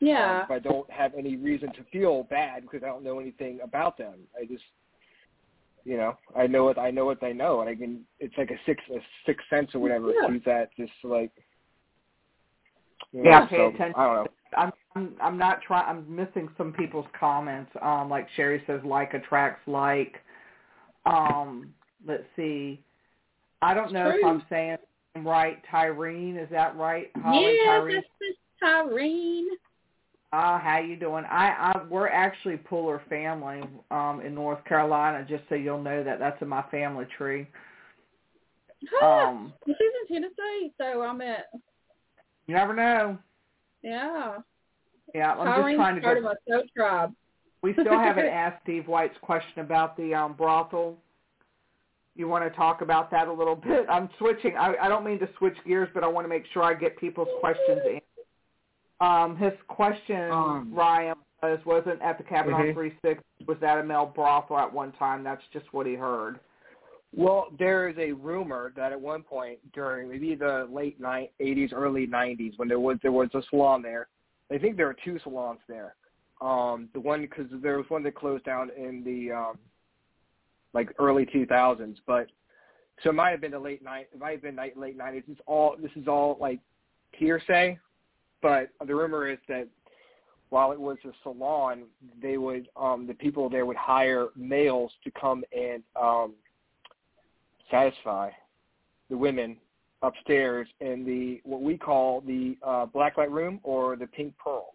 yeah. 0.00 0.40
Um, 0.40 0.46
but 0.48 0.54
I 0.54 0.58
don't 0.58 0.90
have 0.90 1.12
any 1.16 1.36
reason 1.36 1.72
to 1.72 1.84
feel 1.92 2.24
bad 2.24 2.62
because 2.62 2.82
I 2.82 2.88
don't 2.88 3.04
know 3.04 3.18
anything 3.18 3.60
about 3.62 3.96
them. 3.96 4.14
I 4.38 4.44
just, 4.44 4.64
you 5.84 5.96
know, 5.96 6.18
I 6.36 6.46
know 6.46 6.64
what 6.64 6.78
I 6.78 6.90
know 6.90 7.06
what 7.06 7.20
they 7.20 7.32
know, 7.32 7.60
and 7.60 7.70
I 7.70 7.74
can. 7.74 8.02
It's 8.18 8.34
like 8.36 8.50
a 8.50 8.58
six, 8.66 8.82
a 8.94 8.98
sixth 9.24 9.46
sense 9.48 9.74
or 9.74 9.80
whatever. 9.80 10.12
Yeah. 10.12 10.28
Use 10.28 10.42
that 10.44 10.70
just 10.76 10.92
like. 11.02 11.30
You 13.12 13.24
Yeah, 13.24 13.40
know, 13.40 13.46
pay 13.46 13.56
so, 13.56 13.68
attention. 13.68 13.94
I 13.96 14.04
don't 14.04 14.14
know. 14.16 14.30
I'm 14.56 14.72
I'm 14.96 15.14
I'm 15.22 15.38
not 15.38 15.62
trying. 15.62 15.88
I'm 15.88 16.14
missing 16.14 16.48
some 16.58 16.72
people's 16.72 17.06
comments. 17.18 17.70
Um, 17.80 18.10
like 18.10 18.26
Sherry 18.36 18.62
says, 18.66 18.80
like 18.84 19.14
attracts 19.14 19.66
like. 19.66 20.16
Um, 21.06 21.72
let's 22.06 22.24
see. 22.36 22.82
I 23.62 23.74
don't 23.74 23.92
know 23.92 24.10
if. 24.10 24.24
I'm 24.24 24.42
saying 24.50 24.78
right. 25.24 25.62
Tyrene, 25.70 26.36
is 26.36 26.48
that 26.50 26.76
right? 26.76 27.10
Holly 27.22 27.54
Yes, 27.54 27.66
Tyrene. 27.68 27.94
that's 27.94 28.06
Miss 28.20 28.36
Tyrene. 28.62 29.46
Ah, 30.32 30.60
how 30.62 30.78
you 30.78 30.96
doing? 30.96 31.24
I, 31.24 31.72
I 31.74 31.82
we're 31.88 32.08
actually 32.08 32.56
Puller 32.56 33.02
family 33.08 33.62
um 33.90 34.20
in 34.20 34.34
North 34.34 34.64
Carolina. 34.64 35.24
Just 35.28 35.44
so 35.48 35.54
you'll 35.54 35.82
know 35.82 36.04
that 36.04 36.18
that's 36.18 36.40
in 36.42 36.48
my 36.48 36.62
family 36.70 37.06
tree. 37.16 37.48
Um, 39.02 39.52
she's 39.66 39.76
in 39.78 40.14
Tennessee, 40.14 40.72
so 40.78 41.02
I'm 41.02 41.20
at 41.20 41.46
you 42.46 42.54
never 42.54 42.74
know. 42.74 43.18
yeah. 43.82 44.38
Yeah, 45.14 45.32
I'm 45.34 45.46
just 45.64 45.76
trying 45.76 45.94
to 45.96 46.00
part 46.00 46.20
go. 46.22 46.28
of 46.30 46.36
my 46.48 46.54
soap 46.56 46.66
tribe. 46.76 47.12
We 47.62 47.72
still 47.72 47.84
haven't 47.98 48.26
asked 48.26 48.62
Steve 48.62 48.86
White's 48.88 49.16
question 49.20 49.60
about 49.60 49.96
the 49.96 50.14
um, 50.14 50.34
brothel. 50.34 50.96
You 52.16 52.28
want 52.28 52.44
to 52.44 52.50
talk 52.56 52.80
about 52.82 53.10
that 53.12 53.28
a 53.28 53.32
little 53.32 53.56
bit? 53.56 53.86
I'm 53.88 54.08
switching. 54.18 54.56
I, 54.56 54.74
I 54.82 54.88
don't 54.88 55.04
mean 55.04 55.18
to 55.20 55.28
switch 55.38 55.56
gears, 55.66 55.88
but 55.94 56.04
I 56.04 56.06
want 56.08 56.24
to 56.24 56.28
make 56.28 56.44
sure 56.52 56.62
I 56.62 56.74
get 56.74 56.98
people's 56.98 57.28
questions 57.40 57.80
in. 57.86 58.00
Um, 59.00 59.36
his 59.36 59.52
question, 59.68 60.30
Um, 60.30 60.72
Ryan, 60.74 61.14
was 61.42 61.58
wasn't 61.64 62.02
at 62.02 62.18
the 62.18 62.24
cabin 62.24 62.52
on 62.52 62.60
Mhm. 62.66 62.74
three 62.74 62.92
six. 63.02 63.22
Was 63.46 63.56
that 63.60 63.78
a 63.78 63.82
male 63.82 64.04
brothel 64.14 64.58
at 64.58 64.70
one 64.70 64.92
time? 64.92 65.24
That's 65.24 65.42
just 65.54 65.72
what 65.72 65.86
he 65.86 65.94
heard. 65.94 66.38
Well, 67.16 67.48
there 67.58 67.88
is 67.88 67.96
a 67.98 68.12
rumor 68.12 68.72
that 68.76 68.92
at 68.92 69.00
one 69.00 69.22
point 69.22 69.58
during 69.72 70.08
maybe 70.10 70.34
the 70.34 70.68
late 70.70 71.00
ni- 71.00 71.30
80s, 71.40 71.72
early 71.72 72.06
90s, 72.06 72.58
when 72.58 72.68
there 72.68 72.78
was 72.78 72.98
there 73.02 73.10
was 73.12 73.30
a 73.34 73.42
salon 73.48 73.80
there, 73.82 74.08
I 74.50 74.58
think 74.58 74.76
there 74.76 74.88
are 74.88 74.96
two 75.04 75.18
salons 75.22 75.60
there. 75.68 75.94
Um, 76.40 76.88
the 76.94 77.00
one 77.00 77.20
because 77.20 77.46
there 77.62 77.76
was 77.76 77.86
one 77.88 78.02
that 78.04 78.14
closed 78.14 78.44
down 78.44 78.70
in 78.76 79.04
the 79.04 79.32
um, 79.32 79.58
like 80.72 80.90
early 80.98 81.26
2000s, 81.26 81.96
but 82.06 82.28
so 83.02 83.10
it 83.10 83.14
might 83.14 83.30
have 83.30 83.40
been 83.40 83.52
the 83.52 83.58
late 83.58 83.82
night. 83.82 84.08
It 84.12 84.18
might 84.18 84.32
have 84.32 84.42
been 84.42 84.56
ni- 84.56 84.72
late 84.76 84.98
90s. 84.98 85.24
It's 85.28 85.40
all 85.46 85.76
this 85.80 85.90
is 85.96 86.08
all 86.08 86.38
like 86.40 86.60
hearsay, 87.12 87.78
but 88.42 88.70
the 88.86 88.94
rumor 88.94 89.28
is 89.28 89.38
that 89.48 89.68
while 90.48 90.72
it 90.72 90.80
was 90.80 90.98
a 91.04 91.10
salon, 91.22 91.84
they 92.20 92.36
would 92.36 92.68
um, 92.76 93.06
the 93.06 93.14
people 93.14 93.48
there 93.48 93.66
would 93.66 93.76
hire 93.76 94.28
males 94.36 94.92
to 95.04 95.10
come 95.12 95.44
and 95.56 95.82
um, 96.00 96.34
satisfy 97.70 98.30
the 99.08 99.16
women 99.16 99.56
upstairs 100.02 100.66
in 100.80 101.04
the 101.04 101.40
what 101.48 101.62
we 101.62 101.76
call 101.76 102.20
the 102.22 102.56
uh, 102.62 102.86
blacklight 102.86 103.30
room 103.30 103.60
or 103.62 103.96
the 103.96 104.06
pink 104.06 104.34
pearl. 104.38 104.74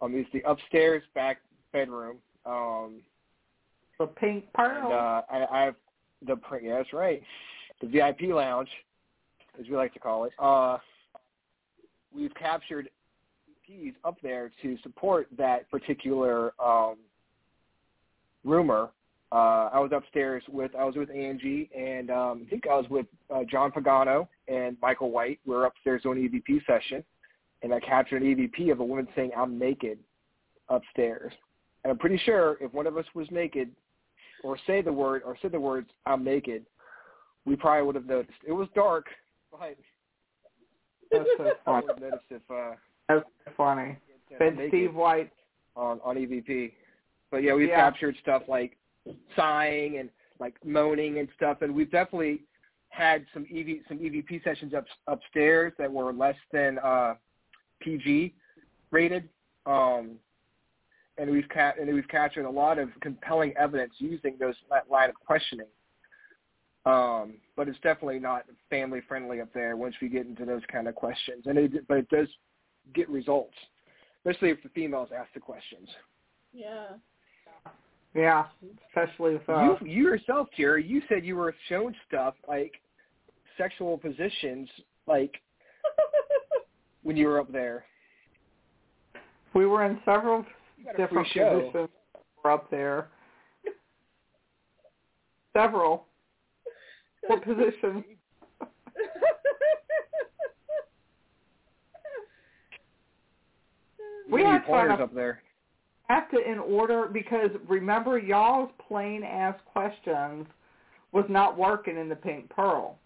Um, 0.00 0.14
it's 0.14 0.30
the 0.32 0.42
upstairs 0.48 1.02
back 1.14 1.40
bedroom. 1.72 2.18
Um, 2.46 3.00
The 3.98 4.06
pink 4.06 4.44
and 4.44 4.52
pearl. 4.54 4.92
uh, 4.92 5.22
I, 5.34 5.46
I 5.50 5.62
have 5.64 5.74
the 6.26 6.36
yeah, 6.62 6.76
that's 6.78 6.92
right, 6.92 7.22
the 7.80 7.86
VIP 7.86 8.22
lounge, 8.32 8.68
as 9.58 9.66
we 9.68 9.76
like 9.76 9.92
to 9.94 10.00
call 10.00 10.24
it. 10.24 10.32
Uh, 10.38 10.78
we've 12.14 12.34
captured 12.34 12.88
EPs 13.70 13.94
up 14.04 14.16
there 14.22 14.50
to 14.62 14.76
support 14.82 15.28
that 15.36 15.70
particular 15.70 16.52
um, 16.62 16.96
rumor. 18.44 18.90
Uh, 19.30 19.68
I 19.72 19.78
was 19.78 19.90
upstairs 19.94 20.42
with 20.48 20.74
I 20.74 20.84
was 20.84 20.96
with 20.96 21.10
Angie 21.10 21.68
and 21.76 22.10
um, 22.10 22.44
I 22.46 22.50
think 22.50 22.66
I 22.66 22.74
was 22.76 22.86
with 22.88 23.04
uh, 23.34 23.40
John 23.50 23.70
Pagano 23.70 24.26
and 24.48 24.76
Michael 24.80 25.10
White. 25.10 25.38
We 25.44 25.54
were 25.54 25.66
upstairs 25.66 26.02
doing 26.02 26.18
an 26.24 26.28
EVP 26.48 26.64
session, 26.66 27.04
and 27.62 27.74
I 27.74 27.80
captured 27.80 28.22
an 28.22 28.34
EVP 28.34 28.72
of 28.72 28.80
a 28.80 28.84
woman 28.84 29.06
saying 29.14 29.32
"I'm 29.36 29.58
naked" 29.58 29.98
upstairs. 30.70 31.32
And 31.84 31.90
I'm 31.92 31.98
pretty 31.98 32.16
sure 32.24 32.56
if 32.60 32.72
one 32.72 32.86
of 32.86 32.96
us 32.96 33.04
was 33.14 33.28
naked, 33.30 33.70
or 34.42 34.56
say 34.66 34.80
the 34.80 34.92
word, 34.92 35.22
or 35.26 35.36
said 35.42 35.52
the 35.52 35.60
words 35.60 35.90
"I'm 36.06 36.24
naked," 36.24 36.64
we 37.44 37.54
probably 37.54 37.84
would 37.84 37.96
have 37.96 38.06
noticed. 38.06 38.38
It 38.46 38.52
was 38.52 38.68
dark, 38.74 39.06
but 39.52 39.76
That's 41.12 41.28
so 41.36 41.44
I 41.66 41.80
funny. 41.82 41.86
would 41.86 42.02
have 42.12 42.20
if 42.30 42.42
uh, 42.50 42.76
That's 43.10 43.24
funny. 43.58 43.98
Steve 44.68 44.94
White. 44.94 45.30
on 45.76 46.00
on 46.02 46.16
EVP. 46.16 46.72
But 47.30 47.42
yeah, 47.42 47.52
we've 47.52 47.68
Yeah. 47.68 47.76
captured 47.76 48.16
stuff 48.22 48.44
like 48.48 48.77
sighing 49.36 49.98
and 49.98 50.10
like 50.40 50.54
moaning 50.64 51.18
and 51.18 51.28
stuff, 51.36 51.62
and 51.62 51.74
we've 51.74 51.90
definitely 51.90 52.42
had 52.90 53.26
some 53.34 53.44
EV 53.54 53.78
some 53.88 53.98
EVP 53.98 54.42
sessions 54.44 54.74
up 54.74 54.84
upstairs 55.06 55.72
that 55.78 55.92
were 55.92 56.12
less 56.12 56.36
than 56.52 56.78
uh, 56.78 57.14
PG 57.80 58.34
rated. 58.90 59.28
Um, 59.66 60.12
and 61.18 61.30
we've 61.30 61.48
ca- 61.52 61.74
and 61.80 61.92
we've 61.92 62.08
captured 62.08 62.46
a 62.46 62.50
lot 62.50 62.78
of 62.78 62.88
compelling 63.00 63.52
evidence 63.56 63.92
using 63.98 64.36
those 64.38 64.54
that 64.70 64.90
line 64.90 65.10
of 65.10 65.16
questioning. 65.16 65.66
Um, 66.86 67.34
but 67.56 67.68
it's 67.68 67.78
definitely 67.80 68.20
not 68.20 68.44
family 68.70 69.00
friendly 69.06 69.40
up 69.40 69.52
there 69.52 69.76
once 69.76 69.94
we 70.00 70.08
get 70.08 70.26
into 70.26 70.44
those 70.44 70.62
kind 70.72 70.88
of 70.88 70.94
questions. 70.94 71.44
And 71.46 71.58
it, 71.58 71.86
but 71.86 71.98
it 71.98 72.08
does 72.08 72.28
get 72.94 73.10
results, 73.10 73.54
especially 74.24 74.50
if 74.50 74.62
the 74.62 74.70
females 74.70 75.10
ask 75.14 75.30
the 75.34 75.40
questions. 75.40 75.88
Yeah. 76.52 76.86
Yeah, 78.14 78.46
especially 78.88 79.34
with 79.34 79.48
uh, 79.48 79.62
You 79.62 79.76
you 79.86 80.02
yourself, 80.04 80.48
Jerry, 80.56 80.84
you 80.84 81.02
said 81.08 81.24
you 81.24 81.36
were 81.36 81.54
shown 81.68 81.94
stuff 82.06 82.34
like 82.48 82.72
sexual 83.56 83.98
positions, 83.98 84.68
like 85.06 85.34
when 87.02 87.16
you 87.16 87.26
were 87.26 87.40
up 87.40 87.52
there. 87.52 87.84
we 89.54 89.66
were 89.66 89.84
in 89.84 89.98
several 90.04 90.44
You 90.78 90.84
got 90.86 90.94
a 90.94 91.08
free 91.08 91.22
different 91.24 91.72
positions 91.72 91.88
were 92.44 92.50
up 92.50 92.70
there. 92.70 93.08
Several. 95.52 96.04
What 97.26 97.42
positions? 97.42 98.04
We 104.30 104.42
had 104.44 104.64
fun 104.66 104.90
up- 104.90 105.00
up 105.00 105.14
there. 105.14 105.42
Have 106.08 106.30
to 106.30 106.38
in 106.38 106.58
order 106.58 107.06
because 107.06 107.50
remember 107.66 108.18
y'all's 108.18 108.70
plain 108.86 109.22
ass 109.22 109.54
questions 109.66 110.46
was 111.12 111.24
not 111.28 111.56
working 111.56 111.96
in 111.96 112.08
the 112.08 112.16
pink 112.16 112.48
pearl. 112.50 112.98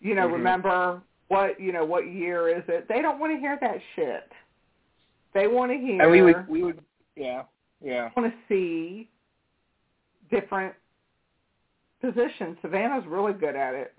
You 0.00 0.14
know, 0.14 0.28
Mhm. 0.28 0.32
remember 0.32 1.02
what 1.28 1.58
you 1.60 1.72
know, 1.72 1.84
what 1.84 2.06
year 2.06 2.48
is 2.48 2.64
it? 2.68 2.88
They 2.88 3.00
don't 3.00 3.18
want 3.18 3.32
to 3.32 3.38
hear 3.38 3.56
that 3.60 3.80
shit. 3.94 4.30
They 5.32 5.46
want 5.46 5.72
to 5.72 5.78
hear 5.78 6.02
And 6.02 6.10
we 6.10 6.22
would 6.22 6.46
we 6.48 6.62
would 6.62 6.84
yeah 7.16 7.44
yeah. 7.80 8.10
want 8.16 8.32
to 8.32 8.38
see 8.48 9.08
different 10.30 10.74
positions. 12.00 12.58
Savannah's 12.60 13.06
really 13.06 13.32
good 13.32 13.56
at 13.56 13.74
it. 13.74 13.94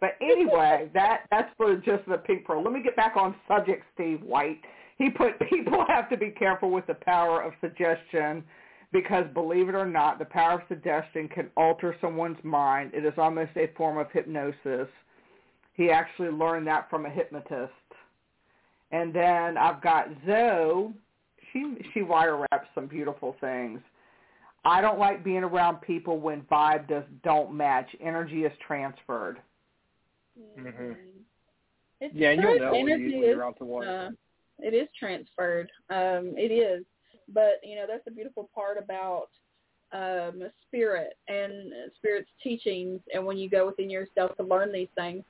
But 0.00 0.16
anyway, 0.20 0.90
that 0.94 1.22
that's 1.30 1.52
for 1.56 1.74
just 1.76 2.06
the 2.06 2.18
pink 2.18 2.44
pearl. 2.44 2.62
Let 2.62 2.72
me 2.72 2.82
get 2.82 2.94
back 2.94 3.16
on 3.16 3.34
subject, 3.48 3.84
Steve 3.94 4.22
White. 4.22 4.60
He 4.98 5.10
put 5.10 5.38
people 5.48 5.84
have 5.88 6.08
to 6.10 6.16
be 6.16 6.30
careful 6.30 6.70
with 6.70 6.86
the 6.86 6.94
power 6.94 7.42
of 7.42 7.52
suggestion 7.60 8.44
because 8.92 9.26
believe 9.34 9.68
it 9.68 9.74
or 9.74 9.86
not, 9.86 10.18
the 10.18 10.24
power 10.24 10.60
of 10.60 10.60
suggestion 10.68 11.28
can 11.28 11.50
alter 11.56 11.94
someone's 12.00 12.42
mind. 12.42 12.92
It 12.94 13.04
is 13.04 13.12
almost 13.18 13.50
a 13.56 13.70
form 13.76 13.98
of 13.98 14.10
hypnosis. 14.12 14.88
He 15.74 15.90
actually 15.90 16.30
learned 16.30 16.66
that 16.66 16.88
from 16.90 17.06
a 17.06 17.10
hypnotist. 17.10 17.72
And 18.90 19.14
then 19.14 19.56
I've 19.58 19.82
got 19.82 20.08
Zoe. 20.26 20.92
She 21.52 21.76
she 21.92 22.02
wire 22.02 22.44
wraps 22.50 22.68
some 22.74 22.86
beautiful 22.86 23.36
things. 23.40 23.80
I 24.64 24.80
don't 24.80 24.98
like 24.98 25.22
being 25.22 25.44
around 25.44 25.80
people 25.82 26.18
when 26.18 26.42
vibe 26.42 26.88
does 26.88 27.04
don't 27.22 27.54
match. 27.54 27.88
Energy 28.00 28.44
is 28.44 28.52
transferred. 28.66 29.38
Mm-hmm. 30.58 30.92
It's 32.00 32.14
Yeah, 32.14 32.30
and 32.30 32.42
you'll 32.42 32.58
know 32.58 32.72
when, 32.72 32.86
you, 32.86 32.92
when 32.92 33.00
is, 33.00 33.28
you're 33.28 33.44
out 33.44 33.58
to 33.58 33.64
one. 33.64 33.86
uh, 33.86 34.10
it 34.60 34.74
is 34.74 34.88
transferred. 34.98 35.70
Um, 35.90 36.34
it 36.36 36.52
is, 36.52 36.84
but 37.32 37.60
you 37.62 37.76
know 37.76 37.84
that's 37.88 38.04
the 38.04 38.10
beautiful 38.10 38.48
part 38.54 38.78
about 38.78 39.28
um, 39.92 40.42
spirit 40.66 41.16
and 41.28 41.72
spirit's 41.96 42.30
teachings, 42.42 43.00
and 43.12 43.24
when 43.24 43.38
you 43.38 43.48
go 43.48 43.66
within 43.66 43.90
yourself 43.90 44.36
to 44.36 44.42
learn 44.42 44.72
these 44.72 44.88
things, 44.96 45.24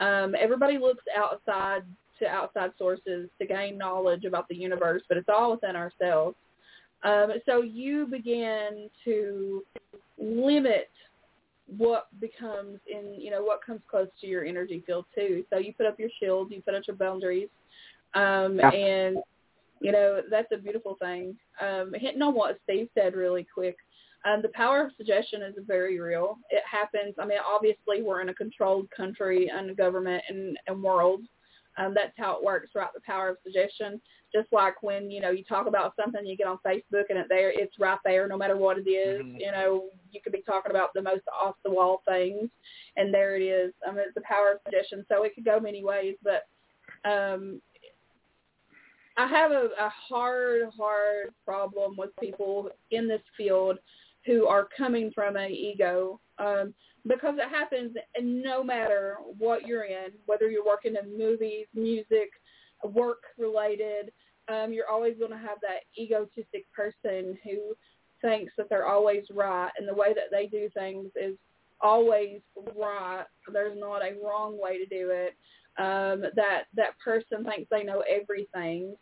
um, 0.00 0.34
everybody 0.38 0.78
looks 0.78 1.04
outside 1.16 1.82
to 2.18 2.26
outside 2.26 2.70
sources 2.78 3.28
to 3.40 3.46
gain 3.46 3.76
knowledge 3.76 4.24
about 4.24 4.48
the 4.48 4.54
universe, 4.54 5.02
but 5.08 5.18
it's 5.18 5.28
all 5.28 5.52
within 5.52 5.76
ourselves. 5.76 6.36
Um, 7.02 7.32
so 7.44 7.62
you 7.62 8.06
begin 8.06 8.88
to 9.04 9.62
limit 10.18 10.90
what 11.66 12.08
becomes 12.20 12.78
in, 12.86 13.20
you 13.20 13.30
know, 13.30 13.42
what 13.42 13.64
comes 13.64 13.80
close 13.90 14.08
to 14.20 14.26
your 14.26 14.44
energy 14.44 14.82
field 14.86 15.04
too. 15.14 15.44
So 15.50 15.58
you 15.58 15.72
put 15.74 15.86
up 15.86 15.98
your 15.98 16.10
shield, 16.20 16.50
you 16.50 16.62
put 16.62 16.74
up 16.74 16.84
your 16.86 16.96
boundaries, 16.96 17.48
um, 18.14 18.58
Yeah. 18.58 18.70
and 18.70 19.18
you 19.80 19.92
know 19.92 20.22
that's 20.30 20.50
a 20.52 20.56
beautiful 20.56 20.96
thing. 21.00 21.36
Um, 21.60 21.92
hitting 21.94 22.22
on 22.22 22.34
what 22.34 22.58
Steve 22.64 22.88
said 22.94 23.14
really 23.14 23.46
quick. 23.52 23.76
Um, 24.24 24.40
the 24.40 24.48
power 24.54 24.80
of 24.80 24.92
suggestion 24.96 25.42
is 25.42 25.54
very 25.66 26.00
real. 26.00 26.38
It 26.48 26.62
happens. 26.70 27.14
I 27.18 27.26
mean, 27.26 27.38
obviously, 27.46 28.00
we're 28.02 28.22
in 28.22 28.30
a 28.30 28.34
controlled 28.34 28.88
country 28.90 29.50
and 29.54 29.76
government 29.76 30.22
and, 30.30 30.56
and 30.66 30.82
world. 30.82 31.20
Um, 31.76 31.92
that's 31.92 32.16
how 32.16 32.38
it 32.38 32.44
works, 32.44 32.70
right? 32.74 32.88
The 32.94 33.00
power 33.00 33.28
of 33.30 33.36
suggestion. 33.42 34.00
Just 34.32 34.50
like 34.52 34.82
when 34.82 35.10
you 35.10 35.20
know 35.20 35.30
you 35.30 35.44
talk 35.44 35.66
about 35.66 35.94
something, 35.96 36.24
you 36.24 36.36
get 36.36 36.46
on 36.46 36.58
Facebook 36.66 37.04
and 37.10 37.18
it 37.18 37.26
there, 37.28 37.50
it's 37.54 37.78
right 37.78 37.98
there, 38.04 38.26
no 38.26 38.38
matter 38.38 38.56
what 38.56 38.78
it 38.78 38.88
is. 38.88 39.22
Mhm. 39.22 39.38
You 39.40 39.52
know, 39.52 39.90
you 40.10 40.20
could 40.22 40.32
be 40.32 40.42
talking 40.42 40.70
about 40.70 40.94
the 40.94 41.02
most 41.02 41.22
off 41.28 41.56
the 41.62 41.70
wall 41.70 42.02
things, 42.08 42.48
and 42.96 43.12
there 43.12 43.36
it 43.36 43.42
is. 43.42 43.74
I 43.86 43.90
mean, 43.90 44.00
it's 44.06 44.14
the 44.14 44.22
power 44.22 44.52
of 44.52 44.60
suggestion. 44.64 45.04
So 45.08 45.22
it 45.24 45.34
could 45.34 45.44
go 45.44 45.60
many 45.60 45.84
ways, 45.84 46.16
but 46.22 46.46
um, 47.04 47.60
I 49.16 49.26
have 49.28 49.52
a, 49.52 49.68
a 49.78 49.90
hard, 50.08 50.62
hard 50.76 51.28
problem 51.44 51.94
with 51.96 52.10
people 52.20 52.70
in 52.90 53.08
this 53.08 53.22
field 53.36 53.78
who 54.26 54.46
are 54.46 54.68
coming 54.76 55.12
from 55.14 55.36
an 55.36 55.50
ego 55.50 56.20
um, 56.38 56.74
because 57.06 57.34
it 57.38 57.48
happens 57.48 57.94
no 58.20 58.64
matter 58.64 59.16
what 59.38 59.66
you're 59.66 59.84
in, 59.84 60.10
whether 60.26 60.50
you're 60.50 60.64
working 60.64 60.96
in 61.00 61.18
movies, 61.18 61.66
music, 61.74 62.30
work 62.82 63.22
related, 63.38 64.10
um, 64.48 64.72
you're 64.72 64.90
always 64.90 65.16
going 65.18 65.30
to 65.30 65.36
have 65.36 65.58
that 65.62 65.84
egotistic 65.98 66.64
person 66.72 67.38
who 67.44 67.74
thinks 68.20 68.52
that 68.56 68.68
they're 68.68 68.86
always 68.86 69.24
right 69.32 69.70
and 69.78 69.86
the 69.88 69.94
way 69.94 70.14
that 70.14 70.30
they 70.30 70.46
do 70.46 70.68
things 70.74 71.10
is 71.20 71.36
always 71.80 72.40
right. 72.76 73.24
There's 73.52 73.78
not 73.78 74.02
a 74.02 74.14
wrong 74.24 74.58
way 74.60 74.78
to 74.78 74.86
do 74.86 75.10
it. 75.10 75.34
Um, 75.76 76.22
that 76.36 76.64
that 76.74 76.98
person 77.02 77.44
thinks 77.44 77.68
they 77.70 77.82
know 77.82 78.00
everything. 78.08 78.96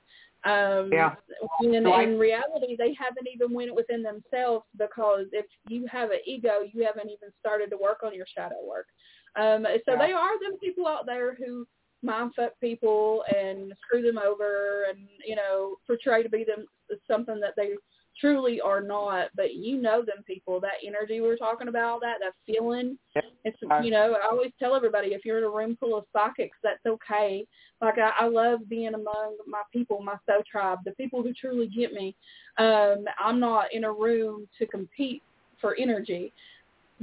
Um, 0.45 0.93
Yeah. 0.93 1.15
when 1.61 1.85
So 1.85 1.93
I- 1.93 2.03
in 2.03 2.19
reality, 2.19 2.77
they 2.77 2.95
haven't 2.95 3.29
even 3.29 3.53
went 3.53 3.75
within 3.75 4.03
themselves 4.03 4.67
because 4.77 5.29
if 5.33 5.47
you 5.69 5.87
have 5.87 6.11
an 6.11 6.21
ego, 6.25 6.61
you 6.73 6.85
haven't 6.85 7.11
even 7.11 7.31
started 7.39 7.71
to 7.71 7.77
work 7.77 8.03
on 8.03 8.15
your 8.15 8.27
shadow 8.27 8.61
work. 8.65 8.89
Um, 9.37 9.65
so 9.65 9.93
Yeah. 9.93 9.97
they 9.97 10.13
are 10.13 10.39
them 10.41 10.59
people 10.59 10.87
out 10.87 11.07
there 11.07 11.35
who 11.35 11.67
mind 12.03 12.35
fuck 12.35 12.59
people 12.59 13.23
and 13.33 13.73
screw 13.83 14.03
them 14.03 14.19
over 14.19 14.85
and, 14.85 15.09
you 15.25 15.37
know, 15.37 15.77
portray 15.87 16.23
to 16.23 16.29
be 16.29 16.43
them 16.43 16.67
something 17.07 17.39
that 17.39 17.55
they 17.57 17.77
truly 18.21 18.61
are 18.61 18.81
not. 18.81 19.29
But 19.37 19.55
you 19.55 19.81
know 19.81 20.05
them 20.05 20.23
people, 20.27 20.61
that 20.61 20.83
energy 20.87 21.21
we 21.21 21.27
we're 21.29 21.37
talking 21.37 21.69
about, 21.69 22.01
that, 22.01 22.17
that 22.21 22.35
feeling. 22.47 22.99
It's, 23.45 23.59
you 23.85 23.91
know, 23.91 24.17
I 24.23 24.29
always 24.29 24.53
tell 24.59 24.75
everybody 24.75 25.09
if 25.09 25.25
you're 25.25 25.39
in 25.39 25.45
a 25.45 25.51
room 25.51 25.77
full 25.81 25.97
of 25.97 26.05
psychics, 26.13 26.57
that's 26.63 26.85
okay. 26.87 27.45
Like 27.81 27.99
I, 27.99 28.13
I 28.21 28.29
love 28.29 28.69
being 28.69 28.95
among 28.95 29.37
my 29.47 29.63
people, 29.73 30.01
my 30.03 30.17
soul 30.27 30.43
tribe, 30.51 30.79
the 30.85 30.93
people 30.93 31.23
who 31.23 31.33
truly 31.33 31.67
get 31.67 31.93
me. 31.93 32.15
Um, 32.59 33.05
I'm 33.19 33.41
not 33.41 33.73
in 33.73 33.85
a 33.85 33.93
room 33.93 34.47
to 34.59 34.67
compete 34.67 35.23
for 35.61 35.75
energy. 35.79 36.33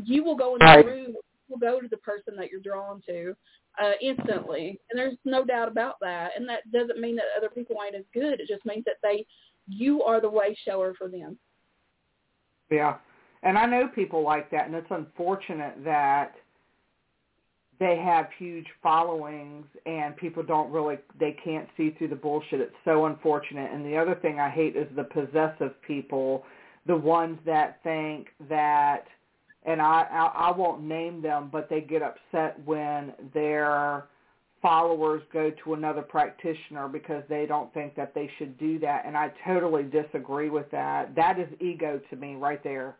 You 0.01 0.23
will 0.23 0.35
go 0.35 0.55
in 0.55 0.59
the 0.59 0.87
room, 0.87 1.07
you 1.07 1.21
will 1.49 1.57
go 1.57 1.81
to 1.81 1.87
the 1.87 1.97
person 1.97 2.35
that 2.37 2.49
you're 2.51 2.61
drawn 2.61 3.01
to 3.07 3.35
uh, 3.81 3.91
instantly, 4.01 4.79
and 4.89 4.99
there's 4.99 5.17
no 5.25 5.43
doubt 5.43 5.67
about 5.67 5.95
that. 6.01 6.31
And 6.35 6.47
that 6.49 6.69
doesn't 6.71 6.99
mean 6.99 7.15
that 7.15 7.25
other 7.37 7.49
people 7.49 7.77
ain't 7.85 7.95
as 7.95 8.03
good. 8.13 8.39
It 8.39 8.47
just 8.47 8.65
means 8.65 8.83
that 8.85 8.97
they, 9.01 9.25
you 9.69 10.03
are 10.03 10.19
the 10.19 10.29
way 10.29 10.57
shower 10.65 10.93
for 10.97 11.07
them. 11.07 11.37
Yeah. 12.69 12.97
And 13.43 13.57
I 13.57 13.65
know 13.65 13.87
people 13.87 14.23
like 14.23 14.51
that, 14.51 14.65
and 14.65 14.75
it's 14.75 14.87
unfortunate 14.89 15.83
that 15.85 16.35
they 17.79 17.97
have 17.97 18.27
huge 18.37 18.65
followings 18.83 19.65
and 19.85 20.15
people 20.17 20.43
don't 20.43 20.69
really, 20.69 20.97
they 21.17 21.37
can't 21.43 21.67
see 21.77 21.91
through 21.91 22.09
the 22.09 22.15
bullshit. 22.15 22.59
It's 22.59 22.75
so 22.83 23.05
unfortunate. 23.05 23.71
And 23.71 23.85
the 23.85 23.95
other 23.95 24.15
thing 24.15 24.39
I 24.39 24.49
hate 24.49 24.75
is 24.75 24.87
the 24.97 25.05
possessive 25.05 25.81
people, 25.87 26.43
the 26.85 26.97
ones 26.97 27.39
that 27.45 27.79
think 27.83 28.27
that, 28.49 29.05
and 29.65 29.81
I, 29.81 30.05
I, 30.11 30.49
I 30.49 30.57
won't 30.57 30.83
name 30.83 31.21
them, 31.21 31.47
but 31.51 31.69
they 31.69 31.79
get 31.79 32.01
upset 32.01 32.59
when 32.65 33.13
their 33.33 34.07
followers 34.61 35.21
go 35.31 35.51
to 35.63 35.73
another 35.73 36.01
practitioner 36.01 36.87
because 36.87 37.23
they 37.29 37.45
don't 37.45 37.73
think 37.73 37.95
that 37.95 38.13
they 38.13 38.29
should 38.37 38.57
do 38.57 38.79
that. 38.79 39.03
And 39.05 39.15
I 39.15 39.31
totally 39.45 39.83
disagree 39.83 40.49
with 40.49 40.69
that. 40.71 41.15
That 41.15 41.39
is 41.39 41.47
ego 41.59 42.01
to 42.09 42.15
me 42.15 42.35
right 42.35 42.63
there. 42.63 42.95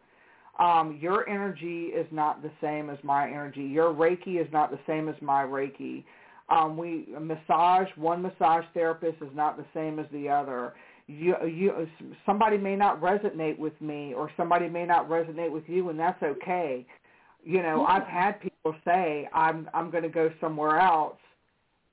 Um, 0.60 1.00
your 1.02 1.28
energy 1.30 1.86
is 1.86 2.08
not 2.12 2.42
the 2.42 2.52
same 2.62 2.90
as 2.90 2.98
my 3.04 3.28
energy. 3.30 3.64
Your 3.64 3.94
Reiki 3.94 4.42
is 4.42 4.48
not 4.52 4.72
the 4.72 4.80
same 4.86 5.08
as 5.08 5.16
my 5.22 5.44
Reiki. 5.44 6.04
Um, 6.50 6.76
we 6.76 7.08
massage 7.20 7.88
one 7.96 8.22
massage 8.22 8.66
therapist 8.74 9.22
is 9.22 9.30
not 9.36 9.56
the 9.56 9.66
same 9.74 10.00
as 10.00 10.06
the 10.12 10.28
other. 10.28 10.74
You, 11.08 11.36
you, 11.46 11.88
somebody 12.26 12.58
may 12.58 12.76
not 12.76 13.02
resonate 13.02 13.58
with 13.58 13.80
me, 13.82 14.14
or 14.14 14.30
somebody 14.36 14.68
may 14.68 14.86
not 14.86 15.10
resonate 15.10 15.52
with 15.52 15.64
you, 15.68 15.90
and 15.90 16.00
that's 16.00 16.22
okay. 16.22 16.86
You 17.44 17.62
know, 17.64 17.86
I've 17.86 18.04
had 18.04 18.42
people 18.42 18.76
say 18.86 19.30
I'm 19.34 19.70
I'm 19.74 19.90
going 19.90 20.04
to 20.04 20.10
go 20.10 20.30
somewhere 20.42 20.80
else, 20.80 21.18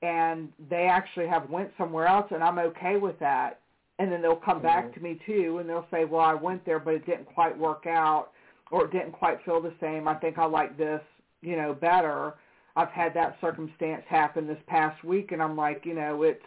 and 0.03 0.53
they 0.71 0.87
actually 0.87 1.27
have 1.27 1.49
went 1.51 1.71
somewhere 1.79 2.07
else, 2.07 2.27
and 2.31 2.43
I'm 2.43 2.59
okay 2.59 2.97
with 2.97 3.19
that. 3.21 3.61
And 3.99 4.13
then 4.13 4.21
they'll 4.21 4.37
come 4.37 4.61
back 4.61 4.91
Mhm. 4.91 4.95
to 4.95 5.01
me 5.01 5.15
too, 5.25 5.59
and 5.59 5.69
they'll 5.69 5.89
say, 5.91 6.05
"Well, 6.05 6.21
I 6.21 6.35
went 6.35 6.65
there, 6.67 6.79
but 6.79 6.95
it 6.95 7.07
didn't 7.07 7.25
quite 7.27 7.57
work 7.57 7.87
out." 7.87 8.33
or 8.71 8.85
it 8.85 8.93
didn't 8.93 9.13
quite 9.13 9.41
feel 9.45 9.61
the 9.61 9.73
same. 9.81 10.09
I 10.09 10.15
think 10.15 10.39
I 10.39 10.45
like 10.45 10.77
this, 10.77 11.01
you 11.41 11.57
know, 11.57 11.75
better. 11.75 12.35
I've 12.75 12.91
had 12.91 13.15
that 13.15 13.39
circumstance 13.41 14.03
happen 14.09 14.47
this 14.47 14.59
past 14.67 15.03
week, 15.05 15.33
and 15.33 15.43
I'm 15.43 15.57
like, 15.57 15.87
you 15.87 15.95
know, 15.95 16.23
it's, 16.23 16.45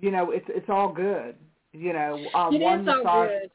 you 0.00 0.10
know, 0.10 0.30
it's 0.30 0.46
it's 0.48 0.68
all 0.68 0.92
good. 0.92 1.36
You 1.72 1.92
know, 1.92 2.26
um, 2.34 2.54
It 2.54 2.62
one 2.62 2.84
massage, 2.84 3.30
good. 3.30 3.50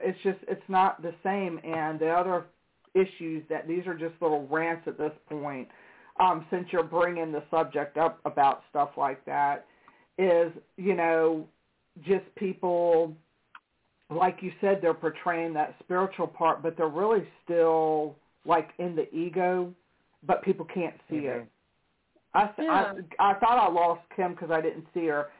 it's 0.00 0.18
just 0.22 0.38
it's 0.48 0.68
not 0.68 1.00
the 1.00 1.14
same. 1.22 1.60
And 1.64 1.98
the 1.98 2.10
other 2.10 2.44
issues 2.94 3.44
that 3.48 3.68
these 3.68 3.86
are 3.86 3.94
just 3.94 4.14
little 4.20 4.46
rants 4.48 4.86
at 4.86 4.98
this 4.98 5.12
point. 5.28 5.68
Um, 6.18 6.46
since 6.50 6.66
you're 6.72 6.82
bringing 6.82 7.30
the 7.30 7.42
subject 7.50 7.98
up 7.98 8.20
about 8.24 8.62
stuff 8.70 8.90
like 8.96 9.24
that, 9.26 9.66
is 10.18 10.50
you 10.76 10.94
know, 10.94 11.46
just 12.04 12.24
people 12.36 13.14
like 14.08 14.38
you 14.40 14.52
said, 14.60 14.78
they're 14.80 14.94
portraying 14.94 15.52
that 15.54 15.74
spiritual 15.82 16.28
part, 16.28 16.62
but 16.62 16.76
they're 16.76 16.88
really 16.88 17.26
still 17.44 18.14
like 18.44 18.70
in 18.78 18.94
the 18.94 19.12
ego, 19.14 19.72
but 20.24 20.42
people 20.42 20.64
can't 20.64 20.94
see 21.10 21.22
Mhm. 21.22 21.42
it. 21.42 21.48
I, 22.34 22.50
Yeah. 22.58 22.94
I 23.18 23.30
I 23.30 23.34
thought 23.34 23.58
I 23.58 23.68
lost 23.68 24.02
Kim 24.14 24.32
because 24.32 24.50
I 24.50 24.60
didn't 24.60 24.86
see 24.94 25.06
her. 25.06 25.30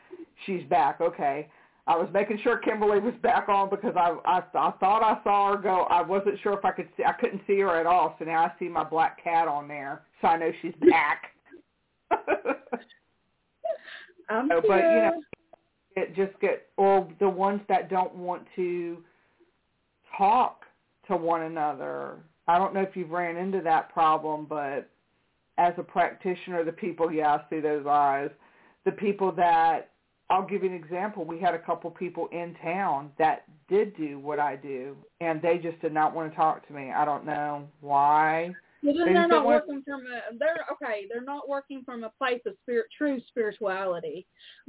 She's 0.45 0.65
back. 0.65 1.01
Okay. 1.01 1.49
I 1.87 1.97
was 1.97 2.11
making 2.13 2.39
sure 2.39 2.59
Kimberly 2.59 2.99
was 2.99 3.15
back 3.17 3.49
on 3.49 3.69
because 3.71 3.95
I, 3.97 4.17
I 4.25 4.39
I 4.55 4.71
thought 4.73 5.03
I 5.05 5.23
saw 5.23 5.53
her 5.53 5.59
go. 5.59 5.83
I 5.85 6.03
wasn't 6.03 6.39
sure 6.41 6.55
if 6.55 6.65
I 6.65 6.73
could 6.73 6.89
see. 6.97 7.05
I 7.05 7.13
couldn't 7.13 7.43
see 7.47 7.61
her 7.61 7.77
at 7.77 7.87
all. 7.87 8.17
So 8.19 8.25
now 8.25 8.45
I 8.45 8.53
see 8.59 8.69
my 8.69 8.83
black 8.83 9.23
cat 9.23 9.47
on 9.47 9.69
there, 9.69 10.03
so 10.21 10.29
I 10.29 10.37
know 10.39 10.53
she's 10.63 10.75
back. 10.89 11.33
I'm 14.29 14.49
So, 14.49 14.61
but, 14.67 14.77
you 14.77 14.83
know, 14.83 15.23
it 15.97 16.15
just 16.15 16.39
get 16.41 16.67
or 16.77 17.09
the 17.21 17.29
ones 17.29 17.61
that 17.69 17.89
don't 17.89 18.15
want 18.15 18.43
to 18.57 18.99
talk 20.17 20.65
to 21.09 21.17
one 21.17 21.43
another. 21.43 22.17
I 22.49 22.59
don't 22.59 22.75
know 22.75 22.81
if 22.81 22.97
you've 22.97 23.11
ran 23.11 23.37
into 23.37 23.61
that 23.63 23.93
problem, 23.93 24.47
but 24.49 24.89
as 25.59 25.75
a 25.79 25.83
practitioner, 25.83 26.65
the 26.65 26.73
people, 26.73 27.11
yeah, 27.11 27.35
I 27.35 27.45
see 27.51 27.61
those 27.61 27.87
eyes. 27.87 28.31
The 28.85 28.93
people 28.93 29.33
that 29.33 29.91
I'll 30.29 30.47
give 30.47 30.65
you 30.65 30.71
an 30.71 30.75
example. 30.75 31.25
We 31.25 31.39
had 31.39 31.55
a 31.55 31.59
couple 31.59 31.91
people 31.91 32.29
in 32.33 32.57
town 32.63 33.11
that 33.19 33.45
did 33.69 33.97
do 33.97 34.19
what 34.19 34.41
I 34.41 34.57
do, 34.57 34.97
and 35.21 35.41
they 35.41 35.59
just 35.59 35.81
did 35.81 35.95
not 35.95 36.15
want 36.15 36.31
to 36.31 36.37
talk 36.37 36.67
to 36.67 36.73
me. 36.73 36.91
I 36.91 37.05
don't 37.05 37.25
know 37.25 37.69
why. 37.81 38.55
Well, 38.87 38.95
then 38.95 39.07
They 39.07 39.13
they're 39.15 39.29
not 39.29 39.47
working 39.47 39.83
from 39.85 40.03
a. 40.07 40.37
They're 40.39 40.65
okay. 40.73 41.07
They're 41.11 41.21
not 41.21 41.49
working 41.49 41.83
from 41.85 42.05
a 42.05 42.11
place 42.11 42.41
of 42.47 42.55
spirit, 42.63 42.87
true 42.97 43.21
spirituality, 43.27 44.27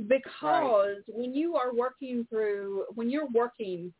because 0.07 1.03
when 1.07 1.35
you 1.35 1.55
are 1.55 1.73
working 1.73 2.25
through, 2.27 2.85
when 2.95 3.11
you're 3.11 3.27
working 3.27 3.93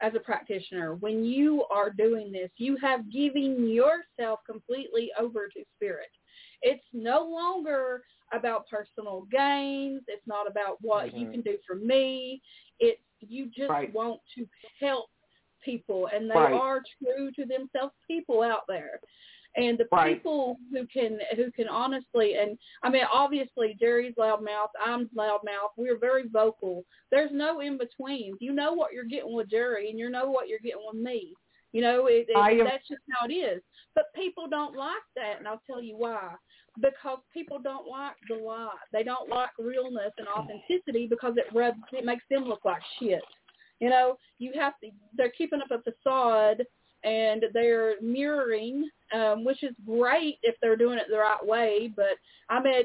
as 0.00 0.12
a 0.16 0.20
practitioner, 0.20 0.96
when 0.96 1.24
you 1.24 1.64
are 1.70 1.90
doing 1.90 2.32
this, 2.32 2.50
you 2.56 2.76
have 2.78 3.10
given 3.12 3.68
yourself 3.68 4.40
completely 4.44 5.10
over 5.16 5.46
to 5.46 5.62
spirit. 5.76 6.08
It's 6.62 6.84
no 6.92 7.22
longer 7.22 8.02
about 8.32 8.66
personal 8.68 9.26
gains. 9.30 10.02
It's 10.08 10.26
not 10.26 10.50
about 10.50 10.78
what 10.80 11.14
you 11.14 11.26
Mhm. 11.26 11.32
can 11.32 11.40
do 11.42 11.58
for 11.64 11.76
me. 11.76 12.42
It's 12.80 13.00
you 13.20 13.46
just 13.46 13.68
Right. 13.68 13.92
want 13.92 14.20
to 14.34 14.48
help 14.80 15.10
people, 15.62 16.06
and 16.06 16.30
they 16.30 16.34
Right. 16.34 16.54
are 16.54 16.82
true 16.98 17.30
to 17.32 17.44
themselves 17.44 17.94
people 18.08 18.42
out 18.42 18.66
there. 18.66 18.98
And 19.56 19.76
the 19.76 19.88
Right. 19.90 20.16
people 20.16 20.58
who 20.70 20.86
can 20.86 21.18
who 21.34 21.50
can 21.50 21.68
honestly 21.68 22.36
and 22.36 22.56
I 22.84 22.90
mean 22.90 23.02
obviously 23.12 23.76
Jerry's 23.80 24.14
loudmouth, 24.14 24.70
I'm 24.84 25.08
loudmouth. 25.08 25.72
We're 25.76 25.98
very 25.98 26.28
vocal. 26.28 26.84
There's 27.10 27.32
no 27.32 27.60
in 27.60 27.76
between. 27.76 28.36
You 28.38 28.52
know 28.52 28.72
what 28.72 28.92
you're 28.92 29.04
getting 29.04 29.34
with 29.34 29.50
Jerry, 29.50 29.90
and 29.90 29.98
you 29.98 30.08
know 30.08 30.30
what 30.30 30.48
you're 30.48 30.60
getting 30.60 30.86
with 30.86 31.02
me. 31.02 31.34
You 31.72 31.82
know, 31.82 32.06
it, 32.06 32.26
it, 32.28 32.64
that's 32.64 32.88
just 32.88 33.02
how 33.10 33.26
it 33.28 33.32
is. 33.32 33.62
But 33.94 34.12
people 34.14 34.48
don't 34.48 34.76
like 34.76 35.02
that, 35.14 35.38
and 35.38 35.46
I'll 35.46 35.62
tell 35.66 35.80
you 35.80 35.96
why. 35.96 36.34
Because 36.80 37.18
people 37.32 37.58
don't 37.58 37.86
like 37.86 38.16
the 38.28 38.36
lie. 38.36 38.70
They 38.92 39.02
don't 39.02 39.28
like 39.28 39.50
realness 39.58 40.12
and 40.18 40.26
authenticity 40.28 41.06
because 41.08 41.34
it 41.36 41.52
rubs, 41.54 41.78
it 41.92 42.04
makes 42.04 42.24
them 42.30 42.44
look 42.44 42.64
like 42.64 42.82
shit. 42.98 43.22
You 43.80 43.88
know, 43.90 44.16
you 44.38 44.52
have 44.56 44.74
to. 44.82 44.90
They're 45.16 45.30
keeping 45.30 45.60
up 45.60 45.70
a 45.70 45.82
facade 45.82 46.64
and 47.04 47.44
they're 47.52 48.00
mirroring, 48.00 48.88
um, 49.14 49.44
which 49.44 49.62
is 49.62 49.74
great 49.86 50.38
if 50.42 50.54
they're 50.60 50.76
doing 50.76 50.98
it 50.98 51.06
the 51.10 51.18
right 51.18 51.44
way. 51.44 51.92
But 51.94 52.16
I 52.48 52.62
mean, 52.62 52.82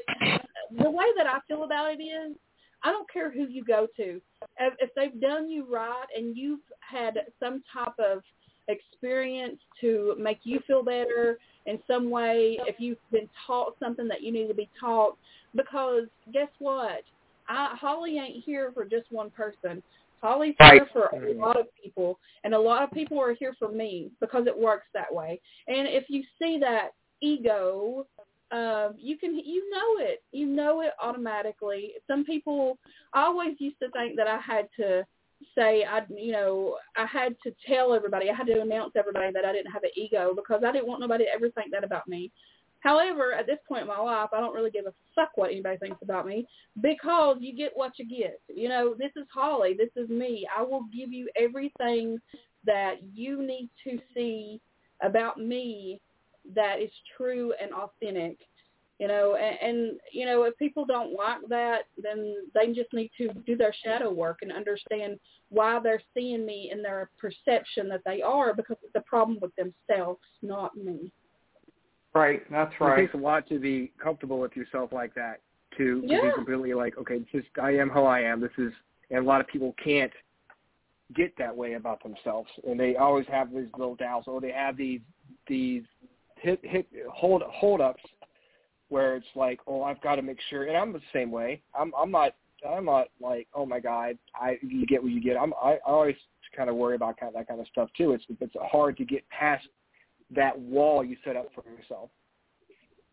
the 0.82 0.90
way 0.90 1.06
that 1.16 1.26
I 1.26 1.38
feel 1.48 1.64
about 1.64 1.92
it 1.92 2.02
is, 2.02 2.36
I 2.82 2.90
don't 2.90 3.10
care 3.10 3.30
who 3.30 3.46
you 3.48 3.64
go 3.64 3.86
to. 3.96 4.20
If, 4.60 4.90
they've 4.94 5.20
done 5.20 5.48
you 5.50 5.66
right 5.72 6.06
and 6.16 6.36
you've 6.36 6.60
had 6.80 7.14
some 7.40 7.62
type 7.72 7.94
of 7.98 8.22
experience 8.68 9.58
to 9.80 10.14
make 10.18 10.40
you 10.44 10.60
feel 10.66 10.82
better 10.82 11.38
in 11.66 11.78
some 11.86 12.10
way, 12.10 12.58
if 12.66 12.76
you've 12.78 12.98
been 13.10 13.28
taught 13.46 13.76
something 13.80 14.06
that 14.08 14.22
you 14.22 14.32
need 14.32 14.48
to 14.48 14.54
be 14.54 14.68
taught, 14.78 15.16
because 15.54 16.04
guess 16.32 16.48
what? 16.58 17.02
I, 17.48 17.76
Holly 17.78 18.18
ain't 18.18 18.44
here 18.44 18.70
for 18.72 18.84
just 18.84 19.10
one 19.10 19.30
person. 19.30 19.82
Holly's 20.22 20.54
here 20.60 20.88
for 20.92 21.06
a 21.06 21.34
lot 21.34 21.58
of 21.58 21.66
people, 21.82 22.18
and 22.44 22.54
a 22.54 22.58
lot 22.58 22.82
of 22.82 22.90
people 22.90 23.20
are 23.20 23.34
here 23.34 23.54
for 23.58 23.70
me 23.70 24.10
because 24.20 24.46
it 24.46 24.58
works 24.58 24.86
that 24.94 25.12
way. 25.12 25.40
And 25.68 25.86
if 25.86 26.04
you 26.08 26.22
see 26.40 26.58
that 26.60 26.90
ego, 27.20 28.06
um, 28.50 28.94
you 28.98 29.18
can 29.18 29.36
you 29.36 29.70
know 29.70 30.04
it, 30.04 30.22
you 30.32 30.46
know 30.46 30.80
it 30.80 30.92
automatically. 31.02 31.92
Some 32.06 32.24
people, 32.24 32.78
I 33.12 33.22
always 33.22 33.56
used 33.58 33.78
to 33.80 33.90
think 33.90 34.16
that 34.16 34.26
I 34.26 34.38
had 34.38 34.68
to 34.78 35.04
say 35.56 35.84
I, 35.84 36.02
you 36.08 36.32
know, 36.32 36.76
I 36.96 37.06
had 37.06 37.36
to 37.42 37.52
tell 37.66 37.92
everybody, 37.92 38.30
I 38.30 38.34
had 38.34 38.46
to 38.46 38.60
announce 38.60 38.92
everybody 38.96 39.32
that 39.32 39.44
I 39.44 39.52
didn't 39.52 39.72
have 39.72 39.82
an 39.84 39.90
ego 39.96 40.32
because 40.34 40.62
I 40.66 40.72
didn't 40.72 40.88
want 40.88 41.00
nobody 41.00 41.24
to 41.24 41.30
ever 41.30 41.50
think 41.50 41.70
that 41.72 41.84
about 41.84 42.08
me. 42.08 42.32
However, 42.86 43.32
at 43.32 43.48
this 43.48 43.58
point 43.66 43.82
in 43.82 43.88
my 43.88 43.98
life, 43.98 44.28
I 44.32 44.38
don't 44.38 44.54
really 44.54 44.70
give 44.70 44.86
a 44.86 44.94
fuck 45.12 45.30
what 45.34 45.50
anybody 45.50 45.76
thinks 45.78 46.00
about 46.02 46.24
me 46.24 46.46
because 46.80 47.38
you 47.40 47.52
get 47.52 47.72
what 47.74 47.98
you 47.98 48.08
get. 48.08 48.40
You 48.46 48.68
know, 48.68 48.94
this 48.96 49.10
is 49.16 49.26
Holly. 49.34 49.74
This 49.76 49.90
is 49.96 50.08
me. 50.08 50.46
I 50.56 50.62
will 50.62 50.84
give 50.96 51.12
you 51.12 51.28
everything 51.36 52.20
that 52.64 52.98
you 53.12 53.42
need 53.42 53.70
to 53.82 53.98
see 54.14 54.60
about 55.02 55.36
me 55.36 56.00
that 56.54 56.80
is 56.80 56.92
true 57.16 57.52
and 57.60 57.72
authentic. 57.72 58.38
You 59.00 59.08
know, 59.08 59.34
and, 59.34 59.58
and 59.60 60.00
you 60.12 60.24
know, 60.24 60.44
if 60.44 60.56
people 60.56 60.84
don't 60.84 61.12
like 61.12 61.40
that, 61.48 61.86
then 62.00 62.36
they 62.54 62.68
just 62.68 62.92
need 62.92 63.10
to 63.18 63.30
do 63.44 63.56
their 63.56 63.74
shadow 63.84 64.12
work 64.12 64.38
and 64.42 64.52
understand 64.52 65.18
why 65.48 65.80
they're 65.82 66.02
seeing 66.14 66.46
me 66.46 66.70
in 66.72 66.82
their 66.82 67.10
perception 67.18 67.88
that 67.88 68.02
they 68.06 68.22
are 68.22 68.54
because 68.54 68.76
it's 68.84 68.94
a 68.94 69.00
problem 69.00 69.38
with 69.42 69.50
themselves, 69.56 70.20
not 70.40 70.76
me. 70.76 71.10
Right. 72.16 72.42
That's 72.50 72.72
right. 72.80 72.98
It 72.98 73.02
takes 73.02 73.14
a 73.14 73.18
lot 73.18 73.48
to 73.48 73.58
be 73.58 73.92
comfortable 74.02 74.38
with 74.38 74.56
yourself 74.56 74.92
like 74.92 75.14
that. 75.14 75.40
To, 75.76 76.00
to 76.00 76.06
be 76.06 76.32
completely 76.34 76.72
like, 76.72 76.96
okay, 76.96 77.18
this 77.18 77.42
is 77.42 77.44
I 77.62 77.72
am 77.72 77.90
who 77.90 78.00
I 78.00 78.20
am. 78.20 78.40
This 78.40 78.50
is, 78.56 78.72
and 79.10 79.20
a 79.20 79.28
lot 79.28 79.42
of 79.42 79.46
people 79.46 79.74
can't 79.82 80.12
get 81.14 81.36
that 81.36 81.54
way 81.54 81.74
about 81.74 82.02
themselves, 82.02 82.48
and 82.66 82.80
they 82.80 82.96
always 82.96 83.26
have 83.26 83.52
these 83.52 83.68
little 83.76 83.94
doubts, 83.94 84.26
or 84.26 84.40
they 84.40 84.52
have 84.52 84.76
these 84.76 85.00
these 85.48 85.82
hit 86.38 86.60
hit 86.62 86.86
hold 87.12 87.42
hold 87.42 87.80
ups 87.82 88.02
where 88.88 89.16
it's 89.16 89.26
like, 89.34 89.60
oh, 89.66 89.82
I've 89.82 90.00
got 90.00 90.14
to 90.14 90.22
make 90.22 90.38
sure, 90.48 90.64
and 90.64 90.76
I'm 90.76 90.92
the 90.92 91.00
same 91.12 91.30
way. 91.30 91.60
I'm 91.78 91.92
I'm 91.98 92.10
not 92.10 92.34
I'm 92.66 92.86
not 92.86 93.08
like, 93.20 93.48
oh 93.54 93.66
my 93.66 93.80
god, 93.80 94.16
I 94.34 94.58
you 94.62 94.86
get 94.86 95.02
what 95.02 95.12
you 95.12 95.20
get. 95.20 95.36
I'm 95.36 95.52
I, 95.62 95.72
I 95.72 95.78
always 95.86 96.16
kind 96.56 96.70
of 96.70 96.76
worry 96.76 96.96
about 96.96 97.18
kind 97.18 97.28
of 97.28 97.34
that 97.34 97.48
kind 97.48 97.60
of 97.60 97.66
stuff 97.66 97.90
too. 97.96 98.12
It's 98.12 98.24
it's 98.40 98.54
hard 98.62 98.96
to 98.96 99.04
get 99.04 99.28
past 99.28 99.66
that 100.34 100.58
wall 100.58 101.04
you 101.04 101.16
set 101.24 101.36
up 101.36 101.50
for 101.54 101.62
yourself. 101.70 102.10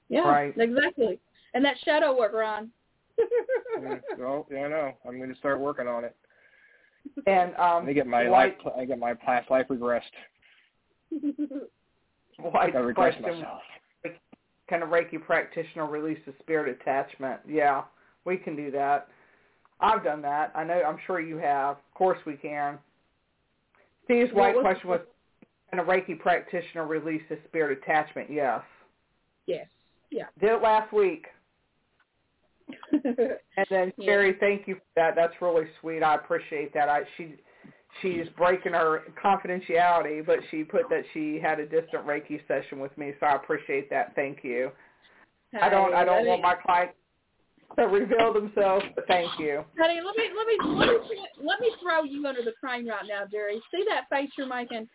Yeah, 0.10 0.28
Right. 0.28 0.54
exactly. 0.58 1.20
And 1.54 1.64
that 1.64 1.76
shadow 1.84 2.18
work, 2.18 2.34
Ron. 2.34 2.72
Mm, 3.80 4.02
well, 4.18 4.48
yeah, 4.52 4.66
I 4.66 4.68
know. 4.70 4.94
I'm 5.08 5.18
going 5.18 5.32
to 5.32 5.38
start 5.38 5.60
working 5.60 5.88
on 5.88 6.04
it. 6.04 6.16
And 7.28 7.54
um, 7.58 7.86
I 7.86 7.92
get 7.92 8.08
my 8.08 8.30
White, 8.30 8.64
life. 8.64 8.74
I 8.78 8.86
get 8.86 8.98
my 8.98 9.14
past 9.14 9.52
life 9.52 9.68
regressed. 9.70 10.02
White's 12.40 12.76
I 12.76 12.80
regress 12.80 13.14
question: 13.20 13.42
myself. 13.42 13.62
Can 14.70 14.84
a 14.84 14.86
Reiki 14.86 15.22
practitioner 15.22 15.86
release 15.86 16.18
the 16.26 16.34
spirit 16.40 16.78
attachment? 16.80 17.42
Yeah, 17.46 17.84
we 18.24 18.38
can 18.38 18.56
do 18.56 18.72
that. 18.72 19.10
I've 19.82 20.02
done 20.02 20.22
that. 20.22 20.54
I 20.56 20.64
know. 20.64 20.82
I'm 20.82 20.98
sure 21.06 21.20
you 21.20 21.36
have. 21.38 21.72
Of 21.72 21.94
course, 21.94 22.20
we 22.26 22.36
can. 22.38 22.80
Steve's 24.06 24.32
What 24.32 24.56
white 24.56 24.62
question 24.62 24.90
was: 24.90 25.02
Can 25.74 25.80
a 25.80 25.84
Reiki 25.84 26.20
practitioner 26.20 26.86
release 26.86 27.24
the 27.30 27.38
spirit 27.48 27.80
attachment? 27.82 28.30
Yes. 28.30 28.62
yes. 29.48 29.66
Yeah. 30.12 30.26
Did 30.40 30.52
it 30.58 30.62
last 30.62 30.94
week. 30.94 31.26
And 32.92 33.68
then 33.72 33.92
Yeah. 33.98 34.32
Thank 34.40 34.68
you 34.68 34.76
for 34.76 34.82
that. 34.96 35.16
That's 35.16 35.34
really 35.42 35.66
sweet. 35.82 36.04
I 36.04 36.14
appreciate 36.14 36.76
that. 36.76 36.90
I 36.90 37.02
she 37.18 37.38
she's 38.04 38.28
breaking 38.38 38.74
her 38.74 39.02
confidentiality, 39.24 40.24
but 40.24 40.40
she 40.52 40.64
put 40.64 40.90
that 40.90 41.04
she 41.12 41.40
had 41.44 41.60
a 41.60 41.66
distant 41.66 42.06
Reiki 42.06 42.48
session 42.48 42.80
with 42.80 42.96
me, 42.96 43.14
so 43.20 43.26
I 43.26 43.36
appreciate 43.36 43.90
that. 43.90 44.14
Thank 44.14 44.44
you. 44.44 44.70
I 45.60 45.70
don't 45.70 45.96
I 45.96 46.06
don't 46.06 46.28
want 46.28 46.44
my 46.44 46.54
clients 46.54 46.94
to 47.78 47.88
reveal 47.88 48.32
themselves, 48.32 48.86
but 48.96 49.08
thank 49.08 49.32
you. 49.40 49.64
Honey, 49.80 50.02
let 50.06 50.16
me 50.18 50.30
let 50.38 50.48
me 50.48 50.58
let 50.78 50.88
me 50.88 51.18
let 51.44 51.60
me 51.60 51.72
throw 51.82 52.04
you 52.04 52.28
under 52.28 52.44
the 52.44 52.54
train 52.64 52.88
right 52.88 53.06
now, 53.08 53.24
Jerry. 53.32 53.60
See 53.72 53.84
that 53.90 54.08
face 54.16 54.30
you're 54.38 54.48
making? 54.48 54.88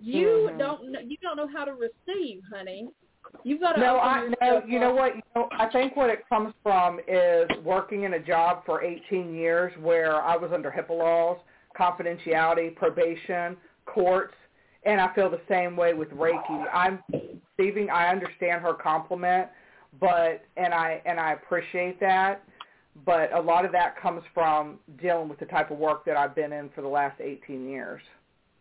You 0.00 0.50
Mhm. 0.52 0.58
don't 0.58 0.92
kn- 0.92 1.10
you 1.10 1.16
don't 1.22 1.36
know 1.36 1.48
how 1.48 1.64
to 1.64 1.74
receive, 1.74 2.42
honey. 2.52 2.88
You've 3.42 3.60
got 3.60 3.72
to 3.74 3.80
No, 3.80 3.98
I 3.98 4.28
no. 4.40 4.62
You 4.64 4.78
know 4.78 4.92
what? 4.92 5.16
You 5.16 5.22
know, 5.34 5.48
I 5.52 5.66
think 5.66 5.96
what 5.96 6.10
it 6.10 6.26
comes 6.28 6.54
from 6.62 7.00
is 7.06 7.48
working 7.62 8.04
in 8.04 8.14
a 8.14 8.18
job 8.18 8.64
for 8.64 8.82
18 8.82 9.34
years 9.34 9.76
where 9.78 10.22
I 10.22 10.36
was 10.36 10.52
under 10.52 10.70
HIPAA 10.70 10.96
laws, 10.96 11.38
confidentiality, 11.76 12.74
probation, 12.74 13.56
courts, 13.86 14.34
and 14.84 15.00
I 15.00 15.12
feel 15.14 15.28
the 15.28 15.40
same 15.48 15.76
way 15.76 15.94
with 15.94 16.10
Reiki. 16.10 16.66
I'm 16.72 17.02
receiving. 17.58 17.90
I 17.90 18.08
understand 18.08 18.62
her 18.62 18.74
compliment, 18.74 19.48
but 20.00 20.44
and 20.56 20.72
I 20.72 21.02
and 21.04 21.18
I 21.20 21.32
appreciate 21.32 22.00
that. 22.00 22.42
But 23.04 23.32
a 23.32 23.40
lot 23.40 23.64
of 23.64 23.72
that 23.72 23.96
comes 24.00 24.22
from 24.34 24.80
dealing 25.00 25.28
with 25.28 25.38
the 25.38 25.46
type 25.46 25.70
of 25.70 25.78
work 25.78 26.04
that 26.04 26.16
I've 26.16 26.34
been 26.34 26.52
in 26.52 26.68
for 26.70 26.82
the 26.82 26.88
last 26.88 27.20
18 27.20 27.68
years. 27.68 28.02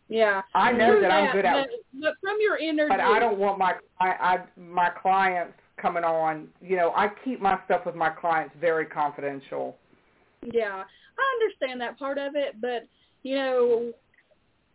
Yeah. 0.10 0.42
I 0.56 0.72
know 0.72 1.02
that 1.02 1.12
I'm 1.12 1.36
good 1.36 1.46
at 1.46 1.68
but, 1.68 2.02
but 2.02 2.14
from 2.22 2.38
your 2.40 2.58
energy, 2.58 2.90
but 2.90 3.00
I 3.00 3.20
don't 3.20 3.38
want 3.38 3.58
my 3.60 3.74
I, 4.00 4.08
I 4.08 4.38
my 4.58 4.90
clients 4.90 5.54
coming 5.82 6.04
on. 6.04 6.48
You 6.62 6.78
know, 6.78 6.94
I 6.96 7.10
keep 7.24 7.42
my 7.42 7.60
stuff 7.66 7.86
with 7.86 7.96
my 7.96 8.10
clients 8.10 8.56
very 8.60 8.86
confidential. 8.86 9.76
Yeah, 10.42 10.84
I 10.84 11.42
understand 11.42 11.82
that 11.82 12.00
part 12.00 12.18
of 12.18 12.36
it, 12.36 12.62
but 12.62 12.88
you 13.24 13.36
know, 13.36 13.92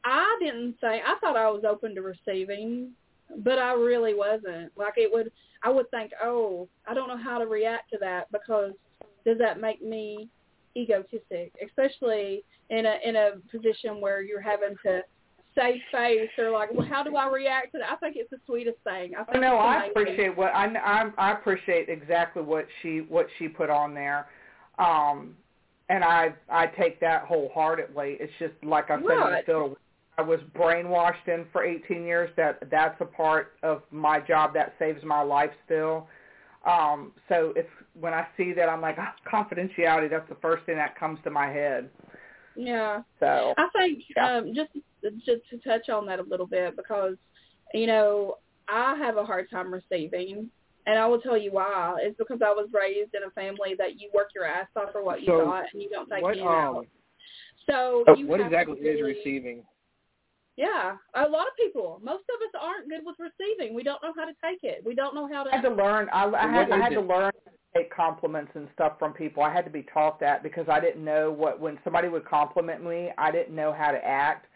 I 0.04 0.36
didn't 0.40 0.76
say 0.80 1.00
I 1.06 1.16
thought 1.20 1.36
I 1.36 1.50
was 1.50 1.64
open 1.68 1.94
to 1.94 2.02
receiving, 2.02 2.90
but 3.38 3.58
I 3.58 3.72
really 3.72 4.14
wasn't. 4.14 4.72
Like 4.76 4.94
it 4.96 5.10
would, 5.12 5.30
I 5.62 5.70
would 5.70 5.90
think, 5.90 6.12
oh, 6.22 6.68
I 6.86 6.94
don't 6.94 7.08
know 7.08 7.22
how 7.22 7.38
to 7.38 7.46
react 7.46 7.90
to 7.92 7.98
that 8.00 8.30
because 8.32 8.72
does 9.24 9.38
that 9.38 9.60
make 9.60 9.82
me 9.82 10.28
egotistic, 10.76 11.52
especially 11.64 12.44
in 12.70 12.86
a 12.86 12.96
in 13.04 13.16
a 13.16 13.32
position 13.50 14.00
where 14.00 14.22
you're 14.22 14.40
having 14.40 14.74
to 14.84 15.02
save 15.54 15.80
face 15.90 16.30
or 16.38 16.50
like, 16.50 16.72
well, 16.72 16.86
how 16.88 17.02
do 17.02 17.16
I 17.16 17.28
react 17.28 17.72
to 17.72 17.78
that? 17.78 17.90
I 17.92 17.96
think 17.96 18.16
it's 18.16 18.30
the 18.30 18.38
sweetest 18.46 18.78
thing. 18.84 19.12
I 19.18 19.24
think 19.24 19.42
No, 19.42 19.56
I 19.56 19.86
appreciate 19.86 20.36
what 20.36 20.54
I, 20.54 20.66
I 20.66 21.10
I 21.18 21.32
appreciate 21.32 21.88
exactly 21.88 22.42
what 22.42 22.66
she 22.80 22.98
what 23.08 23.26
she 23.38 23.48
put 23.48 23.70
on 23.70 23.94
there, 23.94 24.26
um, 24.78 25.36
and 25.88 26.04
I 26.04 26.34
I 26.48 26.66
take 26.66 27.00
that 27.00 27.24
wholeheartedly. 27.24 28.16
It's 28.20 28.32
just 28.38 28.54
like 28.62 28.90
I 28.90 28.96
said, 28.96 29.04
Right. 29.06 29.42
still 29.44 29.76
I 30.18 30.22
was 30.22 30.40
brainwashed 30.54 31.26
in 31.28 31.46
for 31.52 31.64
18 31.64 32.04
years. 32.04 32.30
That 32.36 32.70
that's 32.70 33.00
a 33.00 33.06
part 33.06 33.54
of 33.62 33.82
my 33.90 34.20
job 34.20 34.54
that 34.54 34.74
saves 34.78 35.02
my 35.04 35.22
life 35.22 35.50
still. 35.64 36.08
Um, 36.66 37.12
so 37.28 37.52
it's 37.56 37.68
when 37.98 38.14
I 38.14 38.26
see 38.36 38.52
that 38.52 38.68
I'm 38.68 38.80
like 38.80 38.96
oh, 38.98 39.30
confidentiality. 39.30 40.10
That's 40.10 40.28
the 40.28 40.36
first 40.40 40.64
thing 40.64 40.76
that 40.76 40.98
comes 40.98 41.18
to 41.24 41.30
my 41.30 41.46
head. 41.46 41.90
Yeah. 42.54 43.02
So 43.20 43.54
I 43.56 43.68
think 43.76 44.02
Yeah. 44.14 44.36
um, 44.38 44.54
just 44.54 44.70
just 45.24 45.42
to 45.50 45.58
touch 45.58 45.88
on 45.88 46.06
that 46.06 46.20
a 46.20 46.22
little 46.22 46.46
bit 46.46 46.76
because 46.76 47.16
you 47.74 47.86
know 47.86 48.36
I 48.68 48.96
have 48.96 49.16
a 49.16 49.24
hard 49.24 49.50
time 49.50 49.72
receiving, 49.72 50.48
and 50.86 50.98
I 50.98 51.06
will 51.06 51.20
tell 51.20 51.36
you 51.36 51.52
why. 51.52 51.96
It's 52.00 52.16
because 52.16 52.40
I 52.44 52.50
was 52.50 52.68
raised 52.72 53.14
in 53.14 53.22
a 53.24 53.30
family 53.30 53.74
that 53.78 54.00
you 54.00 54.10
work 54.14 54.28
your 54.34 54.44
ass 54.44 54.68
off 54.76 54.92
for 54.92 55.02
what 55.04 55.20
you 55.20 55.26
So, 55.26 55.44
got, 55.46 55.64
and 55.72 55.82
you 55.82 55.90
don't 55.90 56.08
take 56.08 56.22
What 56.22 56.36
any 56.36 56.42
out. 56.42 56.76
um, 56.78 56.86
So 57.68 58.04
you 58.16 58.26
what 58.26 58.40
exactly 58.40 58.76
to 58.76 58.88
is 58.88 59.02
receiving? 59.02 59.64
Yeah, 60.56 60.96
a 61.14 61.28
lot 61.28 61.46
of 61.46 61.56
people. 61.56 61.98
Most 62.02 62.24
of 62.28 62.40
us 62.42 62.60
aren't 62.60 62.88
good 62.88 63.00
with 63.04 63.16
receiving. 63.18 63.74
We 63.74 63.82
don't 63.82 64.02
know 64.02 64.12
how 64.14 64.26
to 64.26 64.34
take 64.44 64.62
it. 64.62 64.82
We 64.84 64.94
don't 64.94 65.14
know 65.14 65.26
how 65.26 65.44
to. 65.44 65.50
I 65.50 65.56
had 65.56 65.62
to 65.62 65.74
learn. 65.74 66.08
I, 66.12 66.24
I 66.26 66.50
had, 66.50 66.70
I 66.70 66.78
had 66.78 66.92
is 66.92 66.98
to 66.98 67.00
learn 67.00 67.32
to 67.46 67.50
take 67.74 67.94
compliments 67.94 68.52
and 68.54 68.68
stuff 68.74 68.98
from 68.98 69.14
people. 69.14 69.42
I 69.42 69.52
had 69.52 69.64
to 69.64 69.70
be 69.70 69.86
taught 69.94 70.20
that 70.20 70.42
because 70.42 70.66
I 70.68 70.78
didn't 70.78 71.04
know 71.04 71.32
what 71.32 71.58
when 71.58 71.78
somebody 71.84 72.08
would 72.08 72.26
compliment 72.26 72.84
me, 72.84 73.10
I 73.16 73.30
didn't 73.30 73.56
know 73.56 73.72
how 73.72 73.92
to 73.92 74.04
act. 74.04 74.46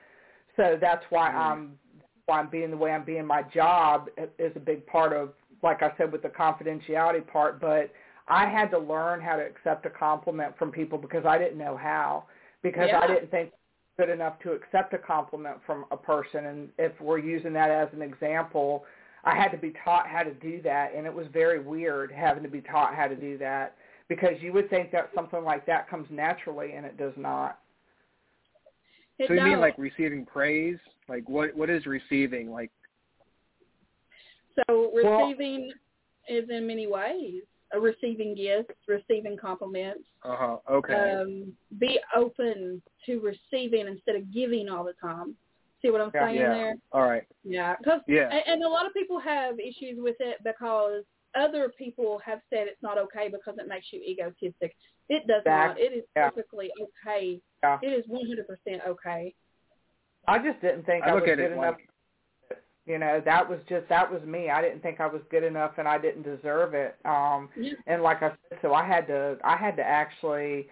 So 0.57 0.79
that's 0.81 1.05
why. 1.11 1.31
I'm 1.31 1.79
why 2.27 2.41
I'm 2.41 2.51
being 2.51 2.73
the 2.73 2.77
way 2.77 2.91
I'm 2.91 3.05
being. 3.05 3.25
My 3.25 3.43
job 3.43 4.09
is 4.39 4.53
a 4.57 4.61
big 4.61 4.85
part 4.87 5.13
of, 5.13 5.31
like 5.63 5.83
I 5.83 5.93
said, 5.97 6.11
with 6.11 6.23
the 6.23 6.29
confidentiality 6.29 7.25
part. 7.27 7.61
But 7.61 7.93
I 8.27 8.49
had 8.49 8.71
to 8.73 8.79
learn 8.79 9.21
how 9.21 9.37
to 9.37 9.43
accept 9.43 9.87
a 9.87 9.91
compliment 9.91 10.59
from 10.59 10.73
people 10.73 10.99
because 10.99 11.25
I 11.25 11.39
didn't 11.39 11.59
know 11.59 11.77
how. 11.77 12.25
Because 12.63 12.89
Yeah. 12.89 13.01
I 13.01 13.07
didn't 13.07 13.31
think 13.31 13.53
good 13.97 14.09
enough 14.11 14.39
to 14.41 14.53
accept 14.53 14.93
a 14.93 14.99
compliment 14.99 15.59
from 15.65 15.85
a 15.91 15.97
person. 15.97 16.47
And 16.47 16.73
if 16.79 17.01
we're 17.01 17.19
using 17.19 17.53
that 17.53 17.71
as 17.71 17.89
an 17.93 18.03
example, 18.03 18.85
I 19.25 19.35
had 19.35 19.51
to 19.53 19.59
be 19.59 19.73
taught 19.85 20.07
how 20.07 20.23
to 20.23 20.33
do 20.33 20.63
that, 20.63 20.95
and 20.95 21.05
it 21.05 21.13
was 21.13 21.27
very 21.33 21.59
weird 21.59 22.13
having 22.13 22.45
to 22.45 22.49
be 22.49 22.61
taught 22.61 22.95
how 22.95 23.09
to 23.09 23.17
do 23.17 23.37
that 23.39 23.77
because 24.09 24.41
you 24.41 24.53
would 24.53 24.71
think 24.71 24.93
that 24.93 25.11
something 25.15 25.43
like 25.43 25.67
that 25.67 25.91
comes 25.91 26.07
naturally, 26.11 26.73
and 26.73 26.87
it 26.87 26.97
does 26.97 27.13
not. 27.17 27.59
It 29.19 29.29
So 29.29 29.35
you 29.35 29.43
mean 29.43 29.61
like 29.61 29.77
receiving 29.79 30.27
praise? 30.27 30.79
Like 31.09 31.29
what 31.29 31.55
what 31.57 31.71
is 31.71 31.87
receiving? 31.87 32.51
Like 32.51 32.71
So 34.69 34.91
Well- 34.93 35.27
receiving 35.27 35.73
is 36.29 36.49
in 36.51 36.67
many 36.67 36.87
ways. 36.87 37.43
Uh, 37.75 37.81
receiving 37.81 38.35
gifts, 38.37 38.71
receiving 38.87 39.37
compliments. 39.37 40.05
uh 40.23 40.37
huh. 40.37 40.57
Okay. 40.71 40.95
Um, 40.95 41.53
be 41.79 41.99
open 42.15 42.81
to 43.05 43.19
receiving 43.21 43.89
instead 43.89 44.15
of 44.15 44.33
giving 44.33 44.69
all 44.69 44.85
the 44.85 44.93
time. 44.95 45.37
See 45.83 45.91
what 45.91 46.01
I'm 46.01 46.13
Yeah. 46.15 46.27
saying 46.27 46.37
yeah. 46.37 46.55
there? 46.55 46.75
All 46.93 47.03
right. 47.03 47.25
Yeah, 47.43 47.75
because 47.77 48.03
Yeah. 48.07 48.29
and, 48.31 48.43
and 48.47 48.63
a 48.63 48.69
lot 48.69 48.87
of 48.87 48.95
people 48.95 49.19
have 49.19 49.59
issues 49.59 49.99
with 49.99 50.17
it 50.21 50.39
because 50.45 51.05
other 51.35 51.69
people 51.69 52.19
have 52.21 52.41
said 52.51 52.69
it's 52.69 52.83
not 52.83 52.99
okay 52.99 53.29
because 53.29 53.59
it 53.59 53.67
makes 53.67 53.93
you 53.93 54.01
egotistic. 54.01 54.77
It 55.09 55.27
does 55.27 55.43
not. 55.47 55.79
It 55.79 55.93
is 55.93 56.05
Yeah. 56.17 56.31
perfectly 56.31 56.71
okay. 56.81 57.41
Yeah. 57.63 57.79
It 57.83 57.87
is 57.87 58.07
100% 58.07 58.87
okay. 58.87 59.35
I 60.29 60.39
just 60.39 60.61
didn't 60.61 60.85
think 60.85 61.05
I, 61.05 61.11
I 61.11 61.15
look 61.15 61.23
was 61.23 61.31
at 61.31 61.37
good 61.39 61.53
it 61.53 61.53
enough. 61.53 61.77
like 61.77 61.89
You 62.87 62.99
know, 62.99 63.21
that 63.25 63.49
was 63.49 63.59
just 63.69 63.89
that 63.89 64.11
was 64.11 64.23
me. 64.23 64.51
I 64.51 64.63
didn't 64.63 64.81
think 64.81 65.01
I 65.01 65.07
was 65.07 65.23
good 65.31 65.43
enough, 65.43 65.73
and 65.79 65.89
I 65.89 65.99
didn't 65.99 66.23
deserve 66.23 66.75
it. 66.75 66.97
Um, 67.05 67.49
Yeah. 67.57 67.73
and 67.87 68.03
like 68.03 68.23
I 68.23 68.31
said, 68.49 68.59
so 68.63 68.75
I 68.75 68.85
had 68.87 69.07
to 69.09 69.39
I 69.45 69.57
had 69.57 69.77
to 69.77 69.83
actually. 69.83 70.69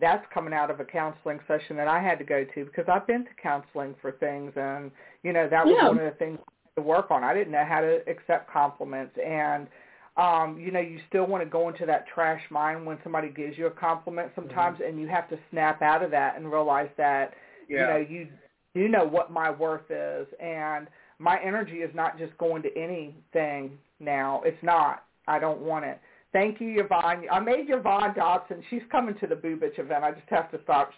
That's 0.00 0.26
coming 0.34 0.52
out 0.52 0.72
of 0.72 0.80
a 0.80 0.84
counseling 0.84 1.38
session 1.46 1.76
that 1.76 1.86
I 1.86 2.00
had 2.02 2.18
to 2.18 2.24
go 2.24 2.44
to 2.44 2.64
because 2.64 2.86
I've 2.88 3.06
been 3.06 3.24
to 3.24 3.30
counseling 3.40 3.94
for 4.02 4.10
things, 4.12 4.52
and 4.56 4.90
you 5.22 5.32
know 5.32 5.48
that 5.48 5.64
was 5.64 5.76
Yeah. 5.78 5.88
one 5.88 5.98
of 5.98 6.04
the 6.04 6.18
things 6.18 6.38
to 6.76 6.82
work 6.82 7.12
on. 7.12 7.22
I 7.22 7.32
didn't 7.32 7.52
know 7.52 7.64
how 7.64 7.80
to 7.80 8.02
accept 8.10 8.50
compliments, 8.50 9.16
and 9.24 9.68
um, 10.16 10.58
you 10.58 10.70
know, 10.70 10.80
you 10.80 11.00
still 11.08 11.26
want 11.26 11.42
to 11.42 11.48
go 11.48 11.68
into 11.68 11.86
that 11.86 12.06
trash 12.06 12.40
mind 12.50 12.86
when 12.86 12.98
somebody 13.02 13.28
gives 13.28 13.58
you 13.58 13.66
a 13.66 13.70
compliment 13.70 14.30
sometimes, 14.34 14.78
and 14.86 15.00
you 15.00 15.08
have 15.08 15.28
to 15.30 15.38
snap 15.50 15.82
out 15.82 16.02
of 16.04 16.10
that 16.12 16.36
and 16.36 16.50
realize 16.50 16.88
that 16.96 17.34
yeah. 17.68 17.78
you 17.80 17.86
know 17.86 18.06
you 18.08 18.28
you 18.74 18.88
know 18.88 19.04
what 19.04 19.32
my 19.32 19.50
worth 19.50 19.90
is 19.90 20.26
and 20.40 20.86
my 21.18 21.40
energy 21.42 21.76
is 21.76 21.90
not 21.94 22.18
just 22.18 22.36
going 22.38 22.62
to 22.62 22.68
anything 22.76 23.78
now. 24.00 24.42
It's 24.44 24.62
not. 24.62 25.04
I 25.26 25.38
don't 25.38 25.60
want 25.60 25.84
it. 25.84 26.00
Thank 26.32 26.60
you 26.60 26.80
yvonne. 26.80 27.24
I 27.30 27.40
made 27.40 27.66
yvonne 27.68 28.14
dobson 28.14 28.62
she's 28.70 28.82
coming 28.90 29.14
to 29.20 29.26
the 29.26 29.36
boo 29.36 29.56
bitch 29.56 29.78
event. 29.78 30.04
I 30.04 30.12
just 30.12 30.28
have 30.28 30.50
to 30.52 30.60
stop. 30.64 30.90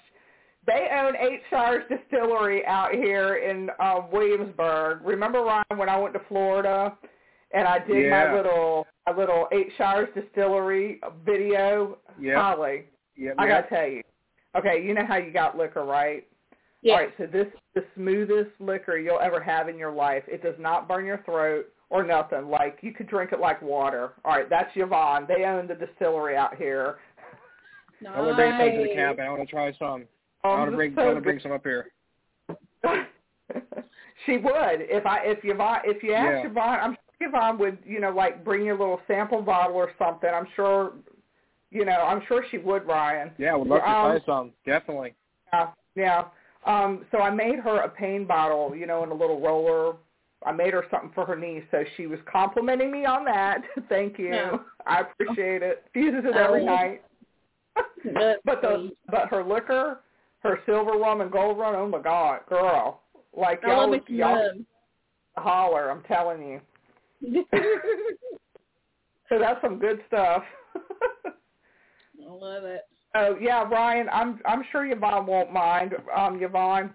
They 0.66 0.88
own 0.92 1.14
eight 1.16 1.42
shires 1.48 1.84
distillery 1.88 2.66
out 2.66 2.92
here 2.92 3.36
in 3.36 3.70
uh, 3.78 4.00
williamsburg. 4.12 5.00
Remember 5.04 5.42
ryan 5.42 5.64
when 5.76 5.88
i 5.88 5.96
went 5.96 6.14
to 6.14 6.20
florida 6.28 6.96
and 7.52 7.68
i 7.68 7.78
did 7.78 8.06
Yeah. 8.06 8.10
my 8.10 8.34
little 8.36 8.86
my 9.06 9.16
little 9.16 9.46
eight 9.52 9.68
shires 9.78 10.08
distillery 10.14 11.00
video 11.24 11.98
yeah. 12.20 12.40
holly 12.40 12.84
Yeah. 13.16 13.32
i 13.38 13.46
gotta 13.46 13.68
tell 13.68 13.86
you 13.86 14.02
okay 14.56 14.82
you 14.84 14.94
know 14.94 15.04
how 15.06 15.16
you 15.16 15.32
got 15.32 15.56
liquor 15.56 15.84
right 15.84 16.26
Yeah. 16.82 16.94
all 16.94 17.00
right, 17.00 17.12
so 17.18 17.26
this 17.26 17.46
is 17.46 17.52
the 17.74 17.84
smoothest 17.94 18.50
liquor 18.60 18.96
you'll 18.98 19.20
ever 19.20 19.40
have 19.42 19.68
in 19.68 19.76
your 19.78 19.90
life. 19.92 20.22
It 20.28 20.42
does 20.42 20.54
not 20.58 20.86
burn 20.88 21.04
your 21.04 21.18
throat 21.24 21.66
or 21.90 22.02
nothing. 22.04 22.48
Like 22.48 22.78
you 22.82 22.92
could 22.92 23.06
drink 23.08 23.32
it 23.32 23.40
like 23.40 23.60
water. 23.60 24.12
All 24.24 24.32
right, 24.36 24.48
that's 24.48 24.70
Yvonne. 24.74 25.26
They 25.28 25.44
own 25.44 25.66
the 25.66 25.74
distillery 25.74 26.36
out 26.36 26.56
here. 26.56 26.96
I 28.06 28.20
want 28.20 28.30
to 28.30 28.34
bring 28.36 28.52
some 28.52 28.70
to 28.70 28.76
the 28.78 28.84
Nice. 28.84 28.94
cabin. 28.94 29.24
I 29.26 29.30
want 29.30 29.42
to 29.42 29.46
try 29.52 29.72
some. 29.78 30.04
I 30.44 30.48
Um, 30.52 30.58
want 30.60 30.70
to 30.70 30.76
bring. 30.76 30.94
so 30.94 31.00
I 31.00 31.04
want 31.06 31.16
to 31.18 31.22
bring 31.22 31.40
some 31.40 31.52
up 31.52 31.64
here. 31.64 31.90
she 34.26 34.38
would 34.38 34.80
if 34.80 35.04
I 35.06 35.20
if 35.24 35.38
Yvonne 35.44 35.80
if 35.84 36.02
you 36.02 36.12
asked 36.12 36.44
Yeah. 36.44 36.50
Yvonne, 36.50 36.78
I'm 36.80 36.92
sure 36.92 37.05
Yvonne 37.20 37.58
would 37.58 37.78
you 37.84 38.00
know 38.00 38.10
like 38.10 38.44
bring 38.44 38.66
you 38.66 38.72
a 38.72 38.78
little 38.78 39.00
sample 39.06 39.42
bottle 39.42 39.76
or 39.76 39.90
something. 39.98 40.30
I'm 40.32 40.46
sure, 40.54 40.92
you 41.70 41.84
know, 41.84 41.92
I'm 41.92 42.22
sure 42.28 42.44
she 42.50 42.58
would, 42.58 42.86
Ryan. 42.86 43.30
Yeah, 43.38 43.52
I 43.52 43.56
would 43.56 43.68
love 43.68 43.80
to 43.82 43.90
Um, 43.90 44.18
try 44.18 44.26
some. 44.26 44.52
Definitely. 44.64 45.14
Yeah, 45.52 45.68
yeah. 45.94 46.24
Um, 46.66 47.06
so 47.12 47.18
I 47.18 47.30
made 47.30 47.60
her 47.60 47.80
a 47.82 47.88
pain 47.88 48.24
bottle, 48.26 48.74
you 48.74 48.86
know, 48.86 49.04
in 49.04 49.10
a 49.10 49.14
little 49.14 49.40
roller. 49.40 49.96
I 50.44 50.52
made 50.52 50.74
her 50.74 50.84
something 50.90 51.10
for 51.14 51.24
her 51.24 51.36
niece, 51.36 51.64
so 51.70 51.84
she 51.96 52.06
was 52.06 52.18
complimenting 52.30 52.90
me 52.90 53.04
on 53.04 53.24
that. 53.24 53.62
Thank 53.88 54.18
you. 54.18 54.34
Yeah. 54.34 54.56
I 54.86 55.00
appreciate 55.00 55.62
it. 55.62 55.84
She 55.94 56.00
uses 56.00 56.24
it 56.24 56.36
every 56.36 56.62
Oh. 56.62 56.66
night. 56.66 57.02
But 58.44 58.62
the 58.62 58.92
but 59.10 59.28
her 59.30 59.42
liquor, 59.42 60.00
her 60.40 60.60
silver 60.64 60.92
rum 60.92 61.20
and 61.20 61.30
gold 61.30 61.58
rum, 61.58 61.74
oh 61.76 61.88
my 61.88 61.98
god, 62.00 62.40
girl. 62.48 63.00
Like 63.36 63.64
I 63.64 63.68
y'all 63.68 63.90
love 63.90 64.00
y'all 64.08 64.52
holler, 65.36 65.90
I'm 65.90 66.02
telling 66.04 66.40
you. 66.46 66.60
So 69.28 69.38
that's 69.40 69.60
some 69.60 69.78
good 69.78 70.00
stuff. 70.06 70.44
I 71.26 72.30
love 72.30 72.64
it. 72.64 72.82
Oh 73.14 73.36
yeah, 73.40 73.62
Ryan, 73.64 74.08
I'm 74.12 74.40
I'm 74.46 74.62
sure 74.70 74.84
Yvonne 74.86 75.26
won't 75.26 75.52
mind. 75.52 75.94
Um, 76.16 76.40
Yvonne, 76.42 76.94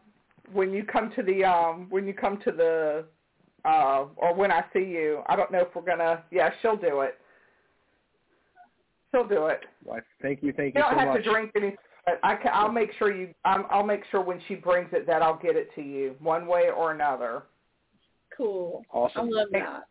when 0.53 0.71
you 0.71 0.83
come 0.83 1.11
to 1.15 1.23
the 1.23 1.43
um 1.43 1.87
when 1.89 2.07
you 2.07 2.13
come 2.13 2.39
to 2.45 2.51
the 2.51 3.05
uh 3.65 4.05
or 4.17 4.33
when 4.33 4.51
I 4.51 4.63
see 4.73 4.79
you, 4.85 5.23
I 5.27 5.35
don't 5.35 5.51
know 5.51 5.59
if 5.59 5.75
we're 5.75 5.81
gonna 5.81 6.23
yeah, 6.31 6.51
she'll 6.61 6.77
do 6.77 7.01
it. 7.01 7.17
She'll 9.11 9.27
do 9.27 9.47
it. 9.47 9.61
Why, 9.83 9.99
thank 10.21 10.41
you. 10.41 10.53
Thank 10.53 10.75
You 10.75 10.79
you 10.79 10.83
don't 10.83 10.93
so 10.93 10.99
have 10.99 11.07
much. 11.09 11.23
to 11.23 11.29
drink 11.29 11.51
anything. 11.55 11.77
But 12.05 12.19
I 12.23 12.35
can, 12.35 12.51
I'll 12.53 12.71
make 12.71 12.91
sure 12.97 13.13
you. 13.15 13.33
I'm, 13.45 13.65
I'll 13.69 13.85
make 13.85 14.03
sure 14.09 14.21
when 14.21 14.41
she 14.47 14.55
brings 14.55 14.89
it 14.93 15.05
that 15.05 15.21
I'll 15.21 15.37
get 15.37 15.55
it 15.55 15.69
to 15.75 15.81
you 15.81 16.15
one 16.19 16.47
way 16.47 16.69
or 16.75 16.91
another. 16.93 17.43
Cool. 18.35 18.83
Awesome. 18.91 19.11
I 19.15 19.19
Awesome. 19.21 19.29
love 19.31 19.47
that. 19.51 19.83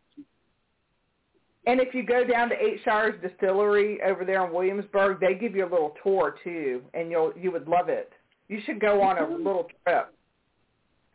And 1.67 1.79
if 1.79 1.93
you 1.93 2.03
go 2.03 2.23
down 2.23 2.49
to 2.49 2.55
Eight 2.55 2.79
Shires 2.83 3.15
Distillery 3.21 4.01
over 4.01 4.25
there 4.25 4.45
in 4.45 4.51
Williamsburg, 4.53 5.19
they 5.19 5.35
give 5.35 5.55
you 5.55 5.63
a 5.63 5.69
little 5.69 5.95
tour 6.01 6.35
too, 6.43 6.81
and 6.93 7.11
you'll 7.11 7.33
you 7.37 7.51
would 7.51 7.67
love 7.67 7.87
it. 7.87 8.11
You 8.47 8.59
should 8.65 8.79
go 8.79 9.01
on 9.01 9.17
a 9.19 9.27
little 9.27 9.67
trip 9.85 10.13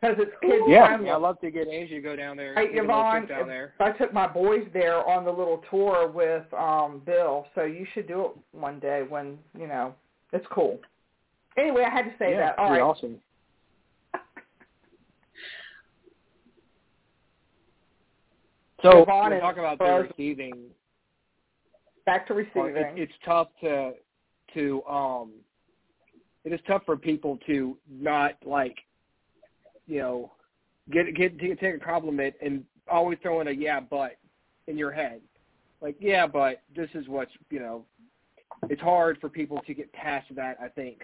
because 0.01 0.15
it's 0.19 0.31
kids 0.41 0.63
Yeah, 0.67 0.87
friendly. 0.87 1.07
yeah, 1.07 1.15
I'd 1.15 1.21
love 1.21 1.39
to 1.41 1.51
get 1.51 1.67
Angie 1.67 1.95
to 1.95 2.01
go 2.01 2.15
down 2.15 2.37
there. 2.37 2.53
Right, 2.53 2.69
take 2.69 2.77
a 2.77 2.81
little 2.81 2.95
Yvonne, 2.95 3.27
down 3.27 3.47
there. 3.47 3.73
I 3.79 3.91
took 3.91 4.13
my 4.13 4.27
boys 4.27 4.65
there 4.73 5.07
on 5.07 5.25
the 5.25 5.31
little 5.31 5.61
tour 5.69 6.07
with 6.07 6.45
um 6.53 7.01
Bill, 7.05 7.47
so 7.53 7.63
you 7.63 7.85
should 7.93 8.07
do 8.07 8.25
it 8.25 8.31
one 8.53 8.79
day 8.79 9.03
when 9.07 9.37
you 9.57 9.67
know 9.67 9.93
it's 10.31 10.47
cool. 10.51 10.79
Anyway, 11.57 11.83
I 11.85 11.89
had 11.89 12.03
to 12.03 12.13
say 12.17 12.31
yeah, 12.31 12.37
that. 12.39 12.59
All 12.59 12.67
it'd 12.67 12.77
be 12.77 12.81
right. 12.81 12.87
awesome. 12.87 13.17
So 18.91 19.05
and 19.05 19.41
talking 19.41 19.59
about 19.59 19.79
the 19.79 20.07
receiving. 20.09 20.65
Back 22.05 22.27
to 22.27 22.33
receiving. 22.33 22.75
it, 22.75 22.93
it's 22.95 23.13
tough 23.25 23.49
to 23.61 23.93
to 24.53 24.83
um 24.85 25.31
it 26.45 26.53
is 26.53 26.59
tough 26.65 26.83
for 26.85 26.95
people 26.95 27.37
to 27.47 27.77
not 27.89 28.35
like 28.45 28.77
you 29.87 29.99
know 29.99 30.31
get 30.91 31.13
get 31.15 31.37
to 31.37 31.55
take 31.55 31.75
a 31.75 31.79
compliment 31.79 32.35
and 32.41 32.63
always 32.89 33.17
throw 33.21 33.41
in 33.41 33.49
a 33.49 33.51
yeah 33.51 33.79
but 33.81 34.17
in 34.67 34.77
your 34.77 34.91
head 34.91 35.19
like 35.81 35.97
yeah 35.99 36.25
but 36.25 36.61
this 36.73 36.89
is 36.93 37.07
what's 37.09 37.31
you 37.49 37.59
know 37.59 37.83
it's 38.69 38.81
hard 38.81 39.17
for 39.19 39.27
people 39.27 39.61
to 39.67 39.73
get 39.73 39.91
past 39.91 40.25
that 40.33 40.57
i 40.61 40.69
think 40.69 41.01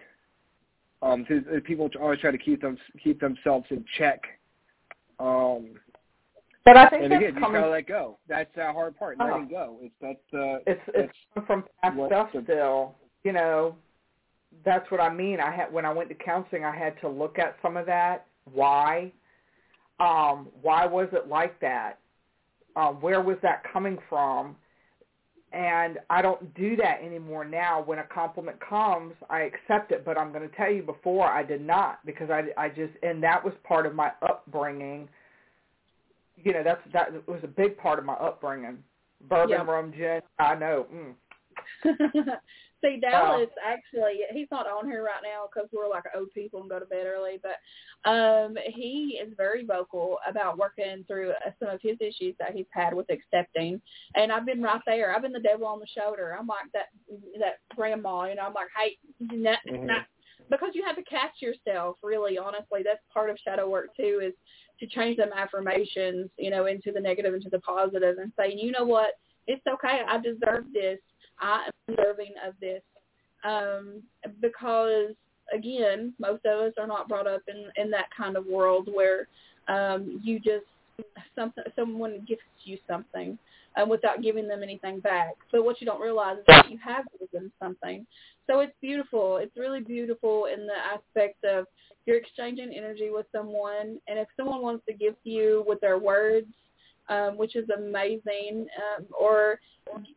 um 1.02 1.26
uh, 1.30 1.60
people 1.66 1.90
always 2.02 2.20
try 2.20 2.32
to 2.32 2.38
keep 2.38 2.62
them 2.62 2.78
keep 3.04 3.20
themselves 3.20 3.66
in 3.70 3.84
check 3.98 4.22
um 5.20 5.72
but 6.66 6.78
I 6.78 6.90
think 6.90 7.04
and 7.04 7.12
that's 7.12 7.22
again 7.22 7.36
you 7.36 7.42
coming 7.42 7.62
gotta 7.62 7.72
let 7.72 7.88
go 7.88 8.18
that's 8.28 8.50
the 8.56 8.64
hard 8.72 8.98
part 8.98 9.18
Uh-huh. 9.20 9.32
letting 9.32 9.50
go 9.50 9.78
it's 9.82 9.94
that's 10.02 10.34
uh 10.34 10.58
it's 10.68 10.82
it's 10.88 11.14
that's 11.36 11.46
coming 11.48 11.48
from 11.48 11.64
past 11.82 11.98
stuff 12.08 12.30
the- 12.34 12.44
still. 12.44 12.96
You 13.24 13.32
know, 13.32 13.78
that's 14.66 14.90
what 14.92 15.00
I 15.00 15.10
mean. 15.14 15.40
I 15.40 15.50
had 15.50 15.72
when 15.72 15.86
I 15.86 15.94
went 15.94 16.10
to 16.10 16.16
counseling, 16.16 16.66
I 16.66 16.76
had 16.76 17.00
to 17.00 17.08
look 17.08 17.40
at 17.40 17.56
some 17.62 17.78
of 17.78 17.86
that. 17.86 18.26
Why? 18.52 19.14
Um, 20.02 20.50
why 20.62 20.86
was 20.86 21.08
it 21.14 21.30
like 21.30 21.58
that? 21.62 22.00
Um, 22.76 22.96
where 23.00 23.22
was 23.22 23.38
that 23.44 23.64
coming 23.72 23.98
from? 24.10 24.58
and 25.54 26.00
I 26.10 26.22
don't 26.24 26.54
do 26.56 26.76
that 26.78 27.02
anymore 27.04 27.46
now. 27.46 27.82
When 27.84 28.00
a 28.00 28.04
compliment 28.04 28.58
comes, 28.60 29.14
I 29.30 29.42
accept 29.42 29.92
it. 29.92 30.04
But 30.04 30.18
I'm 30.18 30.32
going 30.34 30.50
to 30.50 30.56
tell 30.56 30.72
you, 30.72 30.82
before 30.82 31.28
I 31.28 31.44
did 31.44 31.62
not 31.62 32.00
because 32.06 32.30
I, 32.32 32.46
I 32.58 32.70
just 32.70 32.92
and 33.04 33.22
that 33.24 33.44
was 33.44 33.54
part 33.64 33.86
of 33.86 33.94
my 33.96 34.12
upbringing. 34.22 35.08
You 36.36 36.54
know, 36.54 36.64
that's 36.64 36.82
that 36.94 37.28
was 37.28 37.42
a 37.44 37.48
big 37.48 37.78
part 37.78 38.00
of 38.00 38.06
my 38.06 38.14
upbringing. 38.14 38.84
Bourbon, 39.22 39.50
Yeah. 39.52 39.64
rum, 39.72 39.94
gin. 39.96 40.22
I 40.40 40.56
know. 40.56 40.88
Mm. 40.94 41.16
See, 42.84 43.00
Dallas 43.00 43.48
actually, 43.66 44.20
he's 44.34 44.50
not 44.52 44.68
on 44.68 44.90
here 44.90 45.04
right 45.04 45.24
now 45.24 45.46
because 45.48 45.70
we're 45.72 45.88
like 45.88 46.04
old 46.14 46.34
people 46.34 46.60
and 46.60 46.70
go 46.70 46.80
to 46.80 46.86
bed 46.86 47.06
early. 47.08 47.40
But 47.42 48.10
um, 48.10 48.58
he 48.74 49.22
is 49.24 49.34
very 49.38 49.64
vocal 49.66 50.18
about 50.28 50.58
working 50.58 51.06
through 51.08 51.30
uh, 51.32 51.52
some 51.60 51.70
of 51.70 51.80
his 51.82 51.96
issues 52.02 52.36
that 52.40 52.54
he's 52.54 52.66
had 52.72 52.94
with 52.94 53.10
accepting. 53.10 53.80
And 54.16 54.34
I've 54.34 54.46
been 54.46 54.62
right 54.62 54.82
there. 54.86 55.16
I've 55.16 55.22
been 55.22 55.32
the 55.32 55.40
devil 55.40 55.66
on 55.66 55.80
the 55.80 55.88
shoulder. 55.98 56.36
I'm 56.38 56.48
like 56.48 56.66
that 56.74 56.88
that 57.40 57.60
grandma, 57.74 58.26
you 58.26 58.36
know. 58.36 58.48
I'm 58.48 58.54
like, 58.54 58.68
hey, 58.78 58.98
nah, 59.22 59.56
Mhm. 59.66 59.86
nah. 59.86 60.00
Because 60.50 60.70
you 60.74 60.84
have 60.86 60.96
to 60.96 61.04
catch 61.04 61.42
yourself. 61.42 61.98
Really, 62.04 62.38
honestly, 62.38 62.82
that's 62.84 63.02
part 63.14 63.30
of 63.30 63.38
shadow 63.44 63.70
work 63.70 63.96
too. 63.96 64.22
Is 64.24 64.34
to 64.80 64.88
change 64.88 65.18
them 65.18 65.30
affirmations, 65.36 66.30
you 66.38 66.50
know, 66.50 66.66
into 66.66 66.92
the 66.92 67.00
negative, 67.00 67.34
into 67.34 67.50
the 67.50 67.60
positive, 67.60 68.18
and 68.18 68.32
say, 68.38 68.54
you 68.56 68.72
know 68.72 68.84
what, 68.84 69.12
it's 69.48 69.66
okay. 69.68 70.02
I 70.08 70.18
deserve 70.18 70.66
this. 70.74 71.00
I 71.40 71.68
am 71.68 71.96
deserving 71.96 72.34
of 72.46 72.54
this. 72.60 72.82
Um, 73.44 74.02
because 74.42 75.14
again, 75.54 76.14
most 76.20 76.46
of 76.46 76.60
us 76.60 76.74
are 76.78 76.88
not 76.88 77.10
brought 77.10 77.28
up 77.28 77.42
in 77.48 77.68
in 77.76 77.92
that 77.92 78.08
kind 78.16 78.38
of 78.38 78.46
world 78.46 78.90
where 78.92 79.28
um, 79.68 80.22
you 80.24 80.40
just 80.40 80.66
something 81.36 81.64
someone 81.76 82.26
gifts 82.28 82.44
you 82.64 82.78
something 82.88 83.38
um, 83.76 83.90
without 83.90 84.22
giving 84.22 84.48
them 84.48 84.64
anything 84.64 85.00
back. 85.00 85.34
But 85.52 85.64
what 85.64 85.82
you 85.82 85.88
don't 85.88 86.02
realize 86.02 86.38
is 86.38 86.44
that 86.48 86.72
you 86.72 86.78
have 86.84 87.06
given 87.12 87.28
them 87.32 87.52
something. 87.62 88.06
So 88.48 88.60
it's 88.60 88.74
beautiful. 88.82 89.38
It's 89.38 89.56
really 89.58 89.82
beautiful 89.82 90.46
in 90.46 90.68
the 90.68 90.74
aspect 90.74 91.44
of 91.44 91.66
you're 92.06 92.18
exchanging 92.18 92.74
energy 92.76 93.10
with 93.12 93.26
someone, 93.32 94.00
and 94.08 94.20
if 94.20 94.28
someone 94.36 94.62
wants 94.62 94.84
to 94.88 94.94
gift 94.94 95.20
you 95.24 95.64
with 95.68 95.80
their 95.80 95.98
words, 95.98 96.48
um, 97.10 97.38
which 97.38 97.56
is 97.56 97.70
amazing, 97.70 98.68
um, 98.78 99.06
or 99.18 99.60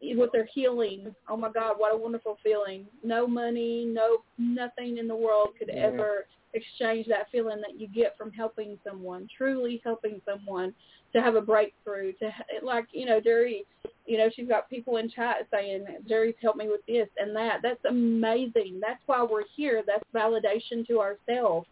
with 0.03 0.31
their 0.33 0.49
healing. 0.53 1.15
Oh 1.29 1.37
my 1.37 1.51
God, 1.51 1.75
what 1.79 1.93
a 1.93 1.97
wonderful 1.97 2.39
feeling! 2.43 2.87
No 3.03 3.27
money, 3.27 3.85
no 3.85 4.19
nothing 4.39 4.99
in 4.99 5.09
the 5.09 5.17
world 5.17 5.51
could 5.59 5.69
Yeah. 5.69 5.87
ever 5.87 6.27
exchange 6.55 7.07
that 7.09 7.29
feeling 7.31 7.61
that 7.61 7.79
you 7.79 7.87
get 7.89 8.17
from 8.17 8.33
helping 8.33 8.79
someone, 8.85 9.29
truly 9.37 9.81
helping 9.85 10.23
someone 10.25 10.75
to 11.17 11.23
have 11.23 11.35
a 11.35 11.41
breakthrough. 11.41 12.13
To 12.21 12.31
like 12.63 12.87
you 12.93 13.07
know, 13.07 13.21
Jerry, 13.21 13.65
you 14.05 14.19
know, 14.19 14.29
she's 14.35 14.49
got 14.49 14.69
people 14.69 14.99
in 14.99 15.09
chat 15.09 15.49
saying 15.53 15.87
Jerry's 16.07 16.35
helped 16.43 16.59
me 16.59 16.69
with 16.69 16.85
this 16.87 17.09
and 17.19 17.35
that. 17.35 17.61
That's 17.63 17.85
amazing. 17.89 18.81
That's 18.81 19.03
why 19.07 19.23
we're 19.25 19.45
here. 19.57 19.83
That's 19.87 20.05
validation 20.15 20.87
to 20.89 21.01
ourselves. 21.01 21.67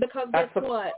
Because 0.00 0.28
That's 0.32 0.52
guess 0.54 0.62
what? 0.62 0.94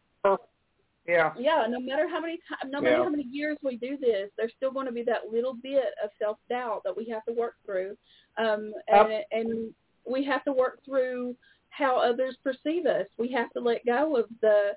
Yeah. 1.06 1.32
Yeah, 1.38 1.64
no 1.68 1.80
matter 1.80 2.06
how 2.06 2.20
many 2.20 2.38
times, 2.48 2.70
no 2.70 2.80
matter 2.82 2.96
Yeah. 2.96 3.04
how 3.04 3.08
many 3.08 3.26
years 3.30 3.56
we 3.62 3.76
do 3.76 3.96
this, 3.96 4.30
there's 4.36 4.52
still 4.56 4.70
going 4.70 4.86
to 4.86 4.92
be 4.92 5.02
that 5.04 5.32
little 5.32 5.54
bit 5.54 5.94
of 6.04 6.10
self 6.18 6.36
doubt 6.50 6.82
that 6.84 6.94
we 6.94 7.06
have 7.06 7.24
to 7.24 7.32
work 7.32 7.56
through, 7.64 7.96
um, 8.36 8.72
and 8.88 9.24
and 9.32 9.74
we 10.04 10.22
have 10.24 10.44
to 10.44 10.52
work 10.52 10.80
through 10.84 11.34
how 11.70 11.96
others 11.98 12.36
perceive 12.44 12.84
us. 12.86 13.06
We 13.16 13.28
have 13.32 13.50
to 13.52 13.60
let 13.60 13.86
go 13.86 14.16
of 14.16 14.26
the 14.42 14.72
uh, 14.72 14.74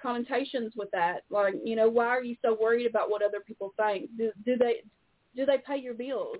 connotations 0.00 0.72
with 0.76 0.90
that. 0.92 1.22
Like, 1.30 1.54
you 1.64 1.76
know, 1.76 1.88
why 1.88 2.06
are 2.06 2.22
you 2.22 2.36
so 2.44 2.56
worried 2.60 2.86
about 2.86 3.10
what 3.10 3.22
other 3.22 3.40
people 3.46 3.74
think? 3.76 4.10
Do, 4.16 4.30
do 4.44 4.56
they 4.56 4.82
do 5.34 5.46
they 5.46 5.58
pay 5.66 5.78
your 5.78 5.94
bills? 5.94 6.36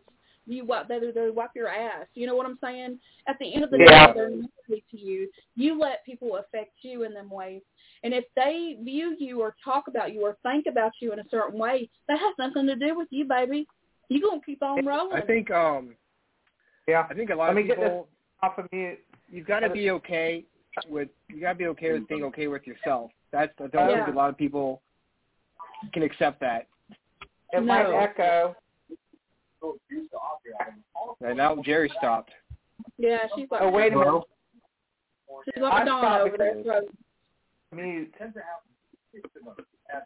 Do 0.49 0.55
you 0.55 0.65
wipe 0.65 0.89
do 0.89 1.13
they 1.15 1.31
wipe 1.31 1.51
your 1.55 1.69
ass? 1.69 2.07
You 2.15 2.27
know 2.27 2.35
what 2.35 2.47
I'm 2.47 2.59
saying? 2.63 2.99
At 3.29 3.37
the 3.39 3.55
end 3.55 3.65
of 3.65 3.71
the 3.71 3.79
Yeah. 3.79 4.07
day, 4.09 4.13
they're 4.15 4.31
nothing 4.31 4.83
to 4.91 4.99
you. 4.99 5.29
You 5.57 5.79
let 5.79 6.05
people 6.05 6.37
affect 6.37 6.73
you 6.83 7.05
in 7.05 7.15
them 7.15 7.31
ways. 7.31 7.63
And 8.03 8.13
if 8.13 8.25
they 8.35 8.77
view 8.83 9.17
you 9.19 9.41
or 9.41 9.55
talk 9.65 9.85
about 9.89 10.13
you 10.13 10.23
or 10.23 10.37
think 10.43 10.67
about 10.67 10.93
you 11.01 11.13
in 11.13 11.21
a 11.21 11.29
certain 11.31 11.59
way, 11.59 11.89
that 12.09 12.19
has 12.19 12.35
nothing 12.39 12.67
to 12.67 12.77
do 12.77 12.97
with 12.97 13.09
you, 13.11 13.25
baby. 13.25 13.67
You 14.09 14.21
gonna 14.21 14.41
keep 14.45 14.63
on 14.63 14.85
rolling. 14.85 15.13
I 15.15 15.21
think 15.21 15.51
um 15.51 15.95
Yeah. 16.89 17.07
I 17.09 17.15
think 17.15 17.31
a 17.31 17.35
lot 17.35 17.49
Let 17.49 17.51
of 17.51 17.57
me 17.57 17.63
get 17.65 17.79
this 17.79 17.89
people 17.89 18.09
off 18.43 18.59
of 18.59 18.67
mute. 18.73 18.99
you've 19.31 19.47
got 19.47 19.61
to 19.61 19.71
be 19.71 19.91
okay 19.91 20.45
with 20.89 21.09
you 21.29 21.41
got 21.41 21.53
to 21.53 21.59
be 21.59 21.67
okay 21.67 21.93
with 21.93 22.09
being 22.09 22.25
okay 22.25 22.47
with 22.49 22.67
yourself. 22.67 23.11
That's 23.31 23.53
I 23.61 23.67
don't 23.69 23.89
Yeah. 23.91 24.05
think 24.05 24.15
a 24.15 24.19
lot 24.19 24.31
of 24.31 24.37
people 24.37 24.83
can 25.93 26.03
accept 26.03 26.41
that. 26.41 26.67
It 27.53 27.61
might 27.61 27.83
No. 27.85 27.97
echo. 27.99 28.57
And 31.21 31.37
now 31.37 31.57
Jerry 31.63 31.89
stopped. 31.99 32.33
yeah, 32.99 33.27
she's 33.35 33.51
like 33.51 33.63
Oh, 33.63 33.71
wait 33.71 33.93
a 33.93 33.97
minute. 33.97 34.23
she's 35.45 35.63
like 35.63 35.73
I 35.73 35.79
Madonna 35.85 36.01
stopped 36.01 36.27
over 36.29 36.37
there. 36.37 36.65
So, 36.65 36.89
Mute. 37.77 38.15
as 38.21 38.33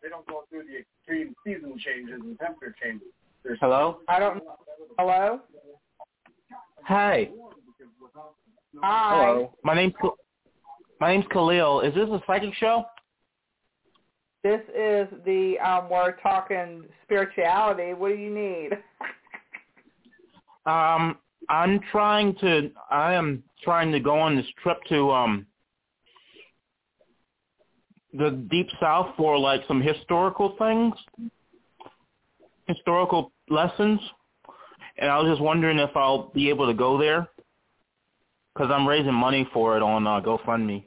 they 0.02 0.08
don't 0.08 0.26
go 0.26 0.44
through 0.50 0.64
the 0.64 0.78
extreme 0.78 1.34
season 1.44 1.78
changes 1.78 2.20
and 2.20 2.38
temperature 2.38 2.74
changes. 2.82 3.08
There's 3.44 3.58
Hello? 3.60 4.00
I 4.08 4.18
don't. 4.18 4.42
Hello. 4.98 5.40
Hi. 6.84 7.30
Hi. 8.82 9.26
Hello. 9.26 9.54
My 9.62 9.74
name's 9.74 9.94
Khal- 10.02 10.16
my 11.00 11.12
name's 11.12 11.26
Khalil. 11.30 11.80
Is 11.80 11.94
this 11.94 12.08
a 12.08 12.22
psychic 12.26 12.54
show? 12.54 12.84
This 14.42 14.60
is 14.74 15.08
the 15.24 15.58
um. 15.58 15.88
We're 15.90 16.16
talking 16.22 16.84
spirituality. 17.04 17.94
What 17.94 18.10
do 18.10 18.16
you 18.16 18.34
need? 18.34 18.70
Um, 20.66 21.18
I'm 21.48 21.78
trying 21.92 22.34
to. 22.40 22.72
I 22.90 23.14
am 23.14 23.44
trying 23.62 23.92
to 23.92 24.00
go 24.00 24.18
on 24.18 24.34
this 24.34 24.46
trip 24.60 24.78
to 24.88 25.12
um 25.12 25.46
the 28.12 28.30
deep 28.50 28.66
south 28.80 29.14
for 29.16 29.38
like 29.38 29.60
some 29.68 29.80
historical 29.80 30.56
things, 30.58 30.92
historical 32.66 33.30
lessons, 33.48 34.00
and 34.98 35.08
I 35.08 35.20
was 35.20 35.30
just 35.30 35.40
wondering 35.40 35.78
if 35.78 35.90
I'll 35.94 36.32
be 36.34 36.48
able 36.48 36.66
to 36.66 36.74
go 36.74 36.98
there 36.98 37.28
because 38.56 38.70
I'm 38.72 38.88
raising 38.88 39.12
money 39.12 39.46
for 39.52 39.76
it 39.76 39.82
on 39.82 40.06
uh, 40.06 40.20
GoFundMe. 40.20 40.84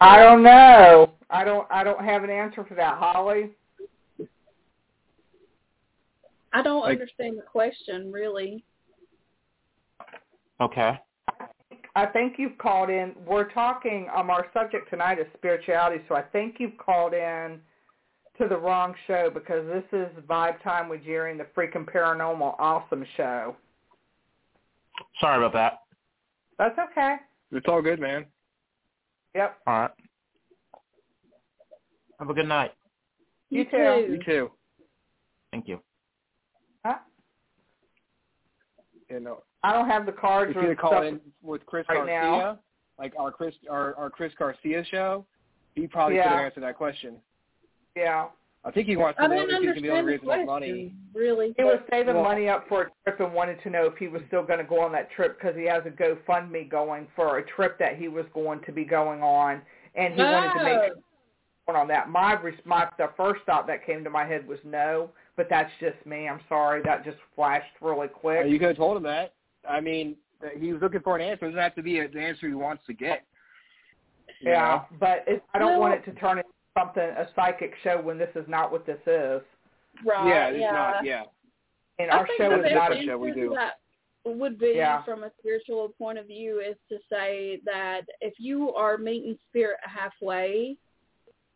I 0.00 0.22
don't 0.22 0.42
know. 0.42 1.14
I 1.30 1.44
don't. 1.44 1.66
I 1.70 1.82
don't 1.82 2.04
have 2.04 2.24
an 2.24 2.30
answer 2.30 2.64
for 2.64 2.74
that, 2.74 2.98
Holly. 2.98 3.50
I 6.52 6.62
don't 6.62 6.82
Like- 6.82 6.92
understand 6.92 7.38
the 7.38 7.42
question 7.42 8.12
really. 8.12 8.64
Okay. 10.60 10.98
I 11.94 12.06
think 12.06 12.34
you've 12.38 12.58
called 12.58 12.90
in. 12.90 13.14
We're 13.26 13.50
talking. 13.50 14.08
Um, 14.14 14.30
our 14.30 14.46
subject 14.52 14.88
tonight 14.88 15.18
is 15.18 15.26
spirituality, 15.36 16.04
so 16.08 16.14
I 16.14 16.22
think 16.22 16.56
you've 16.60 16.76
called 16.78 17.12
in 17.12 17.60
to 18.38 18.48
the 18.48 18.56
wrong 18.56 18.94
show 19.06 19.30
because 19.32 19.66
this 19.66 19.84
is 19.92 20.08
Vibe 20.28 20.62
Time 20.62 20.88
with 20.88 21.04
Jerry 21.04 21.30
and 21.32 21.40
the 21.40 21.46
freaking 21.56 21.84
Paranormal 21.84 22.54
Awesome 22.58 23.04
Show. 23.16 23.56
Sorry 25.20 25.38
about 25.44 25.52
that. 25.54 25.78
That's 26.58 26.78
okay. 26.90 27.16
It's 27.52 27.66
all 27.68 27.82
good, 27.82 28.00
man. 28.00 28.26
Yep. 29.34 29.58
All 29.66 29.80
right. 29.82 29.90
Have 32.18 32.30
a 32.30 32.34
good 32.34 32.48
night. 32.48 32.72
You 33.50 33.64
too. 33.64 33.70
too. 33.70 34.06
You 34.12 34.18
too. 34.24 34.50
Thank 35.52 35.68
you. 35.68 35.80
Huh? 36.84 36.96
You 39.08 39.20
know, 39.20 39.42
I 39.62 39.72
don't 39.72 39.88
have 39.88 40.04
the 40.04 40.12
cards 40.12 40.50
if 40.50 40.56
or 40.62 40.68
you 40.68 40.76
call 40.76 40.90
stuff. 40.90 41.04
in 41.04 41.20
with 41.42 41.64
Chris 41.66 41.86
right 41.88 41.98
Garcia, 41.98 42.20
now. 42.20 42.58
like 42.98 43.14
our 43.18 43.30
Chris 43.30 43.54
our, 43.70 43.94
our 43.94 44.10
Chris 44.10 44.32
Garcia 44.38 44.84
show, 44.90 45.24
he 45.74 45.86
probably 45.86 46.16
Yeah. 46.16 46.24
could 46.24 46.32
have 46.36 46.44
answered 46.46 46.62
that 46.64 46.76
question. 46.76 47.16
Yeah. 47.98 48.26
I 48.64 48.70
think 48.70 48.86
he 48.88 48.96
wants 48.96 49.18
I 49.20 49.28
to 49.28 49.34
know 49.34 49.42
if 49.42 49.48
he's 49.48 49.68
gonna 49.68 49.80
be 49.80 49.88
able 49.88 49.94
to 49.94 49.98
understand 49.98 50.06
raise 50.06 50.36
enough 50.40 50.46
money. 50.46 50.92
really. 51.14 51.54
He 51.56 51.64
was 51.64 51.80
saving 51.90 52.14
Well- 52.16 52.24
money 52.24 52.48
up 52.48 52.68
for 52.68 52.82
a 52.82 52.90
trip 53.04 53.20
and 53.20 53.32
wanted 53.32 53.62
to 53.62 53.70
know 53.70 53.86
if 53.86 53.96
he 53.96 54.08
was 54.08 54.20
still 54.26 54.42
going 54.42 54.58
to 54.58 54.64
go 54.64 54.80
on 54.80 54.92
that 54.92 55.10
trip 55.10 55.38
because 55.38 55.56
he 55.56 55.64
has 55.64 55.84
a 55.86 55.90
GoFundMe 55.90 56.68
going 56.68 57.06
for 57.16 57.38
a 57.38 57.46
trip 57.46 57.78
that 57.78 57.96
he 57.96 58.08
was 58.08 58.26
going 58.34 58.60
to 58.60 58.72
be 58.72 58.84
going 58.84 59.22
on, 59.22 59.62
and 59.94 60.12
he 60.14 60.20
wanted 60.20 60.58
to 60.58 60.64
make 60.64 60.92
Oh. 61.68 61.74
on 61.74 61.88
that. 61.88 62.08
My, 62.08 62.36
my 62.64 62.88
the 62.98 63.10
first 63.16 63.42
thought 63.46 63.66
that 63.68 63.84
came 63.86 64.02
to 64.04 64.10
my 64.10 64.24
head 64.26 64.46
was 64.46 64.58
no, 64.64 65.10
but 65.36 65.48
that's 65.48 65.70
just 65.80 66.04
me. 66.04 66.28
I'm 66.28 66.40
sorry, 66.48 66.82
that 66.82 67.04
just 67.04 67.18
flashed 67.36 67.72
really 67.80 68.08
quick. 68.08 68.46
you 68.48 68.58
could 68.58 68.68
have 68.68 68.76
told 68.76 68.96
him 68.96 69.02
that. 69.04 69.34
I 69.68 69.80
mean, 69.80 70.16
he 70.58 70.72
was 70.72 70.80
looking 70.82 71.00
for 71.00 71.14
an 71.16 71.22
answer. 71.22 71.44
It 71.46 71.50
doesn't 71.50 71.62
have 71.62 71.74
to 71.76 71.82
be 71.82 72.00
the 72.00 72.20
answer 72.20 72.48
he 72.48 72.54
wants 72.54 72.84
to 72.86 72.92
get. 72.94 73.22
Yeah, 74.40 74.82
know? 74.90 74.96
but 75.00 75.24
it, 75.26 75.42
I 75.54 75.58
don't 75.58 75.74
No. 75.74 75.80
want 75.80 75.94
it 75.94 76.04
to 76.04 76.12
turn 76.18 76.38
into 76.38 76.50
something 76.78 77.02
a 77.02 77.28
psychic 77.34 77.72
show 77.82 78.00
when 78.00 78.18
this 78.18 78.30
is 78.34 78.44
not 78.48 78.70
what 78.70 78.86
this 78.86 79.00
is. 79.06 79.42
Right. 80.04 80.28
yeah, 80.28 80.48
it's 80.48 80.60
yeah. 80.60 80.72
not. 80.72 81.04
Yeah. 81.04 81.22
And 81.98 82.10
I 82.10 82.18
our 82.18 82.26
think 82.26 82.38
show 82.38 82.50
the 82.50 82.56
is 82.58 82.62
best 82.62 82.74
not 82.74 82.96
a 82.96 83.02
show 83.04 83.18
we 83.18 83.32
do. 83.32 83.48
to 83.48 83.54
that 83.54 83.72
would 84.24 84.58
be 84.58 84.74
Yeah. 84.76 85.02
from 85.04 85.24
a 85.24 85.32
spiritual 85.38 85.88
point 85.98 86.18
of 86.18 86.26
view 86.26 86.60
is 86.60 86.76
to 86.88 86.98
say 87.10 87.60
that 87.64 88.02
if 88.20 88.34
you 88.38 88.74
are 88.74 88.98
meeting 88.98 89.38
spirit 89.48 89.78
halfway, 89.82 90.76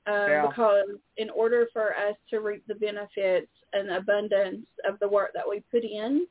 um, 0.06 0.30
Yeah. 0.30 0.46
because 0.46 0.98
in 1.16 1.30
order 1.30 1.68
for 1.72 1.96
us 1.96 2.16
to 2.30 2.40
reap 2.40 2.66
the 2.66 2.74
benefits 2.74 3.50
and 3.72 3.90
abundance 3.90 4.66
of 4.84 4.98
the 4.98 5.08
work 5.08 5.32
that 5.34 5.48
we 5.48 5.60
put 5.70 5.84
in, 5.84 6.26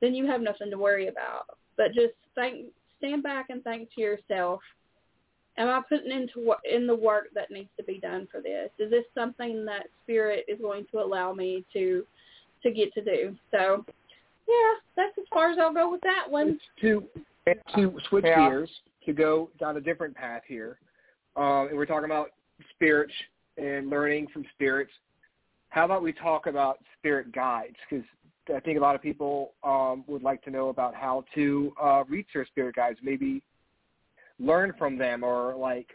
then 0.00 0.14
you 0.14 0.26
have 0.26 0.40
nothing 0.40 0.70
to 0.70 0.78
worry 0.78 1.08
about. 1.08 1.46
But 1.76 1.92
just 1.92 2.14
think, 2.34 2.72
stand 2.98 3.22
back 3.22 3.50
and 3.50 3.62
think 3.64 3.92
to 3.94 4.00
yourself, 4.00 4.62
am 5.58 5.68
I 5.68 5.80
putting 5.88 6.10
into 6.10 6.40
wo- 6.40 6.56
in 6.70 6.86
the 6.86 6.94
work 6.94 7.28
that 7.34 7.50
needs 7.50 7.68
to 7.76 7.84
be 7.84 7.98
done 7.98 8.28
for 8.30 8.40
this? 8.40 8.70
Is 8.78 8.90
this 8.90 9.04
something 9.14 9.64
that 9.66 9.86
spirit 10.02 10.44
is 10.48 10.58
going 10.60 10.86
to 10.92 10.98
allow 11.00 11.32
me 11.32 11.64
to 11.72 12.04
to 12.62 12.70
get 12.70 12.92
to 12.94 13.04
do? 13.04 13.36
So, 13.50 13.84
yeah, 14.48 14.74
that's 14.96 15.16
as 15.18 15.24
far 15.32 15.50
as 15.50 15.58
I'll 15.60 15.72
go 15.72 15.90
with 15.90 16.00
that 16.02 16.26
one. 16.28 16.58
to 16.80 17.04
to 17.74 17.98
switch 18.08 18.24
Yeah. 18.24 18.48
gears 18.48 18.70
to 19.06 19.12
go 19.12 19.50
down 19.60 19.76
a 19.76 19.80
different 19.80 20.14
path 20.14 20.42
here, 20.46 20.78
um, 21.36 21.68
and 21.68 21.76
we're 21.76 21.86
talking 21.86 22.06
about 22.06 22.30
spirits 22.70 23.12
and 23.56 23.90
learning 23.90 24.26
from 24.28 24.44
spirits. 24.54 24.92
How 25.68 25.84
about 25.84 26.02
we 26.02 26.12
talk 26.12 26.46
about 26.46 26.78
spirit 26.98 27.32
guides? 27.32 27.76
Because 27.88 28.04
I 28.54 28.60
think 28.60 28.78
a 28.78 28.80
lot 28.80 28.94
of 28.94 29.02
people 29.02 29.52
um, 29.62 30.04
would 30.06 30.22
like 30.22 30.42
to 30.42 30.50
know 30.50 30.68
about 30.68 30.94
how 30.94 31.24
to 31.34 31.72
uh, 31.80 32.04
reach 32.08 32.28
their 32.32 32.46
spirit 32.46 32.76
guides. 32.76 32.98
Maybe 33.02 33.42
learn 34.38 34.72
from 34.78 34.98
them, 34.98 35.22
or 35.22 35.54
like 35.54 35.88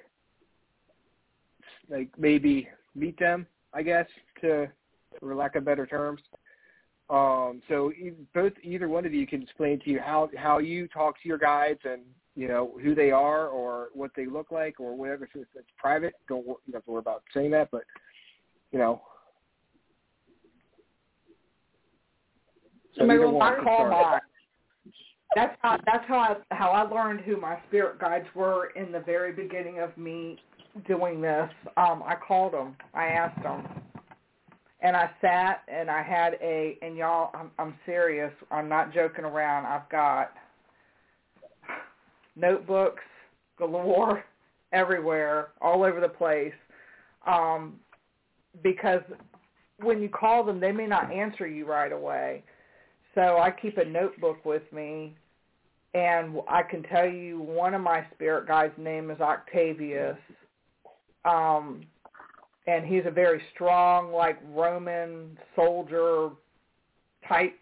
like 1.90 2.10
maybe 2.18 2.68
meet 2.96 3.18
them. 3.20 3.46
I 3.74 3.84
guess 3.84 4.08
to 4.42 4.68
for 5.20 5.36
lack 5.36 5.56
of 5.56 5.66
better 5.66 5.86
terms. 5.86 6.22
Um, 7.10 7.62
so 7.68 7.92
e- 7.92 8.14
both 8.36 8.54
either 8.62 8.88
one 8.88 9.06
of 9.06 9.14
you 9.14 9.26
can 9.26 9.42
explain 9.42 9.80
to 9.82 9.90
you 9.90 10.00
how 10.00 10.30
how 10.38 10.60
you 10.60 10.88
talk 10.88 11.22
to 11.22 11.28
your 11.28 11.40
guides 11.40 11.80
and 11.84 12.02
you 12.36 12.48
know 12.48 12.78
who 12.82 12.94
they 12.94 13.12
are 13.12 13.48
or 13.48 13.88
what 13.94 14.12
they 14.16 14.26
look 14.26 14.52
like 14.52 14.80
or 14.80 14.96
whatever. 14.96 15.26
If 15.26 15.32
it's, 15.36 15.50
it's 15.56 15.68
private, 15.78 16.14
don't 16.28 16.46
you 16.46 16.56
don't 16.68 16.76
have 16.76 16.86
to 16.86 16.92
worry 16.92 17.00
about 17.00 17.24
saying 17.34 17.52
that. 17.52 17.70
But 17.72 17.84
you 18.72 18.80
know, 18.80 19.02
so 22.94 23.00
Somebody 23.00 23.20
either 23.20 23.28
will 23.28 23.40
one 23.40 23.54
I 23.54 23.56
can 23.56 23.64
call. 23.66 24.20
That's 25.36 25.56
how 25.62 25.78
that's 25.86 26.06
how 26.08 26.18
I 26.18 26.56
how 26.56 26.72
I 26.72 26.82
learned 26.84 27.22
who 27.22 27.40
my 27.40 27.58
spirit 27.68 28.00
guides 28.00 28.26
were 28.34 28.68
in 28.76 28.92
the 28.92 29.00
very 29.00 29.32
beginning 29.32 29.80
of 29.80 29.96
me 29.98 30.38
doing 30.88 31.22
this. 31.22 31.50
Um, 31.78 32.04
I 32.06 32.16
called 32.16 32.54
them. 32.54 32.76
I 32.94 33.08
asked 33.08 33.42
them, 33.44 33.68
and 34.82 34.96
I 34.96 35.12
sat 35.22 35.62
and 35.68 35.90
I 35.90 36.02
had 36.02 36.34
a 36.42 36.78
and 36.82 36.98
y'all. 36.98 37.32
I'm, 37.36 37.52
I'm 37.60 37.76
serious. 37.86 38.32
I'm 38.50 38.68
not 38.68 38.94
joking 38.94 39.24
around. 39.26 39.68
I've 39.68 39.88
got 39.90 40.32
notebooks 42.36 43.04
galore 43.58 44.24
everywhere, 44.74 45.50
all 45.62 45.84
over 45.84 46.00
the 46.00 46.10
place, 46.10 46.54
um, 47.28 47.76
because 48.64 49.02
when 49.82 50.02
you 50.02 50.10
call 50.10 50.44
them, 50.44 50.60
they 50.60 50.72
may 50.72 50.88
not 50.88 51.12
answer 51.12 51.48
you 51.48 51.68
right 51.68 51.92
away. 51.92 52.44
So 53.16 53.38
I 53.38 53.52
keep 53.52 53.78
a 53.78 53.86
notebook 53.86 54.46
with 54.46 54.72
me, 54.72 55.16
and 55.94 56.38
I 56.48 56.64
can 56.64 56.84
tell 56.84 57.08
you 57.08 57.40
one 57.40 57.74
of 57.74 57.82
my 57.82 58.06
spirit 58.14 58.48
guides' 58.48 58.74
name 58.78 59.10
is 59.10 59.20
Octavius, 59.20 60.18
um, 61.26 61.82
and 62.68 62.86
he's 62.86 63.06
a 63.06 63.12
very 63.12 63.42
strong, 63.54 64.12
like 64.12 64.40
Roman 64.54 65.38
soldier 65.56 66.30
type 67.28 67.58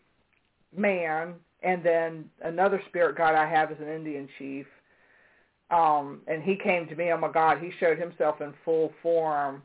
man. 0.76 1.36
And 1.64 1.84
then 1.84 2.30
another 2.44 2.82
spirit 2.88 3.18
guide 3.18 3.34
I 3.34 3.49
have 3.49 3.72
is 3.72 3.78
an 3.80 3.88
Indian 3.88 4.30
chief, 4.38 4.68
um, 5.72 6.22
and 6.28 6.44
he 6.44 6.56
came 6.56 6.88
to 6.88 6.95
me. 6.95 7.11
Oh 7.11 7.18
my 7.18 7.32
God, 7.32 7.57
he 7.60 7.72
showed 7.80 7.98
himself 7.98 8.41
in 8.41 8.53
full 8.64 8.94
form, 9.02 9.64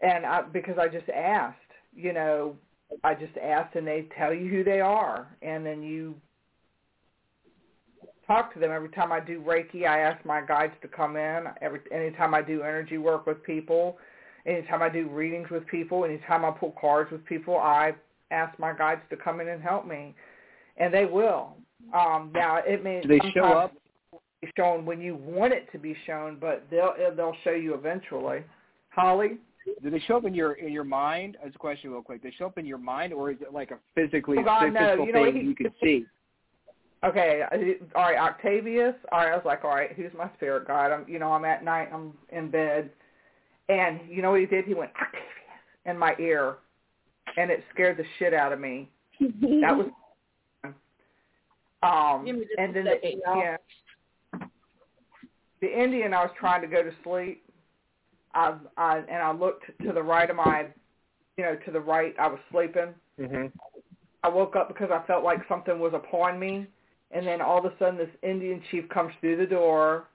and 0.00 0.24
I, 0.24 0.42
because 0.42 0.78
I 0.78 0.88
just 0.88 1.08
asked, 1.10 1.58
you 1.94 2.12
know, 2.14 2.56
I 3.04 3.14
just 3.14 3.36
asked 3.36 3.74
and 3.76 3.86
they 3.86 4.06
tell 4.16 4.32
you 4.32 4.48
who 4.48 4.64
they 4.64 4.80
are. 4.80 5.28
And 5.42 5.64
then 5.64 5.82
you 5.82 6.14
talk 8.26 8.52
to 8.54 8.60
them. 8.60 8.70
Every 8.70 8.88
time 8.90 9.12
I 9.12 9.20
do 9.20 9.40
Reiki 9.40 9.86
I 9.86 10.00
ask 10.00 10.24
my 10.24 10.40
guides 10.40 10.74
to 10.82 10.88
come 10.88 11.16
in. 11.16 11.44
Every 11.60 11.80
anytime 11.92 12.34
I 12.34 12.42
do 12.42 12.62
energy 12.62 12.98
work 12.98 13.26
with 13.26 13.42
people 13.42 13.98
anytime 14.46 14.82
I 14.82 14.88
do 14.88 15.08
readings 15.08 15.50
with 15.50 15.66
people 15.66 16.04
anytime 16.04 16.44
I 16.44 16.50
pull 16.50 16.74
cards 16.80 17.10
with 17.10 17.24
people 17.26 17.56
I 17.56 17.94
ask 18.30 18.58
my 18.58 18.72
guides 18.72 19.02
to 19.10 19.16
come 19.16 19.40
in 19.40 19.48
and 19.48 19.62
help 19.62 19.86
me. 19.86 20.14
And 20.76 20.92
they 20.92 21.04
will. 21.06 21.56
Um 21.94 22.30
now 22.34 22.58
it 22.58 22.82
may 22.82 23.00
Do 23.00 23.08
they 23.08 23.30
show 23.32 23.44
up? 23.44 23.74
be 24.40 24.48
shown 24.56 24.86
when 24.86 25.00
you 25.00 25.16
want 25.16 25.52
it 25.52 25.70
to 25.72 25.78
be 25.78 25.96
shown 26.06 26.38
but 26.40 26.66
they'll 26.70 26.94
they'll 27.16 27.36
show 27.44 27.52
you 27.52 27.74
eventually. 27.74 28.44
Holly 28.90 29.38
Do 29.82 29.90
they 29.90 30.00
show 30.00 30.16
up 30.16 30.24
in 30.24 30.34
your 30.34 30.52
in 30.54 30.72
your 30.72 30.84
mind? 30.84 31.36
As 31.44 31.54
a 31.54 31.58
question, 31.58 31.90
real 31.90 32.02
quick, 32.02 32.22
do 32.22 32.30
they 32.30 32.34
show 32.36 32.46
up 32.46 32.58
in 32.58 32.66
your 32.66 32.78
mind, 32.78 33.12
or 33.12 33.30
is 33.30 33.38
it 33.40 33.52
like 33.52 33.70
a 33.70 33.78
physically 33.94 34.38
Oh, 34.38 34.44
God, 34.44 34.72
no. 34.72 34.80
physical 34.80 35.06
You 35.06 35.12
know, 35.12 35.24
thing 35.24 35.36
he- 35.36 35.46
you 35.48 35.54
can 35.54 35.72
see? 35.82 36.06
Okay, 37.04 37.42
uh, 37.42 37.96
all 37.96 38.10
right, 38.10 38.18
Octavius. 38.18 38.94
All 39.12 39.20
right, 39.20 39.32
I 39.32 39.36
was 39.36 39.44
like, 39.44 39.62
all 39.64 39.70
right, 39.70 39.92
who's 39.92 40.12
my 40.14 40.28
spirit 40.36 40.66
guide? 40.66 40.90
I'm, 40.90 41.08
you 41.08 41.20
know, 41.20 41.30
I'm 41.32 41.44
at 41.44 41.62
night, 41.64 41.90
I'm 41.92 42.12
in 42.30 42.50
bed, 42.50 42.90
and 43.68 44.00
you 44.08 44.20
know 44.20 44.32
what 44.32 44.40
he 44.40 44.46
did? 44.46 44.64
He 44.64 44.74
went 44.74 44.90
Octavius 45.00 45.24
in 45.86 45.96
my 45.96 46.16
ear, 46.18 46.56
and 47.36 47.52
it 47.52 47.62
scared 47.72 47.98
the 47.98 48.04
shit 48.18 48.34
out 48.34 48.52
of 48.52 48.58
me. 48.58 48.90
That 49.20 49.76
was, 49.76 49.86
um, 51.84 52.24
Give 52.24 52.34
me 52.34 52.42
just 52.46 52.58
and 52.58 52.74
then 52.74 52.84
the, 52.86 52.98
yeah, 53.04 53.56
the 55.60 55.82
Indian. 55.82 56.14
I 56.14 56.22
was 56.22 56.32
trying 56.38 56.62
to 56.62 56.66
go 56.68 56.82
to 56.82 56.90
sleep. 57.04 57.44
I, 58.34 58.54
I 58.76 58.98
and 58.98 59.22
I 59.22 59.32
looked 59.32 59.66
to 59.82 59.92
the 59.92 60.02
right 60.02 60.28
of 60.28 60.36
my, 60.36 60.66
you 61.36 61.44
know, 61.44 61.56
to 61.64 61.70
the 61.70 61.80
right. 61.80 62.14
I 62.18 62.28
was 62.28 62.38
sleeping. 62.50 62.94
hmm 63.18 63.46
I 64.24 64.28
woke 64.28 64.56
up 64.56 64.66
because 64.66 64.90
I 64.92 65.06
felt 65.06 65.22
like 65.22 65.38
something 65.48 65.78
was 65.78 65.92
upon 65.94 66.40
me, 66.40 66.66
and 67.12 67.24
then 67.24 67.40
all 67.40 67.58
of 67.58 67.64
a 67.64 67.72
sudden 67.78 67.96
this 67.96 68.08
Indian 68.22 68.60
chief 68.70 68.88
comes 68.88 69.12
through 69.20 69.36
the 69.36 69.46
door. 69.46 70.08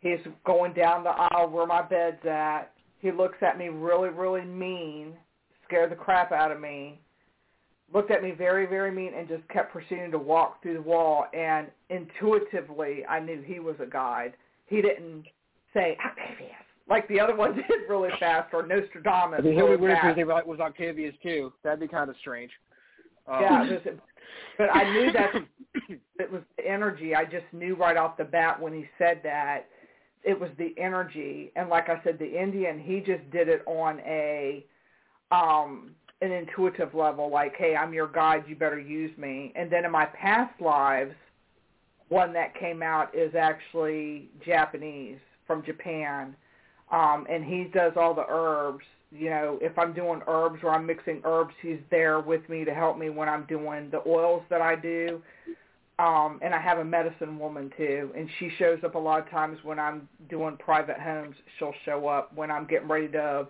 He's 0.00 0.18
going 0.44 0.74
down 0.74 1.04
the 1.04 1.10
aisle 1.10 1.48
where 1.48 1.66
my 1.66 1.80
bed's 1.80 2.26
at. 2.26 2.72
He 2.98 3.12
looks 3.12 3.38
at 3.40 3.56
me 3.56 3.68
really, 3.68 4.08
really 4.08 4.44
mean, 4.44 5.14
scared 5.66 5.92
the 5.92 5.96
crap 5.96 6.32
out 6.32 6.50
of 6.50 6.60
me. 6.60 6.98
Looked 7.92 8.10
at 8.10 8.22
me 8.22 8.32
very, 8.32 8.66
very 8.66 8.90
mean, 8.90 9.12
and 9.14 9.28
just 9.28 9.48
kept 9.48 9.70
proceeding 9.70 10.10
to 10.10 10.18
walk 10.18 10.60
through 10.60 10.74
the 10.74 10.82
wall. 10.82 11.26
And 11.32 11.68
intuitively, 11.90 13.04
I 13.08 13.20
knew 13.20 13.42
he 13.46 13.60
was 13.60 13.76
a 13.80 13.86
guide. 13.86 14.34
He 14.66 14.82
didn't 14.82 15.24
say 15.72 15.96
Octavius 16.04 16.63
like 16.88 17.08
the 17.08 17.20
other 17.20 17.34
one 17.34 17.54
did 17.56 17.66
really 17.88 18.10
fast, 18.20 18.52
or 18.52 18.66
Nostradamus 18.66 19.40
I 19.40 19.42
mean, 19.42 19.58
it 19.58 19.62
would 19.62 19.70
really 19.70 19.76
weird 19.82 19.98
fast. 19.98 20.18
if 20.18 20.28
it 20.28 20.46
was 20.46 20.60
Octavius 20.60 21.14
too. 21.22 21.52
That'd 21.62 21.80
be 21.80 21.88
kind 21.88 22.10
of 22.10 22.16
strange. 22.20 22.50
Um, 23.26 23.40
Yeah, 23.40 23.62
was, 23.62 23.80
but 24.58 24.74
I 24.74 24.92
knew 24.92 25.12
that 25.12 25.32
it 26.18 26.30
was 26.30 26.42
the 26.56 26.66
energy. 26.66 27.14
I 27.14 27.24
just 27.24 27.46
knew 27.52 27.74
right 27.74 27.96
off 27.96 28.16
the 28.16 28.24
bat 28.24 28.60
when 28.60 28.72
he 28.72 28.86
said 28.98 29.20
that 29.24 29.68
it 30.22 30.38
was 30.38 30.50
the 30.58 30.74
energy. 30.78 31.52
And 31.56 31.68
like 31.68 31.88
I 31.88 32.00
said, 32.04 32.18
the 32.18 32.40
Indian, 32.40 32.80
he 32.80 33.00
just 33.00 33.28
did 33.30 33.48
it 33.48 33.62
on 33.66 34.00
a 34.00 34.64
um 35.30 35.90
an 36.20 36.32
intuitive 36.32 36.94
level, 36.94 37.30
like, 37.30 37.54
hey, 37.56 37.76
I'm 37.76 37.92
your 37.92 38.06
guide, 38.08 38.44
you 38.48 38.56
better 38.56 38.78
use 38.78 39.16
me. 39.18 39.52
And 39.56 39.70
then 39.70 39.84
in 39.84 39.90
my 39.90 40.06
past 40.06 40.58
lives, 40.60 41.14
one 42.08 42.32
that 42.32 42.58
came 42.58 42.82
out 42.82 43.14
is 43.14 43.34
actually 43.34 44.30
Japanese 44.44 45.18
from 45.46 45.62
Japan. 45.64 46.34
Um, 46.90 47.26
and 47.30 47.44
he 47.44 47.64
does 47.64 47.92
all 47.96 48.14
the 48.14 48.26
herbs. 48.28 48.84
You 49.10 49.30
know, 49.30 49.58
if 49.62 49.78
I'm 49.78 49.92
doing 49.92 50.22
herbs 50.26 50.60
or 50.62 50.70
I'm 50.70 50.86
mixing 50.86 51.22
herbs, 51.24 51.54
he's 51.62 51.78
there 51.90 52.20
with 52.20 52.48
me 52.48 52.64
to 52.64 52.74
help 52.74 52.98
me 52.98 53.10
when 53.10 53.28
I'm 53.28 53.44
doing 53.44 53.88
the 53.90 54.02
oils 54.06 54.42
that 54.50 54.60
I 54.60 54.74
do. 54.74 55.22
Um, 56.00 56.40
and 56.42 56.52
I 56.52 56.60
have 56.60 56.78
a 56.78 56.84
medicine 56.84 57.38
woman 57.38 57.72
too, 57.76 58.10
and 58.16 58.28
she 58.40 58.50
shows 58.58 58.80
up 58.82 58.96
a 58.96 58.98
lot 58.98 59.20
of 59.20 59.30
times 59.30 59.58
when 59.62 59.78
I'm 59.78 60.08
doing 60.28 60.56
private 60.56 60.98
homes. 60.98 61.36
She'll 61.58 61.74
show 61.84 62.08
up 62.08 62.34
when 62.34 62.50
I'm 62.50 62.66
getting 62.66 62.88
ready 62.88 63.06
to. 63.08 63.46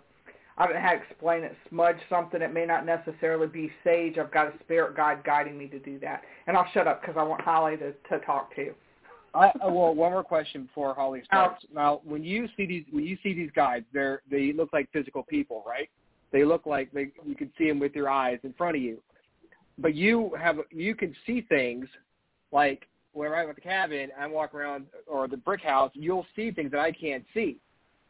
I 0.59 0.67
don't 0.67 0.75
know 0.75 0.81
how 0.83 0.93
to 0.93 1.01
explain 1.03 1.43
it. 1.43 1.57
Smudge 1.71 1.97
something. 2.11 2.43
It 2.43 2.53
may 2.53 2.67
not 2.67 2.85
necessarily 2.85 3.47
be 3.47 3.73
sage. 3.83 4.19
I've 4.19 4.31
got 4.31 4.55
a 4.55 4.59
spirit 4.63 4.95
guide 4.95 5.25
guiding 5.25 5.57
me 5.57 5.69
to 5.69 5.79
do 5.79 5.99
that. 6.01 6.23
And 6.47 6.55
I'll 6.57 6.69
shut 6.75 6.87
up 6.87 7.01
because 7.01 7.17
I 7.19 7.23
want 7.23 7.41
Holly 7.41 7.79
to 7.79 7.93
to 7.93 8.25
talk 8.27 8.55
to. 8.57 8.75
I, 9.35 9.51
well, 9.65 9.95
one 9.95 10.13
more 10.13 10.23
question 10.23 10.65
before 10.65 10.95
Holly 10.95 11.21
oh. 11.23 11.27
starts. 11.27 11.65
Now, 11.75 12.01
when 12.05 12.23
you 12.23 12.49
see 12.57 12.67
these, 12.67 12.85
when 12.91 13.05
you 13.05 13.19
see 13.23 13.35
these 13.35 13.51
guys, 13.55 13.83
they're 13.93 14.23
they 14.31 14.53
look 14.53 14.73
like 14.73 14.89
physical 14.93 15.25
people, 15.25 15.65
right? 15.67 15.91
They 16.33 16.45
look 16.45 16.67
like 16.67 16.93
they 16.93 17.09
you 17.25 17.35
can 17.35 17.51
see 17.59 17.69
them 17.69 17.79
with 17.79 17.95
your 17.95 18.09
eyes 18.09 18.39
in 18.45 18.53
front 18.55 18.77
of 18.77 18.83
you, 18.83 19.01
but 19.79 19.95
you 19.95 20.33
have 20.41 20.59
you 20.71 20.95
can 20.95 21.15
see 21.27 21.43
things 21.49 21.87
like 22.53 22.87
when 23.13 23.33
I'm 23.33 23.49
at 23.49 23.55
the 23.55 23.61
cabin, 23.61 24.11
I'm 24.19 24.33
walking 24.33 24.61
around 24.61 24.87
or 25.07 25.29
the 25.29 25.37
brick 25.37 25.63
house, 25.63 25.91
you'll 25.95 26.27
see 26.35 26.51
things 26.51 26.71
that 26.73 26.81
I 26.81 26.93
can't 26.93 27.25
see. 27.33 27.59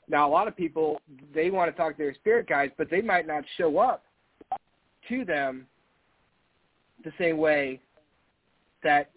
Now, 0.08 0.28
a 0.28 0.30
lot 0.30 0.48
of 0.48 0.56
people 0.56 1.00
they 1.34 1.50
want 1.50 1.70
to 1.70 1.76
talk 1.76 1.96
to 1.96 2.02
their 2.02 2.14
spirit 2.14 2.48
guides, 2.48 2.72
but 2.76 2.90
they 2.90 3.00
might 3.00 3.26
not 3.26 3.44
show 3.56 3.78
up 3.78 4.04
to 5.08 5.24
them 5.24 5.66
the 7.04 7.12
same 7.18 7.38
way 7.38 7.80
that 8.82 9.10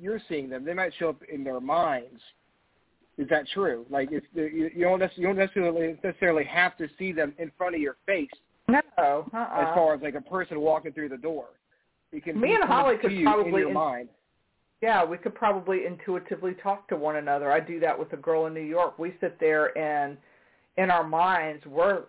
you're 0.00 0.20
seeing 0.28 0.48
them. 0.48 0.64
They 0.64 0.74
might 0.74 0.92
show 0.98 1.10
up 1.10 1.22
in 1.32 1.44
their 1.44 1.60
minds. 1.60 2.20
is 3.16 3.28
that 3.28 3.44
true? 3.52 3.84
Like, 3.90 4.08
it's 4.12 4.26
the, 4.34 4.42
you, 4.42 4.70
you 4.74 4.84
don't 4.84 5.00
necessarily, 5.00 5.22
you 5.22 5.26
don't 5.26 5.36
necessarily 5.36 5.98
necessarily 6.02 6.44
have 6.44 6.76
to 6.78 6.88
see 6.98 7.12
them 7.12 7.34
in 7.38 7.50
front 7.58 7.74
of 7.74 7.80
your 7.80 7.96
face 8.06 8.30
No, 8.68 8.80
uh-uh. 8.98 9.60
as 9.60 9.74
far 9.74 9.94
as 9.94 10.02
like 10.02 10.14
a 10.14 10.20
person 10.20 10.60
walking 10.60 10.92
through 10.92 11.08
the 11.08 11.16
door. 11.16 11.46
It 12.12 12.24
can 12.24 12.40
Me 12.40 12.54
and 12.54 12.64
Holly 12.64 12.96
to 12.96 13.02
could 13.02 13.12
you 13.12 13.24
probably 13.24 13.48
in 13.48 13.58
your 13.58 13.68
in- 13.68 13.74
mind. 13.74 14.08
Yeah, 14.80 15.04
we 15.04 15.18
could 15.18 15.34
probably 15.34 15.86
intuitively 15.86 16.54
talk 16.62 16.88
to 16.88 16.96
one 16.96 17.16
another. 17.16 17.50
I 17.50 17.58
do 17.58 17.80
that 17.80 17.98
with 17.98 18.12
a 18.12 18.16
girl 18.16 18.46
in 18.46 18.54
New 18.54 18.60
York. 18.60 18.96
We 18.96 19.12
sit 19.20 19.38
there 19.40 19.76
and 19.76 20.16
in 20.76 20.88
our 20.90 21.02
minds 21.02 21.66
we're 21.66 22.04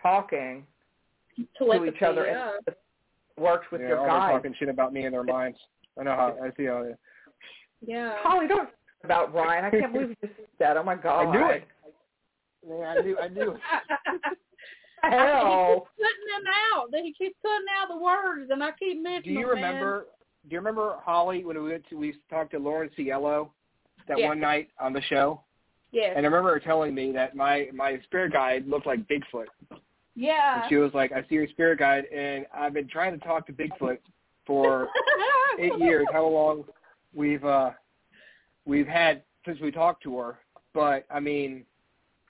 talking 0.00 0.64
Telepathy, 1.58 1.90
to 1.90 1.96
each 1.96 2.02
other 2.02 2.26
yeah. 2.26 2.50
and 2.56 2.68
it 2.68 2.78
works 3.36 3.66
with 3.72 3.80
yeah, 3.80 3.88
your 3.88 3.98
all 4.08 4.30
talking 4.30 4.54
shit 4.58 4.68
about 4.68 4.92
me 4.92 5.06
in 5.06 5.12
their 5.12 5.24
minds. 5.24 5.58
I 5.98 6.02
know 6.04 6.12
how 6.14 6.36
I 6.42 6.50
see 6.56 6.64
how. 6.66 6.82
It, 6.82 6.98
Yeah. 7.80 8.14
Holly, 8.18 8.46
don't 8.48 8.68
about 9.04 9.32
Ryan. 9.34 9.64
I 9.64 9.70
can't 9.70 9.92
believe 9.92 10.08
you 10.10 10.16
just 10.20 10.36
said 10.36 10.46
that. 10.58 10.76
Oh 10.76 10.82
my 10.82 10.94
god. 10.96 11.26
I 11.26 11.32
knew 11.32 11.46
it. 11.50 11.64
Yeah, 12.66 12.74
I 12.86 13.00
knew. 13.02 13.18
I 13.18 13.28
knew. 13.28 13.50
it. 13.52 13.60
Hell. 15.02 15.86
He 15.96 16.02
keeps 16.02 16.10
putting 16.10 16.44
them 16.44 16.52
out. 16.74 16.88
He 16.92 17.12
keeps 17.12 17.36
putting 17.42 17.66
out 17.80 17.88
the 17.88 17.96
words, 17.96 18.50
and 18.50 18.62
I 18.62 18.70
keep 18.78 19.00
missing 19.00 19.22
Do 19.24 19.30
you 19.30 19.40
them, 19.40 19.48
remember? 19.50 20.06
Do 20.48 20.52
you 20.54 20.58
remember 20.58 20.96
Holly 21.04 21.44
when 21.44 21.62
we 21.62 21.70
went 21.70 21.84
to 21.90 21.96
we 21.96 22.14
talked 22.30 22.50
to 22.52 22.58
Lauren 22.58 22.90
Cielo 22.96 23.52
that 24.08 24.18
Yeah. 24.18 24.26
one 24.28 24.40
night 24.40 24.70
on 24.80 24.92
the 24.92 25.02
show? 25.02 25.42
Man. 25.92 26.02
Yes. 26.02 26.14
And 26.16 26.26
I 26.26 26.28
remember 26.28 26.50
her 26.50 26.60
telling 26.60 26.94
me 26.94 27.12
that 27.12 27.34
my 27.36 27.68
my 27.72 27.98
spirit 28.04 28.32
guide 28.32 28.66
looked 28.66 28.86
like 28.86 29.00
Bigfoot. 29.06 29.46
yeah. 30.14 30.62
And 30.62 30.68
she 30.68 30.76
was 30.76 30.92
like, 30.94 31.12
"I 31.12 31.22
see 31.28 31.36
your 31.36 31.46
spirit 31.48 31.78
guide," 31.78 32.04
and 32.06 32.44
I've 32.52 32.74
been 32.74 32.88
trying 32.88 33.18
to 33.18 33.24
talk 33.24 33.46
to 33.46 33.52
Bigfoot 33.52 33.98
for 34.48 34.88
eight 35.60 35.78
years. 35.78 36.06
How 36.12 36.26
long 36.26 36.64
we've 37.14 37.44
uh 37.44 37.70
we've 38.66 38.88
had 38.88 39.22
since 39.46 39.60
we 39.60 39.70
talked 39.70 40.02
to 40.02 40.18
her? 40.18 40.38
But 40.74 41.04
I 41.10 41.20
mean, 41.20 41.64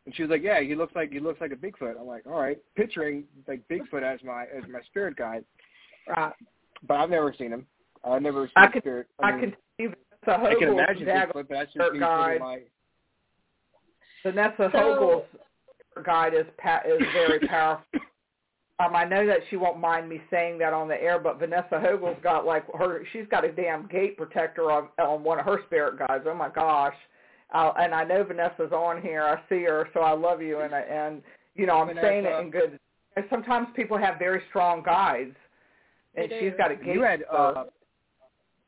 and 0.05 0.15
she 0.15 0.23
was 0.23 0.31
like, 0.31 0.43
"Yeah, 0.43 0.61
he 0.61 0.74
looks 0.74 0.95
like 0.95 1.11
he 1.11 1.20
looks 1.20 1.40
like 1.40 1.53
a 1.53 1.57
Bigfoot." 1.57 1.99
I'm 1.99 2.07
like, 2.07 2.27
"All 2.27 2.39
right," 2.40 2.59
picturing 2.77 3.24
like 3.47 3.62
Bigfoot 3.70 4.03
as 4.03 4.20
my 4.23 4.43
as 4.45 4.65
my 4.70 4.81
spirit 4.82 5.16
guide, 5.16 5.45
Right. 6.09 6.32
but 6.86 6.95
I've 6.99 7.11
never 7.11 7.35
seen 7.39 7.53
him. 7.53 7.66
I've 8.05 8.23
never 8.23 8.47
seen 8.47 8.53
I 8.57 8.66
could- 8.69 8.82
spirit. 8.82 9.07
I 9.20 9.32
mean, 9.32 9.40
can 9.40 9.57
see 9.78 9.86
Vanessa 10.24 10.47
I 10.47 10.55
can 10.59 10.69
imagine 10.69 11.07
Bigfoot, 11.07 11.32
but 11.32 11.49
that's 11.49 11.70
spirit 11.70 11.86
just 11.86 11.93
me 11.95 11.99
guide. 12.01 12.40
my 12.40 12.61
Vanessa 14.24 14.69
So- 14.73 14.78
Hogel's 14.78 15.24
guide 16.05 16.35
is 16.35 16.47
pa- 16.59 16.82
is 16.86 17.01
very 17.12 17.40
powerful. 17.49 17.85
Um, 18.81 18.95
I 18.95 19.05
know 19.05 19.27
that 19.27 19.41
she 19.51 19.57
won't 19.57 19.81
mind 19.81 20.09
me 20.09 20.21
saying 20.31 20.59
that 20.59 20.73
on 20.73 20.87
the 20.87 20.95
air, 20.95 21.19
but 21.19 21.41
Vanessa 21.41 21.81
Hogel's 21.81 22.17
got 22.23 22.47
like 22.47 22.65
her. 22.75 23.03
She's 23.13 23.27
got 23.29 23.45
a 23.45 23.51
damn 23.51 23.89
gate 23.89 24.17
protector 24.17 24.71
on 24.71 24.89
on 25.01 25.25
one 25.25 25.41
of 25.41 25.47
her 25.47 25.61
spirit 25.67 25.99
guides. 25.99 26.25
Oh 26.29 26.35
my 26.35 26.49
gosh! 26.49 26.95
Uh, 27.53 27.73
and 27.81 27.93
I 27.93 28.05
know 28.05 28.23
Vanessa's 28.23 28.71
on 28.71 29.03
here. 29.03 29.23
I 29.25 29.37
see 29.49 29.65
her, 29.65 29.89
so 29.93 30.01
I 30.01 30.13
love 30.13 30.41
you. 30.41 30.61
And 30.61 30.73
and 30.73 31.23
you 31.57 31.67
know 31.67 31.79
I'm 31.79 31.97
saying 32.01 32.25
it 32.25 32.41
in 32.41 32.51
good. 32.51 32.79
And 33.17 33.25
sometimes 33.31 33.67
people 33.75 33.99
have 33.99 34.17
very 34.17 34.43
strong 34.49 34.85
guides, 34.85 35.35
and 36.15 36.31
she's 36.39 36.53
got 36.57 36.71
a 36.71 36.77
gate. 36.77 36.95
You 36.95 37.03
had, 37.03 37.25
uh, 37.33 37.65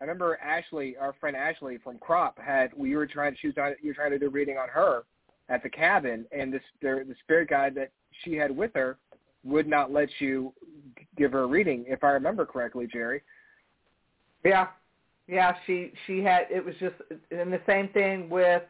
I 0.00 0.04
remember 0.04 0.38
Ashley, 0.38 0.96
our 0.96 1.14
friend 1.20 1.36
Ashley 1.36 1.78
from 1.84 1.98
Crop, 1.98 2.36
had 2.36 2.72
we 2.76 2.96
were 2.96 3.06
trying. 3.06 3.36
She 3.40 3.46
was 3.46 3.56
on, 3.58 3.76
you 3.80 3.90
were 3.90 3.94
trying 3.94 4.10
to 4.10 4.18
do 4.18 4.26
a 4.26 4.30
reading 4.30 4.56
on 4.56 4.68
her 4.70 5.04
at 5.48 5.62
the 5.62 5.70
cabin, 5.70 6.26
and 6.32 6.52
this 6.52 6.62
the, 6.82 7.04
the 7.06 7.14
spirit 7.22 7.48
guide 7.48 7.76
that 7.76 7.92
she 8.24 8.34
had 8.34 8.50
with 8.50 8.72
her 8.74 8.98
would 9.44 9.66
not 9.66 9.92
let 9.92 10.08
you 10.18 10.52
give 11.16 11.32
her 11.32 11.42
a 11.42 11.46
reading, 11.46 11.84
if 11.88 12.04
I 12.04 12.10
remember 12.10 12.46
correctly, 12.46 12.88
Jerry. 12.90 13.22
Yeah, 14.44 14.68
yeah. 15.28 15.54
She 15.66 15.92
she 16.06 16.22
had 16.22 16.46
it 16.50 16.64
was 16.64 16.74
just 16.80 16.94
and 17.30 17.52
the 17.52 17.60
same 17.66 17.88
thing 17.88 18.28
with 18.28 18.62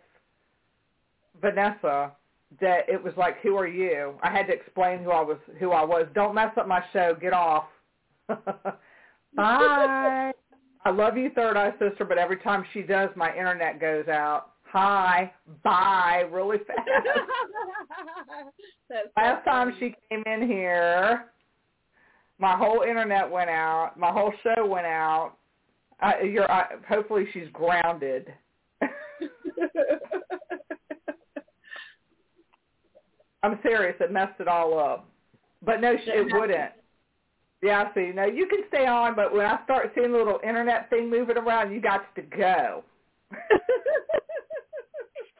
Vanessa. 1.41 2.13
That 2.61 2.89
it 2.89 3.01
was 3.01 3.13
like, 3.17 3.41
who 3.43 3.57
are 3.57 3.69
you? 3.69 4.15
I 4.25 4.31
had 4.31 4.49
to 4.49 4.53
explain 4.53 5.05
who 5.05 5.13
I 5.13 5.21
was. 5.21 5.39
Who 5.61 5.71
I 5.71 5.85
was. 5.85 6.07
Don't 6.15 6.35
mess 6.35 6.51
up 6.57 6.67
my 6.67 6.83
show. 6.93 7.17
Get 7.21 7.33
off. 7.33 7.67
Bye. 8.29 10.33
I 10.85 10.91
love 10.91 11.17
you, 11.17 11.31
Third 11.31 11.57
Eye 11.57 11.73
Sister, 11.79 12.05
but 12.05 12.17
every 12.17 12.39
time 12.39 12.65
she 12.73 12.81
does, 12.81 13.11
my 13.15 13.31
internet 13.37 13.81
goes 13.81 14.09
out. 14.09 14.53
Hi, 14.73 15.33
bye, 15.65 16.25
really 16.31 16.59
fast. 16.59 16.89
Last 19.17 19.45
time 19.45 19.75
she 19.81 19.97
came 20.09 20.23
in 20.27 20.47
here, 20.47 21.25
my 22.39 22.57
whole 22.57 22.83
internet 22.83 23.29
went 23.29 23.51
out. 23.51 23.95
My 23.99 24.13
whole 24.13 24.33
show 24.45 24.65
went 24.65 24.87
out. 24.87 25.33
Uh, 26.01 26.13
you're 26.25 26.51
uh, 26.51 26.67
hopefully 26.89 27.27
she's 27.33 27.49
grounded. 27.53 28.33
I'm 33.43 33.59
serious. 33.63 33.97
It 34.01 34.13
messed 34.13 34.39
it 34.39 34.47
all 34.47 34.79
up. 34.79 35.09
But 35.63 35.81
no, 35.81 35.97
she, 36.05 36.11
it 36.11 36.33
wouldn't. 36.33 36.71
Yeah, 37.63 37.93
see, 37.93 38.13
no, 38.15 38.25
you 38.25 38.47
can 38.47 38.61
stay 38.69 38.87
on, 38.87 39.17
but 39.17 39.35
when 39.35 39.45
I 39.45 39.59
start 39.65 39.91
seeing 39.95 40.13
the 40.13 40.19
little 40.19 40.41
internet 40.47 40.89
thing 40.89 41.11
moving 41.11 41.37
around, 41.37 41.73
you 41.73 41.81
got 41.81 42.15
to 42.15 42.23
go. 42.23 42.85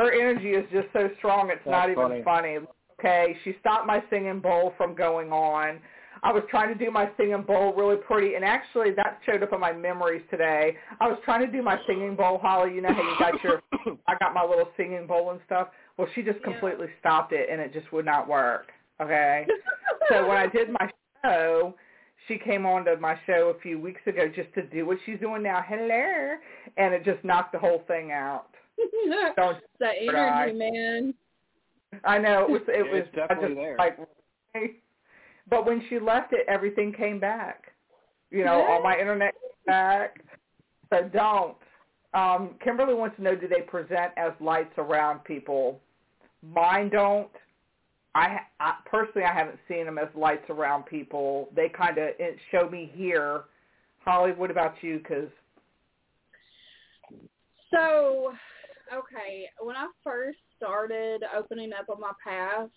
Her 0.01 0.13
energy 0.13 0.53
is 0.53 0.65
just 0.73 0.89
so 0.95 1.11
strong, 1.19 1.51
it's 1.51 1.61
not 1.67 1.91
even 1.91 2.25
funny. 2.25 2.57
Okay, 2.99 3.37
she 3.45 3.55
stopped 3.61 3.87
my 3.87 4.03
singing 4.09 4.41
bowl 4.41 4.73
from 4.79 4.95
going 4.95 5.31
on. 5.31 5.79
I 6.23 6.33
was 6.33 6.43
trying 6.51 6.69
to 6.69 6.75
do 6.75 6.91
my 6.91 7.11
singing 7.19 7.43
bowl 7.43 7.75
really 7.75 7.97
pretty, 7.97 8.35
and 8.35 8.43
actually 8.43 8.93
that 8.93 9.21
showed 9.27 9.43
up 9.43 9.53
in 9.53 9.61
my 9.61 9.75
memories 9.75 10.23
today. 10.31 10.75
I 11.01 11.07
was 11.09 11.19
trying 11.23 11.45
to 11.45 11.53
do 11.53 11.63
my 11.63 11.79
singing 11.87 12.17
bowl, 12.17 12.39
Holly. 12.39 12.75
You 12.75 12.81
know 12.81 12.95
how 12.95 13.03
you 13.03 13.15
got 13.19 13.45
your, 13.45 13.63
I 14.09 14.15
got 14.19 14.33
my 14.33 14.43
little 14.43 14.71
singing 14.79 15.07
bowl 15.07 15.33
and 15.33 15.41
stuff. 15.45 15.69
Well, 15.99 16.09
she 16.15 16.23
just 16.23 16.39
Yeah. 16.39 16.45
completely 16.53 16.89
stopped 16.99 17.35
it, 17.35 17.51
and 17.51 17.61
it 17.61 17.75
just 17.75 17.93
would 17.93 18.07
not 18.07 18.27
work. 18.27 18.73
Okay, 19.03 19.47
so 20.09 20.27
when 20.27 20.39
I 20.39 20.47
did 20.47 20.71
my 20.71 20.91
show, 21.23 21.75
she 22.27 22.39
came 22.39 22.65
on 22.65 22.87
to 22.87 22.97
my 22.97 23.19
show 23.27 23.53
a 23.55 23.61
few 23.61 23.79
weeks 23.79 24.01
ago 24.07 24.29
just 24.35 24.53
to 24.55 24.63
do 24.63 24.87
what 24.87 24.97
she's 25.05 25.21
doing 25.21 25.43
now. 25.43 25.63
Hello, 25.67 26.37
and 26.79 26.95
it 26.95 27.05
just 27.05 27.23
knocked 27.23 27.53
the 27.53 27.59
whole 27.59 27.83
thing 27.87 28.13
out. 28.13 28.47
Don't 29.37 29.59
that 29.81 29.95
energy, 30.01 30.59
man. 30.59 31.15
I 32.05 32.19
know 32.19 32.45
it 32.45 32.51
was. 32.51 32.63
It 32.69 32.87
Yeah, 32.87 32.93
was 32.93 33.03
it's 33.07 33.15
definitely 33.15 33.45
I 33.45 33.49
just, 33.49 33.57
there. 33.57 33.77
Like, 34.57 34.83
but 35.49 35.67
when 35.67 35.83
she 35.89 35.99
left 35.99 36.33
it, 36.33 36.47
everything 36.49 36.93
came 36.93 37.19
back. 37.19 37.73
You 38.31 38.45
know, 38.45 38.65
all 38.69 38.83
my 38.83 38.97
internet 38.99 39.35
came 39.35 39.67
back. 39.67 40.21
So 40.91 41.11
don't. 41.13 41.57
Um, 42.15 42.55
Kimberly 42.63 42.95
wants 42.95 43.17
to 43.17 43.23
know: 43.23 43.35
Do 43.35 43.49
they 43.49 43.63
present 43.63 44.13
as 44.17 44.33
lights 44.41 44.75
around 44.79 45.25
people? 45.25 45.81
Mine 46.43 46.89
don't. 46.89 47.29
I, 48.15 48.39
I 48.59 48.75
personally, 48.87 49.25
I 49.25 49.33
haven't 49.33 49.59
seen 49.69 49.87
them 49.87 49.99
as 49.99 50.09
lights 50.17 50.49
around 50.49 50.85
people. 50.87 51.49
They 51.55 51.69
kind 51.69 51.97
of 51.99 52.09
show 52.51 52.69
me 52.69 52.91
here. 52.95 53.43
Holly, 54.05 54.33
what 54.33 54.51
about 54.51 54.75
you? 54.81 54.99
Because 54.99 55.29
So, 57.71 58.33
okay, 58.93 59.47
when 59.61 59.77
I 59.77 59.87
first 60.03 60.39
started 60.57 61.23
opening 61.37 61.73
up 61.73 61.89
on 61.89 62.01
my 62.01 62.13
past, 62.23 62.71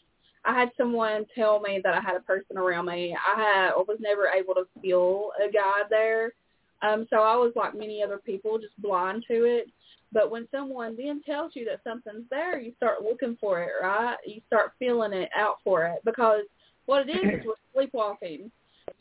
I 0.46 0.60
had 0.60 0.70
someone 0.78 1.26
tell 1.36 1.60
me 1.62 1.80
that 1.84 1.94
I 1.94 2.02
had 2.02 2.16
a 2.16 2.22
person 2.22 2.58
around 2.58 2.88
me. 2.88 3.16
I 3.16 3.40
had 3.40 3.70
I 3.70 3.78
was 3.78 3.98
never 4.00 4.28
able 4.28 4.54
to 4.56 4.68
feel 4.82 5.32
a 5.42 5.52
guide 5.52 5.86
there. 5.90 6.34
Um, 6.82 7.08
so 7.10 7.18
I 7.18 7.36
was 7.36 7.54
like 7.56 7.78
many 7.78 8.04
other 8.04 8.18
people, 8.18 8.60
just 8.60 8.80
blind 8.82 9.24
to 9.30 9.46
it. 9.46 9.68
But 10.12 10.30
when 10.30 10.48
someone 10.52 10.96
then 10.98 11.22
tells 11.26 11.54
you 11.56 11.66
that 11.66 11.82
something's 11.84 12.30
there, 12.30 12.60
you 12.60 12.74
start 12.76 13.02
looking 13.02 13.38
for 13.40 13.64
it, 13.64 13.72
right? 13.82 14.18
You 14.26 14.42
start 14.48 14.74
feeling 14.78 15.14
it 15.14 15.30
out 15.36 15.58
for 15.64 15.86
it 15.86 16.02
because 16.06 16.42
what 16.86 17.08
it 17.08 17.12
is 17.12 17.40
is 17.40 17.46
we're 17.46 17.54
sleepwalking. 17.74 18.52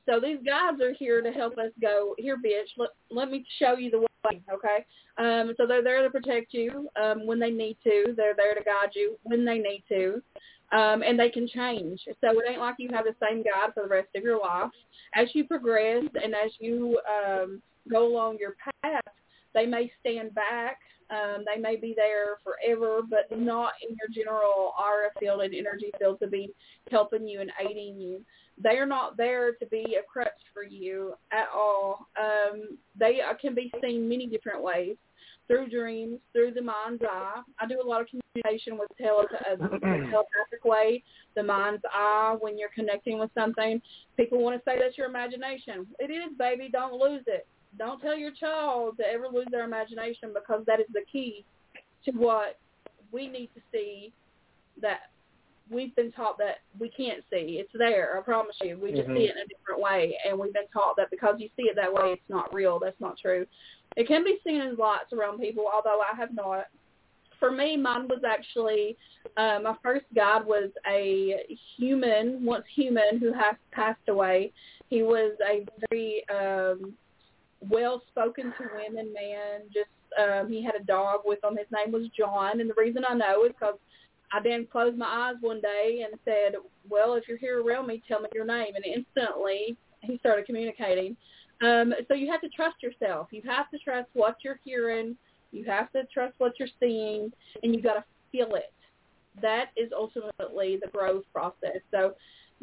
So 0.09 0.21
these 0.21 0.39
guides 0.47 0.81
are 0.81 0.95
here 0.95 1.21
to 1.21 1.31
help 1.31 1.59
us 1.59 1.71
go, 1.81 2.15
here 2.19 2.37
bitch, 2.37 2.69
let, 2.79 2.91
let 3.11 3.31
me 3.31 3.45
show 3.59 3.77
you 3.77 3.91
the 3.91 4.01
way, 4.01 4.07
okay? 4.27 4.85
Um, 5.19 5.55
so 5.57 5.67
they're 5.67 5.83
there 5.83 6.03
to 6.03 6.11
protect 6.11 6.53
you 6.55 6.89
um, 7.03 7.27
when 7.27 7.39
they 7.39 7.51
need 7.51 7.77
to. 7.85 8.15
They're 8.17 8.35
there 8.37 8.55
to 8.55 8.63
guide 8.63 8.91
you 8.95 9.17
when 9.25 9.45
they 9.45 9.59
need 9.59 9.85
to. 9.89 10.23
Um, 10.73 11.03
and 11.03 11.21
they 11.21 11.29
can 11.29 11.47
change. 11.47 12.01
So 12.07 12.31
it 12.31 12.45
ain't 12.49 12.61
like 12.61 12.77
you 12.79 12.89
have 12.95 13.05
the 13.05 13.15
same 13.21 13.43
guide 13.43 13.75
for 13.75 13.83
the 13.83 13.91
rest 13.91 14.09
of 14.17 14.23
your 14.23 14.41
life. 14.41 14.71
As 15.15 15.29
you 15.35 15.45
progress 15.45 16.05
and 16.15 16.35
as 16.35 16.51
you 16.61 16.99
um, 17.07 17.61
go 17.91 18.07
along 18.07 18.39
your 18.41 18.57
path, 18.83 19.03
they 19.55 19.67
may 19.67 19.93
stand 20.01 20.35
back. 20.35 20.79
Um, 21.11 21.45
they 21.45 21.61
may 21.61 21.77
be 21.77 21.93
there 21.95 22.39
forever, 22.43 23.01
but 23.09 23.37
not 23.39 23.75
in 23.87 23.95
your 24.01 24.09
general 24.15 24.73
aura 24.81 25.11
field 25.21 25.43
and 25.43 25.55
energy 25.55 25.91
field 25.99 26.19
to 26.21 26.27
be 26.27 26.51
helping 26.91 27.29
you 27.29 27.43
and 27.43 27.51
aiding 27.61 28.01
you. 28.01 28.25
They 28.59 28.79
are 28.79 28.87
not 28.87 29.17
there 29.17 29.53
to 29.53 29.67
be 29.67 29.97
a 29.99 30.03
crutch 30.03 30.29
for 30.53 30.63
you 30.63 31.15
at 31.33 31.47
all. 31.55 32.07
Um, 32.21 32.79
they 32.99 33.21
can 33.41 33.55
be 33.55 33.73
seen 33.83 34.09
many 34.09 34.27
different 34.27 34.63
ways 34.63 34.97
through 35.49 35.69
dreams, 35.69 36.19
through 36.33 36.53
the 36.53 36.63
mind's 36.63 37.03
eye. 37.03 37.43
I 37.61 37.67
do 37.67 37.81
a 37.83 37.87
lot 37.87 38.01
of 38.01 38.07
communication 38.09 38.79
with 38.79 38.89
tele- 38.97 39.27
uh, 39.51 39.57
the 39.57 39.69
telepathic 40.11 40.65
way, 40.65 41.03
the 41.35 41.43
mind's 41.43 41.83
eye, 41.93 42.37
when 42.41 42.59
you're 42.59 42.71
connecting 42.75 43.19
with 43.19 43.31
something. 43.35 43.81
People 44.17 44.43
want 44.43 44.57
to 44.57 44.71
say 44.71 44.79
that's 44.79 44.97
your 44.97 45.09
imagination. 45.09 45.87
It 45.99 46.11
is, 46.11 46.37
baby. 46.39 46.69
Don't 46.71 46.95
lose 46.95 47.25
it. 47.27 47.47
Don't 47.79 48.01
tell 48.01 48.17
your 48.17 48.33
child 48.33 48.99
to 48.99 49.07
ever 49.07 49.29
lose 49.29 49.47
their 49.51 49.65
imagination 49.65 50.33
because 50.35 50.65
that 50.67 50.81
is 50.81 50.87
the 50.93 51.03
key 51.11 51.45
to 52.05 52.13
what 52.13 52.59
we 53.13 53.29
need 53.29 53.49
to 53.55 53.61
see 53.73 54.13
that 54.81 55.12
we've 55.71 55.95
been 55.97 56.13
taught 56.13 56.39
that 56.39 56.59
we 56.79 56.89
can't 56.89 57.23
see. 57.31 57.59
It's 57.61 57.73
there. 57.75 58.19
I 58.19 58.23
promise 58.23 58.57
you. 58.63 58.79
We 58.79 58.93
just 58.93 59.09
Mhm. 59.09 59.17
see 59.17 59.25
it 59.29 59.37
in 59.37 59.43
a 59.43 59.47
different 59.47 59.81
way, 59.81 60.19
and 60.25 60.39
we've 60.39 60.53
been 60.53 60.69
taught 60.69 60.97
that 60.97 61.11
because 61.11 61.41
you 61.41 61.49
see 61.57 61.69
it 61.69 61.77
that 61.77 61.93
way, 61.93 62.13
it's 62.13 62.29
not 62.29 62.53
real. 62.53 62.79
That's 62.79 63.01
not 63.01 63.19
true. 63.19 63.47
It 63.97 64.07
can 64.07 64.25
be 64.25 64.41
seen 64.45 64.61
in 64.61 64.77
lots 64.77 65.13
around 65.13 65.39
people, 65.39 65.69
although 65.73 66.01
I 66.01 66.15
have 66.17 66.33
not. 66.35 66.69
For 67.39 67.51
me, 67.51 67.77
mine 67.77 68.07
was 68.09 68.23
actually 68.25 68.97
uh, 69.37 69.59
my 69.63 69.77
first 69.83 70.07
guide 70.15 70.45
was 70.45 70.71
a 70.87 71.47
human, 71.77 72.45
once 72.45 72.67
human, 72.75 73.19
who 73.19 73.33
has 73.33 73.57
passed 73.71 74.09
away. 74.09 74.53
He 74.91 75.03
was 75.03 75.33
a 75.41 75.67
very 75.89 76.25
um, 76.29 76.95
well-spoken 77.71 78.53
to 78.59 78.69
women 78.77 79.13
man. 79.13 79.63
Just 79.73 79.89
um, 80.21 80.51
he 80.51 80.63
had 80.63 80.75
a 80.75 80.85
dog 80.85 81.21
with 81.25 81.43
him. 81.43 81.57
His 81.57 81.67
name 81.73 81.93
was 81.93 82.09
John, 82.17 82.61
and 82.61 82.69
the 82.69 82.75
reason 82.77 83.05
I 83.09 83.15
know 83.15 83.45
is 83.45 83.53
because 83.53 83.79
I 84.33 84.41
then 84.43 84.67
closed 84.71 84.97
my 84.97 85.07
eyes 85.07 85.37
one 85.41 85.61
day 85.61 86.05
and 86.05 86.19
said, 86.25 86.55
"Well, 86.89 87.15
if 87.15 87.29
you're 87.29 87.39
here 87.39 87.63
around 87.63 87.87
me, 87.87 88.03
tell 88.09 88.21
me 88.21 88.29
your 88.35 88.47
name." 88.47 88.75
And 88.75 88.85
instantly, 88.85 89.77
he 90.01 90.19
started 90.19 90.47
communicating. 90.47 91.17
Um, 91.63 91.95
so 92.09 92.15
you 92.15 92.31
have 92.31 92.41
to 92.41 92.49
trust 92.49 92.83
yourself. 92.83 93.29
You 93.31 93.43
have 93.47 93.71
to 93.71 93.79
trust 93.79 94.09
what 94.15 94.37
you're 94.43 94.61
hearing. 94.65 95.17
You 95.53 95.65
have 95.67 95.93
to 95.93 96.05
trust 96.13 96.35
what 96.39 96.59
you're 96.59 96.69
seeing, 96.81 97.31
and 97.63 97.75
you 97.75 97.83
got 97.83 97.95
to 97.95 98.05
feel 98.33 98.55
it. 98.55 98.73
That 99.41 99.67
is 99.77 99.93
ultimately 99.95 100.79
the 100.83 100.91
growth 100.91 101.25
process. 101.33 101.79
So, 101.91 102.15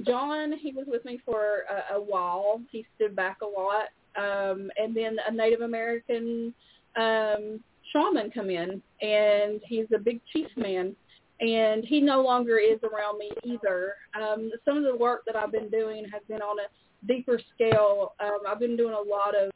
John, 0.06 0.54
he 0.54 0.72
was 0.72 0.86
with 0.88 1.06
me 1.06 1.20
for 1.24 1.64
a, 1.70 1.96
a 1.96 2.02
while. 2.02 2.62
He 2.72 2.86
stood 2.96 3.16
back 3.16 3.38
a 3.42 3.46
lot, 3.46 3.90
um, 4.18 4.72
and 4.78 4.96
then 4.96 5.18
a 5.28 5.32
Native 5.32 5.62
American 5.62 6.54
um, 6.96 7.64
shaman 7.92 8.32
come 8.32 8.50
in, 8.50 8.82
and 9.02 9.62
he's 9.68 9.88
a 9.94 10.00
big 10.00 10.20
chief 10.34 10.48
man 10.58 10.96
and 11.40 11.86
he 11.86 12.02
no 12.02 12.22
longer 12.22 12.58
is 12.58 12.80
around 12.84 13.18
me 13.18 13.32
either. 13.44 13.94
Um, 14.14 14.52
some 14.66 14.78
of 14.78 14.84
the 14.84 14.96
work 14.96 15.24
that 15.26 15.36
I've 15.36 15.52
been 15.52 15.70
doing 15.70 16.06
has 16.12 16.22
been 16.28 16.42
on 16.42 16.58
a 16.60 17.08
deeper 17.08 17.40
scale. 17.56 18.14
Um, 18.20 18.40
I've 18.48 18.60
been 18.60 18.76
doing 18.76 18.94
a 18.94 19.10
lot 19.10 19.36
of 19.36 19.52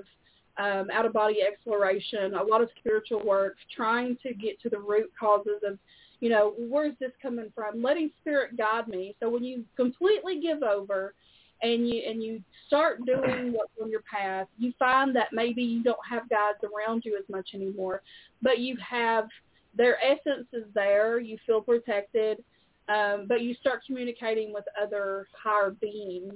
um, 0.58 0.90
out 0.92 1.06
of 1.06 1.14
body 1.14 1.38
exploration, 1.42 2.36
a 2.36 2.44
lot 2.44 2.62
of 2.62 2.70
spiritual 2.78 3.26
work, 3.26 3.56
trying 3.76 4.18
to 4.24 4.34
get 4.34 4.62
to 4.62 4.70
the 4.70 4.78
root 4.78 5.12
causes 5.20 5.62
of, 5.66 5.80
you 6.20 6.30
know, 6.30 6.54
where's 6.58 6.94
this 7.00 7.12
coming 7.22 7.52
from? 7.56 7.82
Letting 7.82 8.12
spirit 8.22 8.56
guide 8.56 8.88
me. 8.88 9.16
So 9.20 9.30
when 9.30 9.44
you 9.44 9.66
completely 9.76 10.40
give 10.40 10.62
over 10.62 11.16
and 11.64 11.90
you 11.90 12.04
and 12.08 12.22
you 12.22 12.42
start 12.68 13.06
doing 13.06 13.52
what's 13.52 13.72
on 13.82 13.90
your 13.90 14.04
path, 14.10 14.48
you 14.58 14.74
find 14.78 15.16
that 15.16 15.30
maybe 15.34 15.64
you 15.64 15.82
don't 15.82 15.98
have 16.08 16.30
guides 16.30 16.60
around 16.64 17.04
you 17.04 17.18
as 17.18 17.28
much 17.30 17.50
anymore, 17.54 18.04
but 18.42 18.60
you 18.60 18.78
have 18.88 19.28
their 19.76 19.98
essence 20.04 20.48
is 20.54 20.66
there. 20.74 21.20
You 21.20 21.38
feel 21.46 21.62
protected, 21.62 22.44
um, 22.90 23.26
but 23.28 23.42
you 23.42 23.54
start 23.56 23.82
communicating 23.86 24.54
with 24.54 24.66
other 24.82 25.28
higher 25.42 25.72
beings. 25.72 26.34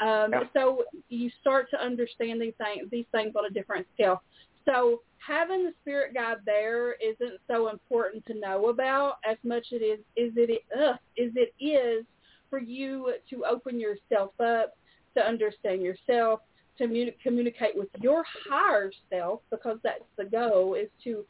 Um, 0.00 0.32
Yeah. 0.32 0.44
So 0.54 0.84
you 1.08 1.30
start 1.40 1.70
to 1.70 1.82
understand 1.82 2.40
these 2.40 2.54
things, 2.58 2.90
these 2.90 3.06
things 3.12 3.34
on 3.36 3.44
a 3.44 3.50
different 3.50 3.86
scale. 3.94 4.22
So 4.64 5.02
having 5.18 5.64
the 5.64 5.72
spirit 5.80 6.14
guide 6.14 6.38
there 6.44 6.94
isn't 6.94 7.40
so 7.48 7.68
important 7.68 8.24
to 8.26 8.34
know 8.34 8.68
about 8.68 9.18
as 9.24 9.36
much 9.44 9.66
it 9.70 9.82
is 9.82 10.00
is 10.16 10.32
it 10.36 10.62
uh, 10.76 10.94
is 11.16 11.32
it 11.36 11.52
is 11.60 12.04
for 12.50 12.58
you 12.58 13.14
to 13.30 13.44
open 13.44 13.80
yourself 13.80 14.32
up 14.40 14.74
to 15.16 15.22
understand 15.24 15.82
yourself, 15.82 16.40
to 16.78 16.84
communi- 16.84 17.14
communicate 17.22 17.76
with 17.76 17.88
your 18.00 18.24
higher 18.48 18.90
self 19.10 19.40
because 19.50 19.78
that's 19.82 20.04
the 20.16 20.24
goal 20.24 20.74
is 20.74 20.88
to 21.04 21.24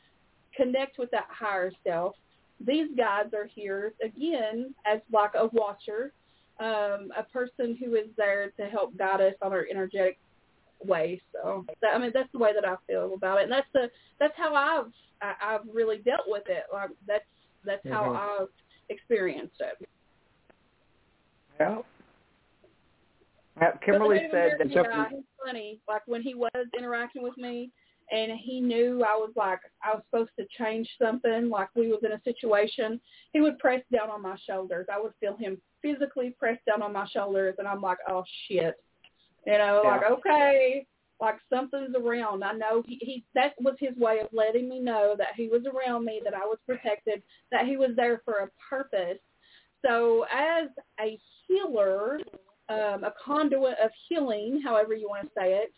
connect 0.56 0.98
with 0.98 1.10
that 1.10 1.26
higher 1.28 1.72
self. 1.86 2.14
These 2.64 2.88
guides 2.96 3.34
are 3.34 3.46
here 3.46 3.92
again 4.04 4.74
as 4.86 5.00
like 5.12 5.32
a 5.34 5.48
watcher, 5.52 6.12
um, 6.60 7.10
a 7.16 7.24
person 7.32 7.76
who 7.78 7.94
is 7.94 8.08
there 8.16 8.52
to 8.58 8.66
help 8.66 8.96
guide 8.96 9.20
us 9.20 9.34
on 9.42 9.52
our 9.52 9.66
energetic 9.70 10.18
way. 10.84 11.20
So 11.32 11.64
that, 11.80 11.94
I 11.94 11.98
mean 11.98 12.12
that's 12.14 12.30
the 12.32 12.38
way 12.38 12.52
that 12.54 12.64
I 12.64 12.76
feel 12.86 13.14
about 13.14 13.40
it, 13.40 13.44
and 13.44 13.52
that's 13.52 13.66
the 13.72 13.90
that's 14.20 14.34
how 14.36 14.54
I've 14.54 14.92
I, 15.20 15.54
I've 15.54 15.66
really 15.72 15.98
dealt 15.98 16.26
with 16.26 16.44
it. 16.48 16.64
Like 16.72 16.90
that's 17.06 17.24
that's 17.64 17.86
how 17.88 18.04
Mhm. 18.04 18.42
I've 18.42 18.48
experienced 18.88 19.60
it. 19.60 19.88
Yeah. 21.60 21.82
Yeah, 23.60 23.72
Kimberly 23.84 24.18
said 24.30 24.52
that 24.58 24.66
American 24.66 24.90
guy, 24.90 25.08
he's 25.10 25.24
funny. 25.44 25.80
Like 25.86 26.02
when 26.06 26.22
he 26.22 26.34
was 26.34 26.66
interacting 26.76 27.22
with 27.22 27.36
me, 27.36 27.70
and 28.12 28.38
he 28.38 28.60
knew 28.60 29.02
I 29.02 29.16
was 29.16 29.32
like 29.34 29.60
I 29.82 29.94
was 29.94 30.02
supposed 30.10 30.30
to 30.38 30.46
change 30.58 30.88
something. 31.00 31.48
Like 31.48 31.68
we 31.74 31.88
was 31.88 32.00
in 32.04 32.12
a 32.12 32.22
situation, 32.22 33.00
he 33.32 33.40
would 33.40 33.58
press 33.58 33.82
down 33.92 34.10
on 34.10 34.22
my 34.22 34.36
shoulders. 34.46 34.86
I 34.92 35.00
would 35.00 35.12
feel 35.18 35.36
him 35.36 35.58
physically 35.80 36.36
press 36.38 36.58
down 36.66 36.82
on 36.82 36.92
my 36.92 37.06
shoulders, 37.08 37.56
and 37.58 37.66
I'm 37.66 37.80
like, 37.80 37.98
oh 38.08 38.22
shit, 38.46 38.74
you 39.46 39.58
know, 39.58 39.82
like 39.84 40.02
okay, 40.10 40.86
like 41.20 41.38
something's 41.50 41.96
around. 41.96 42.44
I 42.44 42.52
know 42.52 42.82
he, 42.86 42.98
he 43.00 43.24
that 43.34 43.54
was 43.60 43.74
his 43.80 43.96
way 43.96 44.18
of 44.20 44.28
letting 44.32 44.68
me 44.68 44.78
know 44.78 45.14
that 45.16 45.34
he 45.34 45.48
was 45.48 45.62
around 45.66 46.04
me, 46.04 46.20
that 46.24 46.34
I 46.34 46.44
was 46.44 46.58
protected, 46.66 47.22
that 47.50 47.66
he 47.66 47.76
was 47.76 47.90
there 47.96 48.20
for 48.24 48.34
a 48.34 48.48
purpose. 48.68 49.18
So 49.84 50.26
as 50.32 50.68
a 51.00 51.18
healer, 51.46 52.18
um, 52.68 53.04
a 53.04 53.12
conduit 53.24 53.76
of 53.82 53.90
healing, 54.08 54.60
however 54.62 54.94
you 54.94 55.08
want 55.08 55.22
to 55.22 55.30
say 55.36 55.54
it, 55.54 55.72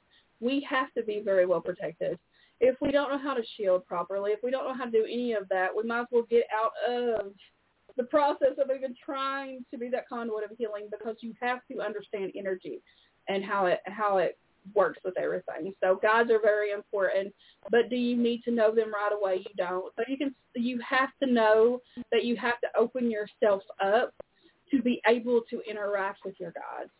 we 0.44 0.66
have 0.68 0.92
to 0.94 1.02
be 1.02 1.22
very 1.24 1.46
well 1.46 1.60
protected. 1.60 2.18
If 2.60 2.76
we 2.80 2.92
don't 2.92 3.10
know 3.10 3.18
how 3.18 3.34
to 3.34 3.42
shield 3.56 3.84
properly, 3.86 4.32
if 4.32 4.40
we 4.42 4.50
don't 4.50 4.66
know 4.66 4.74
how 4.74 4.84
to 4.84 4.90
do 4.90 5.04
any 5.04 5.32
of 5.32 5.48
that, 5.50 5.68
we 5.74 5.82
might 5.82 6.02
as 6.02 6.06
well 6.12 6.26
get 6.30 6.44
out 6.54 6.72
of 6.88 7.32
the 7.96 8.04
process 8.04 8.56
of 8.58 8.70
even 8.74 8.94
trying 9.04 9.64
to 9.70 9.78
be 9.78 9.88
that 9.90 10.08
conduit 10.08 10.44
of 10.44 10.56
healing 10.56 10.88
because 10.90 11.16
you 11.20 11.32
have 11.40 11.60
to 11.70 11.80
understand 11.80 12.32
energy 12.36 12.80
and 13.28 13.44
how 13.44 13.66
it 13.66 13.80
how 13.86 14.18
it 14.18 14.38
works 14.74 14.98
with 15.04 15.18
everything. 15.18 15.74
So 15.82 15.98
guides 16.02 16.30
are 16.30 16.40
very 16.40 16.70
important, 16.70 17.34
but 17.70 17.90
do 17.90 17.96
you 17.96 18.16
need 18.16 18.42
to 18.44 18.50
know 18.50 18.74
them 18.74 18.92
right 18.92 19.12
away? 19.12 19.36
You 19.36 19.54
don't. 19.56 19.92
So 19.96 20.04
you 20.08 20.16
can 20.16 20.34
you 20.54 20.80
have 20.88 21.10
to 21.22 21.30
know 21.30 21.80
that 22.12 22.24
you 22.24 22.36
have 22.36 22.60
to 22.60 22.68
open 22.78 23.10
yourself 23.10 23.62
up 23.82 24.12
to 24.70 24.82
be 24.82 25.00
able 25.06 25.42
to 25.50 25.60
interact 25.68 26.20
with 26.24 26.34
your 26.38 26.52
guides. 26.52 26.90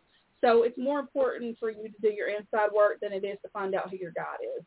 So 0.45 0.63
it's 0.63 0.77
more 0.77 0.99
important 0.99 1.57
for 1.59 1.71
you 1.71 1.83
to 1.89 2.01
do 2.01 2.09
your 2.09 2.27
inside 2.29 2.69
work 2.75 2.99
than 3.01 3.11
it 3.11 3.23
is 3.25 3.37
to 3.41 3.49
find 3.49 3.73
out 3.73 3.89
who 3.89 3.97
your 3.97 4.11
God 4.11 4.37
is. 4.57 4.63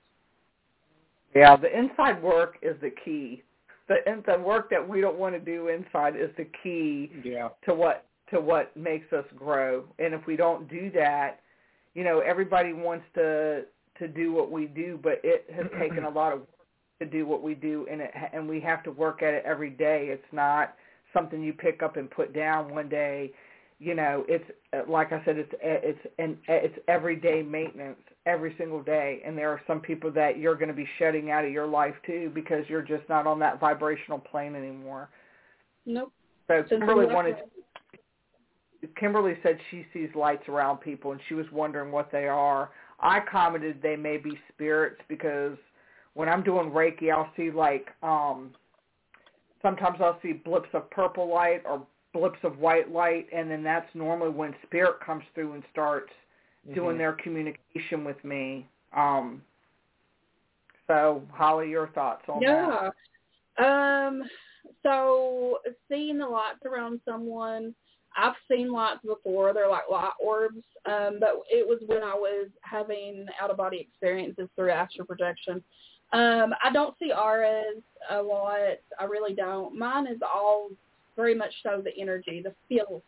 yeah, 1.34 1.56
the 1.56 1.76
inside 1.78 2.20
work 2.22 2.56
is 2.62 2.74
the 2.80 2.90
key. 3.05 3.42
The 3.86 3.96
the 4.26 4.38
work 4.38 4.70
that 4.70 4.86
we 4.86 5.00
don't 5.00 5.18
want 5.18 5.34
to 5.34 5.40
do 5.40 5.68
inside 5.68 6.16
is 6.16 6.30
the 6.36 6.46
key 6.62 7.10
Yeah. 7.22 7.50
to 7.66 7.74
what 7.74 8.06
to 8.30 8.40
what 8.40 8.76
makes 8.76 9.10
us 9.12 9.24
grow. 9.36 9.84
And 9.98 10.12
if 10.14 10.26
we 10.26 10.36
don't 10.36 10.68
do 10.68 10.90
that, 10.94 11.40
you 11.94 12.05
know, 12.05 12.20
everybody 12.20 12.72
wants 12.72 13.05
to 13.14 13.64
to 13.98 14.09
do 14.09 14.32
what 14.32 14.50
we 14.50 14.66
do, 14.66 14.98
but 15.02 15.20
it 15.22 15.46
has 15.55 15.66
taken 15.78 16.05
a 16.05 16.10
lot 16.10 16.32
of 16.32 16.40
work 16.40 16.48
to 17.00 17.06
do 17.06 17.24
what 17.26 17.42
we 17.42 17.55
do, 17.55 17.86
and 17.90 18.00
it 18.00 18.10
and 18.32 18.48
we 18.48 18.60
have 18.60 18.82
to 18.82 18.90
work 18.90 19.22
at 19.22 19.32
it 19.32 19.44
every 19.46 19.70
day. 19.70 20.09
It's 20.10 20.32
not 20.32 20.74
something 21.14 21.42
you 21.42 21.52
pick 21.52 21.82
up 21.82 21.96
and 21.96 22.10
put 22.10 22.34
down 22.34 22.70
one 22.74 22.88
day. 22.88 23.32
You 23.80 23.94
know, 23.94 24.24
it's 24.28 24.44
uh, 24.72 24.90
like 24.90 25.12
I 25.12 25.24
said, 25.24 25.38
it's 25.38 25.52
it's 25.62 25.98
and 26.18 26.36
it's 26.48 26.76
everyday 26.88 27.42
maintenance 27.42 28.00
every 28.26 28.55
single 28.59 28.82
day. 28.82 29.22
And 29.24 29.38
there 29.38 29.50
are 29.50 29.60
some 29.66 29.80
people 29.80 30.10
that 30.12 30.38
you're 30.38 30.56
going 30.56 30.68
to 30.68 30.74
be 30.74 30.88
shutting 30.98 31.30
out 31.30 31.44
of 31.44 31.52
your 31.52 31.66
life 31.66 31.94
too 32.05 32.30
because 32.34 32.64
you're 32.68 32.82
just 32.82 33.09
not 33.09 33.26
on 33.26 33.38
that 33.38 33.60
vibrational 33.60 34.18
plane 34.18 34.55
anymore. 34.56 35.09
Nope. 35.86 36.12
So 36.48 36.62
Kimberly 36.68 37.06
wanted 37.06 37.36
Kimberly 38.98 39.34
said 39.42 39.59
she 39.70 39.86
sees 39.92 40.09
lights 40.14 40.48
around 40.48 40.78
people 40.78 41.12
and 41.12 41.20
she 41.28 41.34
was 41.34 41.46
wondering 41.52 41.92
what 41.92 42.10
they 42.10 42.26
are. 42.26 42.70
I 43.00 43.20
commented 43.20 43.80
they 43.82 43.96
may 43.96 44.16
be 44.16 44.38
spirits 44.52 45.00
because 45.09 45.56
when 46.14 46.28
I'm 46.28 46.42
doing 46.42 46.70
Reiki 46.70 47.12
I'll 47.12 47.30
see 47.36 47.50
like 47.50 47.88
um 48.02 48.50
sometimes 49.62 49.98
I'll 50.00 50.18
see 50.22 50.32
blips 50.32 50.68
of 50.72 50.90
purple 50.90 51.32
light 51.32 51.62
or 51.64 51.86
blips 52.19 52.39
of 52.43 52.59
white 52.59 52.90
light 52.93 53.27
and 53.32 53.51
then 53.51 53.62
that's 53.62 53.89
normally 53.95 54.31
when 54.31 54.55
spirit 54.66 55.01
comes 55.05 55.24
through 55.35 55.53
and 55.53 55.62
starts 55.70 56.12
doing 56.74 56.97
Mhm. 56.97 56.99
their 56.99 57.12
communication 57.15 58.05
with 58.05 58.23
me. 58.24 58.66
Um 58.93 59.43
so 60.86 61.23
Holly, 61.32 61.69
your 61.70 61.89
thoughts 61.89 62.24
on 62.28 62.40
that? 62.40 62.93
Yeah. 63.59 64.07
Um. 64.07 64.24
So 64.82 65.59
seeing 65.89 66.19
the 66.19 66.27
lights 66.27 66.65
around 66.65 67.01
someone, 67.05 67.74
I've 68.16 68.35
seen 68.51 68.73
lights 68.73 69.05
before. 69.05 69.53
They're 69.53 69.69
like 69.69 69.89
light 69.90 70.12
orbs. 70.20 70.65
Um. 70.86 71.19
But 71.20 71.43
it 71.51 71.66
was 71.66 71.78
when 71.86 72.03
I 72.03 72.15
was 72.15 72.49
having 72.62 73.27
out 73.40 73.51
of 73.51 73.57
body 73.59 73.81
experiences 73.81 74.49
through 74.57 74.70
astral 74.70 75.07
projection. 75.07 75.62
Um. 76.12 76.55
I 76.65 76.70
don't 76.73 76.97
see 76.99 77.12
auras 77.12 77.82
a 78.11 78.23
lot. 78.23 78.78
I 78.99 79.05
really 79.05 79.35
don't. 79.35 79.78
Mine 79.78 80.07
is 80.07 80.20
all 80.23 80.70
very 81.19 81.35
much 81.35 81.53
so 81.62 81.82
the 81.85 81.95
energy, 82.01 82.40
the 82.43 82.55
feels, 82.69 83.03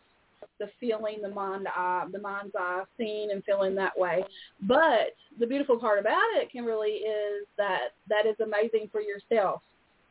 the 0.58 0.68
feeling, 0.80 1.18
the 1.22 1.28
mind 1.28 1.66
eye, 1.68 2.04
the 2.12 2.20
mind's 2.20 2.54
eye, 2.58 2.82
seeing 2.98 3.30
and 3.30 3.42
feeling 3.44 3.74
that 3.76 3.96
way. 3.96 4.22
But 4.62 5.14
the 5.38 5.46
beautiful 5.46 5.78
part 5.78 5.98
about 5.98 6.28
it, 6.34 6.50
Kimberly, 6.52 6.96
is 7.20 7.46
that 7.56 7.94
that 8.08 8.26
is 8.26 8.36
amazing 8.40 8.90
for 8.92 9.00
yourself. 9.00 9.62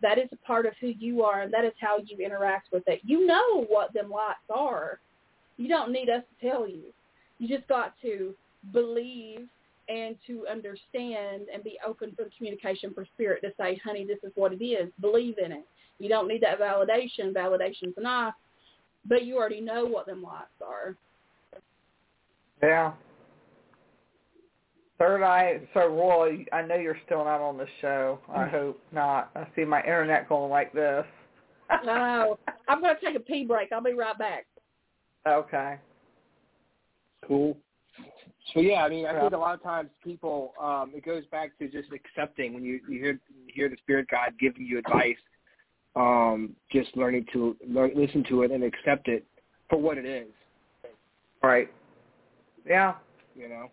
that 0.02 0.18
is 0.18 0.30
a 0.32 0.38
part 0.48 0.66
of 0.66 0.74
who 0.80 0.88
you 0.88 1.24
are, 1.24 1.42
and 1.42 1.54
that 1.54 1.66
is 1.66 1.74
how 1.80 1.98
you 2.06 2.24
interact 2.24 2.72
with 2.72 2.84
it. 2.88 3.02
You 3.04 3.26
know 3.26 3.66
what 3.68 3.94
them 3.94 4.10
lights 4.10 4.40
are. 4.50 5.00
You 5.58 5.68
don't 5.68 5.92
need 5.92 6.10
us 6.10 6.24
to 6.24 6.50
tell 6.50 6.68
you. 6.68 6.84
You 7.38 7.48
just 7.48 7.68
got 7.68 7.94
to 8.02 8.34
believe 8.72 9.48
and 9.88 10.16
to 10.28 10.46
understand 10.50 11.48
and 11.54 11.64
be 11.64 11.78
open 11.86 12.14
for 12.16 12.24
the 12.24 12.30
communication 12.38 12.94
for 12.94 13.06
spirit 13.16 13.42
to 13.42 13.52
say, 13.60 13.80
honey, 13.84 14.06
this 14.06 14.20
is 14.24 14.32
what 14.36 14.54
it 14.54 14.64
is. 14.64 14.90
Believe 15.02 15.36
in 15.44 15.52
it. 15.52 15.66
You 16.00 16.10
don't 16.10 16.28
need 16.28 16.42
that 16.42 16.60
validation. 16.60 17.34
Validation's 17.34 17.98
enough, 17.98 18.34
but 19.06 19.26
you 19.26 19.38
already 19.38 19.62
know 19.62 19.86
what 19.86 20.06
them 20.06 20.24
lights 20.24 20.48
are. 20.66 20.96
Yeah. 22.64 22.94
Third 24.98 25.24
Eye, 25.24 25.62
so 25.74 25.88
Roy, 25.88 26.46
I 26.52 26.62
know 26.62 26.76
you're 26.76 26.98
still 27.06 27.24
not 27.24 27.40
on 27.40 27.58
the 27.58 27.68
show. 27.80 28.20
I 28.34 28.46
hope 28.48 28.82
not. 28.92 29.32
I 29.34 29.48
see 29.56 29.64
my 29.64 29.80
internet 29.82 30.28
going 30.28 30.52
like 30.52 30.74
this. 30.74 31.06
no, 31.86 32.38
I'm 32.68 32.82
going 32.82 32.96
to 32.96 33.06
take 33.06 33.16
a 33.16 33.20
pee 33.22 33.46
break. 33.46 33.72
I'll 33.72 33.82
be 33.82 33.94
right 33.94 34.18
back. 34.18 34.46
Okay. 35.26 35.78
Cool. 37.26 37.56
So 38.54 38.62
yeah, 38.62 38.84
I 38.84 38.90
mean, 38.90 39.06
I 39.06 39.20
think 39.20 39.34
a 39.34 39.38
lot 39.38 39.54
of 39.54 39.64
times 39.64 39.90
people, 40.04 40.54
um, 40.62 40.92
it 40.96 41.06
goes 41.06 41.24
back 41.28 41.58
to 41.60 41.68
just 41.70 41.90
accepting 41.94 42.54
when 42.54 42.64
you 42.64 42.80
you 42.90 43.00
hear 43.00 43.20
you 43.30 43.54
hear 43.54 43.70
the 43.70 43.78
spirit 43.78 44.08
guide 44.10 44.34
giving 44.40 44.66
you 44.66 44.80
advice, 44.80 45.18
um, 45.96 46.56
just 46.72 46.96
learning 46.96 47.26
to 47.34 47.56
learn, 47.68 47.92
listen 47.96 48.24
to 48.30 48.44
it 48.44 48.52
and 48.52 48.64
accept 48.64 49.08
it 49.08 49.26
for 49.70 49.78
what 49.80 49.98
it 49.98 50.06
is. 50.06 50.28
Right. 51.42 51.72
Yeah. 52.66 52.96
You 53.36 53.50
know. 53.50 53.72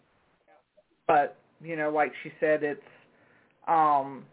But 1.07 1.37
you 1.63 1.77
know, 1.77 1.91
like 1.91 2.13
she 2.23 2.33
said, 2.41 2.63
it's 2.63 2.81
um, 3.69 4.25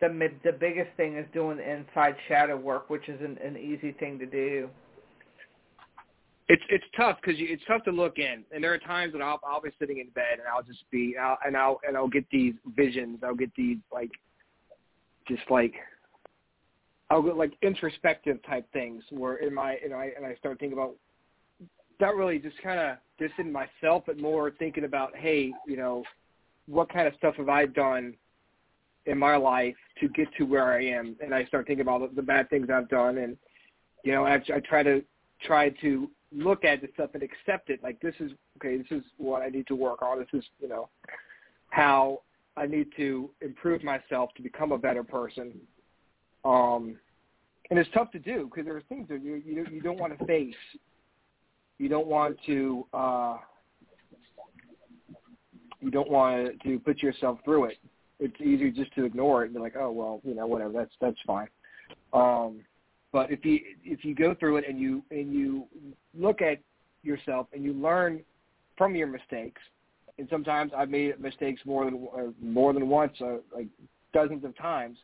the 0.00 0.30
the 0.44 0.52
biggest 0.52 0.90
thing 0.96 1.16
is 1.16 1.26
doing 1.32 1.58
the 1.58 1.70
inside 1.70 2.16
shadow 2.28 2.56
work, 2.56 2.90
which 2.90 3.08
is 3.08 3.20
an, 3.20 3.38
an 3.44 3.56
easy 3.56 3.92
thing 3.92 4.18
to 4.18 4.26
do. 4.26 4.68
It's 6.48 6.62
it's 6.70 6.84
tough 6.96 7.18
because 7.20 7.38
it's 7.38 7.62
tough 7.66 7.84
to 7.84 7.90
look 7.90 8.18
in, 8.18 8.44
and 8.52 8.64
there 8.64 8.72
are 8.72 8.78
times 8.78 9.12
when 9.12 9.22
I'll 9.22 9.40
I'll 9.46 9.60
be 9.60 9.70
sitting 9.78 9.98
in 9.98 10.08
bed 10.10 10.38
and 10.38 10.48
I'll 10.52 10.62
just 10.62 10.90
be 10.90 11.14
I'll, 11.20 11.38
and 11.44 11.56
I'll 11.56 11.80
and 11.86 11.96
I'll 11.96 12.08
get 12.08 12.24
these 12.30 12.54
visions. 12.74 13.18
I'll 13.22 13.34
get 13.34 13.54
these 13.56 13.78
like 13.92 14.10
just 15.26 15.42
like 15.50 15.74
I'll 17.10 17.22
get 17.22 17.36
like 17.36 17.52
introspective 17.62 18.38
type 18.46 18.66
things 18.72 19.02
where 19.10 19.36
in 19.36 19.54
my 19.54 19.78
and 19.84 19.94
I 19.94 20.12
and 20.16 20.26
I 20.26 20.34
start 20.36 20.58
thinking 20.58 20.78
about 20.78 20.94
not 22.00 22.16
really 22.16 22.38
just 22.38 22.60
kind 22.62 22.78
of 22.78 22.96
just 23.18 23.34
in 23.38 23.50
myself, 23.50 24.04
but 24.06 24.18
more 24.18 24.50
thinking 24.58 24.84
about 24.84 25.16
hey, 25.16 25.52
you 25.66 25.76
know, 25.76 26.04
what 26.66 26.92
kind 26.92 27.08
of 27.08 27.14
stuff 27.16 27.36
have 27.36 27.48
I 27.48 27.66
done 27.66 28.14
in 29.06 29.18
my 29.18 29.36
life 29.36 29.74
to 30.00 30.08
get 30.08 30.28
to 30.36 30.44
where 30.44 30.72
I 30.72 30.84
am, 30.84 31.16
and 31.20 31.34
I 31.34 31.44
start 31.46 31.66
thinking 31.66 31.82
about 31.82 32.14
the 32.14 32.22
bad 32.22 32.50
things 32.50 32.68
I've 32.72 32.88
done, 32.88 33.18
and 33.18 33.36
you 34.04 34.12
know, 34.12 34.24
I, 34.24 34.34
I 34.34 34.60
try 34.60 34.82
to 34.82 35.02
try 35.42 35.70
to 35.80 36.10
look 36.30 36.64
at 36.64 36.82
the 36.82 36.88
stuff 36.94 37.10
and 37.14 37.22
accept 37.22 37.70
it. 37.70 37.82
Like 37.82 38.00
this 38.00 38.14
is 38.20 38.32
okay. 38.58 38.76
This 38.76 38.90
is 38.90 39.04
what 39.16 39.42
I 39.42 39.48
need 39.48 39.66
to 39.68 39.74
work 39.74 40.02
on. 40.02 40.18
This 40.18 40.28
is 40.34 40.44
you 40.60 40.68
know 40.68 40.88
how 41.70 42.20
I 42.56 42.66
need 42.66 42.88
to 42.96 43.30
improve 43.40 43.82
myself 43.82 44.30
to 44.36 44.42
become 44.42 44.72
a 44.72 44.78
better 44.78 45.02
person. 45.02 45.54
Um, 46.44 46.96
and 47.70 47.78
it's 47.78 47.90
tough 47.92 48.10
to 48.12 48.18
do 48.18 48.44
because 48.50 48.64
there 48.64 48.76
are 48.76 48.82
things 48.88 49.08
that 49.08 49.22
you 49.22 49.42
you, 49.44 49.66
you 49.70 49.80
don't 49.80 49.98
want 49.98 50.18
to 50.18 50.24
face. 50.26 50.54
You 51.78 51.88
don't 51.88 52.06
want 52.06 52.36
to. 52.46 52.86
Uh, 52.92 53.36
you 55.80 55.90
don't 55.90 56.10
want 56.10 56.60
to 56.64 56.78
put 56.80 57.02
yourself 57.02 57.38
through 57.44 57.66
it. 57.66 57.78
It's 58.18 58.34
easier 58.40 58.70
just 58.70 58.92
to 58.96 59.04
ignore 59.04 59.42
it 59.44 59.46
and 59.46 59.54
be 59.54 59.60
like, 59.60 59.76
oh 59.78 59.90
well, 59.90 60.20
you 60.24 60.34
know, 60.34 60.46
whatever. 60.46 60.72
That's 60.72 60.92
that's 61.00 61.18
fine. 61.26 61.48
Um, 62.12 62.60
but 63.12 63.30
if 63.30 63.44
you 63.44 63.60
if 63.84 64.04
you 64.04 64.14
go 64.14 64.34
through 64.34 64.58
it 64.58 64.64
and 64.68 64.78
you 64.78 65.02
and 65.10 65.32
you 65.32 65.66
look 66.14 66.42
at 66.42 66.58
yourself 67.02 67.46
and 67.52 67.62
you 67.62 67.72
learn 67.72 68.22
from 68.76 68.94
your 68.94 69.06
mistakes, 69.06 69.60
and 70.18 70.26
sometimes 70.30 70.72
I've 70.76 70.90
made 70.90 71.18
mistakes 71.20 71.60
more 71.64 71.84
than 71.84 72.08
uh, 72.16 72.30
more 72.42 72.72
than 72.72 72.88
once, 72.88 73.12
uh, 73.20 73.36
like 73.54 73.66
dozens 74.12 74.44
of 74.44 74.56
times. 74.56 74.98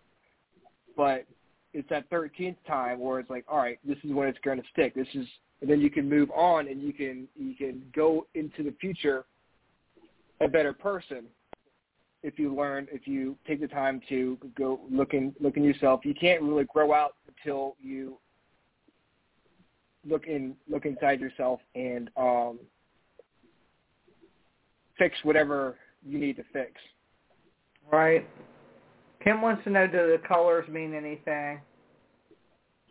But 0.97 1.27
it's 1.73 1.89
that 1.91 2.09
thirteenth 2.09 2.59
time 2.66 3.01
where 3.01 3.21
it's 3.21 3.31
like, 3.31 3.45
all 3.49 3.59
right, 3.59 3.79
this 3.87 3.99
is 4.05 4.12
when 4.12 4.29
it's 4.29 4.39
going 4.45 4.59
to 4.59 4.65
stick. 4.73 4.95
This 4.95 5.09
is, 5.15 5.27
and 5.61 5.69
then 5.69 5.81
you 5.81 5.91
can 5.91 6.09
move 6.09 6.31
on 6.31 6.69
and 6.69 6.83
you 6.83 6.93
can 6.93 7.29
you 7.37 7.55
can 7.55 7.83
go 7.95 8.27
into 8.35 8.62
the 8.62 8.75
future 8.81 9.25
a 10.41 10.49
better 10.49 10.73
person 10.73 11.25
if 12.23 12.39
you 12.39 12.55
learn 12.55 12.89
if 12.91 13.07
you 13.07 13.37
take 13.47 13.61
the 13.61 13.69
time 13.69 14.01
to 14.09 14.39
go 14.57 14.81
look 14.91 15.15
in 15.15 15.35
look 15.41 15.57
in 15.57 15.65
yourself. 15.65 16.01
You 16.05 16.15
can't 16.15 16.43
really 16.43 16.65
grow 16.73 16.93
out 16.93 17.15
until 17.29 17.77
you 17.81 18.19
look 20.07 20.27
in 20.27 20.55
look 20.69 20.87
inside 20.87 21.21
yourself 21.21 21.61
and 21.75 22.11
um, 22.16 22.59
fix 24.99 25.16
whatever 25.23 25.77
you 26.05 26.19
need 26.19 26.37
to 26.37 26.45
fix. 26.53 26.73
Right. 27.91 28.27
Kim 29.25 29.41
wants 29.41 29.65
to 29.65 29.71
know, 29.71 29.87
do 29.87 30.13
the 30.13 30.21
colors 30.29 30.69
mean 30.69 30.95
anything? 30.95 31.61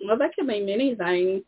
Well, 0.06 0.18
that 0.18 0.34
can 0.36 0.48
mean 0.48 0.66
many 0.66 0.96
things. 0.96 1.44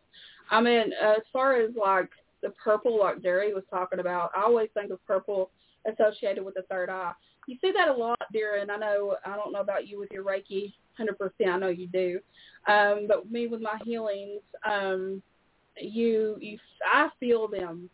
I 0.52 0.62
mean, 0.62 0.94
as 0.94 1.22
far 1.34 1.60
as 1.60 1.72
like 1.76 2.10
the 2.41 2.52
purple, 2.52 2.99
like 2.99 3.22
Jerry 3.22 3.53
was 3.53 3.64
talking 3.70 3.99
about, 3.99 4.32
I 4.38 4.44
always 4.44 4.70
think 4.74 4.91
of 4.91 5.03
purple 5.06 5.49
associated 5.91 6.45
with 6.45 6.53
the 6.53 6.62
third 6.70 6.90
eye 6.90 7.14
you 7.48 7.57
see 7.62 7.72
that 7.76 7.90
a 7.90 7.94
lot, 7.94 8.20
Darren. 8.34 8.70
I 8.70 8.78
know 8.78 9.18
I 9.26 9.36
don't 9.36 9.52
know 9.52 9.62
about 9.62 9.88
you 9.88 9.99
with 9.99 10.10
your 10.12 10.24
Reiki, 10.24 10.74
hundred 10.98 11.18
percent. 11.18 11.49
I 11.49 11.57
know 11.57 11.68
you 11.68 11.88
do, 11.88 12.20
um, 12.68 13.06
but 13.07 13.32
me 13.32 13.48
with 13.48 13.62
my 13.62 13.80
healings, 13.84 14.41
um, 14.68 15.22
you 15.80 16.38
you 16.40 16.57
I 16.91 17.10
feel 17.20 17.48
them 17.48 17.90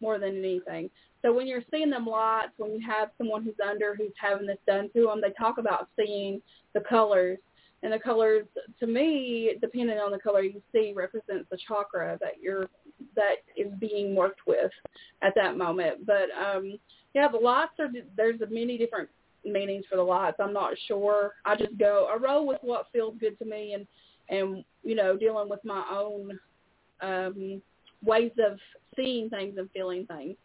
more 0.00 0.18
than 0.18 0.38
anything. 0.38 0.90
So 1.22 1.32
when 1.32 1.46
you're 1.46 1.62
seeing 1.70 1.90
them 1.90 2.06
lights, 2.06 2.52
when 2.56 2.72
you 2.72 2.80
have 2.86 3.10
someone 3.16 3.44
who's 3.44 3.54
under 3.64 3.94
who's 3.94 4.12
having 4.20 4.46
this 4.46 4.58
done 4.66 4.90
to 4.94 5.04
them, 5.04 5.20
they 5.20 5.32
talk 5.38 5.58
about 5.58 5.88
seeing 5.96 6.42
the 6.74 6.80
colors. 6.80 7.38
And 7.84 7.92
the 7.92 7.98
colors, 7.98 8.44
to 8.78 8.86
me, 8.86 9.54
depending 9.60 9.98
on 9.98 10.12
the 10.12 10.18
color 10.18 10.42
you 10.42 10.62
see, 10.72 10.92
represents 10.94 11.48
the 11.50 11.58
chakra 11.66 12.16
that 12.20 12.34
you're 12.40 12.68
that 13.16 13.36
is 13.56 13.72
being 13.80 14.14
worked 14.14 14.46
with 14.46 14.70
at 15.22 15.34
that 15.34 15.58
moment. 15.58 16.06
But 16.06 16.28
um, 16.40 16.78
yeah, 17.14 17.28
the 17.28 17.38
lights 17.38 17.72
are 17.80 17.88
there's 18.16 18.40
many 18.50 18.78
different 18.78 19.08
meanings 19.44 19.84
for 19.90 19.96
the 19.96 20.02
lights. 20.02 20.36
I'm 20.40 20.52
not 20.52 20.74
sure. 20.86 21.32
I 21.44 21.56
just 21.56 21.76
go 21.78 22.08
I 22.12 22.16
roll 22.16 22.46
with 22.46 22.60
what 22.62 22.86
feels 22.92 23.14
good 23.18 23.38
to 23.38 23.44
me 23.44 23.74
and 23.74 23.86
and 24.28 24.64
you 24.84 24.94
know 24.94 25.16
dealing 25.16 25.48
with 25.48 25.60
my 25.64 25.84
own 25.90 26.38
um 27.00 27.60
ways 28.04 28.32
of 28.38 28.58
seeing 28.96 29.28
things 29.30 29.54
and 29.58 29.68
feeling 29.72 30.06
things. 30.06 30.36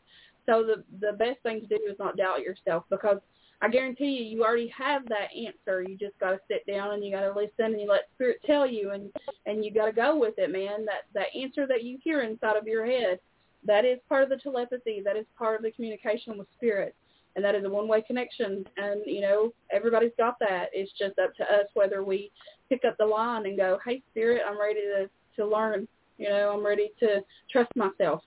So 0.47 0.63
the 0.63 0.83
the 0.99 1.13
best 1.13 1.41
thing 1.43 1.61
to 1.61 1.67
do 1.67 1.79
is 1.89 1.97
not 1.99 2.17
doubt 2.17 2.41
yourself 2.41 2.85
because 2.89 3.19
I 3.61 3.69
guarantee 3.69 4.05
you, 4.05 4.23
you 4.23 4.43
already 4.43 4.71
have 4.77 5.07
that 5.09 5.29
answer. 5.35 5.81
You 5.81 5.97
just 5.97 6.17
got 6.19 6.31
to 6.31 6.39
sit 6.47 6.65
down 6.67 6.93
and 6.93 7.03
you 7.03 7.11
got 7.11 7.21
to 7.21 7.33
listen 7.33 7.73
and 7.73 7.81
you 7.81 7.87
let 7.87 8.09
spirit 8.15 8.39
tell 8.45 8.67
you 8.67 8.91
and 8.91 9.11
and 9.45 9.65
you 9.65 9.73
got 9.73 9.85
to 9.85 9.91
go 9.91 10.17
with 10.17 10.35
it, 10.37 10.51
man. 10.51 10.85
That 10.85 11.05
that 11.13 11.35
answer 11.35 11.67
that 11.67 11.83
you 11.83 11.97
hear 12.03 12.21
inside 12.21 12.55
of 12.55 12.67
your 12.67 12.85
head 12.85 13.19
that 13.65 13.85
is 13.85 13.99
part 14.07 14.23
of 14.23 14.29
the 14.29 14.37
telepathy. 14.37 15.01
That 15.03 15.17
is 15.17 15.25
part 15.37 15.57
of 15.57 15.63
the 15.63 15.71
communication 15.71 16.37
with 16.37 16.47
spirit. 16.55 16.95
And 17.35 17.45
that 17.45 17.53
is 17.53 17.65
a 17.65 17.69
one-way 17.69 18.01
connection. 18.01 18.65
And, 18.77 19.01
you 19.05 19.21
know, 19.21 19.53
everybody's 19.71 20.11
got 20.17 20.39
that. 20.39 20.69
It's 20.73 20.91
just 20.97 21.19
up 21.19 21.35
to 21.35 21.43
us 21.43 21.67
whether 21.75 22.03
we 22.03 22.31
pick 22.69 22.83
up 22.87 22.97
the 22.97 23.05
line 23.05 23.45
and 23.45 23.57
go, 23.57 23.77
hey, 23.85 24.01
spirit, 24.11 24.41
I'm 24.47 24.59
ready 24.59 24.81
to, 24.81 25.09
to 25.35 25.47
learn. 25.47 25.87
You 26.17 26.29
know, 26.29 26.53
I'm 26.55 26.65
ready 26.65 26.91
to 26.99 27.21
trust 27.51 27.69
myself. 27.75 28.21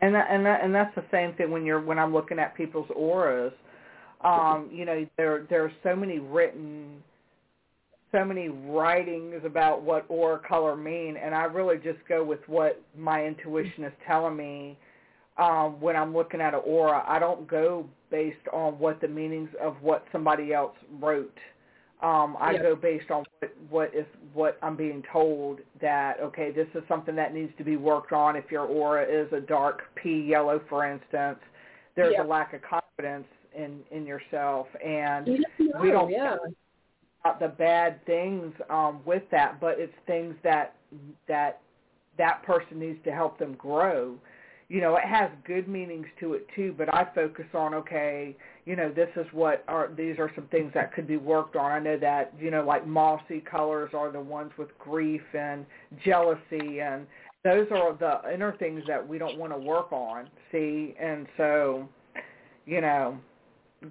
And 0.00 0.14
that, 0.14 0.26
and 0.30 0.44
that, 0.44 0.62
and 0.62 0.74
that's 0.74 0.94
the 0.94 1.04
same 1.10 1.34
thing 1.34 1.50
when 1.50 1.64
you're 1.64 1.80
when 1.80 1.98
I'm 1.98 2.12
looking 2.12 2.38
at 2.38 2.54
people's 2.54 2.90
auras. 2.94 3.52
Um, 4.22 4.68
you 4.72 4.84
know, 4.84 5.06
there 5.16 5.46
there 5.48 5.64
are 5.64 5.72
so 5.82 5.96
many 5.96 6.18
written 6.18 7.02
so 8.12 8.24
many 8.24 8.48
writings 8.48 9.42
about 9.44 9.82
what 9.82 10.06
aura 10.08 10.40
color 10.46 10.76
mean, 10.76 11.16
and 11.16 11.34
I 11.34 11.44
really 11.44 11.76
just 11.76 11.98
go 12.08 12.24
with 12.24 12.40
what 12.46 12.80
my 12.96 13.24
intuition 13.24 13.84
is 13.84 13.92
telling 14.06 14.36
me 14.36 14.78
um, 15.38 15.80
when 15.80 15.96
I'm 15.96 16.14
looking 16.14 16.40
at 16.40 16.54
an 16.54 16.60
aura. 16.64 17.04
I 17.06 17.18
don't 17.18 17.46
go 17.46 17.86
based 18.10 18.46
on 18.52 18.78
what 18.78 19.00
the 19.00 19.08
meanings 19.08 19.50
of 19.60 19.76
what 19.82 20.04
somebody 20.12 20.52
else 20.52 20.76
wrote. 21.00 21.36
Um, 22.02 22.36
I 22.38 22.58
go 22.58 22.76
based 22.76 23.10
on 23.10 23.24
what, 23.38 23.52
what 23.70 23.94
is 23.94 24.06
what 24.34 24.58
I'm 24.62 24.76
being 24.76 25.02
told 25.10 25.60
that 25.80 26.20
okay, 26.20 26.50
this 26.50 26.68
is 26.74 26.82
something 26.88 27.16
that 27.16 27.32
needs 27.32 27.52
to 27.58 27.64
be 27.64 27.76
worked 27.76 28.12
on. 28.12 28.36
If 28.36 28.50
your 28.50 28.64
aura 28.64 29.04
is 29.04 29.32
a 29.32 29.40
dark 29.40 29.82
pea 29.94 30.20
yellow, 30.20 30.60
for 30.68 30.90
instance, 30.90 31.38
there's 31.94 32.14
a 32.20 32.24
lack 32.24 32.52
of 32.52 32.60
confidence 32.62 33.26
in 33.54 33.80
in 33.90 34.06
yourself, 34.06 34.66
and 34.84 35.26
we 35.80 35.90
don't. 35.90 36.10
Yeah 36.10 36.36
about 37.26 37.40
the 37.40 37.48
bad 37.48 38.04
things 38.06 38.52
um, 38.70 39.00
with 39.04 39.22
that, 39.30 39.60
but 39.60 39.78
it's 39.78 39.92
things 40.06 40.34
that 40.44 40.74
that 41.28 41.60
that 42.18 42.42
person 42.44 42.78
needs 42.78 42.98
to 43.04 43.12
help 43.12 43.38
them 43.38 43.54
grow. 43.54 44.16
You 44.68 44.80
know, 44.80 44.96
it 44.96 45.04
has 45.04 45.30
good 45.46 45.68
meanings 45.68 46.06
to 46.20 46.34
it 46.34 46.46
too, 46.56 46.74
but 46.76 46.92
I 46.92 47.06
focus 47.14 47.46
on 47.54 47.72
okay, 47.74 48.36
you 48.64 48.74
know, 48.74 48.90
this 48.90 49.08
is 49.16 49.26
what 49.32 49.64
are 49.68 49.90
these 49.96 50.18
are 50.18 50.30
some 50.34 50.48
things 50.48 50.72
that 50.74 50.92
could 50.92 51.06
be 51.06 51.16
worked 51.16 51.54
on. 51.54 51.70
I 51.70 51.78
know 51.78 51.98
that, 51.98 52.32
you 52.38 52.50
know, 52.50 52.64
like 52.64 52.86
mossy 52.86 53.40
colors 53.40 53.90
are 53.94 54.10
the 54.10 54.20
ones 54.20 54.50
with 54.58 54.76
grief 54.78 55.22
and 55.34 55.64
jealousy 56.04 56.80
and 56.80 57.06
those 57.44 57.68
are 57.70 57.92
the 57.94 58.32
inner 58.32 58.56
things 58.58 58.82
that 58.88 59.06
we 59.06 59.18
don't 59.18 59.38
want 59.38 59.52
to 59.52 59.58
work 59.58 59.92
on, 59.92 60.28
see? 60.50 60.96
And 61.00 61.28
so, 61.36 61.88
you 62.64 62.80
know, 62.80 63.18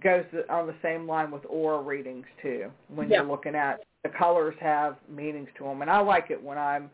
goes 0.04 0.26
on 0.50 0.68
the 0.68 0.76
same 0.82 1.08
line 1.08 1.32
with 1.32 1.44
aura 1.48 1.82
readings 1.82 2.26
too. 2.42 2.70
When 2.90 3.10
Yeah. 3.10 3.20
you're 3.20 3.28
looking 3.28 3.56
at 3.56 3.82
the 4.04 4.10
colors 4.10 4.56
have 4.60 4.98
meanings 5.08 5.48
to 5.58 5.64
them, 5.64 5.82
and 5.82 5.90
I 5.90 6.00
like 6.00 6.32
it 6.32 6.44
when 6.44 6.58
I'm 6.58 6.90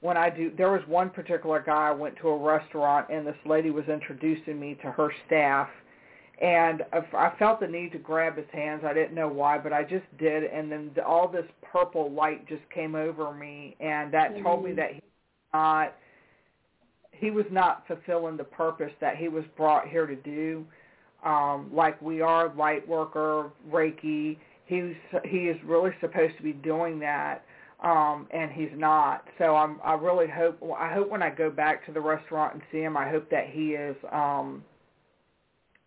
when 0.00 0.16
I 0.16 0.30
do. 0.30 0.50
There 0.56 0.70
was 0.70 0.82
one 0.86 1.10
particular 1.10 1.62
guy 1.64 1.88
I 1.88 1.92
went 1.92 2.16
to 2.18 2.28
a 2.28 2.36
restaurant, 2.36 3.08
and 3.10 3.26
this 3.26 3.36
lady 3.44 3.70
was 3.70 3.84
introducing 3.88 4.58
me 4.58 4.76
to 4.82 4.90
her 4.90 5.12
staff, 5.26 5.68
and 6.40 6.82
I 6.92 6.98
I 7.16 7.32
felt 7.38 7.60
the 7.60 7.68
need 7.68 7.92
to 7.92 7.98
grab 7.98 8.36
his 8.36 8.46
hands. 8.52 8.82
I 8.84 8.94
didn't 8.94 9.14
know 9.14 9.28
why, 9.28 9.58
but 9.58 9.72
I 9.72 9.82
just 9.82 10.06
did, 10.18 10.44
and 10.44 10.70
then 10.70 10.90
all 11.06 11.28
this 11.28 11.46
purple 11.62 12.10
light 12.10 12.48
just 12.48 12.62
came 12.74 12.94
over 12.94 13.32
me, 13.32 13.76
and 13.80 14.12
that 14.12 14.40
told 14.42 14.64
me 14.64 14.72
that 14.72 14.90
he 14.90 15.00
was 15.00 15.52
not 15.54 15.94
he 17.12 17.30
was 17.30 17.46
not 17.50 17.86
fulfilling 17.86 18.38
the 18.38 18.44
purpose 18.44 18.92
that 19.00 19.16
he 19.16 19.28
was 19.28 19.44
brought 19.56 19.86
here 19.86 20.06
to 20.06 20.16
do 20.16 20.64
um, 21.24 21.70
like 21.72 22.00
we 22.00 22.20
are 22.20 22.52
light 22.54 22.86
worker, 22.86 23.50
Reiki. 23.70 24.38
He's 24.66 24.94
he 25.24 25.48
is 25.48 25.58
really 25.64 25.90
supposed 26.00 26.36
to 26.36 26.42
be 26.42 26.52
doing 26.52 26.98
that, 27.00 27.44
um, 27.82 28.26
and 28.30 28.50
he's 28.50 28.70
not. 28.74 29.24
So 29.38 29.56
I'm 29.56 29.80
I 29.84 29.94
really 29.94 30.28
hope 30.28 30.58
I 30.78 30.92
hope 30.92 31.10
when 31.10 31.22
I 31.22 31.30
go 31.30 31.50
back 31.50 31.84
to 31.86 31.92
the 31.92 32.00
restaurant 32.00 32.54
and 32.54 32.62
see 32.70 32.80
him, 32.80 32.96
I 32.96 33.08
hope 33.08 33.30
that 33.30 33.48
he 33.50 33.70
is 33.70 33.96
um, 34.12 34.62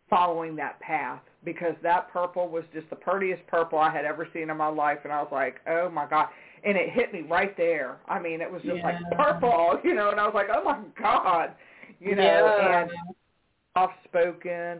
following 0.10 0.56
that 0.56 0.80
path 0.80 1.22
because 1.44 1.76
that 1.84 2.12
purple 2.12 2.48
was 2.48 2.64
just 2.74 2.90
the 2.90 2.96
prettiest 2.96 3.46
purple 3.48 3.78
I 3.78 3.92
had 3.92 4.06
ever 4.06 4.28
seen 4.34 4.50
in 4.50 4.58
my 4.58 4.68
life, 4.68 5.00
and 5.04 5.14
I 5.14 5.22
was 5.22 5.30
like, 5.32 5.58
oh 5.68 5.90
my 5.90 6.08
god. 6.08 6.28
And 6.66 6.78
it 6.78 6.92
hit 6.92 7.12
me 7.12 7.22
right 7.22 7.56
there. 7.58 7.98
I 8.08 8.20
mean, 8.20 8.40
it 8.40 8.50
was 8.50 8.62
just 8.62 8.82
like 8.84 8.96
purple, 9.18 9.80
you 9.84 9.94
know, 9.94 10.12
and 10.12 10.20
I 10.20 10.26
was 10.26 10.34
like, 10.34 10.48
oh 10.54 10.64
my 10.64 10.80
god, 11.00 11.52
you 12.00 12.16
know, 12.16 12.24
Yeah. 12.58 12.82
and 12.82 12.92
soft 13.76 13.96
spoken, 14.06 14.80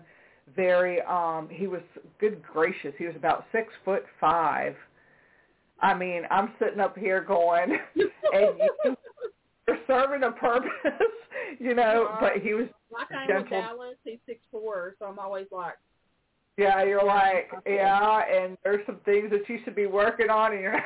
very 0.56 1.02
um 1.02 1.48
he 1.52 1.68
was 1.68 1.82
good 2.20 2.42
gracious, 2.42 2.94
he 2.98 3.06
was 3.06 3.16
about 3.16 3.46
six 3.52 3.72
foot 3.86 4.04
five. 4.20 4.76
I 5.84 5.94
mean, 5.94 6.24
I'm 6.32 6.54
sitting 6.60 6.80
up 6.80 6.98
here 6.98 7.22
going 7.22 7.78
and 8.34 8.58
you 8.58 8.70
you're 9.68 9.78
serving 9.86 10.24
a 10.24 10.32
purpose, 10.32 10.70
you 11.60 11.76
know, 11.76 12.18
but 12.20 12.42
he 12.42 12.54
was 12.54 12.68
like 12.92 13.08
I 13.12 13.24
am 13.24 13.28
with 13.28 13.50
gentle- 13.50 13.62
Dallas, 13.62 13.96
he's 14.04 14.20
six 14.26 14.40
four, 14.50 14.96
so 14.98 15.06
I'm 15.06 15.20
always 15.20 15.48
like, 15.52 15.76
yeah, 16.58 16.84
you're 16.84 17.04
like, 17.04 17.50
Okay. 17.54 17.76
yeah, 17.76 18.22
and 18.30 18.58
there's 18.64 18.86
some 18.86 18.98
things 19.06 19.30
that 19.32 19.48
you 19.50 19.60
should 19.64 19.76
be 19.76 19.86
working 19.86 20.30
on 20.30 20.54
and 20.54 20.62
you're 20.62 20.84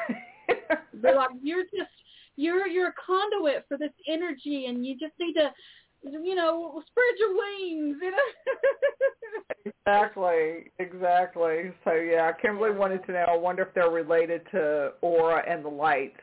they're 0.94 1.16
like, 1.16 1.30
you're 1.44 1.64
just 1.64 1.92
you're 2.36 2.68
you're 2.68 2.90
a 2.90 2.94
conduit 3.06 3.66
for 3.68 3.78
this 3.78 3.92
energy, 4.08 4.66
and 4.68 4.86
you 4.86 4.98
just 4.98 5.14
need 5.20 5.34
to, 5.34 5.52
you 6.04 6.36
know, 6.36 6.82
spread 6.88 7.16
your 7.20 7.34
wings, 7.36 7.98
you 8.02 8.12
know. 8.12 8.18
Exactly, 9.86 10.72
exactly. 10.80 11.72
So 11.84 11.94
yeah, 11.94 12.32
Kimberly 12.34 12.76
wanted 12.78 13.06
to 13.06 13.12
know. 13.14 13.26
I 13.30 13.36
wonder 13.38 13.64
if 13.64 13.74
they're 13.74 13.90
related 13.90 14.42
to 14.52 14.94
aura 15.02 15.44
and 15.50 15.64
the 15.64 15.70
lights. 15.70 16.20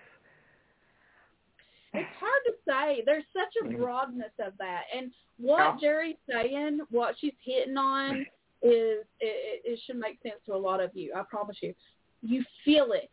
it's 1.96 2.08
hard 2.18 2.40
to 2.46 2.52
say. 2.66 3.02
There's 3.06 3.24
such 3.32 3.54
a 3.62 3.64
Mhm. 3.66 3.78
broadness 3.78 4.32
of 4.40 4.56
that, 4.58 4.86
and 4.92 5.12
what 5.38 5.60
Yeah. 5.60 5.76
Jerry's 5.80 6.16
saying, 6.28 6.80
what 6.90 7.16
she's 7.18 7.34
hitting 7.40 7.76
on, 7.76 8.26
is 8.62 9.06
it, 9.20 9.62
it 9.64 9.78
should 9.80 9.96
make 9.96 10.20
sense 10.22 10.42
to 10.46 10.54
a 10.54 10.56
lot 10.56 10.80
of 10.80 10.94
you. 10.96 11.12
I 11.14 11.22
promise 11.22 11.62
you. 11.62 11.74
You 12.22 12.44
feel 12.64 12.92
it. 12.92 13.10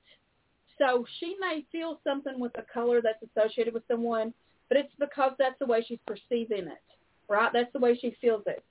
So 0.77 1.05
she 1.19 1.35
may 1.39 1.61
feel 1.71 1.99
something 2.03 2.39
with 2.39 2.57
a 2.57 2.63
color 2.63 3.01
that's 3.01 3.21
associated 3.21 3.73
with 3.73 3.85
someone, 3.87 4.33
but 4.71 4.79
it's 4.79 4.93
because 4.97 5.33
that's 5.37 5.59
the 5.59 5.65
way 5.65 5.83
she's 5.85 5.99
perceiving 6.07 6.67
it, 6.67 6.81
right? 7.27 7.49
That's 7.51 7.71
the 7.73 7.79
way 7.79 7.97
she 7.99 8.15
feels 8.21 8.43
it. 8.47 8.63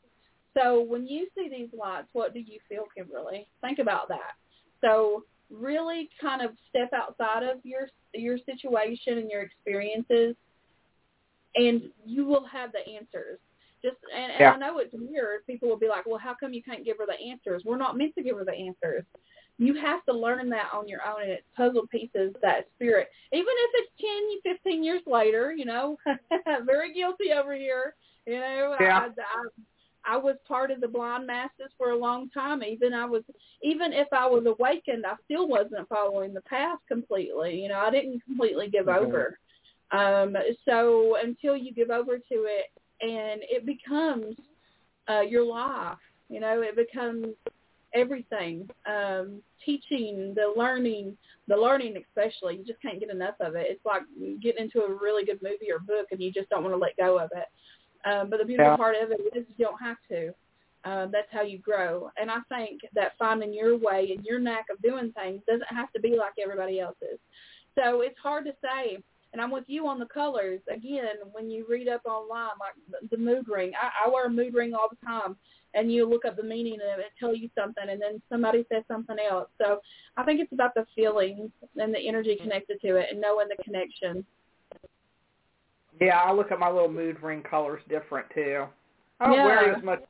So 0.57 0.83
when 0.83 1.07
you 1.07 1.27
see 1.37 1.51
these 1.51 1.69
lights, 1.79 2.09
what 2.15 2.33
do 2.33 2.41
you 2.41 2.59
feel, 2.71 2.85
Kimberly? 2.97 3.47
Think 3.61 3.81
about 3.81 4.09
that. 4.09 4.33
So 4.81 5.25
really 5.51 6.09
kind 6.19 6.41
of 6.41 6.53
step 6.71 6.89
outside 6.95 7.43
of 7.43 7.59
your 7.65 7.89
your 8.15 8.39
situation 8.39 9.19
and 9.19 9.31
your 9.31 9.43
experiences 9.43 10.37
and 11.57 11.83
you 12.07 12.25
will 12.25 12.47
have 12.47 12.71
the 12.73 12.79
answers. 12.91 13.39
Just 13.83 13.97
and, 14.15 14.33
and 14.33 14.41
Yeah. 14.41 14.53
I 14.53 14.57
know 14.57 14.79
it's 14.79 14.95
weird. 14.95 15.47
People 15.47 15.69
will 15.69 15.77
be 15.77 15.89
like, 15.89 16.07
"Well, 16.07 16.19
how 16.19 16.35
come 16.35 16.55
you 16.55 16.63
can't 16.63 16.85
give 16.85 16.97
her 16.97 17.07
the 17.07 17.21
answers?" 17.21 17.63
We're 17.67 17.77
not 17.77 17.99
meant 17.99 18.15
to 18.15 18.23
give 18.23 18.39
her 18.39 18.45
the 18.45 18.55
answers. 18.55 19.05
You 19.61 19.75
have 19.75 20.03
to 20.07 20.13
learn 20.15 20.49
that 20.49 20.71
on 20.73 20.89
your 20.89 21.01
own, 21.07 21.21
and 21.21 21.31
it's 21.31 21.45
puzzle 21.55 21.87
pieces 21.89 22.33
that 22.41 22.67
spirit. 22.75 23.09
Even 23.31 23.45
if 23.47 23.71
it's 23.75 23.93
ten, 24.01 24.55
fifteen 24.55 24.83
years 24.83 25.03
later, 25.07 25.53
you 25.53 25.67
know, 25.67 25.99
very 26.65 26.95
guilty 26.95 27.33
over 27.39 27.55
here. 27.55 27.95
You 28.27 28.37
know, 28.41 28.75
Yeah. 28.81 29.01
I, 29.01 30.13
I, 30.13 30.15
I 30.15 30.17
was 30.17 30.37
part 30.49 30.71
of 30.71 30.81
the 30.81 30.89
blind 30.89 31.27
masses 31.27 31.71
for 31.77 31.91
a 31.91 31.99
long 31.99 32.31
time. 32.31 32.63
Even 32.63 32.95
I 32.95 33.05
was, 33.05 33.23
even 33.63 33.93
if 33.93 34.09
I 34.15 34.27
was 34.27 34.47
awakened, 34.47 35.05
I 35.05 35.15
still 35.27 35.47
wasn't 35.47 35.89
following 35.91 36.33
the 36.33 36.41
path 36.43 36.79
completely. 36.89 37.61
You 37.63 37.69
know, 37.69 37.81
I 37.81 37.91
didn't 37.91 38.21
completely 38.25 38.71
give 38.71 38.87
Mhm. 38.87 38.97
over. 38.97 39.39
Um, 39.93 40.37
so 40.65 41.17
until 41.23 41.55
you 41.55 41.75
give 41.75 41.91
over 41.91 42.17
to 42.17 42.47
it 42.47 42.67
and 43.03 43.43
it 43.43 43.67
becomes 43.67 44.37
uh, 45.07 45.21
your 45.21 45.45
life, 45.45 45.99
you 46.31 46.41
know, 46.41 46.63
it 46.63 46.77
becomes 46.77 47.27
everything. 47.95 48.69
Um, 48.87 49.43
teaching, 49.65 50.35
the 50.35 50.53
learning, 50.57 51.17
the 51.49 51.57
learning 51.57 51.97
especially, 51.97 52.57
you 52.57 52.65
just 52.65 52.81
can't 52.81 53.01
get 53.01 53.11
enough 53.11 53.35
of 53.41 53.55
it. 53.55 53.67
It's 53.69 53.85
like 53.85 54.03
getting 54.43 54.65
into 54.65 54.83
a 54.83 54.95
really 54.95 55.25
good 55.25 55.41
movie 55.43 55.71
or 55.71 55.79
book 55.79 56.07
and 56.11 56.21
you 56.21 56.33
just 56.33 56.49
don't 56.49 56.63
want 56.63 56.75
to 56.75 56.79
let 56.79 56.97
go 56.97 57.19
of 57.19 57.31
it. 57.37 57.49
Um, 58.09 58.31
but 58.31 58.39
the 58.39 58.45
beautiful 58.45 58.73
Yeah. 58.73 58.77
part 58.77 58.97
of 58.97 59.11
it 59.11 59.21
is 59.35 59.45
you 59.57 59.67
don't 59.67 59.81
have 59.81 59.99
to. 60.09 60.35
Um, 60.85 61.11
that's 61.13 61.31
how 61.31 61.43
you 61.43 61.59
grow. 61.59 62.11
And 62.17 62.31
I 62.31 62.39
think 62.49 62.81
that 62.95 63.13
finding 63.19 63.53
your 63.53 63.77
way 63.77 64.13
and 64.17 64.25
your 64.25 64.39
knack 64.39 64.67
of 64.71 64.81
doing 64.81 65.13
things 65.13 65.43
doesn't 65.47 65.69
have 65.69 65.93
to 65.93 66.01
be 66.01 66.17
like 66.17 66.33
everybody 66.43 66.81
else's. 66.81 67.19
So 67.79 68.01
it's 68.01 68.19
hard 68.19 68.47
to 68.47 68.53
say. 68.63 69.03
And 69.33 69.41
I'm 69.41 69.51
with 69.51 69.65
you 69.69 69.87
on 69.87 69.99
the 69.99 70.07
colors. 70.07 70.61
Again, 70.69 71.15
when 71.33 71.51
you 71.51 71.65
read 71.69 71.89
up 71.89 72.03
online, 72.05 72.51
like 72.59 73.11
the- 73.11 73.17
mood 73.17 73.49
ring, 73.49 73.73
I, 73.81 74.07
I 74.07 74.11
wear 74.11 74.27
a 74.27 74.31
mood 74.31 74.55
ring 74.55 74.75
all 74.75 74.89
the 74.89 75.07
time. 75.07 75.37
And 75.73 75.93
you 75.93 76.05
look 76.05 76.25
up 76.25 76.37
the 76.37 76.43
meaning 76.43 76.75
of 76.75 76.99
it, 76.99 77.05
and 77.05 77.17
tell 77.21 77.33
you 77.33 77.49
something, 77.57 77.85
and 77.89 78.03
then 78.03 78.21
somebody 78.29 78.67
says 78.73 78.83
something 78.89 79.15
else. 79.31 79.49
So 79.57 79.81
I 80.17 80.25
think 80.25 80.41
it's 80.41 80.53
about 80.53 80.75
the 80.75 80.85
feelings 80.97 81.49
and 81.77 81.95
the 81.95 82.09
energy 82.09 82.37
connected 82.43 82.81
to 82.81 82.97
it 82.97 83.07
and 83.13 83.21
knowing 83.21 83.47
the 83.47 83.63
connection. 83.63 84.25
Yeah, 86.01 86.17
I 86.19 86.33
look 86.33 86.51
at 86.51 86.59
my 86.59 86.69
little 86.69 86.91
mood 86.91 87.23
ring 87.23 87.45
colors 87.49 87.83
different 87.89 88.27
too. 88.35 88.65
I 89.21 89.27
don't 89.27 89.45
wear 89.45 89.77
as 89.77 89.85
much, 89.85 90.03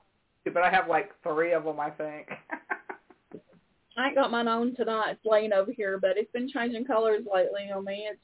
but 0.45 0.63
I 0.63 0.71
have 0.71 0.89
like 0.89 1.11
three 1.23 1.53
of 1.53 1.65
them, 1.65 1.79
I 1.79 1.91
think. 1.91 2.29
I 3.99 4.07
ain't 4.07 4.15
got 4.15 4.31
mine 4.31 4.49
on 4.49 4.75
tonight. 4.77 5.11
It's 5.11 5.21
laying 5.25 5.53
over 5.53 5.73
here, 5.73 5.99
but 6.01 6.13
it's 6.17 6.31
been 6.33 6.49
changing 6.49 6.85
colors 6.85 7.25
lately 7.31 7.69
oh, 7.75 7.79
on 7.79 7.85
me. 7.85 8.09
It's 8.11 8.21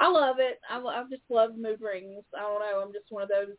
I 0.00 0.08
love 0.08 0.36
it. 0.38 0.60
I, 0.70 0.78
I 0.78 1.04
just 1.10 1.22
love 1.28 1.56
mood 1.56 1.80
rings. 1.80 2.24
I 2.36 2.40
don't 2.42 2.60
know. 2.60 2.82
I'm 2.84 2.92
just 2.92 3.06
one 3.10 3.22
of 3.22 3.28
those 3.28 3.56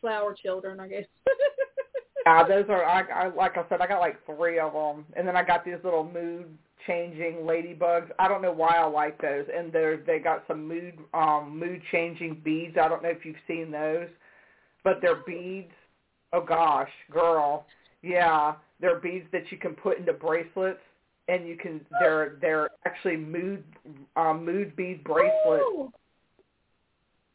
flower 0.00 0.34
children, 0.34 0.80
I 0.80 0.88
guess. 0.88 1.04
yeah, 2.26 2.46
those 2.46 2.64
are. 2.68 2.84
I, 2.84 3.02
I 3.02 3.34
like 3.34 3.56
I 3.56 3.64
said, 3.68 3.80
I 3.80 3.86
got 3.86 4.00
like 4.00 4.24
three 4.26 4.58
of 4.58 4.72
them, 4.72 5.04
and 5.16 5.26
then 5.26 5.36
I 5.36 5.42
got 5.42 5.64
these 5.64 5.78
little 5.84 6.04
mood 6.04 6.46
changing 6.86 7.36
ladybugs. 7.42 8.10
I 8.18 8.28
don't 8.28 8.42
know 8.42 8.52
why 8.52 8.76
I 8.76 8.86
like 8.86 9.20
those, 9.20 9.46
and 9.54 9.72
they're 9.72 9.98
they 9.98 10.18
got 10.18 10.44
some 10.48 10.66
mood 10.66 10.94
um 11.14 11.58
mood 11.58 11.82
changing 11.92 12.40
beads. 12.44 12.76
I 12.80 12.88
don't 12.88 13.02
know 13.02 13.10
if 13.10 13.24
you've 13.24 13.36
seen 13.46 13.70
those, 13.70 14.08
but 14.84 14.98
they're 15.00 15.22
beads. 15.26 15.72
Oh 16.32 16.44
gosh, 16.44 16.90
girl, 17.10 17.66
yeah, 18.02 18.54
they're 18.80 19.00
beads 19.00 19.26
that 19.32 19.50
you 19.50 19.58
can 19.58 19.74
put 19.74 19.98
into 19.98 20.12
bracelets, 20.12 20.80
and 21.28 21.46
you 21.46 21.56
can 21.56 21.80
they're 22.00 22.36
they're 22.40 22.70
actually 22.86 23.16
mood 23.16 23.62
um 24.16 24.44
mood 24.44 24.74
bead 24.76 25.04
bracelets. 25.04 25.64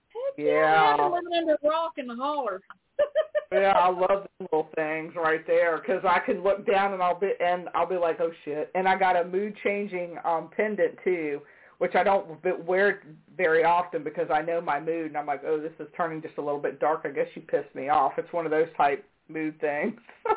Heck 0.10 0.46
Yeah. 0.46 1.10
Living 1.12 1.30
under 1.38 1.54
a 1.54 1.70
rock 1.70 1.94
in 1.98 2.08
the 2.08 2.16
holler. 2.16 2.62
Yeah, 3.52 3.74
I 3.78 3.88
love 3.88 4.26
the 4.40 4.46
little 4.46 4.70
things 4.76 5.14
right 5.16 5.46
there 5.46 5.78
because 5.78 6.04
I 6.04 6.18
can 6.18 6.42
look 6.42 6.66
down 6.66 6.94
and 6.94 7.04
I'll 7.04 7.20
be 7.20 7.34
and 7.40 7.70
I'll 7.76 7.88
be 7.88 7.98
like, 7.98 8.20
oh 8.20 8.32
shit. 8.44 8.72
And 8.74 8.88
I 8.88 8.98
got 8.98 9.16
a 9.16 9.24
mood 9.24 9.56
changing 9.64 10.18
um 10.26 10.50
pendant 10.58 10.98
too, 11.04 11.40
which 11.78 11.94
I 11.94 12.04
don't 12.04 12.44
wear 12.66 13.04
very 13.38 13.64
often 13.64 14.04
because 14.04 14.28
I 14.34 14.42
know 14.42 14.60
my 14.60 14.80
mood 14.80 15.06
and 15.06 15.18
I'm 15.18 15.28
like, 15.28 15.44
oh, 15.46 15.60
this 15.60 15.72
is 15.78 15.86
turning 15.96 16.20
just 16.20 16.40
a 16.40 16.42
little 16.42 16.60
bit 16.60 16.80
dark. 16.80 17.02
I 17.06 17.10
guess 17.10 17.28
you 17.36 17.44
pissed 17.44 17.76
me 17.76 17.90
off. 17.90 18.14
It's 18.18 18.34
one 18.34 18.46
of 18.46 18.52
those 18.52 18.70
type 18.76 19.06
mood 19.30 19.60
things. 19.62 20.00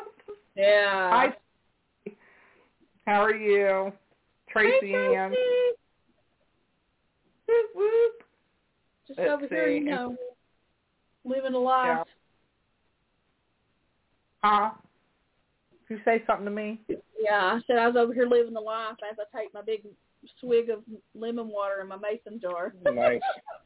Yeah. 0.57 1.11
Hi. 1.11 1.35
How 3.07 3.23
are 3.23 3.33
you, 3.33 3.93
Tracy 4.51 4.91
Hey, 4.91 5.15
Ann? 5.15 5.29
Tracy. 5.29 5.41
Whoop, 7.47 7.65
whoop. 7.73 8.11
Just 9.07 9.19
Let's 9.19 9.31
over 9.31 9.47
here, 9.47 9.69
you 9.69 9.85
know, 9.85 10.17
living 11.23 11.53
a 11.53 11.57
life. 11.57 12.05
Huh? 14.43 14.71
You 15.89 15.99
say 16.03 16.21
something 16.27 16.43
to 16.43 16.51
me? 16.51 16.81
Yeah, 17.17 17.35
I 17.55 17.59
said 17.65 17.77
I 17.77 17.87
was 17.87 17.95
over 17.95 18.13
here 18.13 18.27
living 18.27 18.53
the 18.53 18.59
life 18.59 18.97
as 19.09 19.17
I 19.17 19.37
take 19.39 19.53
my 19.53 19.61
big 19.61 19.83
swig 20.41 20.69
of 20.69 20.79
lemon 21.15 21.47
water 21.47 21.79
in 21.79 21.87
my 21.87 21.95
mason 21.95 22.41
jar. 22.41 22.73
Nice. 22.93 23.21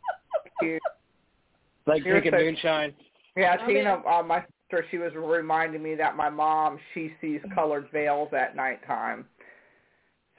Cute. 0.62 0.80
Like 1.88 2.06
You're 2.06 2.22
drinking 2.22 2.34
so- 2.40 2.46
moonshine. 2.46 2.94
Yeah, 3.36 3.56
I 3.60 3.66
Tina, 3.66 3.96
mean- 3.98 4.04
uh, 4.08 4.22
my 4.22 4.44
sister, 4.70 4.86
she 4.92 5.00
was 5.00 5.14
reminding 5.16 5.82
me 5.82 5.96
that 5.96 6.16
my 6.16 6.30
mom, 6.30 6.78
she 6.94 7.12
sees 7.20 7.40
colored 7.56 7.88
veils 7.92 8.30
at 8.38 8.56
nighttime. 8.56 9.26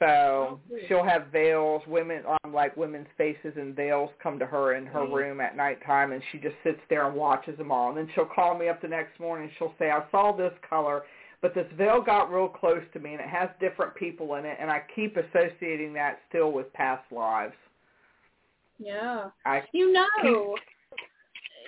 So 0.03 0.59
Oh, 0.71 0.77
she'll 0.87 1.03
have 1.03 1.27
veils, 1.27 1.81
women 1.87 2.23
um, 2.27 2.53
like 2.53 2.75
women's 2.75 3.07
faces 3.17 3.53
and 3.55 3.75
veils 3.75 4.09
come 4.21 4.37
to 4.39 4.45
her 4.45 4.73
in 4.73 4.85
her 4.85 4.99
Mhm. 4.99 5.13
room 5.13 5.41
at 5.41 5.55
nighttime, 5.55 6.11
and 6.11 6.21
she 6.31 6.39
just 6.39 6.55
sits 6.63 6.81
there 6.89 7.05
and 7.07 7.15
watches 7.15 7.57
them 7.57 7.71
all. 7.71 7.89
And 7.89 7.97
then 7.97 8.09
she'll 8.09 8.25
call 8.25 8.55
me 8.55 8.67
up 8.67 8.81
the 8.81 8.87
next 8.87 9.19
morning. 9.19 9.49
She'll 9.57 9.73
say, 9.79 9.91
"I 9.91 10.03
saw 10.11 10.33
this 10.33 10.53
color, 10.59 11.05
but 11.41 11.53
this 11.53 11.71
veil 11.73 12.01
got 12.01 12.31
real 12.31 12.49
close 12.49 12.83
to 12.91 12.99
me, 12.99 13.13
and 13.13 13.21
it 13.21 13.29
has 13.29 13.49
different 13.59 13.95
people 13.95 14.35
in 14.35 14.45
it, 14.45 14.57
and 14.59 14.69
I 14.69 14.81
keep 14.93 15.15
associating 15.15 15.93
that 15.93 16.19
still 16.27 16.51
with 16.51 16.71
past 16.73 17.09
lives." 17.11 17.55
Yeah. 18.77 19.31
I 19.45 19.63
You 19.71 19.93
know, 19.93 20.57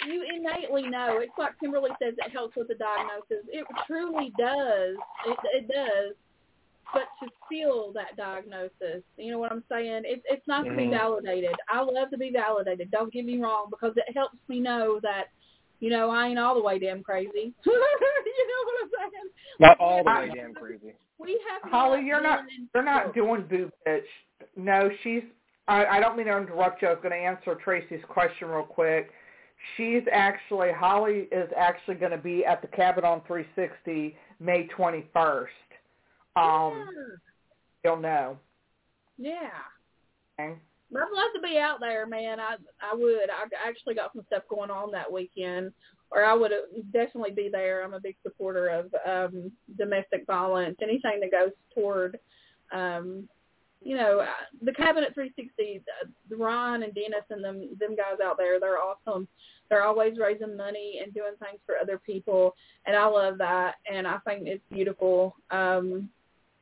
you 0.05 0.23
innately 0.23 0.83
know. 0.83 1.19
It's 1.19 1.37
like 1.37 1.57
Kimberly 1.59 1.91
says 2.01 2.15
it 2.17 2.31
helps 2.31 2.57
with 2.57 2.67
the 2.67 2.75
diagnosis. 2.75 3.47
It 3.47 3.65
truly 3.87 4.31
does. 4.37 4.97
It, 5.25 5.39
it 5.53 5.67
does. 5.67 6.15
But 6.93 7.03
to 7.23 7.29
feel 7.49 7.91
that 7.93 8.15
diagnosis, 8.15 9.03
you 9.17 9.31
know 9.31 9.39
what 9.39 9.51
I'm 9.51 9.63
saying? 9.69 10.03
It's 10.05 10.23
it's 10.29 10.47
nice 10.47 10.65
to 10.65 10.71
be 10.75 10.83
Mhm. 10.83 10.91
validated. 10.91 11.55
I 11.69 11.81
love 11.81 12.09
to 12.11 12.17
be 12.17 12.29
validated. 12.31 12.91
Don't 12.91 13.11
get 13.11 13.25
me 13.25 13.39
wrong, 13.41 13.67
because 13.69 13.93
it 13.97 14.05
helps 14.15 14.37
me 14.47 14.59
know 14.59 14.99
that, 15.01 15.25
you 15.79 15.89
know, 15.89 16.09
I 16.09 16.27
ain't 16.27 16.39
all 16.39 16.55
the 16.55 16.61
way 16.61 16.79
damn 16.79 17.03
crazy. 17.03 17.53
you 17.65 17.71
know 17.73 18.63
what 18.65 18.83
I'm 18.83 18.89
saying? 19.11 19.29
Not 19.59 19.79
all 19.79 20.03
the 20.03 20.09
I- 20.09 20.19
way 20.21 20.31
damn 20.35 20.53
crazy. 20.53 20.93
We 21.17 21.39
have 21.49 21.69
Holly, 21.71 22.01
you're 22.05 22.21
not 22.21 22.45
been- 22.47 22.69
you're 22.73 22.83
not 22.83 23.13
doing 23.13 23.43
boob 23.43 23.71
bitch. 23.87 24.03
No, 24.55 24.89
she's. 25.01 25.23
I, 25.67 25.85
I 25.85 25.99
don't 25.99 26.15
mean 26.15 26.27
to 26.27 26.37
interrupt 26.37 26.81
you. 26.81 26.89
I 26.89 26.91
was 26.91 26.99
going 27.01 27.13
to 27.13 27.17
answer 27.17 27.55
Tracy's 27.55 28.03
question 28.07 28.49
real 28.49 28.63
quick. 28.63 29.11
She's 29.75 30.03
actually 30.11 30.71
Holly 30.71 31.27
is 31.31 31.49
actually 31.57 31.95
going 31.95 32.11
to 32.11 32.17
be 32.19 32.45
at 32.45 32.61
the 32.61 32.67
Cabin 32.67 33.03
on 33.03 33.21
360 33.25 34.15
May 34.39 34.67
21st. 34.77 35.47
Um, 36.35 36.87
you'll 37.83 37.97
know. 37.97 38.37
yeah. 39.17 39.49
Okay? 40.39 40.55
I'd 40.95 41.11
love 41.13 41.31
to 41.35 41.41
be 41.41 41.57
out 41.57 41.79
there, 41.79 42.05
man. 42.05 42.39
I 42.39 42.55
I 42.81 42.93
would. 42.93 43.29
I 43.29 43.67
actually 43.67 43.95
got 43.95 44.13
some 44.13 44.23
stuff 44.27 44.43
going 44.49 44.69
on 44.69 44.91
that 44.91 45.11
weekend, 45.11 45.71
or 46.11 46.23
I 46.23 46.33
would 46.33 46.51
definitely 46.93 47.31
be 47.31 47.49
there. 47.51 47.83
I'm 47.83 47.93
a 47.93 47.99
big 47.99 48.15
supporter 48.23 48.67
of 48.69 48.93
um 49.05 49.51
domestic 49.77 50.25
violence. 50.25 50.77
Anything 50.81 51.19
that 51.21 51.31
goes 51.31 51.51
toward, 51.73 52.19
um, 52.71 53.27
you 53.81 53.97
know, 53.97 54.19
uh, 54.19 54.45
the 54.63 54.73
Cabinet 54.73 55.13
360. 55.13 55.81
Uh, 56.01 56.35
Ryan 56.37 56.83
and 56.83 56.93
Dennis 56.95 57.25
and 57.29 57.43
them 57.43 57.69
them 57.79 57.95
guys 57.95 58.19
out 58.23 58.37
there, 58.37 58.59
they're 58.59 58.77
awesome. 58.77 59.27
They're 59.69 59.83
always 59.83 60.17
raising 60.19 60.55
money 60.55 61.01
and 61.03 61.13
doing 61.13 61.33
things 61.39 61.59
for 61.65 61.75
other 61.81 61.99
people, 62.05 62.55
and 62.85 62.95
I 62.95 63.05
love 63.07 63.37
that. 63.39 63.75
And 63.91 64.07
I 64.07 64.19
think 64.19 64.47
it's 64.47 64.63
beautiful. 64.71 65.35
Um, 65.49 66.09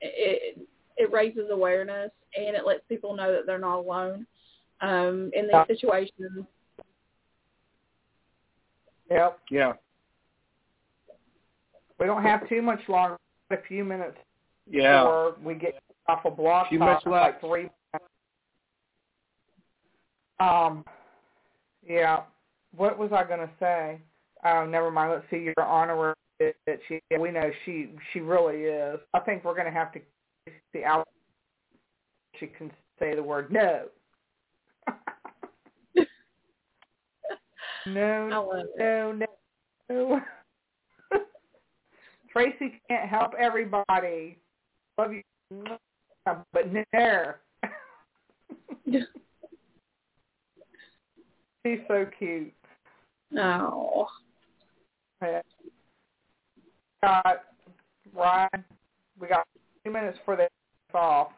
it 0.03 0.67
it 0.97 1.11
raises 1.11 1.49
awareness 1.49 2.11
and 2.38 2.55
it 2.55 2.65
lets 2.65 2.81
people 2.88 3.15
know 3.15 3.31
that 3.31 3.45
they're 3.45 3.57
not 3.57 3.80
alone 3.80 4.27
um, 4.81 5.31
in 5.34 5.45
these 5.45 5.51
Yeah. 5.53 5.65
situations. 5.67 6.45
Yep. 9.09 9.39
Yeah. 9.49 9.73
We 11.99 12.05
don't 12.05 12.23
have 12.23 12.47
too 12.49 12.61
much 12.61 12.80
longer. 12.88 13.17
A 13.51 13.57
few 13.67 13.84
minutes 13.84 14.17
Yeah. 14.65 15.03
before 15.03 15.35
we 15.43 15.53
get 15.53 15.80
off 16.07 16.25
a 16.25 16.31
block. 16.31 16.69
Few 16.69 16.80
talk, 16.80 16.88
minutes 16.88 17.05
like 17.05 17.34
left. 17.34 17.41
three. 17.41 17.69
Um. 20.39 20.84
Yeah. 21.85 22.23
What 22.75 22.97
was 22.97 23.11
I 23.11 23.23
going 23.23 23.41
to 23.41 23.49
say? 23.59 24.01
Oh, 24.43 24.65
never 24.65 24.89
mind. 24.89 25.11
Let's 25.11 25.30
see. 25.30 25.38
Your 25.55 25.65
honorary 25.65 26.15
that 26.65 26.80
she. 26.88 26.99
We 27.18 27.32
know 27.32 27.52
she. 27.65 27.91
She 28.11 28.20
really 28.20 28.64
is. 28.64 28.99
I 29.14 29.20
think 29.20 29.44
we're 29.44 29.56
going 29.56 29.65
to 29.65 29.72
have 29.72 29.91
to 29.94 29.99
see 30.72 30.84
out. 30.84 31.07
She 32.40 32.48
can 32.48 32.72
say 32.99 33.15
the 33.15 33.24
word 33.24 33.52
no. 33.52 33.86
no. 37.88 38.30
I 38.32 38.38
love 38.38 38.65
it. 38.65 38.72
No, 38.80 39.11
no, 39.11 39.26
no. 39.90 40.22
Tracy 42.32 42.82
can't 42.90 43.07
help 43.07 43.34
everybody. 43.40 44.40
Love 44.98 45.14
you, 45.14 45.22
but 46.26 46.68
there. 46.91 47.41
She's 48.86 49.03
so 51.88 52.06
cute. 52.18 52.53
No. 53.32 54.07
Yeah. 55.22 55.41
Got 57.03 57.43
Ryan. 58.15 58.63
We 59.19 59.27
got 59.27 59.45
two 59.84 59.91
minutes 59.91 60.17
for 60.23 60.38
this 60.38 60.49
off. 60.93 61.31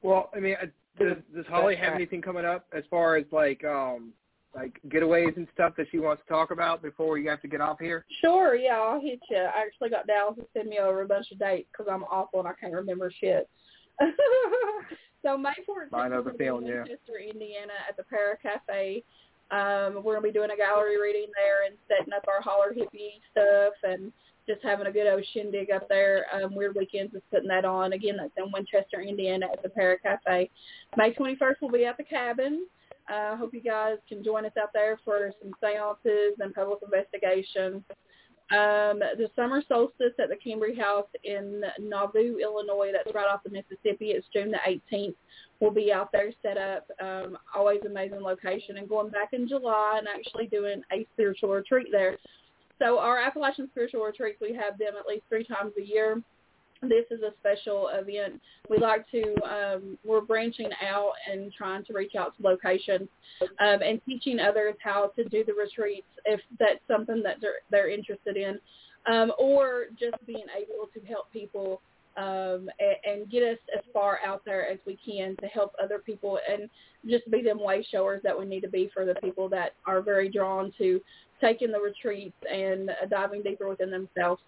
Well, 0.00 0.30
I 0.34 0.40
mean, 0.40 0.56
uh, 0.62 0.66
does 0.98 1.18
does 1.36 1.44
Holly 1.46 1.76
have 1.76 1.92
anything 1.92 2.22
coming 2.22 2.46
up 2.46 2.64
as 2.74 2.84
far 2.88 3.16
as 3.16 3.26
like 3.32 3.62
um 3.64 4.14
like 4.54 4.80
getaways 4.88 5.36
and 5.36 5.46
stuff 5.52 5.74
that 5.76 5.88
she 5.90 5.98
wants 5.98 6.22
to 6.22 6.32
talk 6.32 6.52
about 6.52 6.80
before 6.80 7.18
you 7.18 7.28
have 7.28 7.42
to 7.42 7.48
get 7.48 7.60
off 7.60 7.78
here? 7.78 8.06
Sure, 8.22 8.54
yeah, 8.54 8.78
I'll 8.78 8.98
hit 8.98 9.20
you. 9.30 9.36
I 9.36 9.62
actually 9.66 9.90
got 9.90 10.06
Dallas 10.06 10.36
to 10.36 10.46
send 10.56 10.70
me 10.70 10.78
over 10.78 11.02
a 11.02 11.06
bunch 11.06 11.26
of 11.30 11.38
dates 11.38 11.68
because 11.70 11.92
I'm 11.92 12.04
awful 12.04 12.40
and 12.40 12.48
I 12.48 12.52
can't 12.58 12.72
remember 12.72 13.12
shit. 13.20 13.46
so 15.22 15.36
May 15.36 15.50
14th, 15.68 15.92
I 15.92 16.08
know 16.08 16.22
we're 16.22 16.22
the 16.22 16.30
gonna 16.30 16.30
in 16.30 16.38
feeling, 16.38 16.66
yeah. 16.66 16.76
Manchester, 16.76 17.18
Indiana, 17.30 17.72
at 17.86 17.98
the 17.98 18.04
Para 18.04 18.38
Cafe. 18.42 19.04
Um, 19.52 20.02
we're 20.02 20.14
gonna 20.14 20.26
be 20.26 20.32
doing 20.32 20.50
a 20.50 20.56
gallery 20.56 21.00
reading 21.00 21.28
there 21.36 21.66
and 21.66 21.76
setting 21.86 22.12
up 22.12 22.24
our 22.26 22.40
holler 22.40 22.74
hippie 22.74 23.20
stuff 23.30 23.74
and 23.84 24.10
just 24.48 24.62
having 24.62 24.86
a 24.86 24.92
good 24.92 25.06
old 25.06 25.24
shindig 25.32 25.70
up 25.70 25.88
there. 25.88 26.26
Um, 26.32 26.54
Weird 26.54 26.74
Weekends 26.74 27.14
is 27.14 27.22
putting 27.30 27.48
that 27.48 27.64
on. 27.64 27.92
Again, 27.92 28.16
that's 28.16 28.32
in 28.36 28.50
Winchester, 28.50 29.00
Indiana, 29.00 29.46
at 29.52 29.62
the 29.62 29.68
Para 29.68 29.98
Cafe. 29.98 30.50
May 30.96 31.12
21st, 31.12 31.56
we'll 31.60 31.70
be 31.70 31.84
at 31.84 31.96
the 31.96 32.02
cabin. 32.02 32.66
I 33.08 33.32
uh, 33.32 33.36
hope 33.36 33.52
you 33.52 33.60
guys 33.60 33.98
can 34.08 34.24
join 34.24 34.46
us 34.46 34.52
out 34.60 34.70
there 34.72 34.98
for 35.04 35.32
some 35.42 35.52
seances 35.60 36.38
and 36.38 36.54
public 36.54 36.78
investigation. 36.82 37.84
Um, 38.52 38.98
the 38.98 39.30
summer 39.34 39.62
solstice 39.66 40.12
at 40.18 40.28
the 40.28 40.36
Cambry 40.36 40.78
House 40.78 41.08
in 41.24 41.62
Nauvoo, 41.80 42.36
Illinois, 42.36 42.90
that's 42.92 43.14
right 43.14 43.26
off 43.26 43.42
the 43.44 43.50
Mississippi. 43.50 44.10
It's 44.10 44.26
June 44.30 44.52
the 44.52 44.58
18th. 44.92 45.14
We'll 45.60 45.70
be 45.70 45.90
out 45.90 46.12
there 46.12 46.30
set 46.42 46.58
up. 46.58 46.86
Um, 47.00 47.38
always 47.56 47.80
amazing 47.86 48.20
location. 48.20 48.76
And 48.76 48.86
going 48.88 49.08
back 49.08 49.32
in 49.32 49.48
July 49.48 49.96
and 49.98 50.06
actually 50.06 50.48
doing 50.48 50.82
a 50.92 51.06
spiritual 51.14 51.48
retreat 51.48 51.86
there. 51.90 52.18
So 52.78 52.98
our 52.98 53.18
Appalachian 53.18 53.68
spiritual 53.70 54.02
retreats, 54.02 54.38
we 54.40 54.54
have 54.54 54.76
them 54.76 54.94
at 54.98 55.06
least 55.06 55.22
three 55.30 55.44
times 55.44 55.72
a 55.78 55.82
year. 55.82 56.20
This 56.82 57.04
is 57.12 57.20
a 57.22 57.32
special 57.38 57.90
event. 57.92 58.40
We 58.68 58.78
like 58.78 59.08
to, 59.12 59.34
um, 59.44 59.98
we're 60.04 60.20
branching 60.20 60.70
out 60.82 61.12
and 61.30 61.52
trying 61.52 61.84
to 61.84 61.92
reach 61.92 62.16
out 62.16 62.36
to 62.36 62.42
locations 62.42 63.08
um, 63.40 63.82
and 63.82 64.00
teaching 64.04 64.40
others 64.40 64.74
how 64.82 65.12
to 65.16 65.24
do 65.24 65.44
the 65.44 65.54
retreats 65.54 66.08
if 66.24 66.40
that's 66.58 66.80
something 66.88 67.22
that 67.22 67.36
they're, 67.40 67.60
they're 67.70 67.88
interested 67.88 68.36
in, 68.36 68.58
um, 69.06 69.32
or 69.38 69.84
just 69.98 70.16
being 70.26 70.46
able 70.56 70.88
to 70.92 71.06
help 71.06 71.32
people 71.32 71.80
um, 72.16 72.68
and, 72.78 72.96
and 73.04 73.30
get 73.30 73.42
us 73.42 73.58
as 73.76 73.82
far 73.92 74.18
out 74.26 74.42
there 74.44 74.68
as 74.68 74.78
we 74.84 74.98
can 75.04 75.36
to 75.36 75.46
help 75.46 75.72
other 75.82 75.98
people 75.98 76.38
and 76.50 76.68
just 77.08 77.28
be 77.30 77.42
them 77.42 77.62
way 77.62 77.86
showers 77.90 78.20
that 78.24 78.38
we 78.38 78.44
need 78.44 78.60
to 78.60 78.68
be 78.68 78.90
for 78.92 79.04
the 79.04 79.14
people 79.16 79.48
that 79.48 79.74
are 79.86 80.02
very 80.02 80.28
drawn 80.28 80.72
to 80.78 81.00
taking 81.40 81.72
the 81.72 81.80
retreats 81.80 82.36
and 82.52 82.90
diving 83.08 83.42
deeper 83.42 83.68
within 83.68 83.90
themselves. 83.90 84.42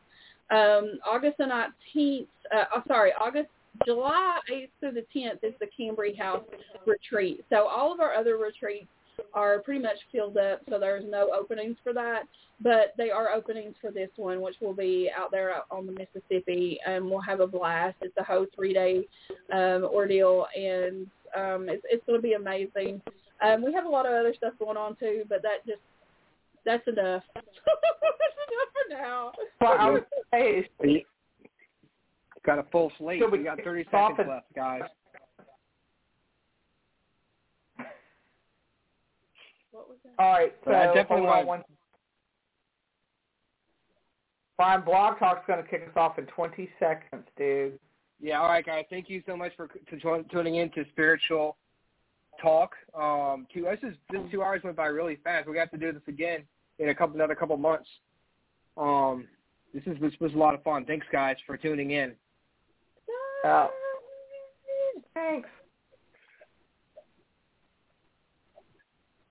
Um, 0.51 0.99
August 1.07 1.39
the 1.39 1.45
19th, 1.45 2.27
uh, 2.55 2.65
oh, 2.77 2.83
sorry, 2.87 3.13
August, 3.21 3.49
July 3.85 4.39
8th 4.53 4.69
through 4.81 4.93
the 4.93 5.07
10th 5.15 5.43
is 5.43 5.55
the 5.61 5.67
Cambry 5.79 6.17
House 6.17 6.45
retreat. 6.87 7.45
So 7.51 7.67
all 7.67 7.93
of 7.93 8.01
our 8.01 8.15
other 8.15 8.37
retreats 8.37 8.87
are 9.33 9.61
pretty 9.61 9.81
much 9.81 9.97
filled 10.13 10.37
up, 10.37 10.61
so 10.69 10.79
there's 10.79 11.05
no 11.09 11.31
openings 11.35 11.77
for 11.83 11.93
that. 11.93 12.23
But 12.61 12.95
they 12.97 13.11
are 13.11 13.31
openings 13.31 13.75
for 13.81 13.91
this 13.91 14.11
one, 14.17 14.41
which 14.41 14.57
will 14.61 14.75
be 14.75 15.11
out 15.17 15.31
there 15.31 15.55
on 15.71 15.87
the 15.87 15.93
Mississippi, 15.93 16.79
and 16.87 17.05
we'll 17.05 17.21
have 17.21 17.41
a 17.41 17.47
blast. 17.47 17.97
It's 18.01 18.17
a 18.17 18.23
whole 18.23 18.47
three-day 18.55 19.07
um, 19.53 19.85
ordeal, 19.85 20.47
and 20.57 21.07
um, 21.37 21.69
it's, 21.69 21.85
it's 21.89 22.05
going 22.07 22.19
to 22.19 22.23
be 22.23 22.35
amazing. 22.35 23.03
Um, 23.45 23.65
we 23.65 23.73
have 23.73 23.87
a 23.87 23.89
lot 23.89 24.07
of 24.07 24.13
other 24.13 24.35
stuff 24.37 24.55
going 24.59 24.77
on 24.77 24.97
too, 24.97 25.25
but 25.29 25.43
that 25.43 25.67
just 25.67 25.81
that's 26.65 26.87
enough. 26.89 27.23
that's 27.35 27.47
enough 27.57 28.71
for 28.73 28.89
now. 28.91 29.33
Well, 29.61 29.77
I 29.79 29.91
would 29.91 30.05
say 30.33 30.69
got 32.45 32.59
a 32.59 32.65
full 32.71 32.93
slate. 32.99 33.21
So 33.23 33.29
we 33.29 33.39
You 33.39 33.45
got 33.45 33.63
30 33.63 33.85
seconds 33.91 34.17
at- 34.21 34.29
left, 34.29 34.55
guys. 34.55 34.83
What 39.71 39.89
was 39.89 39.99
that? 40.05 40.23
all 40.23 40.33
right. 40.33 40.55
So 40.65 40.71
But 40.71 40.75
I 40.75 40.95
definitely 40.95 41.27
want- 41.27 41.47
one. 41.47 41.65
Brian, 44.57 44.83
Blog 44.83 45.19
Talk's 45.19 45.45
going 45.49 45.61
to 45.63 45.69
kick 45.69 45.83
us 45.83 45.97
off 45.97 46.17
in 46.17 46.27
20 46.27 46.71
seconds, 46.79 47.27
dude. 47.37 47.77
Yeah, 48.21 48.41
all 48.41 48.47
right, 48.49 48.65
guys. 48.65 48.85
Thank 48.89 49.11
you 49.11 49.21
so 49.27 49.37
much 49.37 49.53
for 49.57 49.67
to 49.67 49.97
join, 49.97 50.25
tuning 50.31 50.55
in 50.57 50.71
to 50.71 50.85
Spiritual 50.91 51.57
Talk. 52.41 52.77
Um, 52.95 53.49
two, 53.53 53.63
this 53.63 53.81
is 53.83 53.97
this 54.13 54.21
two 54.31 54.45
hours 54.45 54.63
went 54.63 54.77
by 54.77 54.87
really 54.87 55.17
fast. 55.25 55.49
We 55.49 55.55
got 55.55 55.73
to 55.73 55.77
do 55.77 55.91
this 55.93 56.03
again 56.07 56.45
in 56.79 56.89
a 56.89 56.95
couple 56.95 57.15
another 57.17 57.35
couple 57.35 57.57
months. 57.57 57.89
Um, 58.77 59.27
this 59.73 59.83
is 59.87 60.01
this 60.01 60.13
was 60.21 60.33
a 60.35 60.37
lot 60.37 60.55
of 60.55 60.63
fun. 60.63 60.85
Thanks, 60.85 61.07
guys, 61.13 61.37
for 61.47 61.57
tuning 61.57 61.93
in. 61.93 62.13
Uh, 63.45 63.69
thanks. 65.13 65.49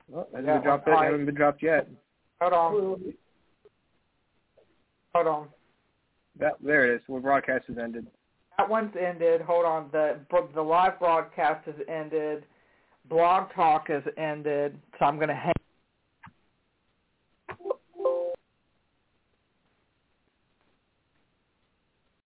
Well, 0.09 0.27
hasn't 0.31 0.47
Yeah, 0.47 0.53
been 0.55 0.63
dropped 0.63 0.87
all 0.87 0.93
yet. 0.93 0.99
right. 0.99 1.11
Haven't 1.11 1.25
been 1.25 1.35
dropped 1.35 1.63
yet. 1.63 1.87
Hold 2.41 2.53
on. 2.53 3.13
Hold 5.15 5.27
on. 5.27 5.47
That 6.39 6.53
there 6.61 6.91
it 6.91 6.95
is. 6.97 7.01
Where 7.07 7.21
broadcast 7.21 7.65
has 7.67 7.77
ended. 7.77 8.07
That 8.57 8.69
one's 8.69 8.93
ended. 8.99 9.41
Hold 9.41 9.65
on. 9.65 9.89
The 9.91 10.19
the 10.53 10.61
live 10.61 10.99
broadcast 10.99 11.65
has 11.65 11.75
ended. 11.87 12.45
Blog 13.09 13.51
Talk 13.53 13.87
has 13.89 14.03
ended. 14.17 14.79
So 14.99 15.05
I'm 15.05 15.15
going 15.17 15.27
to 15.29 15.35
hang 15.35 15.52